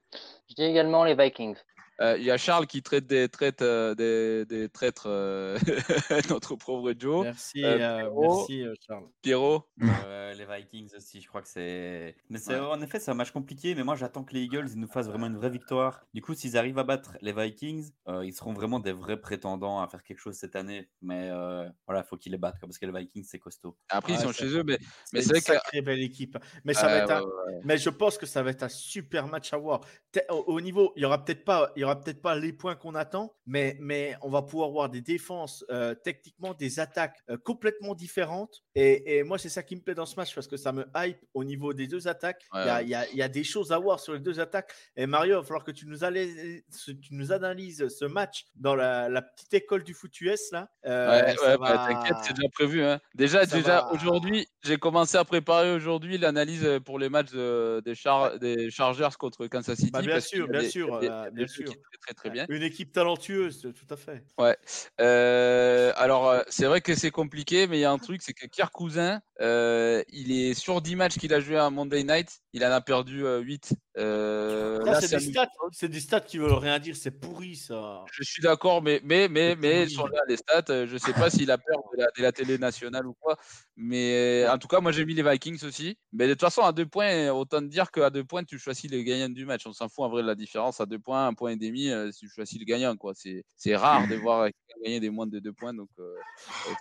Je 0.49 0.55
dis 0.55 0.63
également 0.63 1.03
les 1.05 1.15
Vikings. 1.15 1.55
Euh, 2.01 2.17
il 2.17 2.23
y 2.23 2.31
a 2.31 2.37
Charles 2.37 2.65
qui 2.67 2.81
traite 2.81 3.05
des 3.07 3.29
traites, 3.29 3.61
euh, 3.61 3.93
des, 3.95 4.45
des 4.45 4.69
traîtres, 4.69 5.05
euh, 5.07 5.57
notre 6.29 6.55
pauvre 6.55 6.93
Joe. 6.97 7.23
Merci, 7.25 7.61
Pierrot. 7.61 8.37
merci 8.49 8.65
Charles. 8.87 9.07
Pierrot, 9.21 9.69
Euh, 9.81 10.33
les 10.33 10.45
Vikings 10.45 10.95
aussi, 10.97 11.21
je 11.21 11.27
crois 11.27 11.41
que 11.41 11.47
c'est. 11.47 12.15
Mais 12.29 12.39
c'est 12.39 12.59
en 12.59 12.81
effet, 12.81 12.99
c'est 12.99 13.11
un 13.11 13.15
match 13.15 13.31
compliqué, 13.31 13.75
mais 13.75 13.83
moi 13.83 13.95
j'attends 13.95 14.23
que 14.23 14.33
les 14.33 14.41
Eagles 14.41 14.67
ils 14.73 14.79
nous 14.79 14.87
fassent 14.87 15.07
vraiment 15.07 15.27
une 15.27 15.37
vraie 15.37 15.49
victoire. 15.49 16.01
Du 16.13 16.21
coup, 16.21 16.33
s'ils 16.33 16.57
arrivent 16.57 16.79
à 16.79 16.83
battre 16.83 17.17
les 17.21 17.33
Vikings, 17.33 17.91
euh, 18.07 18.25
ils 18.25 18.33
seront 18.33 18.53
vraiment 18.53 18.79
des 18.79 18.93
vrais 18.93 19.19
prétendants 19.21 19.81
à 19.81 19.87
faire 19.87 20.03
quelque 20.03 20.19
chose 20.19 20.35
cette 20.35 20.55
année. 20.55 20.89
Mais 21.01 21.29
euh, 21.29 21.67
voilà, 21.85 22.01
il 22.03 22.07
faut 22.07 22.17
qu'ils 22.17 22.31
les 22.31 22.37
battent, 22.37 22.57
quoi, 22.59 22.67
parce 22.67 22.77
que 22.79 22.85
les 22.85 22.97
Vikings 22.99 23.25
c'est 23.25 23.39
costaud. 23.39 23.77
après 23.89 24.13
ils 24.13 24.19
sont 24.19 24.31
chez 24.31 24.47
eux, 24.47 24.63
mais, 24.63 24.77
mais 25.13 25.21
C'est 25.21 25.21
c'est 25.21 25.23
une 25.25 25.29
vrai 25.29 25.39
que. 25.41 25.45
sacrée 25.61 25.81
belle 25.81 26.01
équipe. 26.01 26.37
Mais 26.63 26.73
ça 26.73 26.87
va 26.87 26.97
être 26.97 27.11
un- 27.11 27.21
ouais, 27.21 27.27
ouais. 27.27 27.59
Mais 27.63 27.77
je 27.77 27.89
pense 27.89 28.17
que 28.17 28.25
ça 28.25 28.41
va 28.41 28.49
être 28.49 28.63
un 28.63 28.69
super 28.69 29.27
match 29.27 29.53
à 29.53 29.57
voir. 29.57 29.81
Au, 30.29 30.35
au 30.47 30.61
niveau, 30.61 30.93
il 30.95 31.03
y 31.03 31.05
aura 31.05 31.23
peut-être 31.23 31.43
pas, 31.45 31.71
il 31.75 31.81
y 31.81 31.83
aura 31.83 31.90
peut-être 31.95 32.21
pas 32.21 32.35
les 32.35 32.53
points 32.53 32.75
qu'on 32.75 32.95
attend, 32.95 33.33
mais 33.45 33.77
mais 33.79 34.15
on 34.21 34.29
va 34.29 34.41
pouvoir 34.41 34.69
voir 34.69 34.89
des 34.89 35.01
défenses 35.01 35.65
euh, 35.69 35.93
techniquement, 35.95 36.53
des 36.53 36.79
attaques 36.79 37.17
euh, 37.29 37.37
complètement 37.37 37.95
différentes. 37.95 38.61
Et, 38.75 39.17
et 39.17 39.23
moi, 39.23 39.37
c'est 39.37 39.49
ça 39.49 39.63
qui 39.63 39.75
me 39.75 39.81
plaît 39.81 39.95
dans 39.95 40.05
ce 40.05 40.15
match 40.15 40.33
parce 40.35 40.47
que 40.47 40.57
ça 40.57 40.71
me 40.71 40.85
hype 40.95 41.19
au 41.33 41.43
niveau 41.43 41.73
des 41.73 41.87
deux 41.87 42.07
attaques. 42.07 42.43
Il 42.53 42.57
y, 42.57 42.69
a, 42.69 42.75
Ouais. 42.77 42.85
y 42.87 42.95
a- 42.95 43.11
y 43.13 43.21
a 43.21 43.27
des 43.27 43.43
choses 43.43 43.71
à 43.71 43.77
voir 43.79 43.99
sur 43.99 44.13
les 44.13 44.19
deux 44.19 44.39
attaques. 44.39 44.71
Et 44.95 45.05
Mario, 45.05 45.33
il 45.35 45.37
va 45.37 45.43
falloir 45.43 45.63
que 45.63 45.71
tu 45.71 45.85
nous, 45.87 46.03
allais- 46.03 46.63
tu 46.85 46.95
nous 47.11 47.31
analyses 47.31 47.87
ce 47.87 48.05
match 48.05 48.45
dans 48.55 48.75
la, 48.75 49.09
la 49.09 49.21
petite 49.21 49.53
école 49.53 49.83
du 49.83 49.93
foot 49.93 50.19
US 50.21 50.51
là. 50.51 50.69
Euh, 50.85 51.21
Ouais, 51.21 51.35
ouais, 51.47 51.57
bah, 51.57 51.85
t'inquiète, 51.87 52.17
c'est 52.23 52.33
déjà 52.33 52.49
prévu. 52.49 52.83
Hein. 52.83 52.99
Déjà, 53.15 53.45
ça 53.45 53.57
déjà 53.57 53.81
va- 53.81 53.91
aujourd'hui, 53.93 54.47
j'ai 54.63 54.77
commencé 54.77 55.17
à 55.17 55.25
préparer 55.25 55.71
aujourd'hui 55.73 56.17
l'analyse 56.17 56.63
euh, 56.65 56.79
pour 56.79 56.99
les 56.99 57.09
matchs 57.09 57.31
de- 57.31 57.81
des, 57.85 57.95
Char- 57.95 58.39
des 58.39 58.69
Chargers 58.71 59.09
contre 59.19 59.47
Kansas 59.47 59.77
City. 59.77 59.91
Bah, 59.91 60.01
bien 60.01 60.13
parce 60.15 60.27
sûr, 60.27 60.47
bien 60.47 60.69
sûr, 60.69 60.99
des- 60.99 61.09
bien 61.33 61.45
qui 61.45 61.53
sûr. 61.53 61.73
Très, 61.83 61.97
très, 61.97 62.13
très 62.13 62.29
bien. 62.29 62.45
Une 62.49 62.63
équipe 62.63 62.91
talentueuse, 62.91 63.61
tout 63.61 63.93
à 63.93 63.97
fait. 63.97 64.23
Ouais. 64.37 64.57
Euh, 64.99 65.91
alors, 65.95 66.29
euh, 66.29 66.41
c'est 66.49 66.65
vrai 66.65 66.81
que 66.81 66.95
c'est 66.95 67.11
compliqué, 67.11 67.67
mais 67.67 67.77
il 67.77 67.81
y 67.81 67.85
a 67.85 67.91
un 67.91 67.97
truc, 67.97 68.21
c'est 68.21 68.33
que 68.33 68.45
Kirk 68.47 68.71
Cousin, 68.73 69.21
euh, 69.41 70.03
il 70.09 70.31
est 70.31 70.53
sur 70.53 70.81
10 70.81 70.95
matchs 70.95 71.17
qu'il 71.17 71.33
a 71.33 71.39
joué 71.39 71.57
à 71.57 71.69
Monday 71.69 72.03
Night, 72.03 72.41
il 72.53 72.65
en 72.65 72.71
a 72.71 72.81
perdu 72.81 73.23
8. 73.25 73.73
Euh, 73.97 74.79
Là, 74.85 74.93
là, 74.93 75.01
c'est 75.01 75.17
des 75.17 75.31
stats, 75.31 75.49
c'est 75.71 75.89
des 75.89 75.99
stats 75.99 76.21
qui 76.21 76.37
veulent 76.37 76.53
rien 76.53 76.79
dire, 76.79 76.95
c'est 76.95 77.11
pourri 77.11 77.55
ça. 77.55 78.03
Je 78.11 78.23
suis 78.23 78.41
d'accord, 78.41 78.81
mais, 78.81 79.01
mais, 79.03 79.27
mais, 79.27 79.55
mais 79.55 79.87
sont 79.87 80.07
là, 80.07 80.21
les 80.27 80.37
stats. 80.37 80.63
Euh, 80.69 80.87
Je 80.87 80.97
sais 80.97 81.13
pas 81.13 81.29
s'il 81.29 81.51
a 81.51 81.57
peur 81.57 81.77
de 81.93 82.01
la, 82.01 82.07
de 82.17 82.21
la 82.21 82.31
télé 82.31 82.57
nationale 82.57 83.05
ou 83.05 83.13
quoi. 83.19 83.37
Mais 83.75 84.45
en 84.49 84.57
tout 84.57 84.67
cas, 84.67 84.79
moi, 84.79 84.91
j'ai 84.91 85.05
mis 85.05 85.13
les 85.13 85.23
Vikings 85.23 85.63
aussi. 85.65 85.97
Mais 86.13 86.27
de 86.27 86.33
toute 86.33 86.41
façon, 86.41 86.61
à 86.61 86.71
deux 86.71 86.85
points, 86.85 87.29
autant 87.31 87.59
te 87.59 87.65
dire 87.65 87.91
qu'à 87.91 88.09
deux 88.09 88.23
points, 88.23 88.43
tu 88.43 88.57
choisis 88.59 88.89
le 88.89 89.01
gagnant 89.01 89.29
du 89.29 89.45
match. 89.45 89.63
On 89.65 89.73
s'en 89.73 89.89
fout 89.89 90.05
en 90.05 90.09
vrai 90.09 90.21
de 90.21 90.27
la 90.27 90.35
différence. 90.35 90.79
À 90.79 90.85
deux 90.85 90.99
points, 90.99 91.27
un 91.27 91.33
point 91.33 91.51
et 91.51 91.55
demi, 91.57 91.89
euh, 91.89 92.09
tu 92.17 92.29
choisis 92.29 92.59
le 92.59 92.65
gagnant. 92.65 92.95
quoi. 92.95 93.13
C'est 93.15 93.43
c'est 93.57 93.75
rare 93.75 94.07
de 94.07 94.15
voir 94.15 94.45
quelqu'un 94.45 94.81
gagner 94.85 94.99
des 94.99 95.09
moins 95.09 95.27
de 95.27 95.39
deux 95.39 95.53
points. 95.53 95.73
Donc, 95.73 95.89
euh, 95.99 96.15
euh. 96.67 96.73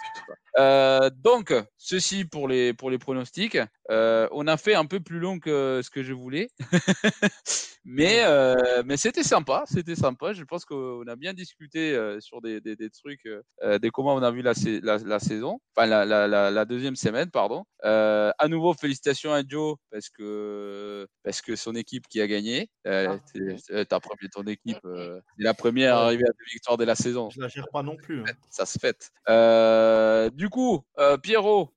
Euh, 0.58 1.10
donc 1.10 1.54
ceci 1.78 2.24
pour 2.24 2.48
les, 2.48 2.72
pour 2.74 2.90
les 2.90 2.98
pronostics. 2.98 3.58
Euh, 3.90 4.28
on 4.32 4.46
a 4.46 4.56
fait 4.56 4.74
un 4.74 4.84
peu 4.86 5.00
plus 5.00 5.18
long 5.18 5.38
que 5.38 5.80
ce 5.82 5.90
que 5.90 6.02
je 6.02 6.12
voulais. 6.12 6.48
mais 7.84 8.24
euh, 8.24 8.82
mais 8.84 8.96
c'était 8.96 9.22
sympa. 9.22 9.64
C'était 9.66 9.94
sympa. 9.94 10.32
Je 10.32 10.44
pense 10.44 10.64
qu'on 10.64 11.06
a 11.06 11.16
bien 11.16 11.32
discuté 11.32 11.94
euh, 11.94 12.20
sur 12.20 12.40
des, 12.40 12.60
des, 12.60 12.76
des 12.76 12.90
trucs, 12.90 13.26
euh, 13.62 13.78
des 13.78 13.90
comment 13.90 14.14
on 14.14 14.22
a 14.22 14.30
vu 14.30 14.42
la, 14.42 14.54
sa- 14.54 14.80
la, 14.82 14.98
la 14.98 15.18
saison. 15.18 15.58
Enfin, 15.76 15.86
la, 15.86 16.04
la, 16.04 16.28
la, 16.28 16.50
la 16.50 16.64
deuxième 16.64 16.96
semaine, 16.96 17.30
pardon. 17.30 17.64
Euh, 17.84 18.30
à 18.38 18.48
nouveau, 18.48 18.74
félicitations 18.74 19.32
à 19.32 19.42
Joe 19.46 19.76
parce 19.90 20.08
que, 20.10 21.06
parce 21.24 21.40
que 21.42 21.56
son 21.56 21.74
équipe 21.74 22.06
qui 22.08 22.20
a 22.20 22.26
gagné. 22.26 22.68
Euh, 22.86 23.16
Ah. 23.70 23.84
T'as 23.88 24.00
premier 24.00 24.28
ton 24.32 24.42
équipe. 24.44 24.78
Euh, 24.84 25.20
c'est 25.38 25.44
la 25.44 25.54
première 25.54 25.94
Ouais. 25.96 26.02
arrivée 26.02 26.24
à 26.24 26.32
deux 26.32 26.44
victoires 26.52 26.76
de 26.76 26.84
la 26.84 26.94
saison 26.94 27.30
Je 27.30 27.40
la 27.40 27.48
gère 27.48 27.68
pas 27.72 27.82
non 27.82 27.96
plus. 27.96 28.20
hein. 28.20 28.24
ça 28.50 28.66
se. 28.66 28.78
Euh, 29.28 30.30
du 30.30 30.48
coup, 30.48 30.80
euh, 30.98 31.16
Pierrot, 31.18 31.70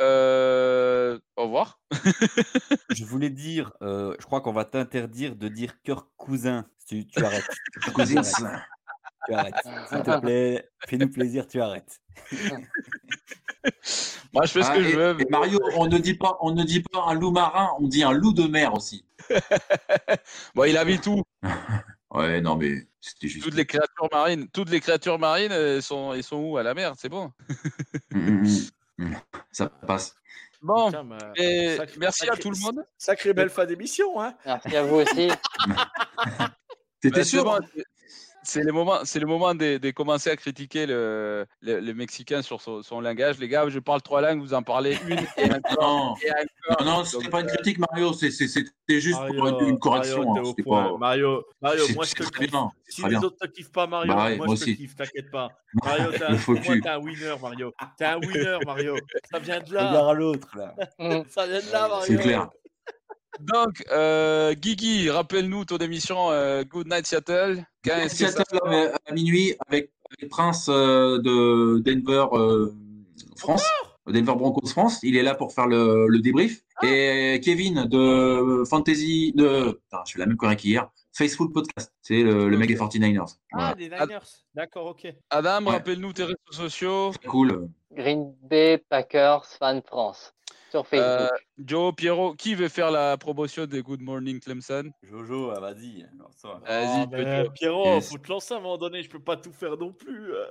euh, 0.00 1.18
au 1.36 1.44
revoir. 1.44 1.80
Je 2.90 3.04
voulais 3.04 3.30
dire, 3.30 3.72
euh, 3.82 4.14
je 4.18 4.26
crois 4.26 4.40
qu'on 4.40 4.52
va 4.52 4.64
t'interdire 4.64 5.36
de 5.36 5.48
dire 5.48 5.80
cœur 5.82 6.08
cousin. 6.16 6.66
Tu, 6.86 7.06
tu 7.06 7.24
arrêtes. 7.24 7.48
Tu 7.82 9.34
arrêtes. 9.34 9.54
S'il 9.88 10.02
te 10.02 10.20
plaît, 10.20 10.68
fais-nous 10.86 11.08
plaisir, 11.08 11.46
tu 11.46 11.60
arrêtes. 11.60 12.00
Moi, 14.32 14.44
je 14.46 14.52
fais 14.52 14.62
ce 14.62 14.68
Ah, 14.70 14.76
que 14.76 14.80
et, 14.80 14.90
je 14.90 14.96
veux. 14.96 15.16
Mario, 15.30 15.58
on 15.76 15.86
ne 15.86 15.98
dit 15.98 16.14
pas, 16.14 16.36
on 16.40 16.52
ne 16.52 16.64
dit 16.64 16.82
pas 16.82 17.04
un 17.06 17.14
loup 17.14 17.30
marin, 17.30 17.70
on 17.78 17.86
dit 17.86 18.02
un 18.02 18.12
loup 18.12 18.32
de 18.32 18.46
mer 18.46 18.74
aussi. 18.74 19.04
Bon, 20.54 20.64
il 20.64 20.76
a 20.76 20.84
mis 20.84 21.00
tout. 21.00 21.22
Ouais, 22.10 22.40
non, 22.40 22.54
mais 22.54 22.86
c'était 23.00 23.26
juste. 23.26 23.44
Toutes 23.44 23.56
les 23.56 23.66
créatures 23.66 24.08
marines, 24.12 24.48
toutes 24.50 24.70
les 24.70 24.78
créatures 24.78 25.18
marines 25.18 25.50
euh, 25.50 25.80
sont, 25.80 26.14
ils 26.14 26.22
sont 26.22 26.36
où? 26.36 26.56
À 26.56 26.62
la 26.62 26.72
mer 26.72 26.92
C'est 26.96 27.08
bon. 27.08 27.32
Mm, 28.12 28.18
mm, 28.18 28.30
mm. 28.30 28.44
Mm. 28.44 28.70
Ça 29.52 29.68
passe. 29.68 30.14
Bon. 30.62 30.86
Putain, 30.86 31.02
mais- 31.04 31.16
Et 31.36 31.76
sacré- 31.76 31.98
merci 31.98 32.28
à 32.28 32.36
tout 32.36 32.50
le 32.50 32.58
monde. 32.58 32.84
Sacrée 32.96 33.34
belle 33.34 33.50
fin 33.50 33.66
d'émission, 33.66 34.20
hein. 34.20 34.34
Merci 34.46 34.76
à 34.76 34.82
vous 34.82 34.96
aussi. 34.96 35.28
T'étais 37.00 37.20
Bah, 37.20 37.24
sûr 37.24 37.44
bon, 37.44 37.58
c'est- 38.44 38.62
le 38.62 38.72
moment, 38.72 39.00
c'est 39.04 39.18
le 39.18 39.26
moment 39.26 39.54
de, 39.54 39.78
de 39.78 39.90
commencer 39.90 40.30
à 40.30 40.36
critiquer 40.36 40.86
le, 40.86 41.46
le, 41.60 41.80
le 41.80 41.94
Mexicain 41.94 42.42
sur 42.42 42.60
son, 42.60 42.82
son 42.82 43.00
langage. 43.00 43.38
Les 43.38 43.48
gars, 43.48 43.68
je 43.68 43.78
parle 43.78 44.02
trois 44.02 44.20
langues, 44.20 44.40
vous 44.40 44.54
en 44.54 44.62
parlez 44.62 44.96
une 45.08 45.18
et 45.38 45.52
encore. 45.52 46.16
Non, 46.70 46.76
non, 46.80 46.84
non, 46.98 47.04
c'était 47.04 47.28
pas 47.28 47.40
une 47.40 47.46
euh, 47.48 47.54
critique, 47.54 47.78
Mario. 47.78 48.12
c'est- 48.12 48.30
c'est- 48.30 48.48
C'était 48.48 49.00
juste 49.00 49.18
pour 49.26 49.34
Mario, 49.44 49.60
une, 49.60 49.68
une 49.70 49.78
correction. 49.78 50.24
Mario, 50.34 50.50
hein, 50.50 50.62
pas- 50.64 50.98
Mario, 50.98 51.44
Mario, 51.62 51.84
moi 51.94 52.04
je 52.04 52.12
te 52.12 52.22
kiffe. 52.22 52.50
Si 52.88 53.02
les 53.02 53.08
bien. 53.08 53.22
autres 53.22 53.36
te 53.38 53.46
kiffent 53.50 53.72
pas, 53.72 53.86
Mario, 53.86 54.12
Bah 54.14 54.24
ouais, 54.26 54.36
moi, 54.36 54.46
moi 54.46 54.56
je 54.56 54.64
te 54.66 54.70
kiffe, 54.70 54.94
t'inquiète 54.94 55.30
pas. 55.30 55.48
Mario, 55.84 56.10
t'es 56.12 56.24
un, 56.24 56.94
un 56.94 56.98
winner, 56.98 57.34
Mario. 57.40 57.72
T'es 57.98 58.04
un 58.04 58.18
winner, 58.18 58.58
Mario. 58.66 58.96
Ça 59.30 59.38
vient 59.38 59.60
de 59.60 59.72
là. 59.74 59.88
Regarde 59.88 60.08
à 60.10 60.12
l'autre, 60.12 60.48
là. 60.56 60.74
Ça 61.28 61.46
vient 61.46 61.60
de 61.60 61.72
là, 61.72 61.88
Mario. 61.88 62.04
C'est 62.06 62.16
clair. 62.22 62.48
Donc, 63.40 63.84
euh, 63.90 64.54
Guigui, 64.54 65.10
rappelle-nous 65.10 65.64
ton 65.64 65.78
émission 65.78 66.30
euh, 66.30 66.62
Good 66.64 66.88
Night 66.88 67.06
Seattle. 67.06 67.64
Que 67.82 67.90
ça 67.90 68.08
Seattle 68.08 68.58
euh, 68.66 68.92
à 69.06 69.12
minuit 69.12 69.54
avec, 69.68 69.92
avec 70.18 70.30
Prince 70.30 70.68
euh, 70.68 71.18
de 71.18 71.80
Denver 71.80 72.26
euh, 72.32 72.72
France, 73.36 73.64
Denver 74.06 74.34
Broncos 74.36 74.68
France. 74.68 75.00
Il 75.02 75.16
est 75.16 75.22
là 75.22 75.34
pour 75.34 75.52
faire 75.52 75.66
le, 75.66 76.06
le 76.08 76.20
débrief. 76.20 76.62
Et 76.82 77.40
Kevin 77.44 77.84
de 77.86 78.64
Fantasy, 78.68 79.32
de. 79.34 79.72
Putain, 79.84 80.02
je 80.06 80.12
fais 80.12 80.18
la 80.20 80.26
même 80.26 80.36
connerie 80.36 80.56
qu'hier. 80.56 80.90
Faceful 81.16 81.52
Podcast. 81.52 81.92
C'est 82.02 82.22
le, 82.22 82.48
le 82.48 82.58
mec 82.58 82.68
des 82.68 82.76
49ers. 82.76 83.20
Ah, 83.28 83.36
Voilà. 83.52 83.74
des 83.74 83.88
Niners. 83.88 84.18
D'accord, 84.54 84.86
ok. 84.86 85.06
Adam, 85.30 85.64
Ouais. 85.64 85.70
rappelle-nous 85.72 86.12
tes 86.12 86.24
réseaux 86.24 86.36
sociaux. 86.50 87.12
Cool. 87.26 87.68
Green 87.92 88.34
Bay 88.42 88.82
Packers 88.88 89.44
Fan 89.58 89.80
France 89.86 90.34
sur 90.72 90.84
Facebook. 90.88 91.30
Joe, 91.58 91.94
Pierrot, 91.94 92.34
qui 92.34 92.54
veut 92.56 92.68
faire 92.68 92.90
la 92.90 93.16
promotion 93.16 93.66
des 93.66 93.80
Good 93.80 94.00
Morning 94.00 94.40
Clemson? 94.40 94.90
Jojo, 95.04 95.50
ah, 95.50 95.60
vas-y. 95.60 96.02
Vas-y, 96.02 96.62
Ah, 96.66 97.06
Joe. 97.44 97.52
Pierrot, 97.54 97.84
Yes. 97.94 98.10
faut 98.10 98.18
te 98.18 98.28
lancer 98.28 98.54
à 98.54 98.56
un 98.56 98.60
moment 98.60 98.76
donné, 98.76 99.02
je 99.04 99.08
peux 99.08 99.20
pas 99.22 99.36
tout 99.36 99.52
faire 99.52 99.76
non 99.76 99.92
plus. 99.92 100.32
euh. 100.34 100.46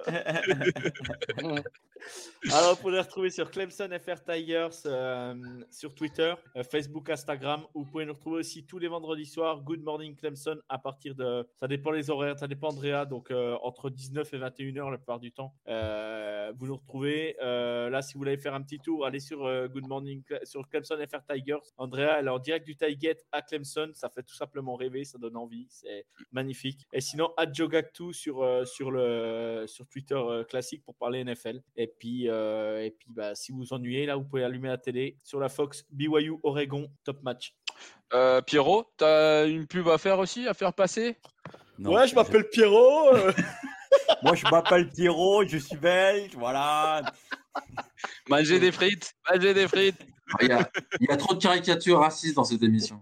Alors, 2.51 2.75
vous 2.75 2.81
pouvez 2.81 2.93
les 2.93 2.99
retrouver 3.01 3.29
sur 3.31 3.51
Clemson 3.51 3.89
FR 3.99 4.23
Tigers, 4.23 4.69
euh, 4.85 5.35
sur 5.71 5.93
Twitter, 5.93 6.33
euh, 6.55 6.63
Facebook, 6.63 7.09
Instagram. 7.09 7.63
Vous 7.73 7.85
pouvez 7.85 8.05
nous 8.05 8.13
retrouver 8.13 8.39
aussi 8.39 8.65
tous 8.65 8.79
les 8.79 8.87
vendredis 8.87 9.25
soirs, 9.25 9.61
Good 9.61 9.81
Morning 9.83 10.15
Clemson, 10.15 10.57
à 10.69 10.77
partir 10.77 11.15
de. 11.15 11.45
Ça 11.55 11.67
dépend 11.67 11.91
les 11.91 12.09
horaires, 12.09 12.37
ça 12.39 12.47
dépend 12.47 12.69
Andrea, 12.69 13.05
donc 13.05 13.29
euh, 13.31 13.55
entre 13.61 13.89
19 13.89 14.33
et 14.33 14.37
21h 14.37 14.89
la 14.89 14.97
plupart 14.97 15.19
du 15.19 15.31
temps. 15.33 15.53
Euh, 15.67 16.51
vous 16.57 16.67
nous 16.67 16.75
retrouvez. 16.77 17.35
Euh, 17.41 17.89
là, 17.89 18.01
si 18.01 18.13
vous 18.13 18.19
voulez 18.19 18.37
faire 18.37 18.53
un 18.53 18.61
petit 18.61 18.79
tour, 18.79 19.05
allez 19.05 19.19
sur 19.19 19.45
euh, 19.45 19.67
Good 19.67 19.87
Morning, 19.87 20.23
sur 20.43 20.67
Clemson 20.69 20.92
FR 20.97 21.23
Tigers. 21.29 21.71
Andrea, 21.77 22.17
elle 22.19 22.27
est 22.27 22.31
en 22.31 22.39
direct 22.39 22.65
du 22.65 22.75
Tailgate 22.75 23.25
à 23.31 23.41
Clemson. 23.41 23.91
Ça 23.93 24.09
fait 24.09 24.23
tout 24.23 24.35
simplement 24.35 24.75
rêver, 24.75 25.03
ça 25.03 25.17
donne 25.17 25.37
envie. 25.37 25.67
C'est 25.69 26.05
magnifique. 26.31 26.85
Et 26.93 27.01
sinon, 27.01 27.29
Jogactu 27.51 28.13
sur, 28.13 28.41
euh, 28.41 28.65
sur, 28.65 28.91
le, 28.91 29.65
sur 29.67 29.87
Twitter 29.87 30.15
euh, 30.15 30.43
classique 30.43 30.83
pour 30.83 30.95
parler 30.95 31.23
NFL. 31.23 31.61
Et 31.75 31.87
puis, 31.87 32.29
euh, 32.29 32.83
et 32.83 32.91
puis 32.91 33.09
bah, 33.11 33.35
si 33.35 33.51
vous 33.51 33.59
vous 33.59 33.73
ennuyez, 33.73 34.05
là, 34.05 34.15
vous 34.15 34.23
pouvez 34.23 34.43
allumer 34.43 34.69
la 34.69 34.77
télé 34.77 35.17
sur 35.23 35.39
la 35.39 35.49
Fox 35.49 35.85
BYU 35.91 36.37
Oregon 36.43 36.89
Top 37.03 37.21
Match. 37.23 37.55
Euh, 38.13 38.41
Pierrot, 38.41 38.85
t'as 38.97 39.47
une 39.47 39.67
pub 39.67 39.87
à 39.87 39.97
faire 39.97 40.19
aussi, 40.19 40.47
à 40.47 40.53
faire 40.53 40.73
passer? 40.73 41.17
Non, 41.79 41.93
ouais, 41.93 42.07
je 42.07 42.15
m'appelle 42.15 42.47
Pierrot. 42.49 43.11
Moi, 44.23 44.35
je 44.35 44.45
m'appelle 44.49 44.89
Pierrot, 44.89 45.45
je 45.45 45.57
suis 45.57 45.77
belge, 45.77 46.31
voilà. 46.35 47.03
Manger 48.29 48.59
des 48.59 48.71
frites, 48.71 49.13
manger 49.29 49.53
des 49.53 49.67
frites. 49.67 49.99
Il 50.41 50.47
y, 51.01 51.11
a, 51.11 51.17
trop 51.17 51.33
de 51.35 51.41
caricatures 51.41 51.99
racistes 51.99 52.35
dans 52.35 52.43
cette 52.43 52.63
émission. 52.63 53.01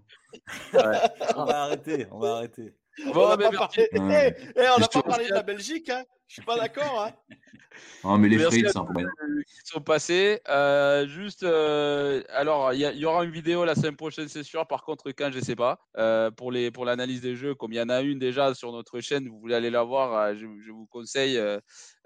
On 0.73 1.45
va 1.45 1.63
arrêter, 1.63 2.07
on 2.11 2.19
va 2.19 2.35
arrêter. 2.37 2.73
Bon, 3.13 3.25
on 3.25 3.29
n'a 3.29 3.37
pas 3.37 3.51
merci. 3.51 3.57
parlé, 3.57 3.89
Ouais. 3.93 4.35
Eh, 4.55 4.59
eh, 4.59 4.65
on 4.77 4.79
pas 4.81 5.01
parlé 5.03 5.27
de 5.27 5.33
la 5.33 5.43
Belgique. 5.43 5.89
Hein. 5.89 6.03
Je 6.27 6.33
suis 6.35 6.41
pas 6.43 6.57
d'accord. 6.57 7.03
Hein. 7.07 7.11
Non, 8.03 8.17
mais 8.17 8.27
les 8.27 8.37
Merci 8.37 8.59
frites, 8.59 8.71
c'est 8.73 8.77
un 8.77 8.83
problème. 8.83 9.09
qui 9.47 9.55
sont 9.63 9.79
passés. 9.79 10.41
Euh, 10.49 11.07
juste, 11.07 11.43
euh, 11.43 12.21
alors, 12.29 12.73
il 12.73 12.79
y, 12.81 13.05
aura 13.05 13.23
une 13.23 13.31
vidéo 13.31 13.63
la 13.63 13.75
semaine 13.75 13.95
prochaine, 13.95 14.27
c'est 14.27 14.43
sûr. 14.43 14.67
Par 14.67 14.83
contre, 14.83 15.09
quand 15.11 15.31
je 15.31 15.39
sais 15.39 15.55
pas, 15.55 15.79
euh, 15.97 16.29
pour 16.31 16.51
les 16.51 16.69
pour 16.69 16.83
l'analyse 16.85 17.21
des 17.21 17.35
jeux, 17.35 17.55
comme 17.55 17.71
il 17.71 17.77
y 17.77 17.81
en 17.81 17.87
a 17.89 18.01
une 18.01 18.19
déjà 18.19 18.53
sur 18.53 18.71
notre 18.73 18.99
chaîne, 18.99 19.27
vous 19.29 19.39
voulez 19.39 19.55
aller 19.55 19.69
la 19.69 19.83
voir, 19.83 20.35
je, 20.35 20.45
je 20.63 20.71
vous 20.71 20.85
conseille. 20.87 21.37
Euh, 21.37 21.59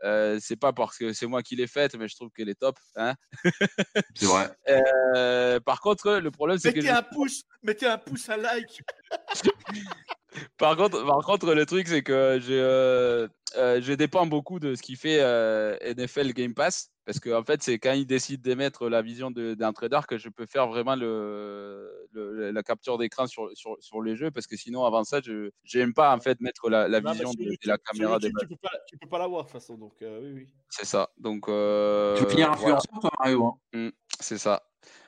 euh, 0.03 0.37
c'est 0.39 0.55
pas 0.55 0.71
parce 0.71 0.97
que 0.97 1.13
c'est 1.13 1.25
moi 1.25 1.41
qui 1.41 1.55
l'ai 1.55 1.67
faite, 1.67 1.95
mais 1.95 2.07
je 2.07 2.15
trouve 2.15 2.29
qu'elle 2.29 2.49
est 2.49 2.59
top. 2.59 2.77
Hein 2.95 3.15
C'est 4.15 4.27
vrai. 4.27 4.49
Euh, 4.69 5.59
par 5.61 5.81
contre, 5.81 6.11
le 6.19 6.31
problème, 6.31 6.59
c'est 6.59 6.71
que 6.73 6.77
Mettez 6.79 6.89
je- 6.89 6.93
un 6.93 7.01
pouce, 7.01 7.43
mettez 7.63 7.87
un 7.87 7.97
pouce, 7.97 8.29
un 8.29 8.37
like. 8.37 8.81
Par 10.57 10.75
contre, 10.75 11.05
par 11.05 11.19
contre, 11.25 11.53
le 11.53 11.65
truc, 11.65 11.87
c'est 11.87 12.03
que 12.03 12.39
je, 12.41 12.53
euh, 12.53 13.27
euh, 13.57 13.81
je 13.81 13.93
dépends 13.93 14.25
beaucoup 14.25 14.59
de 14.59 14.75
ce 14.75 14.81
qui 14.81 14.95
fait 14.95 15.19
euh, 15.21 15.77
NFL 15.81 16.33
Game 16.33 16.53
Pass. 16.53 16.91
Parce 17.05 17.19
que, 17.19 17.29
en 17.29 17.43
fait, 17.43 17.61
c'est 17.61 17.77
quand 17.77 17.93
ils 17.93 18.07
décident 18.07 18.41
d'émettre 18.41 18.89
la 18.89 19.03
vision 19.03 19.29
d'un 19.29 19.73
trader 19.73 19.99
que 20.07 20.17
je 20.17 20.27
peux 20.29 20.47
faire 20.47 20.67
vraiment 20.67 20.95
le, 20.95 22.07
le- 22.11 22.49
la 22.51 22.63
capture 22.63 22.97
d'écran 22.97 23.27
sur, 23.27 23.51
sur, 23.53 23.75
sur 23.79 24.01
les 24.01 24.15
jeux. 24.15 24.31
Parce 24.31 24.47
que 24.47 24.57
sinon, 24.57 24.85
avant 24.85 25.03
ça, 25.03 25.21
je 25.23 25.51
n'aime 25.75 25.93
pas, 25.93 26.15
en 26.15 26.19
fait, 26.19 26.41
mettre 26.41 26.67
la, 26.67 26.87
la 26.87 27.01
Non, 27.01 27.11
vision 27.11 27.31
de, 27.33 27.43
de 27.43 27.57
la 27.67 27.77
caméra 27.77 28.17
des 28.17 28.31
tu 28.39 28.47
peux 28.47 28.55
pas, 28.55 28.71
tu 28.87 28.97
peux 28.97 29.07
pas 29.07 29.19
l'avoir 29.19 29.43
de 29.43 29.49
toute 29.51 29.53
façon. 29.53 29.77
Donc 29.77 29.93
euh, 30.01 30.19
oui, 30.23 30.31
oui. 30.33 30.47
C'est 30.69 30.85
ça. 30.85 31.09
Donc, 31.19 31.47
euh, 31.47 32.17
tu 32.17 32.23
veux 32.23 32.29
finir 32.29 32.51
voilà, 32.55 32.77
influenceur, 32.77 32.99
toi, 33.01 33.11
Mario 33.19 33.45
hein 33.75 33.91
c'est 34.19 34.37
ça. 34.39 34.63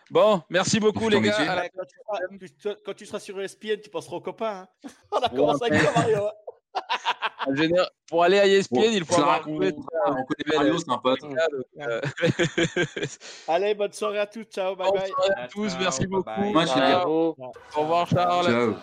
Bon, 0.10 0.42
merci 0.50 0.80
beaucoup, 0.80 1.10
les 1.10 1.20
gars. 1.22 1.38
la- 1.56 1.70
Quand 1.70 1.84
tu, 1.86 2.48
seras, 2.58 2.76
tu- 2.76 2.82
quand 2.86 2.94
tu 2.94 3.06
seras 3.06 3.20
sur 3.20 3.40
ESPN, 3.42 3.80
tu 3.82 3.90
penseras 3.90 4.16
aux 4.18 4.22
copains. 4.22 4.68
hein. 4.84 4.90
On 5.12 5.18
a 5.20 5.30
commencé 5.30 5.66
avec 5.66 5.82
toi, 5.82 5.92
Mario. 5.96 6.18
hein. 6.28 7.54
général, 7.56 7.90
pour 8.10 8.24
aller 8.24 8.40
à 8.40 8.46
ESPN, 8.48 8.76
Bon, 8.76 8.84
il 8.92 9.06
faut 9.06 9.16
avoir 9.22 9.42
on 9.48 9.58
connaît 9.58 9.74
Mario, 10.56 10.78
c'est 10.78 10.92
un 10.92 10.98
pote. 10.98 11.22
donc, 11.22 11.36
euh, 11.82 12.02
Allez, 13.48 13.74
bonne 13.74 13.94
soirée 13.94 14.20
à 14.20 14.28
tous. 14.28 14.44
Ciao, 14.46 14.76
bye 14.76 14.90
bonne 14.92 15.00
bye. 15.02 15.10
soirée 15.10 15.34
à 15.44 15.48
tous, 15.48 15.70
ciao, 15.70 15.80
merci 15.80 16.00
bye 16.02 16.08
beaucoup. 16.08 16.24
bye. 16.24 16.52
Moi. 16.54 17.06
Au 17.06 17.82
revoir, 17.82 18.08
Charles. 18.08 18.46
Ciao. 18.46 18.74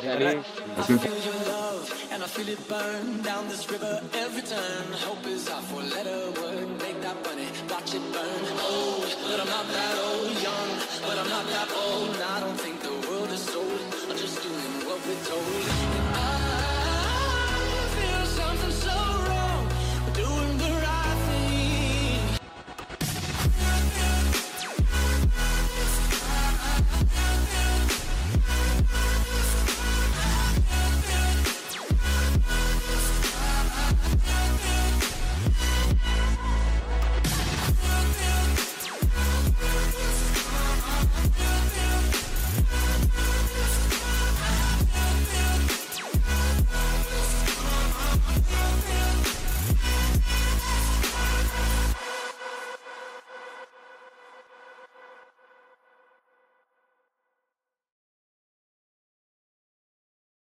Allez. 0.10 0.24
La 0.24 0.32
I 0.32 0.84
semaine 0.84 0.98
feel 0.98 1.12
your 1.24 1.34
love 1.46 1.92
and 2.12 2.22
I 2.22 2.26
feel 2.26 2.48
it 2.48 2.68
burn 2.68 3.22
down 3.22 3.46
this 3.48 3.68
river 3.70 4.00
every 4.14 4.42
turn. 4.42 4.92
Hope 5.06 5.24
is 5.28 5.48
our 5.50 5.62
four 5.62 5.82
letter 5.82 6.30
word. 6.40 6.68
Make 6.80 7.00
that 7.02 7.14
money, 7.24 7.46
watch 7.70 7.94
it 7.94 8.02
burn. 8.12 8.42
Old, 8.58 9.01
But 9.32 9.40
I'm 9.40 9.48
not 9.48 9.66
that 9.66 9.98
old, 9.98 10.42
young, 10.42 10.68
but 11.00 11.18
I'm 11.18 11.28
not 11.30 11.46
that 11.46 11.72
old. 11.72 12.10
and 12.10 12.22
I 12.22 12.40
don't 12.40 12.60
think 12.60 12.82
the 12.82 12.92
world 13.08 13.30
is 13.30 13.40
sold. 13.40 13.80
I'm 14.10 14.16
just 14.18 14.42
doing 14.42 14.86
what 14.86 15.00
we're 15.06 15.24
told. 15.24 15.91